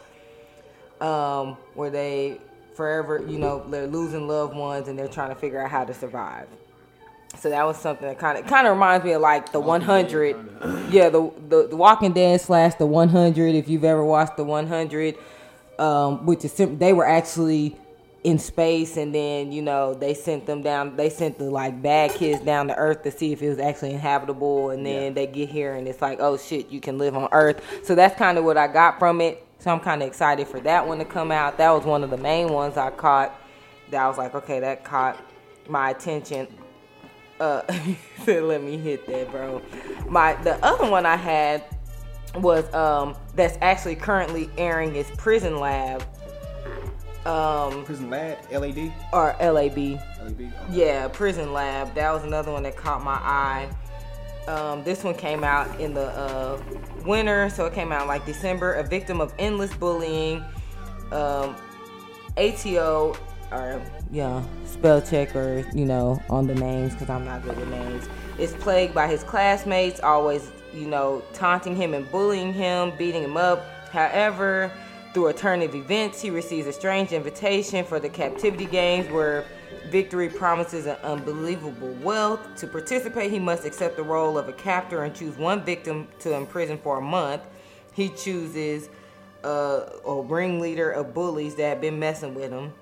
um, 1.00 1.56
where 1.74 1.90
they 1.90 2.42
forever, 2.80 3.22
you 3.28 3.38
know, 3.38 3.62
they're 3.70 3.88
losing 3.88 4.26
loved 4.26 4.56
ones 4.56 4.88
and 4.88 4.98
they're 4.98 5.10
trying 5.10 5.28
to 5.28 5.36
figure 5.36 5.62
out 5.62 5.70
how 5.70 5.84
to 5.84 5.94
survive. 5.94 6.48
So 7.38 7.50
that 7.50 7.66
was 7.66 7.76
something 7.76 8.08
that 8.08 8.18
kind 8.18 8.38
of 8.38 8.48
kind 8.48 8.66
of 8.66 8.72
reminds 8.72 9.04
me 9.04 9.12
of 9.12 9.22
like 9.22 9.52
the 9.52 9.60
100. 9.60 10.90
Yeah, 10.90 11.10
the, 11.10 11.30
the 11.50 11.68
the 11.68 11.76
Walking 11.76 12.14
Dead 12.14 12.40
slash 12.40 12.76
the 12.76 12.86
100. 12.86 13.54
If 13.54 13.68
you've 13.68 13.84
ever 13.84 14.06
watched 14.06 14.38
the 14.38 14.46
100, 14.46 15.18
um, 15.78 16.26
which 16.26 16.46
is 16.46 16.54
they 16.54 16.94
were 16.94 17.06
actually 17.06 17.76
in 18.24 18.38
space 18.38 18.98
and 18.98 19.14
then 19.14 19.52
you 19.52 19.62
know 19.62 19.94
they 19.94 20.14
sent 20.14 20.46
them 20.46 20.62
down. 20.62 20.96
They 20.96 21.10
sent 21.10 21.38
the 21.38 21.50
like 21.50 21.82
bad 21.82 22.12
kids 22.14 22.42
down 22.46 22.68
to 22.70 22.78
Earth 22.78 23.04
to 23.04 23.12
see 23.12 23.34
if 23.34 23.42
it 23.42 23.50
was 23.50 23.60
actually 23.60 23.92
inhabitable, 23.92 24.70
and 24.70 24.86
then 24.86 25.14
they 25.16 25.28
get 25.28 25.50
here 25.50 25.76
and 25.76 25.86
it's 25.86 26.02
like, 26.02 26.20
oh 26.22 26.38
shit, 26.38 26.70
you 26.70 26.80
can 26.80 26.98
live 26.98 27.18
on 27.18 27.28
Earth. 27.34 27.62
So 27.84 27.94
that's 27.94 28.18
kind 28.18 28.38
of 28.38 28.46
what 28.46 28.56
I 28.56 28.68
got 28.68 29.00
from 29.00 29.20
it. 29.20 29.46
So 29.60 29.72
I'm 29.72 29.82
kind 29.82 30.02
of 30.02 30.08
excited 30.08 30.48
for 30.48 30.60
that 30.62 30.88
one 30.88 31.00
to 31.00 31.06
come 31.06 31.32
out. 31.32 31.58
That 31.58 31.72
was 31.72 31.84
one 31.84 32.04
of 32.04 32.10
the 32.10 32.18
main 32.18 32.50
ones 32.52 32.78
I 32.78 32.90
caught. 32.92 33.36
That 33.92 34.02
I 34.04 34.08
was 34.08 34.18
like, 34.18 34.34
okay, 34.36 34.60
that 34.62 34.84
caught 34.84 35.22
my 35.68 35.92
attention. 35.92 36.48
Uh 37.40 37.62
let 38.28 38.64
me 38.64 38.78
hit 38.78 39.06
that 39.08 39.32
bro. 39.32 39.62
My 40.08 40.34
the 40.44 40.64
other 40.66 40.90
one 40.90 41.06
i 41.06 41.16
had 41.16 41.64
was 42.36 42.72
um 42.74 43.16
that's 43.36 43.58
actually 43.62 43.96
currently 43.96 44.50
airing 44.58 44.96
is 44.96 45.10
prison 45.12 45.60
lab. 45.60 46.04
Um 47.26 47.84
Prison 47.84 48.10
Lab, 48.10 48.38
LAD, 48.52 48.94
or 49.12 49.36
lab 49.40 49.78
LAB. 49.78 50.00
yeah 50.72 51.08
prison 51.10 51.52
lab. 51.54 51.94
That 51.96 52.12
was 52.14 52.24
another 52.24 52.52
one 52.52 52.64
that 52.64 52.78
caught 52.78 53.04
my 53.04 53.16
eye 53.16 53.70
um, 54.50 54.84
this 54.84 55.04
one 55.04 55.14
came 55.14 55.44
out 55.44 55.80
in 55.80 55.94
the 55.94 56.08
uh, 56.08 56.60
winter, 57.06 57.50
so 57.50 57.66
it 57.66 57.74
came 57.74 57.92
out 57.92 58.08
like 58.08 58.26
December. 58.26 58.74
A 58.74 58.84
victim 58.84 59.22
of 59.22 59.34
endless 59.38 59.74
bullying, 59.76 60.44
um, 61.12 61.56
ATO, 62.36 63.16
or 63.52 63.82
yeah, 64.12 64.44
spell 64.66 65.02
check 65.02 65.36
or 65.36 65.64
you 65.74 65.86
know 65.86 66.22
on 66.30 66.48
the 66.48 66.56
names 66.56 66.94
because 66.94 67.10
I'm 67.10 67.26
not 67.26 67.44
good 67.44 67.58
with 67.58 67.70
names. 67.70 68.10
Is 68.40 68.54
plagued 68.54 68.96
by 68.96 69.08
his 69.08 69.24
classmates, 69.24 70.00
always 70.00 70.52
you 70.74 70.88
know 70.88 71.22
taunting 71.34 71.76
him 71.76 71.94
and 71.94 72.10
bullying 72.12 72.52
him, 72.52 72.92
beating 72.98 73.24
him 73.24 73.38
up. 73.38 73.64
However, 73.92 74.72
through 75.14 75.28
a 75.28 75.34
turn 75.34 75.62
of 75.62 75.76
events, 75.76 76.22
he 76.22 76.32
receives 76.32 76.66
a 76.66 76.74
strange 76.74 77.12
invitation 77.12 77.86
for 77.86 78.00
the 78.00 78.10
captivity 78.10 78.66
games 78.66 79.12
where 79.12 79.46
victory 79.90 80.30
promises 80.30 80.86
an 80.86 80.98
unbelievable 81.04 81.94
wealth. 82.02 82.56
To 82.58 82.68
participate, 82.68 83.32
he 83.32 83.40
must 83.40 83.66
accept 83.66 83.96
the 83.96 84.04
role 84.04 84.38
of 84.38 84.48
a 84.50 84.54
captor 84.54 85.04
and 85.04 85.16
choose 85.16 85.38
one 85.38 85.64
victim 85.64 86.08
to 86.20 86.34
imprison 86.36 86.78
for 86.78 86.98
a 86.98 87.02
month. 87.02 87.42
He 87.94 88.10
chooses 88.10 88.90
uh, 89.44 89.86
a 90.06 90.22
ringleader 90.22 90.92
of 90.92 91.14
bullies 91.14 91.56
that 91.56 91.70
have 91.70 91.82
been 91.82 92.00
messing 92.00 92.34
with 92.36 92.52
him. 92.52 92.74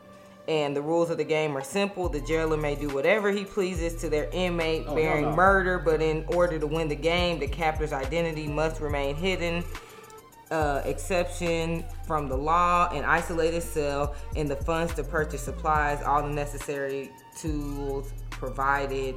And 0.47 0.73
the 0.75 0.81
rules 0.81 1.09
of 1.09 1.17
the 1.17 1.25
game 1.25 1.57
are 1.57 1.63
simple. 1.63 2.07
The 2.07 2.21
jailer 2.21 2.55
may 2.55 2.75
do 2.75 2.87
whatever 2.89 3.31
he 3.31 3.43
pleases 3.43 3.99
to 4.01 4.09
their 4.09 4.29
inmate, 4.31 4.85
Oh, 4.87 4.95
bearing 4.95 5.23
hell 5.23 5.31
no. 5.31 5.35
murder, 5.35 5.77
but 5.77 6.01
in 6.01 6.23
order 6.29 6.57
to 6.57 6.65
win 6.67 6.87
the 6.87 6.95
game, 6.95 7.37
the 7.39 7.47
captor's 7.47 7.91
identity 7.91 8.47
must 8.47 8.79
remain 8.79 9.15
hidden 9.15 9.63
uh, 10.51 10.81
exception 10.85 11.83
from 12.05 12.27
the 12.29 12.37
law, 12.37 12.89
an 12.91 13.03
isolated 13.03 13.61
cell, 13.61 14.15
and 14.35 14.49
the 14.49 14.55
funds 14.55 14.93
to 14.95 15.03
purchase 15.03 15.41
supplies, 15.41 16.01
all 16.03 16.23
the 16.23 16.29
necessary 16.29 17.11
tools 17.35 18.13
provided 18.29 19.15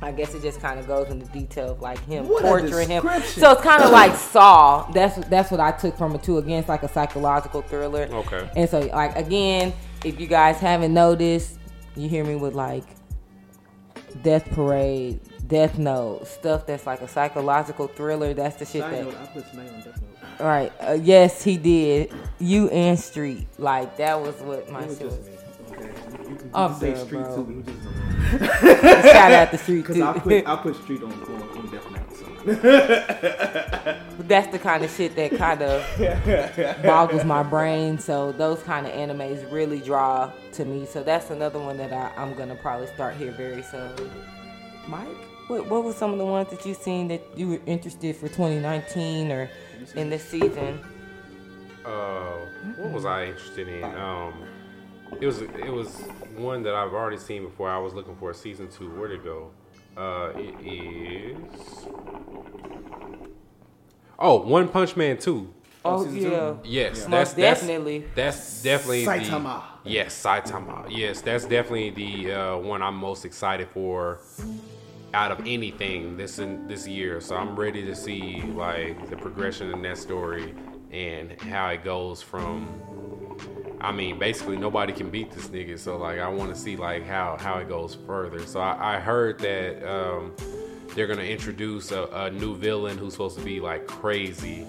I 0.00 0.12
guess 0.12 0.34
it 0.34 0.42
just 0.42 0.60
kind 0.60 0.78
of 0.78 0.86
goes 0.86 1.08
into 1.08 1.26
detail 1.26 1.72
of 1.72 1.80
like 1.80 1.98
him 2.04 2.28
What 2.28 2.42
torturing 2.42 2.88
him. 2.88 3.02
So 3.22 3.52
it's 3.52 3.62
kind 3.62 3.82
of 3.82 3.90
like 3.90 4.14
Saw. 4.14 4.88
That's 4.92 5.16
that's 5.28 5.50
what 5.50 5.60
I 5.60 5.72
took 5.72 5.96
from 5.98 6.14
it 6.14 6.22
too. 6.22 6.38
Again, 6.38 6.60
it's 6.60 6.68
like 6.68 6.84
a 6.84 6.88
psychological 6.88 7.62
thriller. 7.62 8.08
Okay. 8.10 8.48
And 8.56 8.70
so 8.70 8.80
like 8.80 9.16
again, 9.16 9.72
if 10.04 10.20
you 10.20 10.28
guys 10.28 10.58
haven't 10.58 10.94
noticed, 10.94 11.58
you 11.96 12.08
hear 12.08 12.24
me 12.24 12.36
with 12.36 12.54
like 12.54 12.84
Death 14.22 14.48
Parade, 14.50 15.20
Death 15.48 15.78
Note, 15.78 16.26
stuff 16.26 16.66
that's 16.66 16.86
like 16.86 17.00
a 17.00 17.08
psychological 17.08 17.88
thriller. 17.88 18.34
That's 18.34 18.56
the 18.56 18.66
shit 18.66 18.82
Side 18.82 18.92
that. 18.94 19.04
note, 19.04 19.16
I 19.20 19.26
put 19.26 19.44
on 19.46 19.56
Death 19.80 19.86
Note. 19.86 20.40
All 20.40 20.46
right. 20.46 20.72
Uh, 20.80 20.92
yes, 20.92 21.42
he 21.42 21.56
did. 21.56 22.12
You 22.38 22.68
and 22.68 22.98
Street. 22.98 23.46
Like 23.58 23.96
that 23.96 24.20
was 24.20 24.34
what 24.36 24.70
my 24.70 24.86
shit 24.86 25.02
was. 25.04 25.18
me. 25.26 25.32
Okay. 25.72 25.84
You, 26.22 26.28
you, 26.28 26.30
you 26.30 26.50
I'm 26.54 26.70
can 26.70 26.80
say 26.80 26.94
street 26.94 27.22
bro. 27.22 27.36
too. 27.44 27.64
Shout 28.38 29.32
out 29.32 29.50
the 29.50 29.58
Street 29.58 29.80
because 29.86 29.96
too. 29.96 30.04
I 30.04 30.18
put 30.18 30.46
I 30.46 30.56
put 30.56 30.76
street 30.76 31.02
on 31.02 31.12
on, 31.12 31.42
on 31.58 31.70
Death 31.70 31.90
Note. 31.90 32.16
So. 32.16 32.24
that's 34.28 34.48
the 34.52 34.58
kind 34.58 34.84
of 34.84 34.90
shit 34.90 35.16
that 35.16 35.36
kind 35.36 35.62
of 35.62 36.82
boggles 36.82 37.24
my 37.24 37.42
brain. 37.42 37.98
So 37.98 38.32
those 38.32 38.62
kind 38.62 38.86
of 38.86 38.92
animes 38.92 39.50
really 39.50 39.80
draw 39.80 40.30
to 40.52 40.64
me. 40.64 40.86
So 40.86 41.02
that's 41.02 41.30
another 41.30 41.58
one 41.58 41.78
that 41.78 41.92
I, 41.92 42.12
I'm 42.20 42.34
gonna 42.34 42.54
probably 42.56 42.86
start 42.88 43.16
here 43.16 43.32
very 43.32 43.62
soon. 43.62 44.10
Mike, 44.86 45.06
what 45.48 45.66
what 45.66 45.84
were 45.84 45.92
some 45.92 46.12
of 46.12 46.18
the 46.18 46.24
ones 46.26 46.48
that 46.50 46.64
you 46.64 46.74
seen 46.74 47.08
that 47.08 47.22
you 47.36 47.48
were 47.48 47.60
interested 47.66 48.14
for 48.16 48.28
2019 48.28 49.30
or 49.32 49.50
in 49.96 50.10
this 50.10 50.22
season? 50.24 50.80
Uh, 51.84 52.36
what 52.76 52.90
was 52.92 53.04
I 53.04 53.26
interested 53.26 53.68
in? 53.68 53.84
Um, 53.84 54.34
it 55.20 55.26
was 55.26 55.40
it 55.42 55.72
was 55.72 56.00
one 56.36 56.62
that 56.64 56.74
I've 56.74 56.92
already 56.92 57.16
seen 57.18 57.44
before. 57.44 57.68
I 57.70 57.78
was 57.78 57.94
looking 57.94 58.14
for 58.16 58.30
a 58.30 58.34
season 58.34 58.68
two. 58.68 58.90
Where 58.90 59.08
to 59.08 59.18
go? 59.18 59.50
Uh, 59.96 60.32
it 60.36 60.54
is. 60.64 61.86
Oh, 64.18 64.40
One 64.42 64.68
Punch 64.68 64.96
Man 64.96 65.16
two. 65.16 65.52
Oh, 65.84 66.04
season 66.04 66.20
two? 66.22 66.30
yeah, 66.30 66.54
Yes, 66.64 67.08
Most 67.08 67.10
that's 67.10 67.32
that's 67.34 67.60
definitely. 67.60 68.04
that's 68.14 68.62
definitely 68.62 69.06
Saitama. 69.06 69.62
The, 69.84 69.90
yes, 69.90 70.22
Saitama. 70.22 70.86
Yes, 70.90 71.20
that's 71.22 71.44
definitely 71.44 71.90
the 71.90 72.32
uh, 72.32 72.56
one 72.58 72.82
I'm 72.82 72.96
most 72.96 73.24
excited 73.24 73.68
for 73.68 74.18
out 75.14 75.32
of 75.32 75.40
anything 75.46 76.16
this 76.16 76.38
in 76.38 76.66
this 76.66 76.86
year. 76.86 77.20
So 77.20 77.36
I'm 77.36 77.56
ready 77.56 77.84
to 77.84 77.94
see 77.94 78.42
like 78.42 79.08
the 79.10 79.16
progression 79.16 79.72
in 79.72 79.82
that 79.82 79.98
story 79.98 80.54
and 80.90 81.40
how 81.42 81.68
it 81.68 81.84
goes 81.84 82.22
from. 82.22 82.68
I 83.80 83.92
mean, 83.92 84.18
basically 84.18 84.56
nobody 84.56 84.92
can 84.92 85.08
beat 85.08 85.30
this 85.30 85.48
nigga. 85.48 85.78
So 85.78 85.96
like, 85.96 86.18
I 86.18 86.28
want 86.28 86.52
to 86.54 86.60
see 86.60 86.76
like 86.76 87.06
how 87.06 87.36
how 87.38 87.58
it 87.58 87.68
goes 87.68 87.96
further. 88.06 88.44
So 88.46 88.60
I, 88.60 88.96
I 88.96 88.98
heard 88.98 89.38
that 89.40 89.88
um, 89.88 90.32
they're 90.94 91.06
gonna 91.06 91.22
introduce 91.22 91.92
a, 91.92 92.04
a 92.12 92.30
new 92.30 92.54
villain 92.56 92.98
who's 92.98 93.12
supposed 93.12 93.38
to 93.38 93.44
be 93.44 93.60
like 93.60 93.86
crazy 93.86 94.66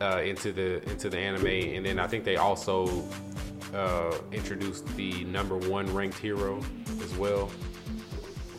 uh, 0.00 0.20
into 0.24 0.52
the 0.52 0.82
into 0.90 1.08
the 1.08 1.18
anime, 1.18 1.46
and 1.46 1.86
then 1.86 1.98
I 1.98 2.06
think 2.06 2.24
they 2.24 2.36
also 2.36 3.04
uh, 3.74 4.14
introduced 4.32 4.86
the 4.96 5.24
number 5.24 5.56
one 5.56 5.92
ranked 5.94 6.18
hero 6.18 6.60
as 7.02 7.14
well. 7.16 7.50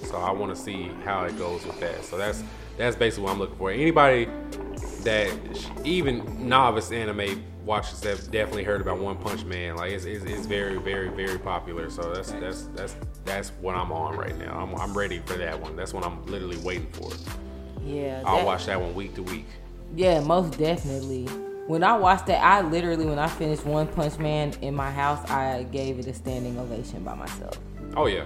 So 0.04 0.18
I 0.18 0.32
want 0.32 0.56
to 0.56 0.62
see 0.62 0.90
how 1.04 1.24
it 1.26 1.38
goes 1.38 1.66
with 1.66 1.80
that. 1.80 2.04
So 2.06 2.18
that's 2.18 2.44
that's 2.78 2.96
basically 2.96 3.26
what 3.26 3.34
I'm 3.34 3.40
looking 3.40 3.58
for. 3.58 3.72
Anybody 3.72 4.28
that 5.04 5.32
even 5.84 6.48
novice 6.48 6.92
anime 6.92 7.44
watchers 7.66 8.04
have 8.04 8.32
definitely 8.32 8.64
heard 8.64 8.82
about 8.82 9.00
One 9.00 9.18
Punch 9.18 9.44
Man. 9.46 9.76
Like 9.76 9.92
it's, 9.92 10.06
it's, 10.06 10.26
it's 10.26 10.46
very 10.46 10.78
very 10.78 11.10
very 11.10 11.40
popular. 11.40 11.90
So 11.90 12.14
that's 12.14 12.32
that's 12.34 12.64
that's 12.76 12.96
that's 13.26 13.50
what 13.62 13.76
I'm 13.76 13.92
on 13.92 14.16
right 14.16 14.38
now. 14.38 14.58
I'm 14.60 14.76
I'm 14.76 14.98
ready 14.98 15.20
for 15.26 15.34
that 15.34 15.60
one. 15.60 15.76
That's 15.76 15.94
what 15.94 16.06
I'm 16.06 16.26
literally 16.26 16.58
waiting 16.58 16.88
for. 16.92 17.12
Yeah, 17.84 18.24
I'll 18.26 18.38
that- 18.38 18.46
watch 18.46 18.66
that 18.66 18.80
one 18.80 18.94
week 18.96 19.16
to 19.16 19.24
week. 19.24 19.46
Yeah, 19.96 20.20
most 20.20 20.58
definitely. 20.58 21.26
When 21.68 21.84
I 21.84 21.98
watched 21.98 22.28
that, 22.28 22.42
I 22.44 22.62
literally, 22.62 23.06
when 23.06 23.20
I 23.20 23.28
finished 23.28 23.66
One 23.66 23.88
Punch 23.88 24.18
Man 24.20 24.54
in 24.62 24.74
my 24.74 24.90
house, 24.90 25.30
I 25.30 25.64
gave 25.64 26.00
it 26.00 26.08
a 26.08 26.14
standing 26.14 26.58
ovation 26.58 27.04
by 27.04 27.14
myself. 27.14 27.58
Oh 27.96 28.06
yeah, 28.06 28.24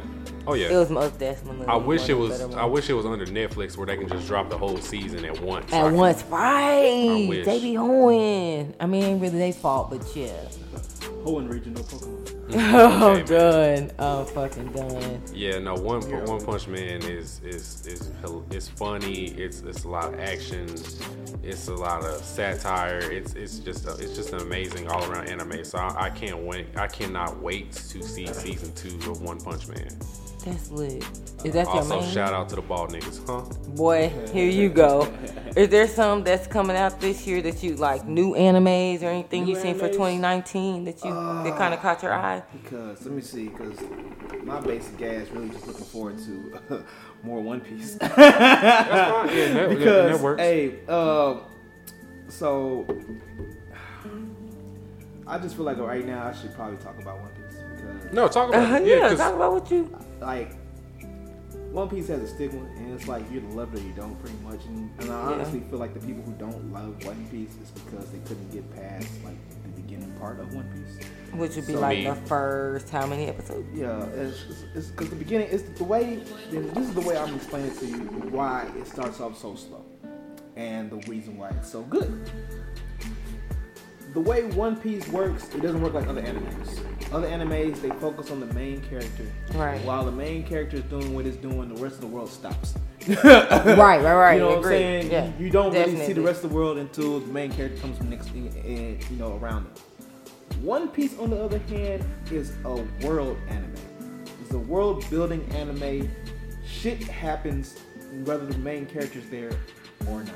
oh 0.48 0.54
yeah. 0.54 0.68
It 0.70 0.76
was 0.78 0.90
most 0.90 1.18
definitely. 1.20 1.66
I 1.68 1.76
wish 1.76 2.10
it 2.10 2.14
was. 2.14 2.42
I 2.56 2.66
wish 2.66 2.90
it 2.90 2.94
was 2.94 3.06
under 3.06 3.26
Netflix 3.26 3.78
where 3.78 3.88
they 3.88 3.98
can 3.98 4.08
just 4.10 4.28
drop 4.28 4.50
the 4.50 4.58
whole 4.58 4.78
season 4.78 5.26
at 5.26 5.40
once. 5.42 5.70
So 5.72 5.78
I 5.78 5.80
At 5.82 5.86
can- 5.90 5.98
once, 5.98 6.24
right? 6.24 7.26
wish. 7.30 7.46
They 7.46 7.60
be 7.60 7.74
hoeing. 7.76 8.74
I 8.80 8.86
mean, 8.86 9.04
ain't 9.04 9.22
really 9.22 9.38
their 9.38 9.54
fault, 9.54 9.90
but 9.92 10.16
yeah. 10.16 10.32
Hoenn 11.24 11.50
regional 11.52 11.84
Pokemon. 11.84 12.18
Mm-hmm. 12.26 12.42
Oh, 12.54 13.14
man. 13.16 13.26
done. 13.26 13.92
I'm 13.98 14.26
fucking 14.26 14.72
done. 14.74 15.22
Yeah, 15.34 15.60
no. 15.60 15.76
One 15.76 16.02
One 16.26 16.44
Punch 16.46 16.68
Man 16.68 17.02
is 17.04 17.40
is 17.46 17.86
is 17.88 18.12
it's 18.50 18.68
funny. 18.68 19.28
It's 19.30 19.62
it's 19.62 19.86
a 19.86 19.90
lot 19.90 20.14
of 20.14 20.20
action. 20.20 20.68
It's 21.44 21.68
a 21.70 21.74
lot 21.74 22.04
of 22.04 22.22
satire. 22.24 23.00
It's 23.10 23.36
it's 23.36 23.60
just 23.60 23.86
a, 23.88 23.92
it's 24.04 24.16
just 24.16 24.34
an 24.34 24.42
amazing 24.42 24.90
all 24.90 25.10
around 25.10 25.30
anime. 25.30 25.64
So 25.64 25.78
I, 25.78 26.06
I 26.06 26.10
can't 26.10 26.40
wait. 26.40 26.68
I 26.76 26.88
cannot 26.88 27.42
wait 27.42 27.72
to 27.72 28.02
see 28.04 28.28
season 28.28 28.74
two 28.74 28.98
of 29.10 29.22
One 29.22 29.40
Punch 29.40 29.68
Man. 29.70 29.88
That's 30.46 30.72
lit. 30.72 31.04
Is 31.44 31.54
that 31.54 31.66
your 31.68 31.76
Also, 31.78 32.00
main? 32.02 32.12
shout 32.12 32.34
out 32.34 32.50
to 32.50 32.56
the 32.56 32.62
ball 32.62 32.88
niggas, 32.88 33.26
huh? 33.28 33.42
Boy, 33.76 34.12
here 34.32 34.48
you 34.50 34.70
go. 34.70 35.12
Is 35.56 35.70
there 35.70 35.88
some 35.88 36.24
that's 36.24 36.46
coming 36.48 36.76
out 36.78 37.00
this 37.02 37.26
year 37.28 37.42
that 37.42 37.62
you 37.64 37.76
like 37.76 38.08
new 38.08 38.34
animes 38.34 39.02
or 39.02 39.08
anything 39.08 39.46
New 39.46 39.56
you 39.56 39.56
seen 39.56 39.76
for 39.78 39.88
2019 39.88 40.86
that 40.86 41.04
you 41.04 41.12
that 41.44 41.56
kind 41.58 41.74
of 41.74 41.80
caught 41.82 42.02
your 42.04 42.14
eye? 42.14 42.44
Because 42.62 43.04
let 43.06 43.14
me 43.16 43.22
see, 43.22 43.48
because 43.50 43.78
my 44.44 44.60
basic 44.60 44.98
gas 44.98 45.28
really 45.30 45.50
just 45.50 45.66
looking 45.68 45.86
forward 45.86 46.18
to 46.20 46.84
more 47.24 47.42
One 47.42 47.60
Piece. 47.62 47.96
That's 47.96 48.14
fine. 48.16 49.38
Yeah, 49.38 49.48
that, 49.54 49.54
that, 49.54 49.70
because 49.70 50.18
that 50.18 50.24
works. 50.24 50.42
hey, 50.42 50.80
uh, 50.88 51.38
so 52.30 52.86
I 55.28 55.38
just 55.40 55.56
feel 55.56 55.66
like 55.66 55.78
right 55.78 56.06
now 56.06 56.28
I 56.28 56.34
should 56.34 56.54
probably 56.54 56.78
talk 56.78 57.00
about 57.02 57.20
One 57.20 57.30
Piece 57.30 57.58
because 57.76 58.14
no, 58.14 58.28
talk 58.28 58.50
about 58.50 58.72
Uh, 58.72 58.76
it. 58.76 58.86
yeah, 58.88 58.96
Yeah, 58.96 59.10
'cause- 59.10 59.18
talk 59.18 59.36
about 59.36 59.54
what 59.54 59.72
you. 59.72 59.98
Like 60.22 60.56
One 61.72 61.90
Piece 61.90 62.08
has 62.08 62.22
a 62.22 62.28
stigma, 62.28 62.62
and 62.78 62.94
it's 62.94 63.08
like 63.08 63.30
you 63.32 63.38
either 63.40 63.48
love 63.50 63.74
it 63.74 63.80
or 63.80 63.84
you 63.84 63.94
don't, 63.94 64.16
pretty 64.22 64.38
much. 64.44 64.64
And, 64.66 64.90
and 65.00 65.10
I 65.12 65.30
Yeah. 65.30 65.36
honestly 65.36 65.62
feel 65.70 65.80
like 65.80 65.94
the 65.94 66.00
people 66.06 66.22
who 66.24 66.32
don't 66.34 66.72
love 66.72 67.04
One 67.06 67.26
Piece 67.32 67.50
is 67.62 67.70
because 67.72 68.10
they 68.12 68.20
couldn't 68.20 68.52
get 68.52 68.70
past 68.76 69.08
like 69.26 69.36
the 69.64 69.82
beginning 69.82 70.12
part 70.20 70.40
of 70.40 70.54
One 70.54 70.70
Piece. 70.74 71.06
Which 71.34 71.56
would 71.56 71.66
be 71.68 71.74
So 71.74 71.80
like 71.80 71.98
me- 72.00 72.06
the 72.08 72.16
first 72.16 72.90
how 72.90 73.06
many 73.08 73.26
episodes? 73.28 73.68
Yeah, 73.74 74.04
it's 74.16 74.88
because 74.92 75.10
the 75.10 75.16
beginning 75.16 75.48
is 75.48 75.64
the 75.64 75.84
way. 75.86 76.22
This 76.52 76.78
is 76.90 76.94
the 76.94 77.02
way 77.02 77.18
I'm 77.18 77.34
explaining 77.36 77.76
to 77.78 77.86
you 77.86 77.98
why 78.32 78.68
it 78.78 78.86
starts 78.88 79.20
off 79.22 79.38
so 79.38 79.56
slow, 79.56 79.84
and 80.58 80.90
the 80.90 80.98
reason 81.10 81.38
why 81.38 81.50
it's 81.50 81.72
so 81.72 81.82
good. 81.84 82.30
The 84.14 84.20
way 84.20 84.44
One 84.44 84.76
Piece 84.76 85.08
works, 85.08 85.48
it 85.56 85.62
doesn't 85.62 85.82
work 85.82 85.94
like 85.94 86.08
other 86.08 86.22
animes. 86.22 86.80
Other 87.12 87.28
animes, 87.28 87.82
they 87.82 87.90
focus 87.90 88.32
on 88.32 88.40
the 88.40 88.46
main 88.54 88.82
character. 88.82 89.26
Right. 89.54 89.84
While 89.84 90.06
the 90.06 90.12
main 90.12 90.44
character 90.44 90.78
is 90.78 90.84
doing 90.84 91.14
what 91.14 91.26
it's 91.26 91.36
doing, 91.36 91.74
the 91.74 91.82
rest 91.82 91.96
of 91.96 92.02
the 92.02 92.08
world 92.08 92.30
stops. 92.30 92.74
right, 93.08 93.76
right, 93.76 94.02
right. 94.02 94.34
You 94.36 94.40
know 94.40 94.48
what 94.50 94.58
I'm 94.58 94.64
saying? 94.64 95.12
Yeah, 95.12 95.26
you, 95.38 95.46
you 95.46 95.52
don't 95.52 95.74
really 95.74 95.98
see 96.06 96.14
the 96.14 96.22
rest 96.22 96.44
of 96.44 96.52
the 96.52 96.56
world 96.56 96.78
until 96.78 97.20
the 97.20 97.32
main 97.34 97.52
character 97.52 97.80
comes 97.82 98.00
next, 98.02 98.30
and 98.30 99.10
you 99.10 99.18
know 99.18 99.38
around 99.38 99.66
them. 99.66 99.74
One 100.62 100.88
Piece, 100.90 101.18
on 101.18 101.32
the 101.32 101.44
other 101.44 101.58
hand, 101.58 102.06
is 102.30 102.54
a 102.64 102.76
world 103.06 103.38
anime. 103.50 103.74
It's 104.42 104.52
a 104.54 104.60
world 104.60 105.04
building 105.10 105.44
anime. 105.56 106.10
Shit 106.66 107.02
happens 107.04 107.76
whether 108.24 108.46
the 108.46 108.58
main 108.60 108.86
character's 108.86 109.28
there 109.30 109.52
or 110.08 110.24
not. 110.24 110.36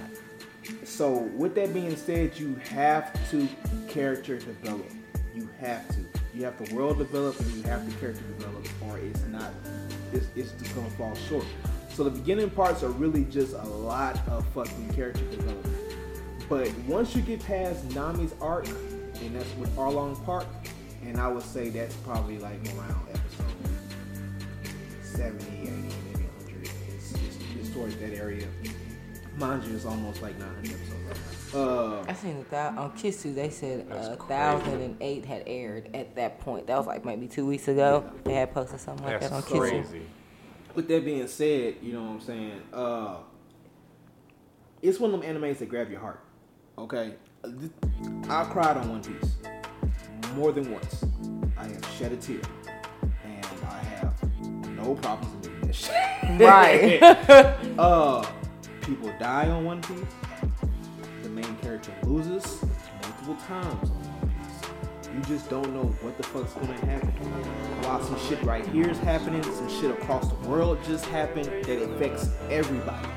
So, 0.83 1.11
with 1.37 1.53
that 1.55 1.73
being 1.73 1.95
said, 1.95 2.37
you 2.39 2.55
have 2.69 3.13
to 3.29 3.47
character 3.87 4.37
develop. 4.39 4.89
You 5.35 5.47
have 5.59 5.87
to. 5.89 6.14
You 6.35 6.43
have 6.43 6.57
the 6.63 6.75
world 6.75 6.97
develop 6.97 7.39
and 7.39 7.49
you 7.53 7.63
have 7.63 7.89
the 7.89 7.97
character 7.97 8.21
develop, 8.37 8.67
or 8.85 8.97
it's 8.97 9.23
not. 9.27 9.53
It's, 10.11 10.27
it's 10.35 10.51
just 10.51 10.75
gonna 10.75 10.89
fall 10.91 11.15
short. 11.15 11.45
So 11.93 12.03
the 12.03 12.09
beginning 12.09 12.49
parts 12.49 12.83
are 12.83 12.89
really 12.89 13.23
just 13.23 13.53
a 13.53 13.63
lot 13.63 14.19
of 14.27 14.45
fucking 14.47 14.93
character 14.93 15.23
development. 15.31 15.77
But 16.49 16.69
once 16.87 17.15
you 17.15 17.21
get 17.21 17.39
past 17.39 17.87
Nami's 17.95 18.35
arc, 18.41 18.67
and 18.67 19.33
that's 19.33 19.55
with 19.55 19.73
Arlong 19.77 20.23
Park, 20.25 20.45
and 21.05 21.17
I 21.17 21.29
would 21.29 21.41
say 21.41 21.69
that's 21.69 21.95
probably 21.97 22.37
like 22.37 22.59
around 22.77 23.07
episode 23.13 23.45
70, 25.01 25.61
80, 25.61 25.71
maybe 25.71 26.27
100. 26.49 26.69
It's, 26.95 27.13
it's, 27.13 27.37
it's 27.61 27.69
towards 27.69 27.95
that 27.95 28.13
area. 28.13 28.47
Mind 29.37 29.63
you, 29.63 29.73
it's 29.73 29.85
almost 29.85 30.21
like 30.21 30.37
900 30.37 30.65
episodes. 30.65 30.94
Uh, 31.55 32.03
I 32.07 32.13
seen 32.13 32.37
it 32.37 32.49
that 32.51 32.77
on 32.77 32.91
Kitsu. 32.91 33.33
They 33.33 33.49
said 33.49 33.87
a 33.89 34.15
thousand 34.17 34.81
and 34.81 34.97
eight 35.01 35.25
had 35.25 35.43
aired 35.47 35.89
at 35.95 36.15
that 36.15 36.39
point. 36.39 36.67
That 36.67 36.77
was 36.77 36.85
like 36.87 37.05
maybe 37.05 37.27
two 37.27 37.45
weeks 37.45 37.67
ago. 37.67 38.09
They 38.23 38.33
had 38.33 38.53
posted 38.53 38.79
something 38.79 39.05
like 39.05 39.21
That's 39.21 39.31
that 39.31 39.35
on 39.35 39.43
Kitsu. 39.43 39.59
crazy. 39.59 40.01
with 40.73 40.87
that 40.89 41.05
being 41.05 41.27
said, 41.27 41.75
you 41.81 41.93
know 41.93 42.03
what 42.03 42.09
I'm 42.11 42.21
saying? 42.21 42.61
Uh, 42.73 43.17
it's 44.81 44.99
one 44.99 45.13
of 45.13 45.21
them 45.21 45.41
animes 45.41 45.59
that 45.59 45.69
grab 45.69 45.89
your 45.89 46.01
heart. 46.01 46.19
Okay, 46.77 47.13
I 48.29 48.43
cried 48.45 48.75
on 48.77 48.89
One 48.89 49.01
Piece 49.03 49.35
more 50.35 50.51
than 50.51 50.71
once. 50.71 51.05
I 51.57 51.67
have 51.67 51.85
shed 51.97 52.11
a 52.11 52.17
tear, 52.17 52.41
and 53.23 53.45
I 53.69 53.77
have 53.77 54.21
no 54.69 54.95
problems 54.95 55.33
in 55.35 55.41
doing 55.53 55.61
that 55.61 55.75
shit. 55.75 56.39
Right. 56.41 56.99
uh, 57.79 58.25
people 58.81 59.13
die 59.19 59.49
on 59.49 59.63
One 59.63 59.81
Piece. 59.81 59.99
Character 61.75 62.07
loses 62.07 62.63
multiple 63.01 63.35
times. 63.47 63.91
You 65.13 65.19
just 65.23 65.49
don't 65.49 65.73
know 65.73 65.83
what 65.83 66.15
the 66.15 66.23
fuck's 66.23 66.53
gonna 66.53 66.73
happen. 66.85 67.09
While 67.83 68.01
some 68.01 68.17
shit 68.29 68.41
right 68.43 68.65
here 68.67 68.89
is 68.89 68.97
happening, 68.99 69.43
some 69.43 69.67
shit 69.67 69.91
across 69.91 70.29
the 70.29 70.47
world 70.47 70.77
just 70.85 71.03
happened 71.07 71.47
that 71.65 71.83
affects 71.83 72.29
everybody. 72.49 73.09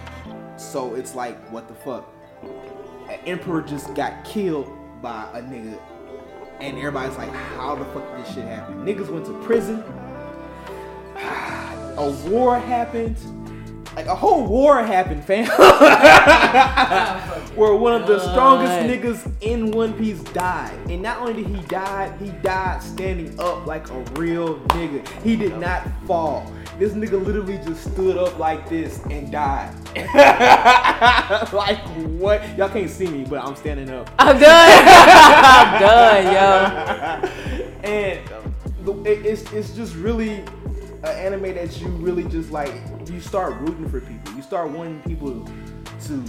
So 0.56 0.96
it's 0.96 1.14
like, 1.14 1.38
what 1.52 1.68
the 1.68 1.74
fuck? 1.74 2.12
An 3.08 3.20
emperor 3.26 3.62
just 3.62 3.94
got 3.94 4.24
killed 4.24 4.68
by 5.00 5.28
a 5.34 5.40
nigga, 5.40 5.78
and 6.58 6.78
everybody's 6.78 7.16
like, 7.16 7.30
how 7.30 7.76
the 7.76 7.84
fuck 7.84 8.10
did 8.10 8.24
this 8.24 8.34
shit 8.34 8.44
happen? 8.44 8.84
Niggas 8.84 9.08
went 9.08 9.24
to 9.26 9.40
prison. 9.44 9.84
A 11.96 12.10
war 12.28 12.58
happened. 12.58 13.18
Like 13.94 14.06
a 14.06 14.16
whole 14.16 14.46
war 14.46 14.82
happened, 14.82 15.24
fam. 15.24 15.46
Where 17.58 17.74
one 17.74 18.00
of 18.00 18.06
the 18.06 18.20
strongest 18.20 18.72
niggas 18.86 19.32
in 19.40 19.72
One 19.72 19.92
Piece 19.94 20.22
died. 20.32 20.78
And 20.88 21.02
not 21.02 21.18
only 21.18 21.42
did 21.42 21.48
he 21.48 21.60
die, 21.62 22.16
he 22.20 22.30
died 22.40 22.80
standing 22.80 23.34
up 23.40 23.66
like 23.66 23.90
a 23.90 23.98
real 24.12 24.60
nigga. 24.68 25.04
He 25.24 25.34
did 25.34 25.58
not 25.58 25.82
fall. 26.06 26.52
This 26.78 26.92
nigga 26.92 27.20
literally 27.20 27.58
just 27.66 27.90
stood 27.90 28.16
up 28.16 28.38
like 28.38 28.68
this 28.68 29.00
and 29.10 29.32
died. 29.32 29.74
like 31.52 31.78
what? 32.20 32.56
Y'all 32.56 32.68
can't 32.68 32.88
see 32.88 33.08
me, 33.08 33.24
but 33.24 33.44
I'm 33.44 33.56
standing 33.56 33.90
up. 33.90 34.08
I'm 34.20 34.38
done. 34.38 34.84
I'm 34.86 35.80
done, 35.80 36.24
yo. 36.32 37.28
and 37.82 38.20
it's 39.04 39.52
it's 39.52 39.74
just 39.74 39.96
really 39.96 40.44
an 41.02 41.06
anime 41.06 41.56
that 41.56 41.80
you 41.80 41.88
really 41.88 42.22
just 42.22 42.52
like. 42.52 42.72
You 43.10 43.20
start 43.20 43.54
rooting 43.54 43.88
for 43.88 44.00
people. 44.00 44.34
You 44.34 44.42
start 44.42 44.70
wanting 44.70 45.00
people 45.02 45.44
to 46.02 46.22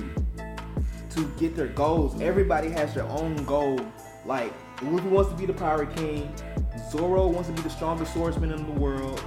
to 1.19 1.27
get 1.37 1.55
their 1.55 1.67
goals. 1.67 2.19
Everybody 2.21 2.69
has 2.69 2.93
their 2.93 3.07
own 3.09 3.43
goal. 3.45 3.79
Like 4.25 4.53
Luffy 4.81 5.07
wants 5.07 5.31
to 5.31 5.37
be 5.37 5.45
the 5.45 5.53
Pirate 5.53 5.93
King. 5.95 6.33
Zoro 6.89 7.27
wants 7.27 7.49
to 7.49 7.55
be 7.55 7.61
the 7.61 7.69
strongest 7.69 8.13
swordsman 8.13 8.51
in 8.51 8.65
the 8.65 8.79
world. 8.79 9.21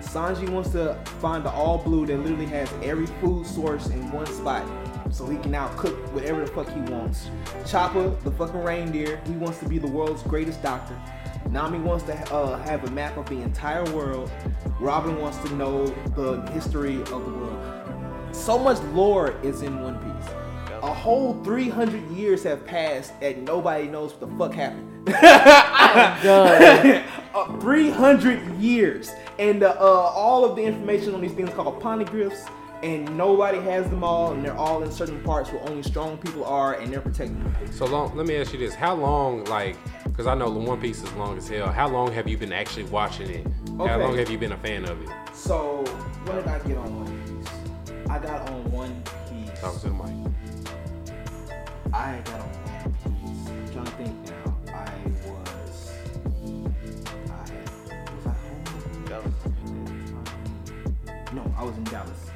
Sanji 0.00 0.48
wants 0.48 0.70
to 0.70 0.94
find 1.20 1.44
the 1.44 1.50
all 1.50 1.78
blue 1.78 2.06
that 2.06 2.18
literally 2.18 2.46
has 2.46 2.72
every 2.82 3.06
food 3.20 3.46
source 3.46 3.88
in 3.88 4.10
one 4.10 4.26
spot. 4.26 4.66
So 5.10 5.26
he 5.26 5.38
can 5.38 5.50
now 5.50 5.68
cook 5.76 5.94
whatever 6.14 6.44
the 6.44 6.46
fuck 6.48 6.68
he 6.68 6.80
wants. 6.92 7.30
Chopper, 7.66 8.10
the 8.24 8.30
fucking 8.32 8.62
reindeer, 8.62 9.20
he 9.26 9.32
wants 9.32 9.58
to 9.60 9.68
be 9.68 9.78
the 9.78 9.86
world's 9.86 10.22
greatest 10.22 10.62
doctor. 10.62 10.98
Nami 11.50 11.78
wants 11.78 12.04
to 12.04 12.34
uh, 12.34 12.62
have 12.64 12.84
a 12.84 12.90
map 12.90 13.16
of 13.16 13.26
the 13.28 13.40
entire 13.40 13.84
world. 13.94 14.30
Robin 14.80 15.18
wants 15.18 15.38
to 15.38 15.54
know 15.54 15.86
the 16.14 16.42
history 16.52 17.00
of 17.00 17.08
the 17.08 17.16
world. 17.16 17.88
So 18.32 18.58
much 18.58 18.80
lore 18.92 19.34
is 19.42 19.62
in 19.62 19.82
One 19.82 19.98
Piece. 19.98 20.37
A 20.82 20.94
whole 20.94 21.42
300 21.44 22.10
years 22.10 22.42
have 22.44 22.64
passed 22.66 23.12
and 23.20 23.44
nobody 23.44 23.88
knows 23.88 24.12
what 24.12 24.20
the 24.20 24.36
fuck 24.36 24.54
happened. 24.54 25.06
Done. 26.22 27.04
Uh, 27.34 27.60
300 27.60 28.56
years. 28.56 29.12
And 29.38 29.62
uh, 29.62 29.76
uh, 29.78 29.82
all 29.82 30.46
of 30.46 30.56
the 30.56 30.62
information 30.62 31.14
on 31.14 31.20
these 31.20 31.34
things 31.34 31.50
called 31.50 31.80
poneglyphs, 31.80 32.50
and 32.82 33.16
nobody 33.16 33.60
has 33.60 33.88
them 33.90 34.02
all, 34.02 34.32
and 34.32 34.42
they're 34.44 34.56
all 34.56 34.82
in 34.82 34.90
certain 34.90 35.22
parts 35.22 35.52
where 35.52 35.60
only 35.68 35.82
strong 35.82 36.16
people 36.16 36.44
are, 36.44 36.74
and 36.80 36.90
they're 36.90 37.02
protecting 37.02 37.38
them. 37.38 37.54
So 37.70 37.84
long. 37.84 38.16
Let 38.16 38.26
me 38.26 38.34
ask 38.36 38.52
you 38.54 38.58
this: 38.58 38.74
How 38.74 38.94
long, 38.94 39.44
like, 39.44 39.76
because 40.04 40.26
I 40.26 40.34
know 40.34 40.52
the 40.52 40.58
One 40.58 40.80
Piece 40.80 41.02
is 41.02 41.12
long 41.12 41.36
as 41.36 41.46
hell. 41.48 41.68
How 41.70 41.86
long 41.86 42.12
have 42.12 42.26
you 42.26 42.38
been 42.38 42.52
actually 42.52 42.84
watching 42.84 43.28
it? 43.28 43.46
How 43.76 43.98
long 43.98 44.16
have 44.16 44.30
you 44.30 44.38
been 44.38 44.52
a 44.52 44.58
fan 44.58 44.86
of 44.86 45.00
it? 45.02 45.10
So, 45.34 45.84
when 46.24 46.36
did 46.36 46.46
I 46.48 46.58
get 46.60 46.78
on 46.78 47.04
One 47.04 47.42
Piece? 47.42 48.08
I 48.08 48.18
got 48.18 48.48
on 48.48 48.72
One 48.72 49.02
Piece. 49.30 49.60
Talk 49.60 49.78
to 49.80 49.88
the 49.88 49.94
mic. 49.94 50.32
I 51.92 52.20
got 52.24 52.40
on 52.40 52.48
One 52.48 52.92
Piece. 52.92 53.48
I'm 53.48 53.68
trying 53.72 53.84
to 53.86 53.90
think 53.92 54.14
now. 54.28 54.56
I 54.74 54.90
was. 55.26 55.92
I 57.30 57.48
had, 57.48 57.70
was 58.14 58.26
I 58.26 58.30
home? 58.30 59.04
Dallas. 59.08 59.34
No, 61.32 61.42
I 61.56 61.62
was 61.64 61.76
in 61.76 61.84
Dallas. 61.84 62.30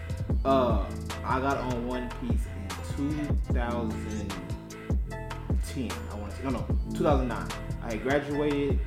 Uh, 0.45 0.85
I 1.25 1.41
got 1.41 1.59
on 1.59 1.87
One 1.87 2.09
Piece 2.21 2.47
in 2.47 2.69
2010. 2.97 5.91
I 6.11 6.15
want 6.15 6.31
to 6.31 6.37
say 6.37 6.43
no, 6.45 6.51
no, 6.51 6.67
2009. 6.95 7.49
I 7.83 7.93
had 7.93 8.03
graduated. 8.03 8.79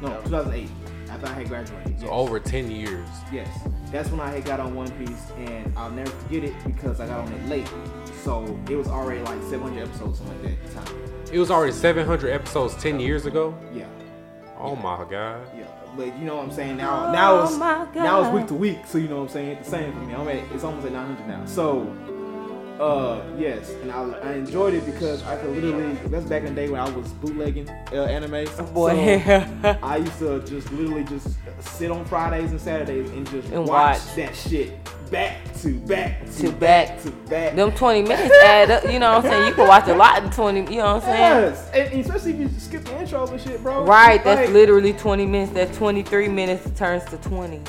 No, 0.00 0.20
2008. 0.22 0.70
After 1.10 1.26
I 1.26 1.32
had 1.32 1.48
graduated. 1.48 1.98
So 2.00 2.06
yes. 2.06 2.14
over 2.14 2.38
ten 2.40 2.70
years. 2.70 3.08
Yes, 3.32 3.48
that's 3.90 4.10
when 4.10 4.20
I 4.20 4.30
had 4.30 4.44
got 4.44 4.60
on 4.60 4.74
One 4.74 4.90
Piece, 4.92 5.30
and 5.36 5.72
I'll 5.76 5.90
never 5.90 6.10
forget 6.10 6.44
it 6.44 6.54
because 6.64 7.00
I 7.00 7.06
got 7.06 7.20
on 7.26 7.32
it 7.32 7.48
late. 7.48 7.70
So 8.24 8.58
it 8.68 8.74
was 8.76 8.88
already 8.88 9.20
like 9.22 9.40
700 9.42 9.82
episodes, 9.88 10.18
something 10.18 10.42
like 10.42 10.58
that 10.60 10.80
at 10.80 10.86
the 10.86 10.92
time. 10.92 11.02
It 11.32 11.38
was 11.38 11.50
already 11.50 11.72
700 11.72 12.30
episodes 12.30 12.74
10 12.82 13.00
years 13.00 13.26
ago. 13.26 13.56
Yeah, 13.74 13.84
Oh 14.58 14.74
my 14.76 15.04
god. 15.10 15.46
yeah. 15.56 15.64
But 15.96 16.18
you 16.18 16.24
know 16.26 16.36
what 16.36 16.44
I'm 16.46 16.52
saying? 16.52 16.76
Now, 16.76 17.10
now 17.12 17.42
it's 17.42 17.52
Oh 17.54 17.88
now 17.94 18.22
it's 18.22 18.34
week 18.34 18.46
to 18.48 18.54
week, 18.54 18.78
so 18.86 18.98
you 18.98 19.08
know 19.08 19.16
what 19.16 19.22
I'm 19.22 19.28
saying? 19.28 19.48
It's 19.58 19.70
the 19.70 19.76
same 19.76 19.92
for 19.92 20.00
me. 20.00 20.14
I'm 20.14 20.28
at 20.28 20.36
it's 20.52 20.64
almost 20.64 20.86
at 20.86 20.92
900 20.92 21.26
now. 21.28 21.44
So. 21.46 21.94
Uh 22.78 23.24
yes, 23.36 23.70
and 23.82 23.90
I, 23.90 24.02
I 24.20 24.32
enjoyed 24.34 24.72
it 24.72 24.86
because 24.86 25.24
I 25.24 25.36
could 25.36 25.50
literally 25.50 25.94
that's 26.10 26.26
back 26.26 26.44
in 26.44 26.54
the 26.54 26.60
day 26.60 26.68
when 26.70 26.80
I 26.80 26.88
was 26.88 27.08
bootlegging 27.14 27.68
uh, 27.92 28.04
anime. 28.04 28.46
Oh 28.56 28.62
boy. 28.66 28.90
So, 29.18 29.76
I 29.82 29.96
used 29.96 30.18
to 30.20 30.38
just 30.46 30.70
literally 30.70 31.02
just 31.02 31.38
sit 31.58 31.90
on 31.90 32.04
Fridays 32.04 32.52
and 32.52 32.60
Saturdays 32.60 33.10
and 33.10 33.28
just 33.28 33.48
And 33.48 33.66
watch, 33.66 33.96
watch. 33.98 34.14
that 34.14 34.36
shit 34.36 34.74
back 35.10 35.54
to 35.62 35.74
back 35.80 36.24
to, 36.26 36.32
To 36.42 36.52
back, 36.52 36.88
back. 36.88 37.02
to 37.02 37.10
back. 37.10 37.56
Them 37.56 37.72
20 37.72 38.02
minutes 38.02 38.34
add 38.44 38.70
up. 38.70 38.84
You 38.90 38.98
know 38.98 39.14
what 39.16 39.24
I'm 39.24 39.30
saying? 39.30 39.48
You 39.48 39.54
can 39.54 39.68
watch 39.68 39.88
a 39.88 39.94
lot 39.94 40.22
in 40.22 40.30
20. 40.30 40.60
You 40.60 40.78
know 40.78 40.94
what 40.94 40.94
I'm 40.96 41.00
saying? 41.02 41.52
yes, 41.52 41.70
and 41.72 42.00
especially 42.00 42.32
if 42.32 42.38
you 42.38 42.48
skip 42.60 42.84
the 42.84 42.90
intros 42.90 43.30
and 43.30 43.40
shit, 43.40 43.62
bro. 43.62 43.84
Right. 43.84 44.22
That's 44.22 44.46
Like, 44.46 44.50
literally 44.50 44.92
20 44.92 45.26
minutes. 45.26 45.52
That 45.52 45.72
23 45.74 46.28
minutes 46.28 46.70
turns 46.78 47.04
to 47.06 47.16
20. 47.18 47.60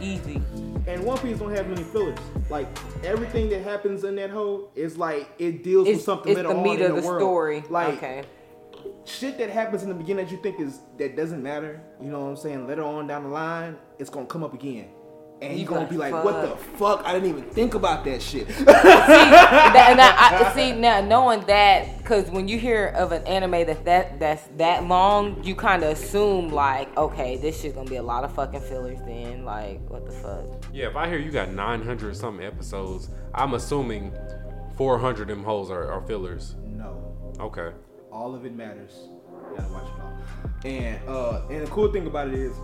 Easy. 0.00 0.42
And 0.86 1.04
One 1.04 1.18
Piece 1.18 1.38
don't 1.38 1.54
have 1.54 1.68
many 1.68 1.82
fillers. 1.82 2.18
Like 2.48 2.66
everything 3.04 3.48
that 3.50 3.62
happens 3.62 4.04
in 4.04 4.14
that 4.16 4.30
hole 4.30 4.70
is 4.74 4.96
like 4.96 5.28
it 5.38 5.62
deals 5.62 5.86
with 5.88 6.00
something 6.02 6.32
it's 6.32 6.36
later 6.36 6.48
the 6.48 6.54
on 6.56 6.62
meat 6.62 6.80
in 6.80 6.90
of 6.90 6.96
the, 6.96 7.00
the, 7.02 7.06
world. 7.06 7.20
story. 7.20 7.64
Like 7.68 7.94
okay. 7.98 8.22
shit 9.04 9.36
that 9.38 9.50
happens 9.50 9.82
in 9.82 9.88
the 9.88 9.94
beginning 9.94 10.24
that 10.24 10.32
you 10.32 10.38
think 10.40 10.60
is 10.60 10.80
that 10.98 11.16
doesn't 11.16 11.42
matter. 11.42 11.80
You 12.00 12.10
know 12.10 12.20
what 12.24 12.30
I'm 12.30 12.36
saying? 12.36 12.66
Later 12.66 12.84
on 12.84 13.06
down 13.06 13.24
the 13.24 13.28
line, 13.28 13.76
it's 13.98 14.08
gonna 14.08 14.26
come 14.26 14.42
up 14.44 14.54
again. 14.54 14.88
And 15.40 15.52
You 15.52 15.60
you're 15.60 15.68
gonna 15.68 15.80
like, 15.82 15.90
be 15.90 15.96
like, 15.96 16.24
what 16.24 16.42
the 16.42 16.56
fuck? 16.78 17.02
I 17.04 17.12
didn't 17.12 17.28
even 17.28 17.44
think 17.44 17.74
about 17.74 18.04
that 18.06 18.20
shit. 18.20 18.48
that, 18.64 19.86
and 19.90 20.00
I, 20.00 20.50
I, 20.50 20.54
see 20.54 20.72
now 20.72 21.00
knowing 21.00 21.46
that 21.46 21.98
because 21.98 22.28
when 22.30 22.48
you 22.48 22.58
hear 22.58 22.88
of 22.88 23.12
an 23.12 23.24
anime 23.24 23.66
that 23.66 23.84
that 23.84 24.18
that's 24.18 24.48
that 24.56 24.84
long, 24.88 25.42
you 25.44 25.54
kind 25.54 25.84
of 25.84 25.90
assume 25.90 26.48
like, 26.48 26.94
okay, 26.96 27.36
this 27.36 27.60
shit's 27.60 27.76
gonna 27.76 27.88
be 27.88 27.96
a 27.96 28.02
lot 28.02 28.24
of 28.24 28.34
fucking 28.34 28.62
fillers. 28.62 28.98
Then 29.06 29.44
like, 29.44 29.80
what 29.88 30.06
the 30.06 30.12
fuck? 30.12 30.44
Yeah, 30.72 30.88
if 30.88 30.96
I 30.96 31.08
hear 31.08 31.18
you 31.18 31.30
got 31.30 31.50
900 31.50 32.16
something 32.16 32.44
episodes, 32.44 33.08
I'm 33.32 33.54
assuming 33.54 34.12
400 34.76 35.22
of 35.22 35.28
them 35.28 35.44
holes 35.44 35.70
are, 35.70 35.90
are 35.90 36.00
fillers. 36.02 36.56
no. 36.64 37.04
Okay. 37.38 37.70
all 38.10 38.34
of 38.34 38.44
it 38.44 38.54
matters. 38.56 39.08
You 39.50 39.56
gotta 39.56 39.72
watch 39.72 39.86
it 39.86 40.00
all. 40.02 40.18
And 40.64 41.08
uh, 41.08 41.42
and 41.50 41.66
the 41.66 41.70
cool 41.70 41.92
thing 41.92 42.06
about 42.06 42.28
it 42.28 42.34
is, 42.34 42.56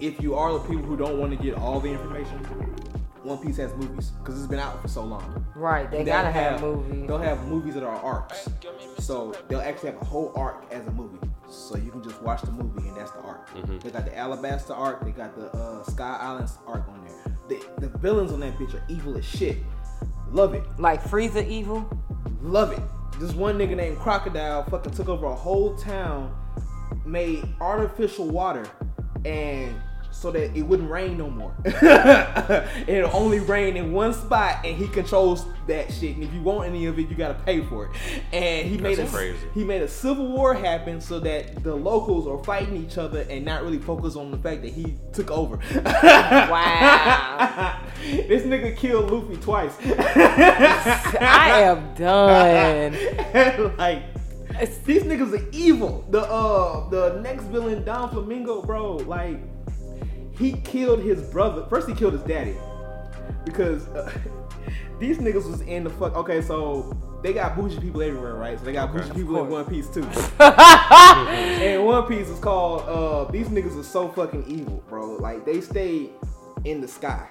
if 0.00 0.20
you 0.20 0.34
are 0.34 0.52
the 0.52 0.60
people 0.60 0.82
who 0.82 0.96
don't 0.96 1.18
want 1.18 1.36
to 1.36 1.42
get 1.42 1.54
all 1.54 1.80
the 1.80 1.90
information, 1.90 2.38
One 3.22 3.38
Piece 3.38 3.56
has 3.58 3.74
movies 3.74 4.10
because 4.10 4.38
it's 4.38 4.48
been 4.48 4.58
out 4.58 4.80
for 4.82 4.88
so 4.88 5.04
long. 5.04 5.46
Right? 5.54 5.90
They 5.90 6.04
gotta 6.04 6.30
have, 6.30 6.60
movies. 6.60 7.06
They'll 7.06 7.18
have 7.18 7.46
movies 7.46 7.74
that 7.74 7.84
are 7.84 7.96
arcs, 7.96 8.48
so 8.98 9.34
they'll 9.48 9.60
actually 9.60 9.90
have 9.90 10.02
a 10.02 10.04
whole 10.04 10.32
arc 10.34 10.66
as 10.70 10.86
a 10.86 10.92
movie. 10.92 11.18
So 11.48 11.76
you 11.76 11.90
can 11.90 12.02
just 12.02 12.20
watch 12.22 12.40
the 12.40 12.50
movie 12.50 12.88
and 12.88 12.96
that's 12.96 13.10
the 13.10 13.20
arc. 13.20 13.46
They 13.82 13.90
got 13.90 14.06
the 14.06 14.12
Alabasta 14.12 14.70
arc. 14.70 15.04
They 15.04 15.10
got 15.10 15.36
the 15.36 15.54
uh, 15.54 15.82
Sky 15.84 16.16
Islands 16.18 16.56
arc 16.66 16.88
on 16.88 17.04
there. 17.04 17.36
The, 17.48 17.86
the 17.86 17.98
villains 17.98 18.32
on 18.32 18.40
that 18.40 18.56
bitch 18.56 18.72
are 18.72 18.82
evil 18.88 19.18
as 19.18 19.24
shit. 19.26 19.58
Love 20.30 20.54
it. 20.54 20.64
Like 20.78 21.02
Frieza 21.02 21.46
evil. 21.46 21.86
Love 22.40 22.72
it. 22.72 22.80
This 23.22 23.34
one 23.34 23.56
nigga 23.56 23.76
named 23.76 24.00
Crocodile 24.00 24.64
fucking 24.64 24.94
took 24.94 25.08
over 25.08 25.26
a 25.26 25.34
whole 25.34 25.76
town, 25.76 26.34
made 27.06 27.44
artificial 27.60 28.28
water, 28.28 28.68
and 29.24 29.80
so 30.12 30.30
that 30.30 30.56
it 30.56 30.62
wouldn't 30.62 30.90
rain 30.90 31.18
no 31.18 31.28
more. 31.28 31.54
It'll 32.86 33.14
only 33.14 33.40
rain 33.40 33.76
in 33.76 33.92
one 33.92 34.14
spot, 34.14 34.64
and 34.64 34.76
he 34.76 34.86
controls 34.88 35.46
that 35.66 35.92
shit. 35.92 36.14
And 36.16 36.24
if 36.24 36.32
you 36.32 36.42
want 36.42 36.68
any 36.68 36.86
of 36.86 36.98
it, 36.98 37.08
you 37.08 37.16
gotta 37.16 37.34
pay 37.34 37.62
for 37.62 37.86
it. 37.86 37.90
And 38.32 38.68
he 38.68 38.78
made 38.78 38.98
a 38.98 39.06
crazy. 39.06 39.38
he 39.54 39.64
made 39.64 39.82
a 39.82 39.88
civil 39.88 40.28
war 40.28 40.54
happen 40.54 41.00
so 41.00 41.18
that 41.20 41.62
the 41.62 41.74
locals 41.74 42.26
are 42.26 42.42
fighting 42.44 42.76
each 42.76 42.98
other 42.98 43.26
and 43.28 43.44
not 43.44 43.62
really 43.62 43.78
focus 43.78 44.16
on 44.16 44.30
the 44.30 44.38
fact 44.38 44.62
that 44.62 44.72
he 44.72 44.96
took 45.12 45.30
over. 45.30 45.58
Wow. 45.84 47.80
this 48.02 48.42
nigga 48.42 48.76
killed 48.76 49.10
Luffy 49.10 49.36
twice. 49.36 49.74
I 49.84 51.62
am 51.62 51.94
done. 51.94 52.92
like 53.76 54.02
these 54.84 55.02
niggas 55.02 55.32
are 55.38 55.48
evil. 55.52 56.04
The 56.10 56.20
uh 56.20 56.88
the 56.90 57.20
next 57.20 57.44
villain, 57.44 57.84
Doflamingo, 57.84 58.64
bro, 58.66 58.96
like 58.96 59.40
he 60.38 60.52
killed 60.62 61.00
his 61.00 61.22
brother. 61.22 61.66
First 61.68 61.88
he 61.88 61.94
killed 61.94 62.14
his 62.14 62.22
daddy. 62.22 62.56
because 63.44 63.88
uh, 63.88 64.10
these 64.98 65.18
niggas 65.18 65.50
was 65.50 65.60
in 65.62 65.84
the 65.84 65.90
fuck. 65.90 66.16
Okay, 66.16 66.42
so 66.42 66.96
they 67.22 67.32
got 67.32 67.56
bougie 67.56 67.80
people 67.80 68.02
everywhere, 68.02 68.34
right? 68.34 68.58
So 68.58 68.64
they 68.64 68.72
got 68.72 68.92
bougie 68.92 69.12
people 69.12 69.42
in 69.44 69.50
One 69.50 69.64
Piece 69.66 69.88
too. 69.88 70.04
and 70.40 71.84
One 71.84 72.06
Piece 72.06 72.28
is 72.28 72.38
called. 72.40 72.82
uh 72.88 73.30
These 73.30 73.48
niggas 73.48 73.78
are 73.78 73.84
so 73.84 74.08
fucking 74.08 74.44
evil, 74.46 74.82
bro. 74.88 75.16
Like 75.16 75.44
they 75.44 75.60
stay 75.60 76.10
in 76.64 76.80
the 76.80 76.86
sky, 76.88 77.28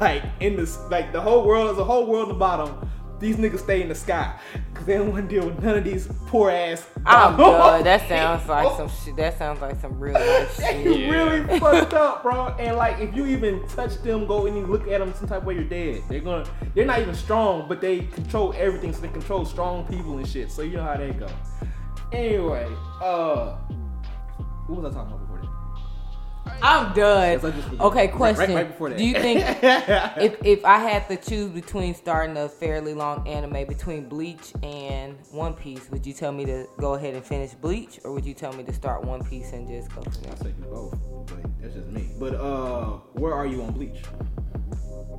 like 0.00 0.22
in 0.40 0.54
the 0.56 0.78
like 0.90 1.12
the 1.12 1.20
whole 1.20 1.44
world 1.46 1.70
is 1.72 1.78
a 1.78 1.84
whole 1.84 2.06
world 2.06 2.24
in 2.28 2.34
the 2.34 2.38
bottom. 2.38 2.88
These 3.22 3.36
niggas 3.36 3.60
stay 3.60 3.82
in 3.82 3.88
the 3.88 3.94
sky 3.94 4.34
because 4.72 4.84
they 4.84 4.98
don't 4.98 5.12
want 5.12 5.30
to 5.30 5.34
deal 5.34 5.46
with 5.48 5.62
none 5.62 5.78
of 5.78 5.84
these 5.84 6.08
poor 6.26 6.50
ass. 6.50 6.84
I'm 7.06 7.36
done. 7.38 7.84
That 7.84 8.08
sounds 8.08 8.48
like 8.48 8.76
some 8.76 8.88
shit. 8.88 9.14
That 9.14 9.38
sounds 9.38 9.60
like 9.60 9.80
some 9.80 9.96
real 10.00 10.14
life 10.14 10.56
They 10.58 10.82
shit. 10.82 11.00
Yeah. 11.02 11.10
really 11.10 11.60
fucked 11.60 11.94
up, 11.94 12.24
bro. 12.24 12.48
And 12.58 12.76
like, 12.76 12.98
if 12.98 13.14
you 13.14 13.26
even 13.26 13.64
touch 13.68 14.02
them, 14.02 14.26
go 14.26 14.46
and 14.46 14.56
you 14.56 14.66
look 14.66 14.88
at 14.88 14.98
them 14.98 15.14
some 15.14 15.28
type 15.28 15.38
of 15.42 15.44
way, 15.44 15.54
you're 15.54 15.62
dead. 15.62 16.02
They're 16.08 16.18
gonna, 16.18 16.44
they're 16.74 16.84
not 16.84 16.98
even 16.98 17.14
strong, 17.14 17.68
but 17.68 17.80
they 17.80 18.00
control 18.00 18.52
everything. 18.56 18.92
So 18.92 19.02
they 19.02 19.08
control 19.08 19.44
strong 19.44 19.86
people 19.86 20.18
and 20.18 20.26
shit. 20.26 20.50
So 20.50 20.62
you 20.62 20.78
know 20.78 20.82
how 20.82 20.96
they 20.96 21.12
go. 21.12 21.28
Anyway, 22.12 22.66
uh, 23.00 23.54
what 24.66 24.82
was 24.82 24.92
I 24.92 24.98
talking 24.98 25.12
about 25.12 25.20
before 25.20 25.20
that? 25.20 25.21
I'm 26.62 26.94
done. 26.94 27.32
Yes, 27.32 27.44
I 27.44 27.50
just 27.50 27.68
forgot. 27.68 27.86
Okay, 27.86 28.08
question. 28.08 28.54
Right, 28.54 28.62
right 28.62 28.68
before 28.68 28.90
that. 28.90 28.98
Do 28.98 29.04
you 29.04 29.14
think 29.14 29.40
if 30.22 30.36
if 30.44 30.64
I 30.64 30.78
had 30.78 31.08
to 31.08 31.16
choose 31.16 31.50
between 31.50 31.94
starting 31.94 32.36
a 32.36 32.48
fairly 32.48 32.94
long 32.94 33.26
anime 33.26 33.66
between 33.66 34.08
Bleach 34.08 34.52
and 34.62 35.16
One 35.30 35.54
Piece, 35.54 35.90
would 35.90 36.06
you 36.06 36.12
tell 36.12 36.32
me 36.32 36.44
to 36.44 36.66
go 36.78 36.94
ahead 36.94 37.14
and 37.14 37.24
finish 37.24 37.52
Bleach, 37.52 37.98
or 38.04 38.12
would 38.12 38.24
you 38.24 38.34
tell 38.34 38.52
me 38.52 38.62
to 38.64 38.72
start 38.72 39.04
One 39.04 39.24
Piece 39.24 39.52
and 39.52 39.66
just 39.68 39.94
go 39.94 40.02
from 40.02 40.12
there? 40.22 40.32
I 40.32 40.34
there? 40.36 40.52
say 40.52 40.52
do 40.52 40.68
both, 40.68 40.98
but 41.26 41.60
that's 41.60 41.74
just 41.74 41.88
me. 41.88 42.10
But 42.18 42.34
uh, 42.34 42.98
where 43.14 43.34
are 43.34 43.46
you 43.46 43.62
on 43.62 43.72
Bleach? 43.72 44.02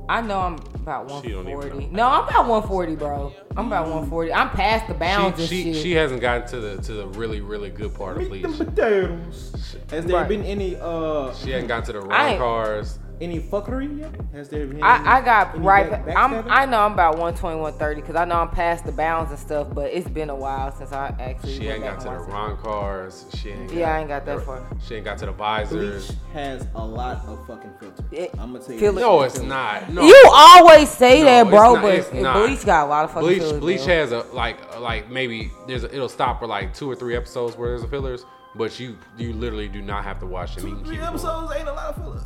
I 0.08 0.20
know 0.20 0.38
I'm 0.38 0.54
about 0.74 1.08
She 1.22 1.30
don't 1.30 1.48
even 1.48 1.54
140. 1.56 1.86
No, 1.86 2.06
I'm 2.06 2.24
about 2.28 2.46
140, 2.46 2.96
bro. 2.96 3.32
I'm 3.56 3.68
about 3.68 3.84
140. 3.84 4.32
I'm 4.34 4.50
past 4.50 4.86
the 4.86 4.92
Bounts 4.94 5.38
She, 5.38 5.42
and 5.42 5.48
she, 5.48 5.72
shit. 5.72 5.82
she 5.82 5.92
hasn't 5.92 6.20
gotten 6.20 6.46
to 6.48 6.60
the 6.60 6.82
to 6.82 6.92
the 6.92 7.06
really 7.08 7.40
really 7.40 7.70
good 7.70 7.94
part 7.94 8.16
of 8.18 8.30
Meet 8.30 8.42
Bleach. 8.42 8.58
them 8.58 8.66
potatoes. 8.66 9.76
Has 9.90 10.04
there 10.04 10.16
Right. 10.16 10.28
been 10.28 10.44
any 10.44 10.76
uh 10.76 11.32
She 11.34 11.52
hasn't 11.52 11.68
gotten 11.68 11.86
to 11.86 11.92
the 11.94 12.00
Arrancars. 12.06 12.98
Any 13.20 13.38
fuckery 13.40 14.00
yet? 14.00 14.12
Has 14.32 14.48
there 14.48 14.66
been? 14.66 14.74
Any, 14.78 14.82
I, 14.82 15.18
I 15.18 15.20
got 15.20 15.62
right. 15.62 15.88
back- 15.88 16.16
I'm. 16.16 16.44
I 16.50 16.66
know 16.66 16.80
I'm 16.80 16.92
about 16.94 17.12
120, 17.12 17.56
130 17.60 18.00
because 18.00 18.16
I 18.16 18.24
know 18.24 18.34
I'm 18.40 18.48
past 18.50 18.84
the 18.84 18.92
Bounts 18.92 19.30
and 19.30 19.38
stuff. 19.38 19.68
But 19.72 19.92
it's 19.92 20.08
been 20.08 20.30
a 20.30 20.34
while 20.34 20.72
since 20.72 20.92
I 20.92 21.14
actually. 21.20 21.56
She 21.58 21.68
ain't 21.68 21.84
got 21.84 22.00
to 22.00 22.04
the 22.06 22.10
and 22.10 22.18
watched 22.20 22.28
it. 22.30 22.32
run 22.32 22.56
cars. 22.58 23.24
She 23.34 23.50
ain't. 23.50 23.72
Yeah, 23.72 23.94
I 23.94 24.00
ain't 24.00 24.08
got 24.08 24.26
that 24.26 24.42
far. 24.42 24.66
She 24.84 24.96
ain't 24.96 25.04
got 25.04 25.18
to 25.18 25.26
the 25.26 25.32
visors. 25.32 26.06
Bleach 26.08 26.18
has 26.32 26.66
a 26.74 26.84
lot 26.84 27.24
of 27.26 27.46
fucking 27.46 27.72
filters. 27.78 28.04
It- 28.10 28.30
I'm 28.38 28.52
gonna 28.52 28.58
tell 28.64 28.74
you. 28.74 28.80
feel 28.80 28.92
this 28.92 29.02
it. 29.02 29.06
No, 29.06 29.22
shit 29.22 29.30
it's 29.36 29.40
not. 29.42 29.90
No. 29.92 30.02
You 30.02 30.30
always 30.32 30.88
say 30.90 31.20
No, 31.20 31.24
that, 31.26 31.50
bro, 31.50 31.74
not- 31.74 31.82
but 31.82 32.14
not. 32.14 32.46
Bleach 32.46 32.64
got 32.66 32.86
a 32.86 32.88
lot 32.88 33.04
of 33.04 33.10
fucking 33.12 33.28
Bleach 33.28 33.42
fillers, 33.42 33.60
Bleach 33.60 33.84
bro. 33.84 33.94
has 33.94 34.12
a 34.12 34.18
like 34.32 34.80
like 34.80 35.08
maybe 35.08 35.52
there's 35.68 35.84
a, 35.84 35.94
it'll 35.94 36.08
stop 36.08 36.40
for 36.40 36.48
like 36.48 36.74
two 36.74 36.90
or 36.90 36.96
three 36.96 37.14
episodes 37.14 37.56
where 37.56 37.68
there's 37.68 37.84
a 37.84 37.88
fillers, 37.88 38.26
but 38.54 38.78
you 38.80 38.96
you 39.18 39.32
literally 39.32 39.68
do 39.68 39.82
not 39.82 40.04
have 40.04 40.18
to 40.20 40.26
watch 40.26 40.56
them. 40.56 40.68
You 40.68 40.74
can 40.76 40.84
Three 40.84 40.94
keep 40.96 41.02
it 41.02 41.06
going. 41.06 41.14
episodes 41.14 41.52
ain't 41.56 41.68
a 41.68 41.72
lot 41.72 41.86
of 41.86 41.96
fillers. 41.96 42.22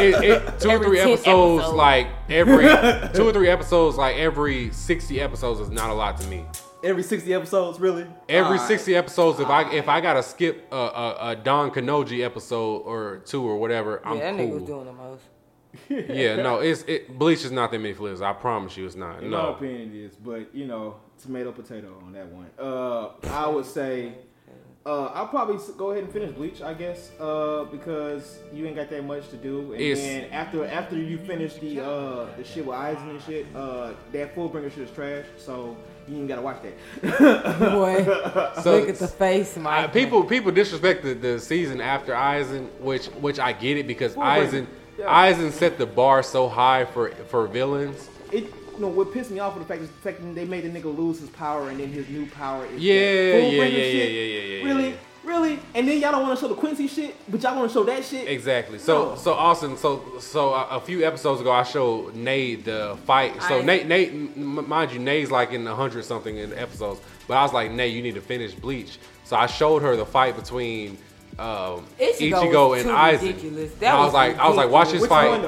It- 0.00 0.14
it- 0.24 0.24
it- 0.30 0.60
two 0.60 0.70
or 0.70 0.78
three 0.82 0.98
episodes, 1.00 1.26
episodes. 1.60 1.74
like 1.76 2.06
every 2.28 2.64
two 3.14 3.28
or 3.28 3.32
three 3.32 3.48
episodes, 3.48 3.96
like 3.96 4.16
every 4.16 4.70
sixty 4.72 5.20
episodes 5.20 5.60
is 5.60 5.70
not 5.70 5.90
a 5.90 5.94
lot 5.94 6.18
to 6.20 6.26
me. 6.28 6.44
Every 6.84 7.04
60 7.04 7.32
episodes, 7.32 7.78
really? 7.78 8.04
Every 8.28 8.54
Alright. 8.54 8.60
sixty 8.66 8.96
episodes, 8.96 9.38
if 9.38 9.46
I 9.48 9.70
if 9.72 9.88
I 9.88 10.00
gotta 10.00 10.22
skip 10.22 10.66
a, 10.72 10.76
a, 10.76 11.16
a 11.30 11.36
Don 11.36 11.70
Kanonji 11.70 12.24
episode 12.24 12.78
or 12.78 13.18
two 13.24 13.44
or 13.44 13.56
whatever, 13.58 14.00
I'm 14.04 14.16
yeah, 14.18 14.32
that 14.32 14.40
nigga 14.40 14.50
was 14.50 14.58
cool. 14.58 14.66
doing 14.66 14.86
the 14.86 14.92
most. 14.92 15.22
Yeah, 15.88 16.36
no, 16.36 16.58
it's 16.58 16.82
it. 16.82 17.16
Bleach 17.18 17.44
is 17.44 17.52
not 17.52 17.70
that 17.70 17.78
many 17.78 17.94
fillers. 17.94 18.20
I 18.20 18.32
promise 18.32 18.76
you, 18.76 18.84
it's 18.84 18.96
not. 18.96 19.22
In 19.22 19.30
my 19.30 19.42
No, 19.42 19.48
opinion, 19.54 19.94
it 19.94 20.04
is. 20.06 20.16
But, 20.16 20.54
you 20.54 20.66
know, 20.66 20.96
tomato, 21.22 21.50
potato 21.52 22.02
on 22.04 22.12
that 22.12 22.26
one. 22.26 22.50
Uh, 22.58 23.10
I 23.30 23.46
would 23.48 23.64
say, 23.64 24.14
uh, 24.84 25.04
I'll 25.14 25.28
probably 25.28 25.58
go 25.78 25.90
ahead 25.92 26.04
and 26.04 26.12
finish 26.12 26.32
Bleach, 26.32 26.60
I 26.62 26.74
guess, 26.74 27.12
uh, 27.20 27.64
because 27.70 28.38
you 28.52 28.66
ain't 28.66 28.74
got 28.76 28.90
that 28.90 29.04
much 29.04 29.28
to 29.30 29.36
do. 29.36 29.72
And 29.72 29.80
It's- 29.80 29.98
then 29.98 30.30
after 30.32 30.64
after 30.66 30.96
you 30.96 31.18
finish 31.18 31.54
the 31.54 31.80
uh, 31.80 32.26
the 32.36 32.44
shit 32.44 32.66
with 32.66 32.76
Aizen 32.76 33.10
and 33.10 33.22
shit, 33.22 33.46
uh, 33.54 33.92
that 34.12 34.34
Fullbringer 34.34 34.70
shit 34.70 34.88
is 34.88 34.90
trash. 34.90 35.24
So 35.36 35.76
you 36.08 36.16
ain't 36.16 36.28
gotta 36.28 36.42
watch 36.42 36.58
that. 36.62 36.74
Boy, 37.72 38.04
So- 38.62 38.78
look 38.80 38.88
at 38.88 38.96
the 38.96 39.08
face, 39.08 39.56
I, 39.56 39.60
Mike. 39.60 39.92
people 39.92 40.24
people 40.24 40.50
disrespect 40.50 41.04
the, 41.04 41.14
the 41.14 41.38
season 41.38 41.80
after 41.80 42.12
Aizen, 42.12 42.68
which 42.80 43.06
which 43.20 43.38
I 43.38 43.52
get 43.52 43.76
it 43.76 43.86
because 43.86 44.14
Full 44.14 44.22
break. 44.24 44.50
Aizen 44.50 44.66
Yeah. 44.98 45.06
Aizen 45.32 45.52
set 45.52 45.78
the 45.78 45.86
bar 45.86 46.22
so 46.22 46.48
high 46.48 46.84
for 46.86 47.10
for 47.28 47.46
villains. 47.46 48.08
it 48.32 48.52
you 48.82 48.88
know 48.88 48.94
what 48.94 49.12
pissed 49.12 49.30
me 49.30 49.38
off 49.38 49.54
with 49.56 49.62
the 49.66 49.68
fact 49.72 49.80
is 49.82 49.88
the 49.88 49.94
fact 49.94 50.20
that 50.20 50.34
they 50.34 50.44
made 50.44 50.64
the 50.64 50.68
nigga 50.68 50.94
lose 50.96 51.20
his 51.20 51.30
power 51.30 51.68
and 51.68 51.78
then 51.78 51.88
his 51.92 52.08
new 52.08 52.26
power 52.26 52.66
is 52.66 52.82
Yeah, 52.82 52.94
yeah, 52.94 53.36
yeah, 53.36 53.64
shit. 53.64 53.72
yeah, 53.72 54.04
yeah, 54.04 54.20
yeah, 54.22 54.40
yeah, 54.58 54.64
Really, 54.64 54.88
yeah. 54.88 54.94
really, 55.24 55.58
and 55.76 55.86
then 55.86 56.00
y'all 56.00 56.10
don't 56.10 56.22
want 56.22 56.36
to 56.36 56.44
show 56.44 56.48
the 56.48 56.56
Quincy 56.56 56.88
shit, 56.88 57.14
but 57.30 57.40
y'all 57.42 57.54
want 57.56 57.68
to 57.70 57.72
show 57.72 57.84
that 57.84 58.04
shit. 58.04 58.26
Exactly. 58.28 58.80
So 58.80 59.10
No. 59.10 59.14
so 59.16 59.34
Austin. 59.34 59.76
So 59.76 60.02
so 60.18 60.52
a, 60.52 60.66
a 60.78 60.80
few 60.80 61.04
episodes 61.04 61.40
ago, 61.40 61.52
I 61.52 61.62
showed 61.62 62.16
Nate 62.16 62.64
the 62.64 62.98
fight. 63.06 63.40
So 63.44 63.60
I- 63.60 63.62
Nate 63.62 63.86
Nate, 63.86 64.08
m- 64.10 64.68
mind 64.68 64.90
you, 64.92 64.98
Nate's 64.98 65.30
like 65.30 65.52
in 65.52 65.64
a 65.68 65.76
hundred 65.76 66.04
something 66.04 66.36
in 66.36 66.52
episodes. 66.54 67.00
But 67.28 67.34
I 67.36 67.42
was 67.44 67.52
like, 67.52 67.70
Nate, 67.70 67.92
you 67.94 68.02
need 68.02 68.16
to 68.16 68.20
finish 68.20 68.52
Bleach. 68.52 68.98
So 69.22 69.36
I 69.36 69.46
showed 69.46 69.82
her 69.82 69.94
the 69.94 70.04
fight 70.06 70.34
between 70.34 70.98
um, 71.38 71.86
Ichigo 72.00 72.32
Ichigo, 72.32 72.70
was 72.70 72.80
and 72.80 72.90
too 72.90 72.96
Aizen. 72.96 73.20
ridiculous. 73.28 73.72
And 73.74 73.84
I 73.86 73.94
was 73.98 74.06
was 74.06 74.14
like, 74.14 74.38
I 74.38 74.48
was 74.48 74.56
like, 74.56 74.70
watch 74.70 74.90
this 74.90 75.02
Which 75.02 75.08
fight. 75.08 75.40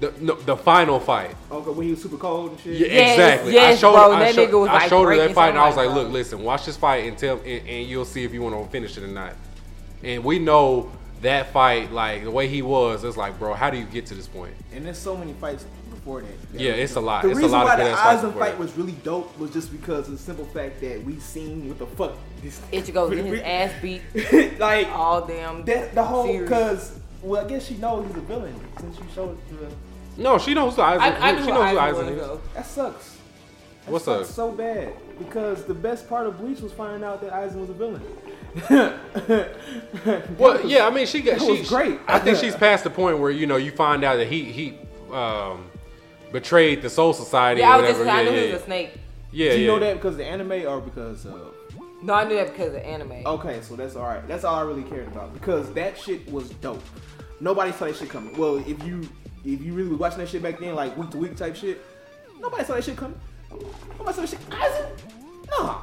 One, 0.00 0.12
though? 0.12 0.18
The, 0.18 0.24
no, 0.24 0.34
the 0.34 0.56
final 0.56 1.00
fight. 1.00 1.34
Oh, 1.50 1.58
okay, 1.58 1.70
when 1.70 1.86
he 1.86 1.92
was 1.92 2.02
super 2.02 2.16
cold 2.16 2.50
and 2.52 2.60
shit. 2.60 2.78
Yeah, 2.78 2.86
Yes, 2.88 3.12
exactly. 3.14 3.52
yes, 3.54 3.78
I 3.78 3.80
showed, 3.80 3.92
bro, 3.92 4.12
I 4.12 4.18
that 4.20 4.34
showed, 4.34 4.48
nigga 4.50 4.60
was, 4.60 4.68
I 4.68 4.72
like, 4.74 4.88
showed 4.88 5.04
her 5.08 5.16
that 5.16 5.34
fight, 5.34 5.48
and 5.50 5.58
I 5.58 5.66
was 5.68 5.76
like, 5.76 5.86
like, 5.88 5.96
"Look, 5.96 6.12
listen, 6.12 6.42
watch 6.42 6.66
this 6.66 6.76
fight 6.76 7.06
and 7.06 7.16
tell, 7.18 7.36
and, 7.38 7.68
and 7.68 7.88
you'll 7.88 8.04
see 8.04 8.24
if 8.24 8.32
you 8.32 8.42
want 8.42 8.54
to 8.62 8.70
finish 8.70 8.96
it 8.98 9.04
or 9.04 9.08
not." 9.08 9.32
And 10.02 10.22
we 10.24 10.38
know 10.38 10.90
that 11.22 11.50
fight, 11.52 11.90
like 11.92 12.24
the 12.24 12.30
way 12.30 12.46
he 12.48 12.60
was, 12.62 13.02
it's 13.04 13.16
like, 13.16 13.38
bro, 13.38 13.54
how 13.54 13.70
do 13.70 13.78
you 13.78 13.84
get 13.84 14.06
to 14.06 14.14
this 14.14 14.28
point? 14.28 14.52
And 14.72 14.84
there's 14.84 14.98
so 14.98 15.16
many 15.16 15.32
fights 15.32 15.64
before 15.90 16.20
that. 16.20 16.28
Yeah, 16.52 16.72
it's 16.72 16.94
a 16.96 17.00
lot. 17.00 17.22
The 17.22 17.30
It's 17.30 17.38
a 17.38 17.42
reason 17.42 17.52
lot 17.58 17.64
why 17.64 17.76
good 17.76 17.86
the 17.86 17.90
ass 17.90 18.20
fights 18.20 18.22
Aizen 18.22 18.38
fight 18.38 18.50
that. 18.50 18.58
was 18.58 18.72
really 18.76 18.92
dope 19.02 19.36
was 19.38 19.50
just 19.50 19.72
because 19.72 20.06
of 20.08 20.12
the 20.12 20.18
simple 20.18 20.44
fact 20.44 20.80
that 20.82 21.02
we 21.04 21.18
seen 21.18 21.68
what 21.68 21.78
the 21.78 21.86
fuck 21.86 22.12
this 22.42 22.60
Ichigo 22.70 23.08
getting 23.14 23.26
his 23.26 23.40
ass 23.40 23.72
beat 23.80 24.02
like 24.60 24.88
all 24.88 25.26
damn. 25.26 25.64
that 25.64 25.94
the 25.94 26.04
whole 26.04 26.38
because 26.38 26.98
well 27.22 27.44
I 27.44 27.48
guess 27.48 27.66
she 27.66 27.76
knows 27.78 28.06
he's 28.06 28.16
a 28.16 28.20
villain 28.20 28.54
since 28.78 28.98
you 28.98 29.04
showed 29.14 29.30
it 29.38 29.48
to 29.48 29.54
the 29.64 29.72
No, 30.16 30.38
she 30.38 30.54
knows 30.54 30.76
who 30.76 30.82
Aizen. 30.82 30.98
I, 31.00 31.28
I 31.28 31.32
knew 31.32 31.38
she 31.40 31.44
who 31.46 31.52
knows 31.54 31.70
who 31.70 31.76
Aizen 31.76 31.94
Aizen 31.94 32.10
is. 32.12 32.18
though. 32.18 32.40
that 32.54 32.66
sucks. 32.66 33.16
That 33.84 33.92
What's 33.92 34.04
sucks 34.06 34.28
up? 34.30 34.34
so 34.34 34.50
bad 34.52 34.94
because 35.18 35.64
the 35.64 35.74
best 35.74 36.08
part 36.08 36.26
of 36.26 36.38
Bleach 36.38 36.60
was 36.60 36.72
finding 36.72 37.04
out 37.04 37.20
that 37.20 37.32
Aizen 37.32 37.56
was 37.56 37.70
a 37.70 37.74
villain. 37.74 38.02
Well, 40.38 40.64
yeah, 40.66 40.86
I 40.86 40.90
mean, 40.90 41.06
she 41.06 41.20
got 41.20 41.38
that 41.38 41.44
she, 41.44 41.58
was 41.60 41.68
great. 41.68 41.98
I 42.06 42.18
think 42.18 42.38
she's 42.38 42.54
past 42.56 42.84
the 42.84 42.90
point 42.90 43.18
where 43.18 43.30
you 43.30 43.46
know 43.46 43.56
you 43.56 43.70
find 43.70 44.04
out 44.04 44.16
that 44.16 44.28
he 44.28 44.44
he 44.44 44.78
um, 45.12 45.66
betrayed 46.32 46.82
the 46.82 46.90
Soul 46.90 47.12
Society 47.12 47.60
Yeah, 47.60 47.70
I 47.70 47.78
or 47.78 47.82
was 47.82 47.90
just. 47.90 47.98
whatever. 48.00 48.18
I 48.18 48.22
yeah, 48.22 48.30
knew 48.30 48.36
yeah, 48.36 48.46
he 48.46 48.52
was 48.52 48.62
a 48.62 48.64
snake. 48.64 48.90
yeah, 49.32 49.52
Do 49.52 49.58
you 49.58 49.66
yeah. 49.66 49.72
know 49.72 49.78
that 49.80 49.94
because 49.96 50.12
of 50.12 50.18
the 50.18 50.24
anime 50.26 50.52
or 50.66 50.80
because 50.80 51.26
of 51.26 51.54
No, 52.02 52.14
I 52.14 52.24
knew 52.26 52.36
that 52.36 52.52
because 52.52 52.68
of 52.68 52.72
the 52.74 52.86
anime. 52.86 53.12
Okay, 53.26 53.60
so 53.62 53.76
that's 53.76 53.96
all 53.96 54.04
right. 54.06 54.26
That's 54.26 54.44
all 54.44 54.54
I 54.56 54.62
really 54.62 54.84
cared 54.84 55.06
about 55.08 55.32
because 55.34 55.72
that 55.74 55.98
shit 55.98 56.26
was 56.30 56.48
dope. 56.50 56.82
Nobody 57.40 57.72
saw 57.72 57.84
that 57.86 57.96
shit 57.96 58.08
coming. 58.10 58.36
Well, 58.38 58.56
if 58.66 58.82
you 58.84 59.08
if 59.46 59.62
you 59.62 59.72
really 59.72 59.90
was 59.90 59.98
watching 59.98 60.18
that 60.18 60.28
shit 60.28 60.42
back 60.42 60.58
then, 60.58 60.74
like 60.74 60.96
week 60.96 61.10
to 61.10 61.18
week 61.18 61.36
type 61.36 61.54
shit, 61.54 61.80
nobody 62.40 62.64
saw 62.64 62.74
that 62.74 62.84
shit 62.84 62.96
coming. 62.96 63.18
Nobody 63.98 64.12
saw 64.12 64.20
that 64.22 64.28
shit. 64.28 64.40
Aizen? 64.50 64.90
Nah, 65.50 65.82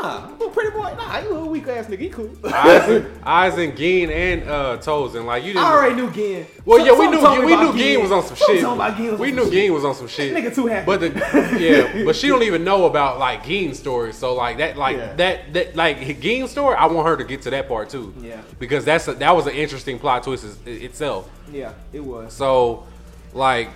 nah. 0.00 0.28
Little 0.32 0.50
pretty 0.50 0.70
boy. 0.70 0.94
Nah, 0.96 1.18
you 1.20 1.30
a 1.30 1.32
little 1.32 1.48
weak 1.48 1.66
ass 1.68 1.86
nigga. 1.86 1.98
He 1.98 2.08
cool. 2.08 2.28
Aizen, 2.28 3.18
Aizen, 3.22 3.76
Gin, 3.76 4.10
and 4.10 4.48
uh, 4.48 4.76
Tosen. 4.78 5.24
Like 5.26 5.42
you 5.44 5.52
didn't. 5.52 5.64
I 5.64 5.72
already 5.72 5.94
knew 5.96 6.10
Gin. 6.10 6.46
Well, 6.64 6.78
Some- 6.78 6.86
yeah, 6.86 6.98
we 6.98 7.06
knew 7.08 7.46
we 7.46 7.56
knew 7.56 7.76
Gin 7.78 8.02
was 8.02 8.12
on 8.12 8.22
some 8.24 8.36
shit. 8.36 8.64
was 8.64 9.20
We 9.20 9.32
knew 9.32 9.50
Gin 9.50 9.72
was 9.72 9.84
on 9.84 9.94
some 9.94 10.08
shit. 10.08 10.34
Nigga 10.34 10.54
too 10.54 10.66
happy. 10.66 10.86
But 10.86 11.00
the 11.00 11.08
yeah, 11.60 12.04
but 12.04 12.16
she 12.16 12.28
don't 12.28 12.42
even 12.42 12.64
know 12.64 12.86
about 12.86 13.18
like 13.18 13.44
Gin's 13.44 13.78
story. 13.78 14.12
So 14.12 14.34
like 14.34 14.58
that, 14.58 14.76
like 14.76 14.96
Yeah. 14.96 15.12
that, 15.14 15.52
that 15.52 15.76
like 15.76 16.20
Gin's 16.20 16.50
story. 16.50 16.76
I 16.76 16.86
want 16.86 17.06
her 17.08 17.16
to 17.16 17.24
get 17.24 17.42
to 17.42 17.50
that 17.50 17.68
part 17.68 17.88
too. 17.90 18.14
Yeah. 18.20 18.40
Because 18.58 18.84
that's 18.84 19.08
a, 19.08 19.14
that 19.14 19.34
was 19.34 19.46
an 19.46 19.54
interesting 19.54 19.98
plot 19.98 20.22
twist 20.24 20.44
is- 20.44 20.58
itself. 20.66 21.28
Yeah, 21.50 21.72
it 21.92 22.00
was. 22.00 22.32
So, 22.32 22.86
like, 23.34 23.68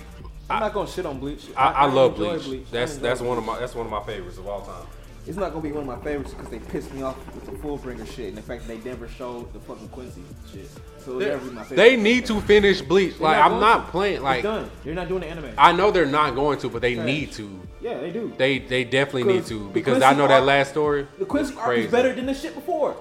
I'm 0.48 0.60
not 0.60 0.72
gonna 0.72 0.88
shit 0.88 1.04
on 1.04 1.18
Bleach. 1.18 1.44
I, 1.56 1.72
I, 1.72 1.84
love 1.86 2.12
enjoy 2.12 2.38
Bleach. 2.38 2.66
I 2.68 2.70
That's 2.72 2.96
that's 2.96 3.20
one 3.20 3.36
of 3.36 3.44
Bleach. 3.44 3.54
my 3.56 3.60
that's 3.60 3.74
one 3.74 3.84
of 3.86 3.92
my 3.92 4.02
favorites 4.02 4.38
of 4.38 4.46
all 4.46 4.62
time. 4.62 4.86
It's 5.26 5.36
not 5.36 5.50
gonna 5.50 5.60
be 5.62 5.72
one 5.72 5.82
of 5.82 5.98
my 5.98 6.02
favorites 6.04 6.32
because 6.34 6.48
they 6.50 6.58
pissed 6.60 6.92
me 6.94 7.02
off 7.02 7.16
with 7.34 7.46
the 7.46 7.52
Fullbringer 7.52 8.06
shit 8.06 8.28
and 8.28 8.36
the 8.36 8.42
fact 8.42 8.66
that 8.66 8.82
they 8.82 8.88
never 8.88 9.08
showed 9.08 9.52
the 9.52 9.58
fucking 9.60 9.88
Quincy 9.88 10.22
shit. 10.52 10.68
So 11.04 11.20
it'll 11.20 11.32
never 11.38 11.48
be 11.48 11.54
my 11.54 11.62
favorite. 11.62 11.76
They 11.76 11.96
need 11.96 12.26
to 12.26 12.40
finish 12.42 12.80
Bleach. 12.80 13.14
They're 13.18 13.22
Like 13.22 13.36
not 13.38 13.44
I'm 13.44 13.50
going 13.52 13.60
not 13.60 13.86
to. 13.86 13.90
playing. 13.90 14.14
It's 14.16 14.22
Like 14.22 14.42
done. 14.44 14.70
They're 14.84 14.94
not 14.94 15.08
doing 15.08 15.20
the 15.22 15.26
anime. 15.26 15.50
I 15.58 15.72
know 15.72 15.90
they're 15.90 16.06
not 16.06 16.34
going 16.36 16.58
to, 16.60 16.68
but 16.68 16.80
they 16.82 16.94
Trash. 16.94 17.06
need 17.06 17.32
to. 17.32 17.60
yeah, 17.80 17.98
they 17.98 18.10
do. 18.12 18.32
They 18.38 18.58
they 18.60 18.84
definitely 18.84 19.24
need 19.24 19.32
Because 19.44 19.48
to 19.48 19.58
the 19.58 19.64
because 19.70 19.92
Quincy 19.98 20.06
I 20.06 20.14
know 20.14 20.28
that 20.28 20.34
arc- 20.38 20.44
last 20.46 20.70
story. 20.70 21.08
The 21.18 21.24
Quincy 21.24 21.50
was 21.54 21.58
arc 21.58 21.66
crazy. 21.66 21.86
is 21.86 21.90
better 21.92 22.14
than 22.14 22.26
the 22.26 22.34
shit 22.34 22.54
before. 22.54 22.96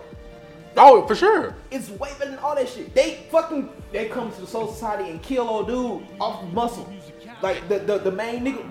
Oh, 0.77 1.05
for 1.07 1.15
sure. 1.15 1.55
It's 1.71 1.89
way 1.91 2.09
better 2.19 2.31
than 2.31 2.39
all 2.39 2.55
that 2.55 2.67
shit. 2.67 2.93
They 2.95 3.25
fucking 3.31 3.69
they 3.91 4.09
come 4.09 4.31
to 4.33 4.41
the 4.41 4.47
Soul 4.47 4.73
Society 4.73 5.09
and 5.11 5.21
kill 5.21 5.47
old 5.47 5.67
dude 5.67 6.03
off 6.19 6.43
muscle. 6.53 6.91
like 7.43 7.67
the 7.69 7.79
the, 7.79 7.99
the 7.99 8.11
main 8.11 8.43
nigga. 8.43 8.65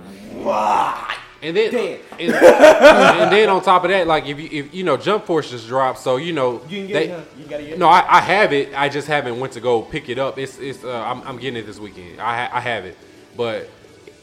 Wah, 0.45 1.15
And 1.45 1.55
then, 1.57 1.71
Dead. 1.73 2.01
and, 2.19 2.33
and 2.35 3.33
then 3.33 3.49
on 3.51 3.62
top 3.62 3.85
of 3.85 3.91
that, 3.91 4.07
like 4.07 4.27
if 4.27 4.41
you 4.41 4.49
if 4.51 4.75
you 4.75 4.83
know 4.83 4.97
Jump 4.97 5.27
Force 5.27 5.51
just 5.51 5.66
dropped, 5.69 5.99
so 5.99 6.16
you 6.16 6.33
know 6.33 6.62
You 6.69 6.79
can 6.79 6.87
get 6.87 6.93
they- 6.95 7.05
it. 7.05 7.11
Huh? 7.11 7.25
You 7.39 7.45
gotta 7.45 7.62
get 7.62 7.73
it. 7.75 7.79
No, 7.79 7.87
I, 7.89 8.16
I 8.16 8.21
have 8.21 8.53
it. 8.55 8.73
I 8.75 8.89
just 8.89 9.07
haven't 9.09 9.39
went 9.39 9.53
to 9.53 9.61
go 9.61 9.83
pick 9.83 10.09
it 10.09 10.19
up. 10.19 10.39
It's 10.39 10.59
it's. 10.59 10.83
Uh, 10.83 10.91
I'm, 11.03 11.21
I'm 11.23 11.39
getting 11.39 11.62
it 11.62 11.66
this 11.66 11.79
weekend. 11.79 12.19
I 12.21 12.47
ha- 12.47 12.57
I 12.57 12.61
have 12.61 12.87
it, 12.87 12.97
but 13.37 13.69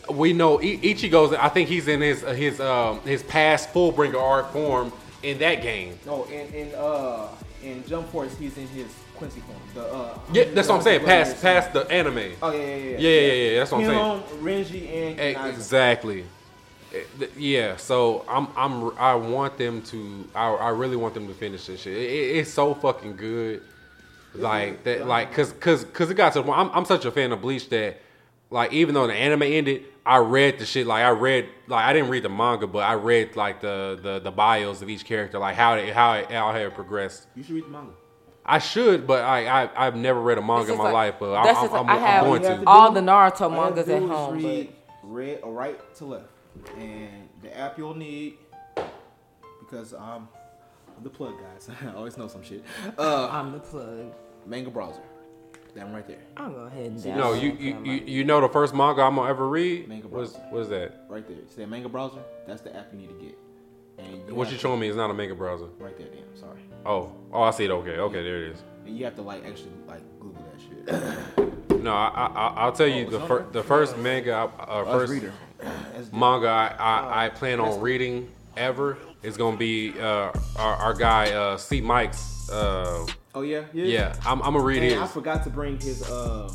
we 0.10 0.34
know 0.34 0.58
Ichigo's. 0.58 1.34
I 1.34 1.50
think 1.50 1.70
he's 1.70 1.88
in 1.88 2.02
his 2.02 2.22
his 2.22 2.60
um 2.60 3.02
his 3.02 3.22
past 3.24 3.72
Fullbringer 3.72 4.20
art 4.20 4.52
form 4.52 4.92
in 5.22 5.38
that 5.40 5.62
game. 5.62 6.00
No, 6.08 6.24
in 6.26 6.48
in 6.54 6.76
uh 6.76 7.28
in 7.64 7.86
Jump 7.86 8.10
Force, 8.10 8.36
he's 8.40 8.58
in 8.58 8.68
his 8.70 8.88
Quincy 9.16 9.42
form. 9.42 9.60
The 9.76 9.94
uh. 9.94 10.18
Yeah, 10.34 10.46
that's 10.56 10.68
what 10.68 10.78
I'm 10.78 10.82
saying. 10.82 11.06
Past 11.06 11.40
Past 11.40 11.74
the 11.74 11.82
anime. 11.92 12.34
Oh 12.42 12.52
yeah, 12.52 12.58
yeah, 12.58 12.76
yeah. 12.76 12.98
Yeah, 12.98 13.20
yeah, 13.20 13.34
yeah. 13.52 13.60
That's 13.60 13.72
what 13.72 13.82
I'm 13.82 13.86
saying. 13.86 14.22
Him, 14.22 14.44
Renji, 14.44 15.20
and 15.20 15.48
Exactly. 15.54 16.26
Eh, 16.94 17.04
th- 17.20 17.32
Yeah, 17.38 17.78
so 17.78 18.26
I'm 18.28 18.48
I'm 18.56 18.98
I 18.98 19.16
want 19.16 19.58
them 19.58 19.82
to 19.84 20.28
I, 20.36 20.48
I 20.50 20.70
really 20.70 20.96
want 20.98 21.14
them 21.14 21.28
to 21.28 21.34
finish 21.34 21.66
this 21.68 21.82
shit. 21.82 21.94
It, 21.98 22.02
it- 22.02 22.36
it's 22.38 22.52
so 22.52 22.74
fucking 22.74 23.16
good. 23.16 23.62
Like 24.34 24.84
that 24.86 25.08
like 25.08 25.34
cuz 25.34 25.52
cuz 25.60 25.84
cuz 25.94 26.10
it 26.10 26.14
got 26.16 26.34
to 26.34 26.40
the 26.40 26.46
point 26.46 26.58
I'm 26.58 26.70
I'm 26.74 26.86
such 26.86 27.04
a 27.06 27.12
fan 27.12 27.32
of 27.34 27.42
Bleach 27.42 27.68
that 27.70 27.98
like 28.50 28.72
even 28.74 28.94
though 28.96 29.08
the 29.08 29.14
anime 29.14 29.44
ended, 29.44 29.84
I 30.06 30.18
read 30.18 30.58
the 30.60 30.66
shit 30.66 30.88
like 30.88 31.04
I 31.04 31.10
read 31.10 31.50
like 31.68 31.84
I 31.84 31.92
didn't 31.94 32.10
read 32.10 32.24
the 32.24 32.30
manga, 32.30 32.66
but 32.68 32.80
I 32.80 32.94
read 32.94 33.36
like 33.36 33.60
the 33.62 34.00
the 34.02 34.20
the 34.20 34.32
bios 34.32 34.82
of 34.82 34.90
each 34.90 35.04
character 35.06 35.38
like 35.38 35.56
how 35.56 35.74
it, 35.76 35.94
how 35.94 36.14
it, 36.14 36.32
how 36.32 36.50
it 36.52 36.60
had 36.62 36.74
progressed. 36.76 37.28
You 37.36 37.44
should 37.44 37.56
read 37.56 37.66
the 37.66 37.70
manga. 37.70 37.92
I 38.46 38.58
should, 38.60 39.06
but 39.06 39.24
I, 39.24 39.64
I 39.66 39.88
I've 39.88 39.96
never 39.96 40.20
read 40.22 40.38
a 40.38 40.42
manga 40.42 40.72
in 40.72 40.78
my 40.78 40.86
like- 40.86 40.94
life, 40.94 41.16
but 41.20 41.34
I'm, 41.36 41.56
I'm, 41.56 41.74
I'm, 41.76 41.90
I 41.90 41.98
have- 41.98 42.24
I'm 42.24 42.30
going 42.30 42.44
have 42.44 42.60
to. 42.60 42.64
to 42.66 42.70
All 42.70 42.92
the 42.92 43.00
Naruto 43.02 43.42
all 43.42 43.50
you 43.50 43.56
have 43.56 43.64
mangas 43.76 43.86
to 43.86 43.94
at 43.96 44.00
do 44.00 44.06
is 44.06 44.12
home. 44.12 44.36
Read 44.38 44.74
red 45.04 45.40
or 45.44 45.54
right 45.54 45.96
to 45.98 46.06
left, 46.06 46.26
and 46.78 47.28
the 47.42 47.58
app 47.58 47.78
you'll 47.78 47.96
need 47.96 48.38
because 49.60 49.94
I'm 49.94 50.28
the 51.04 51.10
plug 51.10 51.34
guys. 51.40 51.70
I 51.86 51.94
always 51.96 52.18
know 52.18 52.28
some 52.28 52.44
shit. 52.44 52.64
Uh, 52.98 53.28
I'm 53.30 53.52
the 53.52 53.60
plug. 53.60 54.14
manga 54.46 54.70
browser. 54.70 55.02
That 55.74 55.86
one 55.86 55.94
right 55.96 56.08
there. 56.08 56.18
I'll 56.36 56.50
go 56.52 56.60
ahead 56.66 56.88
and 56.88 56.98
download 57.00 57.16
No, 57.16 57.34
you 57.34 57.52
it 57.54 57.60
you, 57.60 57.78
you 57.86 57.94
you 58.06 58.24
know 58.26 58.42
the 58.42 58.50
first 58.50 58.74
manga 58.76 59.02
I'm 59.04 59.16
gonna 59.16 59.30
ever 59.30 59.48
read. 59.48 59.88
Manga 59.88 60.08
What's 60.10 60.34
browser. 60.34 60.48
what 60.52 60.62
is 60.64 60.70
that? 60.70 61.06
Right 61.08 61.26
there. 61.26 61.38
See 61.48 61.62
that 61.62 61.70
manga 61.70 61.88
browser? 61.88 62.20
That's 62.46 62.62
the 62.62 62.76
app 62.76 62.90
you 62.92 63.00
need 63.00 63.08
to 63.08 63.14
get. 63.26 63.38
And 63.98 64.28
you 64.28 64.36
What 64.36 64.50
you 64.50 64.56
to- 64.56 64.60
showing 64.62 64.80
me 64.82 64.90
is 64.90 64.96
not 64.98 65.10
a 65.10 65.14
manga 65.14 65.34
browser. 65.36 65.68
Right 65.80 65.98
there, 65.98 66.08
damn. 66.08 66.36
Sorry. 66.38 66.60
Oh, 66.86 67.12
oh, 67.32 67.44
I 67.44 67.52
see 67.52 67.66
it. 67.66 67.72
Okay, 67.72 67.98
okay, 68.00 68.22
there 68.24 68.44
it 68.44 68.52
is. 68.52 68.64
And 68.86 68.98
you 68.98 69.06
have 69.06 69.16
to 69.16 69.22
like 69.22 69.46
actually 69.46 69.72
like 69.88 70.02
Google 70.20 70.44
that 70.52 70.60
shit. 71.70 71.82
No, 71.82 71.94
I, 71.94 72.08
I 72.36 72.54
I'll 72.58 72.72
tell 72.74 72.88
you 72.88 73.06
Oh, 73.08 73.10
the 73.12 73.18
it's 73.20 73.28
fir- 73.28 73.40
on 73.40 73.46
the 73.48 73.52
there? 73.54 73.64
first 73.64 73.98
manga, 73.98 74.52
uh, 74.60 74.84
first 74.86 75.12
reader. 75.12 75.32
Manga 76.12 76.48
I, 76.48 76.76
I, 76.78 77.26
I 77.26 77.30
plan 77.30 77.60
on 77.60 77.80
reading 77.80 78.30
ever 78.58 78.98
is 79.24 79.38
gonna 79.38 79.58
be 79.58 79.98
uh, 80.00 80.32
our, 80.58 80.76
our 80.76 80.94
guy 80.94 81.32
uh, 81.32 81.58
C 81.58 81.82
Mike's. 81.82 82.50
Uh, 82.50 83.06
Oh 83.34 83.44
yeah, 83.44 83.64
yeah. 83.72 83.86
yeah, 83.86 84.16
I'm, 84.26 84.42
I'm 84.42 84.54
gonna 84.54 84.60
read 84.66 84.84
And 84.84 85.00
I 85.02 85.08
forgot 85.08 85.44
to 85.46 85.50
bring 85.50 85.80
his 85.80 86.04
uh, 86.10 86.54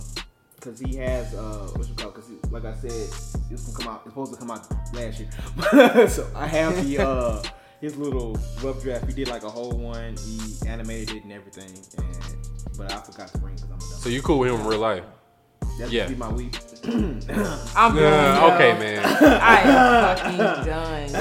cause 0.60 0.78
he 0.78 0.96
has 0.96 1.34
uh, 1.34 1.70
what's 1.74 1.88
it 1.88 1.96
called? 1.96 2.14
Cause 2.14 2.30
like 2.50 2.66
I 2.66 2.74
said, 2.74 2.90
it's 2.90 3.32
gonna 3.64 3.78
come 3.78 3.88
out. 3.94 4.02
It's 4.04 4.10
supposed 4.10 4.34
to 4.34 4.38
come 4.38 4.50
out 4.50 4.66
last 4.92 5.18
year. 5.18 6.08
so 6.08 6.28
I 6.34 6.46
have 6.46 6.84
the 6.84 6.98
uh, 6.98 7.42
his 7.80 7.96
little 7.96 8.38
rough 8.62 8.82
draft. 8.82 9.06
He 9.06 9.14
did 9.14 9.28
like 9.28 9.42
a 9.42 9.48
whole 9.50 9.72
one. 9.72 10.16
He 10.18 10.38
animated 10.68 11.16
it 11.16 11.22
and 11.24 11.32
everything. 11.32 11.70
And 11.96 12.36
but 12.76 12.92
I 12.92 13.00
forgot 13.00 13.28
to 13.28 13.38
bring 13.38 13.54
because 13.54 13.70
I'm 13.70 13.78
done. 13.78 13.88
So 13.88 14.10
you 14.10 14.20
cool 14.20 14.40
with 14.40 14.52
him 14.52 14.60
in 14.60 14.66
real 14.66 14.80
life? 14.80 15.04
That's 15.78 15.92
yeah. 15.92 16.02
yeah. 16.02 16.08
be 16.08 16.14
my 16.14 16.32
week. 16.32 16.58
I'm 16.84 17.20
done. 17.20 17.96
Yeah, 17.96 18.40
yo. 18.40 18.54
okay, 18.54 18.78
man. 18.78 19.04
I 19.42 19.60
am 19.60 20.16
fucking 20.16 20.66
done. 20.66 21.12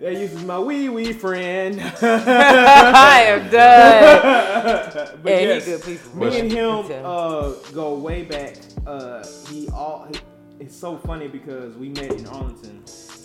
that 0.00 0.12
uses 0.12 0.42
my 0.44 0.58
wee 0.58 0.88
wee 0.88 1.12
friend. 1.12 1.80
I 2.02 3.22
am 3.26 3.50
done. 3.50 5.18
but 5.22 5.30
Yeah, 5.30 5.40
yes, 5.40 5.64
good 5.66 5.82
people. 5.84 6.16
me 6.16 6.40
and 6.40 6.52
him 6.52 7.04
uh, 7.04 7.50
go 7.72 7.94
way 7.94 8.24
back. 8.24 8.56
Uh, 8.86 9.24
he 9.48 9.68
all 9.70 10.08
it's 10.58 10.76
so 10.76 10.98
funny 10.98 11.28
because 11.28 11.74
we 11.76 11.88
met 11.88 12.12
in 12.12 12.26
Arlington, 12.26 12.84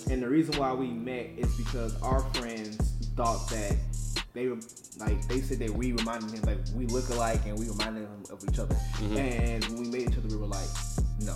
and 0.09 0.23
the 0.23 0.29
reason 0.29 0.57
why 0.57 0.73
we 0.73 0.87
met 0.87 1.31
is 1.37 1.53
because 1.55 2.01
our 2.01 2.21
friends 2.33 2.77
thought 3.15 3.49
that 3.49 3.75
they 4.35 4.47
were 4.47 4.59
like 4.99 5.27
they 5.27 5.41
said 5.41 5.59
that 5.59 5.71
we 5.71 5.93
reminded 5.93 6.29
him 6.31 6.41
like 6.43 6.59
we 6.75 6.85
look 6.87 7.09
alike 7.09 7.41
and 7.45 7.57
we 7.57 7.67
reminded 7.69 8.01
him 8.01 8.23
of 8.29 8.43
each 8.47 8.59
other. 8.59 8.75
Mm-hmm. 8.75 9.17
And 9.17 9.65
when 9.65 9.83
we 9.83 9.87
met 9.87 10.11
each 10.11 10.17
other, 10.17 10.27
we 10.27 10.35
were 10.35 10.45
like, 10.45 10.67
no. 11.21 11.35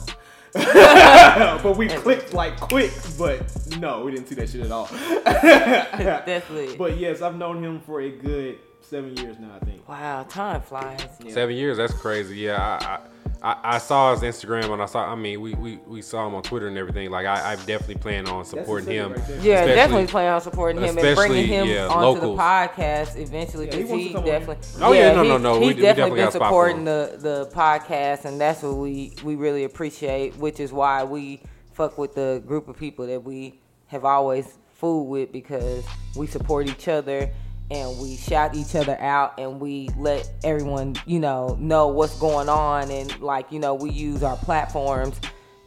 but 0.53 1.77
we 1.77 1.87
clicked 1.87 2.33
like 2.33 2.59
quick, 2.59 2.91
but 3.17 3.41
no, 3.77 4.03
we 4.03 4.11
didn't 4.11 4.27
see 4.27 4.35
that 4.35 4.49
shit 4.49 4.61
at 4.61 4.71
all. 4.71 4.87
Definitely. 5.25 6.75
But 6.75 6.97
yes, 6.97 7.21
I've 7.21 7.37
known 7.37 7.63
him 7.63 7.79
for 7.79 8.01
a 8.01 8.09
good 8.09 8.57
seven 8.81 9.15
years 9.17 9.37
now, 9.39 9.51
I 9.55 9.63
think. 9.65 9.87
wow, 9.87 10.23
time 10.23 10.61
flies. 10.61 11.05
Yeah. 11.23 11.33
Seven 11.33 11.55
years, 11.55 11.77
that's 11.77 11.93
crazy. 11.93 12.37
Yeah, 12.37 12.79
I, 12.81 12.85
I 12.85 12.99
I 13.41 13.57
I 13.63 13.77
saw 13.77 14.15
his 14.15 14.21
Instagram 14.21 14.71
and 14.71 14.81
I 14.81 14.85
saw. 14.85 15.11
I 15.11 15.15
mean, 15.15 15.41
we 15.41 15.53
we, 15.53 15.77
we 15.87 16.01
saw 16.01 16.27
him 16.27 16.35
on 16.35 16.43
Twitter 16.43 16.67
and 16.67 16.77
everything. 16.77 17.09
Like 17.09 17.25
I, 17.25 17.53
I 17.53 17.55
definitely 17.55 17.95
plan 17.95 18.27
on 18.27 18.45
supporting 18.45 18.89
him. 18.89 19.13
right. 19.13 19.29
Yeah, 19.41 19.65
definitely 19.65 20.07
plan 20.07 20.33
on 20.33 20.41
supporting 20.41 20.81
him 20.81 20.97
and 20.97 21.15
bringing 21.15 21.47
him 21.47 21.67
yeah, 21.67 21.87
onto 21.87 22.21
the 22.21 22.27
podcast 22.35 23.15
eventually 23.17 23.67
Yeah, 23.67 23.75
he 23.75 23.83
he, 23.83 24.07
to 24.07 24.13
come 24.15 24.23
on. 24.23 24.25
definitely. 24.25 24.81
Oh, 24.81 24.91
yeah, 24.93 25.13
no, 25.13 25.23
no, 25.23 25.37
no, 25.37 25.53
He's 25.53 25.61
we- 25.61 25.67
we 25.75 25.81
definitely 25.81 25.83
definitely 25.83 26.09
been 26.09 26.25
got 26.25 26.27
a 26.27 26.31
spot 26.31 26.49
for 26.49 26.67
supporting 26.69 26.85
the 26.85 27.17
the 27.19 27.51
podcast, 27.55 28.25
and 28.25 28.39
that's 28.41 28.61
what 28.63 28.75
we 28.75 29.13
we 29.23 29.35
really 29.35 29.63
appreciate. 29.63 30.35
Which 30.37 30.59
is 30.59 30.71
why 30.73 31.03
we 31.03 31.41
fuck 31.73 31.97
with 31.97 32.15
the 32.15 32.43
group 32.45 32.67
of 32.67 32.77
people 32.77 33.07
that 33.07 33.23
we 33.23 33.59
have 33.87 34.05
always 34.05 34.57
fooled 34.73 35.09
with 35.09 35.31
because 35.31 35.85
we 36.15 36.27
support 36.27 36.67
each 36.67 36.87
other 36.87 37.29
and 37.71 37.97
we 37.99 38.15
shout 38.15 38.55
each 38.55 38.75
other 38.75 38.99
out 38.99 39.39
and 39.39 39.59
we 39.59 39.89
let 39.97 40.29
everyone 40.43 40.95
you 41.05 41.19
know 41.19 41.55
know 41.59 41.87
what's 41.87 42.17
going 42.17 42.49
on. 42.49 42.89
And 42.89 43.19
like 43.19 43.51
you 43.51 43.59
know 43.59 43.75
we 43.75 43.91
use 43.91 44.23
our 44.23 44.37
platforms 44.37 45.19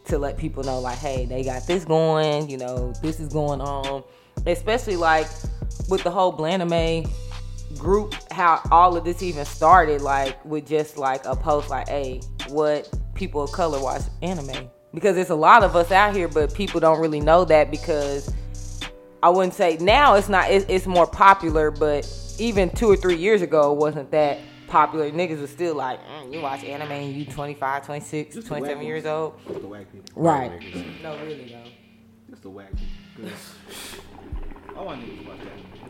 to 0.07 0.19
let 0.19 0.37
people 0.37 0.65
know 0.65 0.81
like 0.81 0.99
hey 0.99 1.27
they 1.27 1.45
got 1.45 1.65
this 1.67 1.85
going 1.85 2.51
you 2.51 2.59
know 2.59 2.93
this 3.03 3.21
is 3.21 3.33
going 3.33 3.61
on. 3.61 4.03
Especially 4.47 4.97
like 4.97 5.29
with 5.89 6.03
the 6.03 6.11
whole 6.11 6.37
Blanime 6.37 7.09
group 7.79 8.15
how 8.31 8.61
all 8.71 8.97
of 8.97 9.05
this 9.05 9.23
even 9.23 9.45
started 9.45 10.03
like 10.03 10.45
with 10.45 10.67
just 10.67 10.99
like 10.99 11.25
a 11.25 11.35
post 11.35 11.71
like 11.71 11.89
hey 11.89 12.21
what 12.49 12.91
people 13.15 13.43
of 13.43 13.53
color 13.53 13.81
watch 13.81 14.03
anime. 14.23 14.69
Because 14.93 15.15
there's 15.15 15.31
a 15.31 15.35
lot 15.35 15.63
of 15.63 15.77
us 15.77 15.91
out 15.91 16.15
here 16.15 16.29
but 16.29 16.53
people 16.53 16.81
don't 16.81 17.01
really 17.01 17.21
know 17.21 17.45
that 17.45 17.71
because 17.71 18.33
I 19.23 19.29
wouldn't 19.29 19.55
say 19.55 19.77
now 19.79 20.15
it's 20.15 20.29
not 20.29 20.51
it's, 20.51 20.67
it's 20.69 20.87
more 20.87 21.07
popular, 21.07 21.71
but 21.71 22.09
even 22.39 22.71
two 22.71 22.91
or 22.91 22.97
three 22.97 23.17
years 23.17 23.41
ago 23.43 23.73
it 23.73 23.79
wasn't 23.79 24.11
that 24.11 24.39
popular. 24.69 25.11
Niggas 25.11 25.41
was 25.41 25.51
still 25.51 25.75
like, 25.75 26.01
mm, 26.01 26.33
you 26.33 26.41
watch 26.41 26.65
anime 26.65 26.91
and 26.91 27.13
you 27.15 27.25
25, 27.27 27.85
26, 27.87 28.35
Just 28.35 28.47
27 28.49 28.79
whack 28.79 28.87
years 28.87 29.07
old. 29.07 29.35
The 29.47 29.53
whack 29.69 29.87
people. 29.93 30.23
Right. 30.23 30.51
No, 31.03 31.17
really 31.19 31.45
though. 31.53 31.71
Just 32.31 32.43
the 32.43 32.51
whack 32.51 32.71
people. 32.71 33.31
'Cause 33.31 33.97
I 34.77 34.81
want 34.83 35.03
niggas 35.03 35.23
to 35.23 35.29
watch 35.29 35.39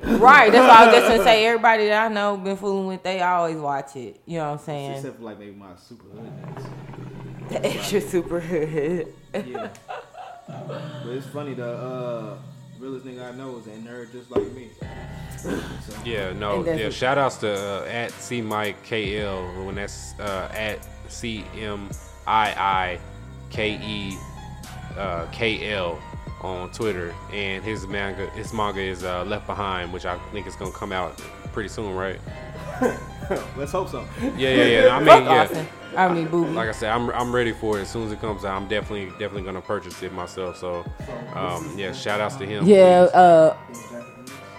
that. 0.02 0.18
Right, 0.18 0.50
that's 0.50 0.68
why 0.68 0.82
I 0.82 0.86
was 0.86 0.94
just 0.96 1.08
gonna 1.08 1.22
say 1.24 1.46
everybody 1.46 1.86
that 1.86 2.06
I 2.10 2.12
know 2.12 2.36
been 2.36 2.56
fooling 2.56 2.88
with, 2.88 3.02
they 3.04 3.22
always 3.22 3.56
watch 3.56 3.94
it. 3.96 4.20
You 4.26 4.38
know 4.38 4.46
what 4.50 4.52
I'm 4.54 4.64
saying? 4.66 4.92
Except 4.96 5.16
for 5.18 5.22
like 5.22 5.38
maybe 5.38 5.52
my 5.52 5.76
super 5.76 6.08
hood. 6.08 7.48
The 7.48 7.64
extra 7.66 8.00
super 8.00 8.40
hood. 8.40 9.14
Yeah. 9.32 9.68
but 10.48 10.82
it's 11.12 11.26
funny, 11.28 11.54
though. 11.54 12.36
uh, 12.38 12.42
realest 12.82 13.06
nigga 13.06 13.32
I 13.32 13.36
know 13.36 13.56
is 13.58 13.66
a 13.68 13.70
nerd 13.88 14.10
just 14.12 14.30
like 14.30 14.42
me. 14.52 14.68
So, 15.38 15.60
Yeah, 16.04 16.32
no, 16.32 16.64
yeah. 16.64 16.84
what- 16.84 16.92
Shout 16.92 17.16
outs 17.16 17.36
to 17.38 17.52
uh, 17.52 17.86
at 17.88 18.10
C 18.12 18.42
Mike 18.42 18.76
KL 18.84 19.64
when 19.64 19.76
that's 19.76 20.18
uh, 20.18 20.48
at 20.52 20.78
C 21.08 21.44
M 21.58 21.88
I 22.26 22.50
I 22.50 22.98
K 23.50 23.78
E 23.82 24.16
uh, 24.98 25.26
K 25.32 25.72
L 25.72 26.00
on 26.42 26.70
Twitter, 26.72 27.14
and 27.32 27.62
his 27.64 27.86
manga 27.86 28.28
his 28.30 28.52
manga 28.52 28.80
is 28.80 29.04
uh, 29.04 29.24
Left 29.24 29.46
Behind, 29.46 29.92
which 29.92 30.04
I 30.04 30.18
think 30.32 30.46
is 30.48 30.56
gonna 30.56 30.72
come 30.72 30.92
out 30.92 31.18
pretty 31.52 31.68
soon, 31.68 31.94
right? 31.94 32.18
let's 33.56 33.72
hope 33.72 33.88
so. 33.88 34.06
Yeah, 34.20 34.54
yeah, 34.54 34.64
yeah. 34.64 34.96
I 34.96 34.98
mean, 35.02 35.24
yeah. 35.24 35.66
I 35.96 36.12
mean, 36.12 36.28
booby. 36.28 36.52
Like 36.52 36.68
I 36.68 36.72
said, 36.72 36.90
I'm 36.90 37.10
I'm 37.10 37.34
ready 37.34 37.52
for 37.52 37.78
it. 37.78 37.82
As 37.82 37.90
soon 37.90 38.06
as 38.06 38.12
it 38.12 38.20
comes 38.20 38.44
out, 38.44 38.60
I'm 38.60 38.68
definitely 38.68 39.10
definitely 39.10 39.42
gonna 39.42 39.60
purchase 39.60 40.02
it 40.02 40.12
myself. 40.12 40.56
So, 40.58 40.84
um, 41.34 41.72
yeah, 41.76 41.92
shout 41.92 42.20
outs 42.20 42.36
to 42.36 42.46
him. 42.46 42.66
yeah, 42.66 43.08
uh, 43.14 43.56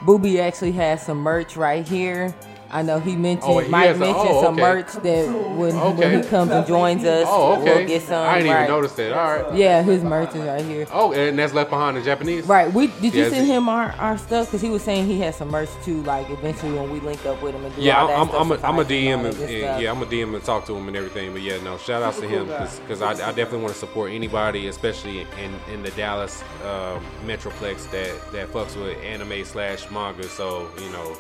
Booby 0.06 0.40
actually 0.40 0.74
has 0.74 1.06
some 1.06 1.18
merch 1.18 1.56
right 1.58 1.88
here. 1.88 2.34
I 2.74 2.82
know 2.82 3.00
he 3.00 3.16
mentioned 3.16 3.44
Oh, 3.54 3.60
he 3.60 3.70
Mike 3.70 3.98
mentioned 3.98 4.16
oh, 4.18 4.41
some 4.41 4.56
merch 4.56 4.91
that 4.94 5.28
when, 5.56 5.76
Okay. 5.76 6.00
when 6.16 6.24
he 6.24 6.28
comes 6.28 6.52
and 6.52 6.66
joins 6.66 7.04
us, 7.06 7.28
Oh, 7.30 7.54
okay. 7.62 7.64
we'll 7.64 7.88
get 7.88 8.02
some. 8.02 8.28
I 8.28 8.40
didn't 8.40 8.52
right. 8.52 8.64
even 8.64 8.76
notice 8.76 8.94
that. 8.94 9.14
All 9.14 9.44
right. 9.44 9.56
Yeah, 9.56 9.84
his 9.84 10.04
merch 10.04 10.30
is 10.36 10.41
right 10.41 10.66
here. 10.66 10.88
Oh, 10.91 11.14
and 11.14 11.38
that's 11.38 11.54
left 11.54 11.70
behind 11.70 11.98
in 11.98 12.04
Japanese. 12.04 12.45
Right. 12.48 12.74
We 12.74 12.88
did 12.88 13.14
you 13.14 13.24
Yeah, 13.24 13.30
send 13.30 13.45
him 13.45 13.70
our, 13.70 13.91
our 13.94 14.18
stuff 14.18 14.48
because 14.48 14.62
he 14.62 14.70
was 14.72 14.82
saying 14.82 15.06
he 15.06 15.20
has 15.20 15.36
some 15.36 15.50
merch 15.50 15.70
too. 15.84 16.02
Like 16.02 16.28
eventually 16.32 16.74
when 16.74 16.90
we 16.90 17.00
link 17.00 17.24
up 17.28 17.41
with 17.44 17.54
him 17.54 17.64
and 17.64 17.76
do 17.76 17.82
Yeah, 17.82 18.02
all 18.02 18.08
that 18.08 18.18
I'm, 18.20 18.28
stuff, 18.30 18.41
I'm, 18.41 18.52
a, 18.52 18.68
I'm 18.68 18.80
a 18.80 18.84
him 18.84 19.20
DM 19.20 19.26
and, 19.30 19.38
and 19.38 19.82
yeah, 19.84 19.91
I'm 19.91 20.02
a 20.02 20.06
DM 20.08 20.34
and 20.34 20.44
talk 20.44 20.66
to 20.66 20.76
him 20.76 20.88
and 20.88 20.98
everything. 20.98 21.32
But 21.32 21.44
yeah, 21.44 21.62
no, 21.64 21.78
shout 21.78 22.02
outs 22.02 22.20
to 22.22 22.28
him 22.28 22.48
because 22.48 23.04
I, 23.04 23.12
I 23.12 23.14
definitely 23.34 23.60
want 23.62 23.74
to 23.74 23.80
support 23.80 24.12
anybody, 24.12 24.68
especially 24.68 25.22
in, 25.22 25.54
in 25.72 25.84
the 25.84 25.91
Dallas 25.91 26.41
um, 26.66 27.06
metroplex 27.24 27.90
that 27.91 28.32
that 28.32 28.52
fucks 28.52 28.76
with 28.76 28.98
anime 29.04 29.45
slash 29.45 29.90
manga. 29.91 30.24
So 30.28 30.70
you 30.80 30.90
know, 30.90 31.16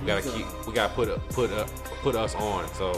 we 0.00 0.06
gotta 0.06 0.22
keep 0.22 0.46
we 0.66 0.74
gotta 0.74 0.92
put 0.98 1.08
a, 1.08 1.18
put 1.32 1.50
a, 1.52 1.64
put 2.02 2.16
us 2.16 2.34
on. 2.34 2.66
So 2.74 2.90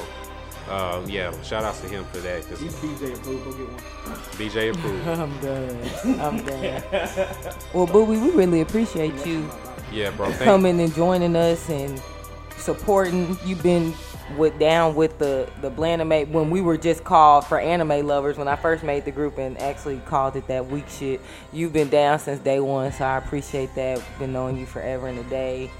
um, 0.70 1.06
yeah, 1.06 1.38
shout 1.42 1.64
outs 1.64 1.82
to 1.82 1.88
him 1.88 2.04
for 2.06 2.18
that 2.18 2.42
because 2.42 2.58
He's 2.58 2.74
BJ 2.76 3.14
approved. 3.14 3.44
Go 3.44 3.52
get 3.52 3.68
one. 3.68 4.16
BJ 4.38 4.72
approved. 4.72 5.08
I'm 5.08 5.40
done. 5.40 6.18
I'm 6.18 6.44
done. 6.46 7.54
well, 7.74 7.86
Booby, 7.86 8.18
we 8.18 8.30
really 8.30 8.62
appreciate 8.62 9.26
you 9.26 9.50
Yeah, 9.92 10.10
bro. 10.12 10.28
Thank, 10.30 10.44
coming 10.44 10.80
and 10.80 10.94
joining 10.94 11.36
us 11.36 11.68
and 11.68 12.00
supporting. 12.56 13.36
You've 13.44 13.62
been 13.62 13.92
with 14.38 14.58
down 14.58 14.94
with 14.94 15.18
the 15.18 15.50
the 15.60 15.68
Blanimate 15.68 16.28
when 16.28 16.48
we 16.48 16.62
were 16.62 16.78
just 16.78 17.04
called 17.04 17.44
for 17.44 17.60
anime 17.60 18.06
lovers 18.06 18.38
when 18.38 18.48
I 18.48 18.56
first 18.56 18.82
made 18.82 19.04
the 19.04 19.10
group 19.10 19.36
and 19.36 19.58
actually 19.58 19.98
called 20.06 20.36
it 20.36 20.46
that 20.46 20.66
weak 20.68 20.88
shit. 20.88 21.20
You've 21.52 21.74
been 21.74 21.90
down 21.90 22.18
since 22.18 22.40
day 22.40 22.60
one, 22.60 22.92
so 22.92 23.04
I 23.04 23.18
appreciate 23.18 23.74
that. 23.74 24.00
Been 24.18 24.32
knowing 24.32 24.56
you 24.56 24.64
forever 24.64 25.08
and 25.08 25.18
a 25.18 25.24
day. 25.24 25.70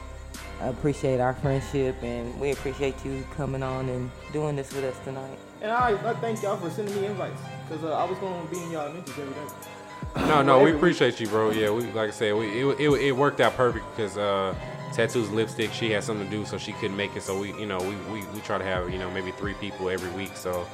I 0.61 0.69
appreciate 0.69 1.21
our 1.21 1.35
friendship 1.35 1.97
and 2.03 2.39
we 2.39 2.51
appreciate 2.51 3.03
you 3.05 3.25
coming 3.35 3.63
on 3.63 3.89
and 3.89 4.11
doing 4.33 4.57
this 4.57 4.73
with 4.75 4.85
us 4.85 4.99
tonight. 5.05 5.39
And 5.63 5.71
I, 5.71 5.91
I 6.09 6.15
thank 6.15 6.43
y'all 6.43 6.57
for 6.57 6.71
sending 6.71 6.95
me 7.01 7.07
invites 7.07 7.41
because 7.69 7.85
uh, 7.85 7.93
I 7.95 8.05
was 8.05 8.19
going 8.19 8.47
to 8.47 8.51
be 8.51 8.63
in 8.63 8.71
y'all 8.71 8.93
mentions 8.93 9.19
every 9.19 9.33
day. 9.33 10.27
No, 10.29 10.43
no, 10.43 10.63
we 10.63 10.73
appreciate 10.73 11.21
you, 11.21 11.29
bro. 11.29 11.51
Yeah, 11.51 11.71
we 11.71 11.85
like 11.93 12.09
I 12.09 12.11
said, 12.11 12.35
we 12.35 12.47
it, 12.49 12.81
it, 12.81 12.91
it 12.91 13.13
worked 13.13 13.41
out 13.41 13.55
perfect 13.55 13.85
because 13.95 14.19
uh, 14.19 14.55
tattoos 14.93 15.31
lipstick. 15.31 15.73
She 15.73 15.91
had 15.91 16.03
something 16.03 16.29
to 16.29 16.31
do, 16.31 16.45
so 16.45 16.59
she 16.59 16.73
couldn't 16.73 16.97
make 16.97 17.15
it. 17.15 17.23
So 17.23 17.39
we, 17.39 17.53
you 17.53 17.67
know, 17.67 17.79
we, 17.79 17.95
we, 18.13 18.27
we 18.29 18.41
try 18.41 18.59
to 18.59 18.65
have 18.65 18.91
you 18.91 18.99
know 18.99 19.11
maybe 19.11 19.31
three 19.33 19.55
people 19.55 19.89
every 19.89 20.11
week. 20.11 20.37
So 20.37 20.67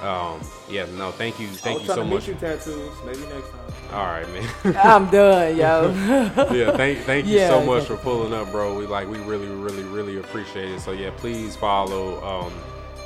um, 0.00 0.40
yeah, 0.68 0.86
no, 0.86 1.12
thank 1.12 1.38
you, 1.40 1.48
I 1.64 1.70
thank 1.70 1.78
was 1.78 1.84
you 1.84 1.90
so 1.90 2.02
to 2.02 2.04
much. 2.04 2.26
meet 2.26 2.28
you 2.28 2.34
tattoos. 2.34 3.02
Maybe 3.04 3.26
next 3.26 3.50
time. 3.50 3.60
All 3.92 4.06
right, 4.06 4.28
man. 4.30 4.48
I'm 4.82 5.10
done, 5.10 5.56
yo. 5.56 5.90
yeah, 6.52 6.76
thank 6.76 7.00
thank 7.00 7.26
you 7.26 7.38
Yeah, 7.38 7.48
so 7.48 7.60
much 7.60 7.84
yeah. 7.84 7.88
for 7.88 7.96
pulling 7.96 8.32
up, 8.32 8.50
bro. 8.50 8.76
We 8.78 8.86
like 8.86 9.08
we 9.08 9.18
really 9.20 9.48
really 9.48 9.84
really 9.84 10.18
appreciate 10.18 10.70
it. 10.70 10.80
So 10.80 10.92
yeah, 10.92 11.10
please 11.16 11.56
follow 11.56 12.22
um, 12.24 12.52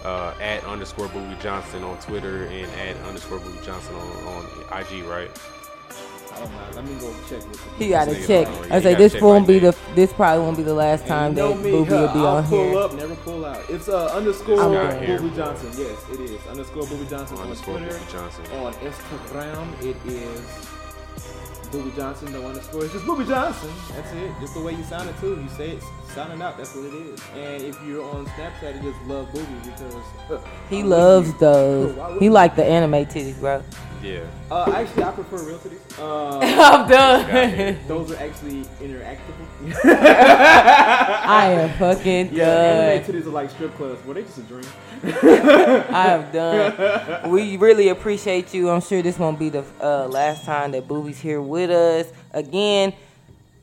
uh, 0.05 0.35
at 0.41 0.65
underscore 0.65 1.09
Booby 1.09 1.37
Johnson 1.41 1.83
on 1.85 1.99
Twitter 2.01 2.47
and 2.47 2.71
at 2.73 2.97
underscore 3.07 3.39
Booby 3.41 3.59
Johnson 3.65 3.95
on, 3.97 4.25
on 4.29 4.81
IG, 4.83 5.05
right? 5.05 5.31
I 6.35 6.41
don't 6.41 6.57
know. 6.57 6.71
Let 6.75 6.85
me 6.87 6.97
go 6.97 7.15
check 7.29 7.49
with 7.49 7.67
you. 7.67 7.73
He 7.79 7.89
got 7.91 8.07
to 8.07 8.17
check. 8.17 8.49
don't. 8.49 8.71
I 8.71 8.81
Yeah, 8.81 8.81
say 8.81 8.95
this 8.95 9.15
gotta 9.15 9.21
won't 9.21 9.47
right 9.47 9.49
be 9.49 9.59
the 9.61 9.77
this 9.95 10.13
probably 10.13 10.45
won't 10.45 10.57
be 10.57 10.63
the 10.65 10.75
last 10.75 11.07
time 11.07 11.33
And 11.33 11.39
you 11.39 11.43
know 11.43 11.55
that 11.55 11.57
me, 11.57 11.71
Booby 11.71 11.99
will 11.99 12.09
be 12.09 12.21
huh, 12.21 12.27
on 12.27 12.45
I'll 12.45 12.45
pull 12.45 12.71
here. 12.71 12.79
up, 12.79 12.95
never 12.95 13.17
pull 13.17 13.45
out. 13.45 13.65
It's 13.69 13.89
uh, 13.89 14.07
underscore 14.07 14.59
I'm 14.59 14.73
here. 15.03 15.19
Booby 15.19 15.31
Johnson. 15.37 15.73
Yes, 15.77 15.99
it 16.13 16.21
is. 16.21 16.47
Underscore 16.47 16.87
Booby 16.87 17.07
Johnson 17.07 17.39
on 17.39 17.45
Underscore 17.45 17.79
Twitter. 17.79 17.99
Booby 17.99 18.13
Johnson. 18.13 18.47
On 18.53 18.75
Instagram, 18.75 19.83
it 19.83 19.97
is 20.07 20.69
Booby 21.73 21.93
Johnson, 21.97 22.33
no 22.33 22.47
underscore. 22.47 22.85
It's 22.85 22.95
just 22.95 23.07
Booby 23.07 23.25
Johnson. 23.27 23.71
That's 23.91 24.13
it. 24.13 24.33
Just 24.41 24.55
the 24.55 24.63
way 24.63 24.73
you 24.75 24.85
sound 24.85 25.09
it 25.11 25.19
too. 25.19 25.41
You 25.43 25.49
say 25.49 25.71
it, 25.73 25.83
sound 26.15 26.33
it 26.33 26.43
out. 26.43 26.57
That's 26.57 26.75
what 26.75 26.85
it 26.87 26.95
is. 26.95 27.21
And 27.35 27.63
if 27.63 27.83
you're 27.83 28.05
on 28.05 28.27
Snapchat, 28.27 28.77
it 28.77 28.83
just 28.83 29.01
love 29.03 29.33
Booby 29.33 29.55
because 29.65 30.07
uh, 30.31 30.41
He 30.71 30.83
why 30.85 30.85
loves 30.85 31.35
those. 31.39 31.97
Why 31.97 32.11
He 32.19 32.31
you? 32.31 32.31
like 32.31 32.57
the 32.57 32.65
anime 32.65 33.07
titties, 33.07 33.39
bro. 33.41 33.65
Yeah. 34.05 34.21
Uh, 34.51 34.71
actually, 34.77 35.03
I 35.05 35.11
prefer 35.13 35.39
real 35.45 35.59
titties. 35.59 35.81
Uh, 35.97 36.41
I'm 36.41 36.89
done. 36.89 37.79
those 37.87 38.11
are 38.11 38.17
actually 38.17 38.65
interactable. 38.83 39.47
I 39.85 41.53
am 41.53 41.79
fucking 41.79 42.35
Yeah, 42.35 42.45
done. 42.45 42.85
anime 42.99 43.05
titties 43.05 43.27
are 43.27 43.31
like 43.31 43.51
strip 43.51 43.75
clubs. 43.77 44.05
Were 44.05 44.15
they 44.15 44.23
just 44.23 44.39
a 44.39 44.43
dream? 44.43 44.65
I 45.05 46.07
am 46.09 46.33
done. 46.33 47.31
We 47.31 47.57
really 47.57 47.89
appreciate 47.89 48.53
you. 48.53 48.71
I'm 48.71 48.81
sure 48.81 49.03
this 49.03 49.19
won't 49.19 49.39
be 49.39 49.51
the 49.51 49.65
uh, 49.81 50.09
last 50.09 50.45
time 50.45 50.73
that 50.73 50.89
Booby's 50.89 51.21
here 51.21 51.41
with 51.41 51.71
us. 51.71 52.07
Again, 52.33 52.93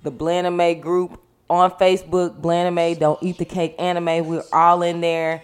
the 0.04 0.12
Blanime 0.12 0.82
group 0.82 1.22
on 1.50 1.70
Facebook, 1.72 2.40
Blanime 2.40 2.98
Don't 2.98 3.22
Eat 3.22 3.38
the 3.38 3.46
Cake 3.46 3.76
Anime. 3.78 4.26
We're 4.26 4.44
all 4.54 4.82
in 4.84 5.02
there. 5.02 5.44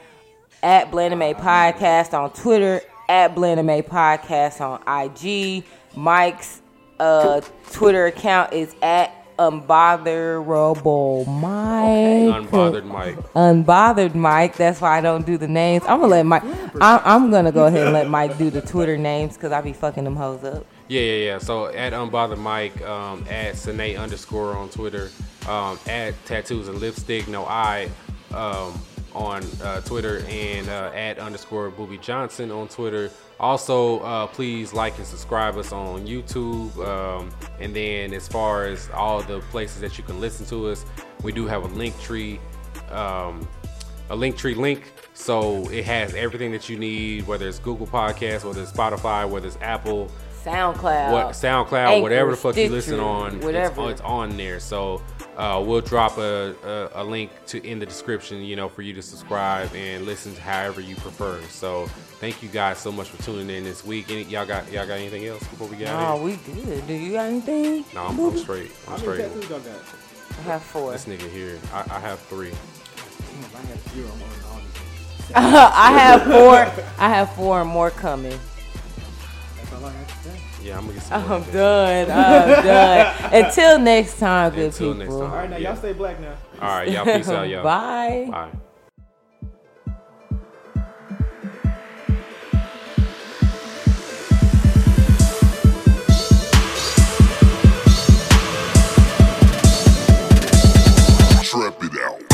At 0.64 0.90
Blanime 0.90 1.36
Podcast 1.40 2.18
on 2.18 2.32
Twitter, 2.32 2.82
at 3.10 3.36
Blanime 3.36 3.84
Podcast 3.84 4.62
on 4.62 4.82
IG. 4.88 5.64
Mike's 5.96 6.62
uh, 7.00 7.42
Twitter 7.72 8.06
account 8.08 8.54
is 8.54 8.76
at 8.82 9.14
Unbotherable 9.40 11.26
Mike. 11.26 12.50
Unbothered 12.50 12.86
Mike. 12.86 13.16
Unbothered 13.34 14.16
Mike. 14.16 14.56
That's 14.58 14.82
why 14.82 14.98
I 14.98 15.02
don't 15.02 15.26
do 15.26 15.38
the 15.38 15.48
names. 15.48 15.84
I'm 15.84 16.00
gonna 16.00 16.08
let 16.08 16.26
Mike. 16.26 16.44
I'm, 16.82 17.02
I'm 17.04 17.32
gonna 17.32 17.52
go 17.52 17.68
ahead 17.68 17.84
and 17.84 17.94
let 17.94 18.10
Mike 18.10 18.38
do 18.38 18.50
the 18.50 18.62
Twitter 18.62 18.98
names 18.98 19.36
because 19.36 19.52
I 19.52 19.62
be 19.62 19.74
fucking 19.74 20.04
them 20.04 20.16
hoes 20.16 20.44
up. 20.44 20.66
Yeah, 20.88 21.02
yeah, 21.02 21.26
yeah. 21.26 21.38
So 21.38 21.68
at 21.68 21.94
Unbothered 21.94 22.40
Mike, 22.40 22.82
um, 22.82 23.26
at 23.30 23.58
Sine 23.58 23.98
underscore 23.98 24.56
on 24.56 24.70
Twitter, 24.70 25.12
um, 25.48 25.78
at 25.88 26.14
Tattoos 26.26 26.68
and 26.68 26.80
Lipstick, 26.80 27.28
no 27.28 27.46
I, 27.46 27.90
um, 28.34 28.80
on 29.18 29.44
uh, 29.62 29.82
Twitter, 29.82 30.24
and 30.30 30.70
uh, 30.70 30.92
at 30.94 31.18
underscore 31.20 31.70
Booby 31.70 31.98
Johnson 31.98 32.52
on 32.52 32.68
Twitter. 32.68 33.10
Also, 33.40 34.00
uh, 34.00 34.28
please 34.28 34.74
like 34.74 34.98
and 34.98 35.06
subscribe 35.06 35.58
us 35.58 35.72
on 35.72 36.06
YouTube. 36.06 36.76
Um, 36.86 37.30
and 37.60 37.76
then 37.76 38.14
as 38.14 38.28
far 38.28 38.66
as 38.66 38.90
all 38.94 39.22
the 39.22 39.40
places 39.52 39.82
that 39.82 39.98
you 39.98 40.04
can 40.04 40.20
listen 40.20 40.46
to 40.48 40.68
us, 40.70 40.86
we 41.24 41.32
do 41.32 41.46
have 41.46 41.64
a 41.64 41.68
link 41.68 42.00
tree. 42.00 42.40
Um, 42.90 43.48
a 44.10 44.16
link 44.16 44.38
tree 44.38 44.56
link. 44.56 44.92
So 45.14 45.68
it 45.70 45.84
has 45.86 46.14
everything 46.14 46.52
that 46.52 46.70
you 46.70 46.78
need, 46.78 47.28
whether 47.28 47.48
it's 47.48 47.60
Google 47.60 47.88
Podcasts, 47.88 48.46
whether 48.46 48.62
it's 48.62 48.72
Spotify, 48.72 49.30
whether 49.30 49.48
it's 49.48 49.58
Apple, 49.62 50.12
SoundCloud. 50.48 51.12
what 51.12 51.28
SoundCloud, 51.30 51.74
Anchor, 51.74 52.02
whatever 52.02 52.32
the 52.32 52.38
fuck 52.38 52.56
you 52.56 52.70
listen 52.70 53.00
on, 53.00 53.40
whatever. 53.42 53.84
It's, 53.84 53.92
it's 53.94 54.02
on 54.02 54.38
there. 54.38 54.60
So 54.60 55.02
uh, 55.38 55.64
we'll 55.66 55.82
drop 55.82 56.18
a, 56.18 56.56
a, 56.94 57.02
a 57.02 57.04
link 57.04 57.32
to 57.48 57.66
in 57.66 57.80
the 57.80 57.86
description, 57.86 58.42
you 58.42 58.56
know, 58.56 58.70
for 58.70 58.82
you 58.82 58.94
to 58.94 59.02
subscribe 59.02 59.74
and 59.76 60.06
listen 60.06 60.34
to 60.36 60.42
however 60.42 60.82
you 60.82 60.96
prefer. 60.96 61.42
So 61.50 61.88
thank 62.20 62.42
you 62.42 62.50
guys 62.50 62.78
so 62.80 62.92
much 62.92 63.10
for 63.10 63.22
tuning 63.24 63.50
in 63.50 63.64
this 63.64 63.86
week. 63.86 64.10
Any, 64.10 64.24
y'all 64.24 64.46
got 64.46 64.72
y'all 64.72 64.88
got 64.88 64.96
anything 65.00 65.26
else 65.26 65.40
before 65.44 65.68
we 65.68 65.76
get 65.78 65.90
out 65.90 66.18
Oh, 66.20 66.26
of 66.26 66.46
here? 66.46 66.56
we 66.56 66.64
good. 66.66 66.88
Do 66.88 66.94
you 66.94 67.12
got 67.14 67.26
anything? 67.26 67.86
No, 67.94 68.06
I'm, 68.06 68.20
I'm 68.20 68.38
straight. 68.38 68.72
I'm 68.88 69.00
How 69.00 69.06
many 69.06 69.24
straight. 69.24 69.50
tattoos? 69.50 69.84
I 70.40 70.42
have 70.44 70.62
four. 70.64 70.92
This 70.92 71.06
nigga 71.06 71.30
here, 71.30 71.58
I, 71.74 71.86
I 71.90 72.00
have 72.00 72.20
three. 72.20 72.50
Damn, 72.52 73.40
if 73.40 73.56
I 73.56 73.60
have 73.68 73.94
zero, 73.94 74.08
I'm 74.08 74.22
on 74.22 74.52
all 74.52 74.60
these. 74.60 75.32
I 75.36 75.92
have 76.00 76.24
four. 76.24 76.86
I 77.00 77.10
have 77.10 77.34
four 77.36 77.62
and 77.62 77.70
more 77.70 77.90
coming. 77.92 78.40
Yeah, 80.64 80.78
I'm 80.78 80.82
gonna 80.82 80.94
get 80.94 81.04
some. 81.04 81.32
I'm 81.32 81.44
done. 81.52 82.12
I'm 82.12 82.66
done. 82.66 83.34
Until 83.34 83.80
next 83.80 84.20
time, 84.20 84.54
good 84.54 84.66
Until 84.66 84.94
people. 84.94 84.94
Next 84.96 85.14
time. 85.14 85.22
All 85.22 85.28
right, 85.30 85.50
now 85.50 85.58
yeah. 85.58 85.70
y'all 85.70 85.78
stay 85.78 85.94
black 85.94 86.20
now. 86.20 86.36
All 86.62 86.68
right, 86.68 86.90
y'all. 86.90 87.06
Peace 87.06 87.30
out, 87.30 87.48
y'all. 87.48 87.64
Bye. 87.64 88.28
Bye. 88.30 88.52
trap 101.48 101.82
it 101.82 101.98
out. 102.02 102.27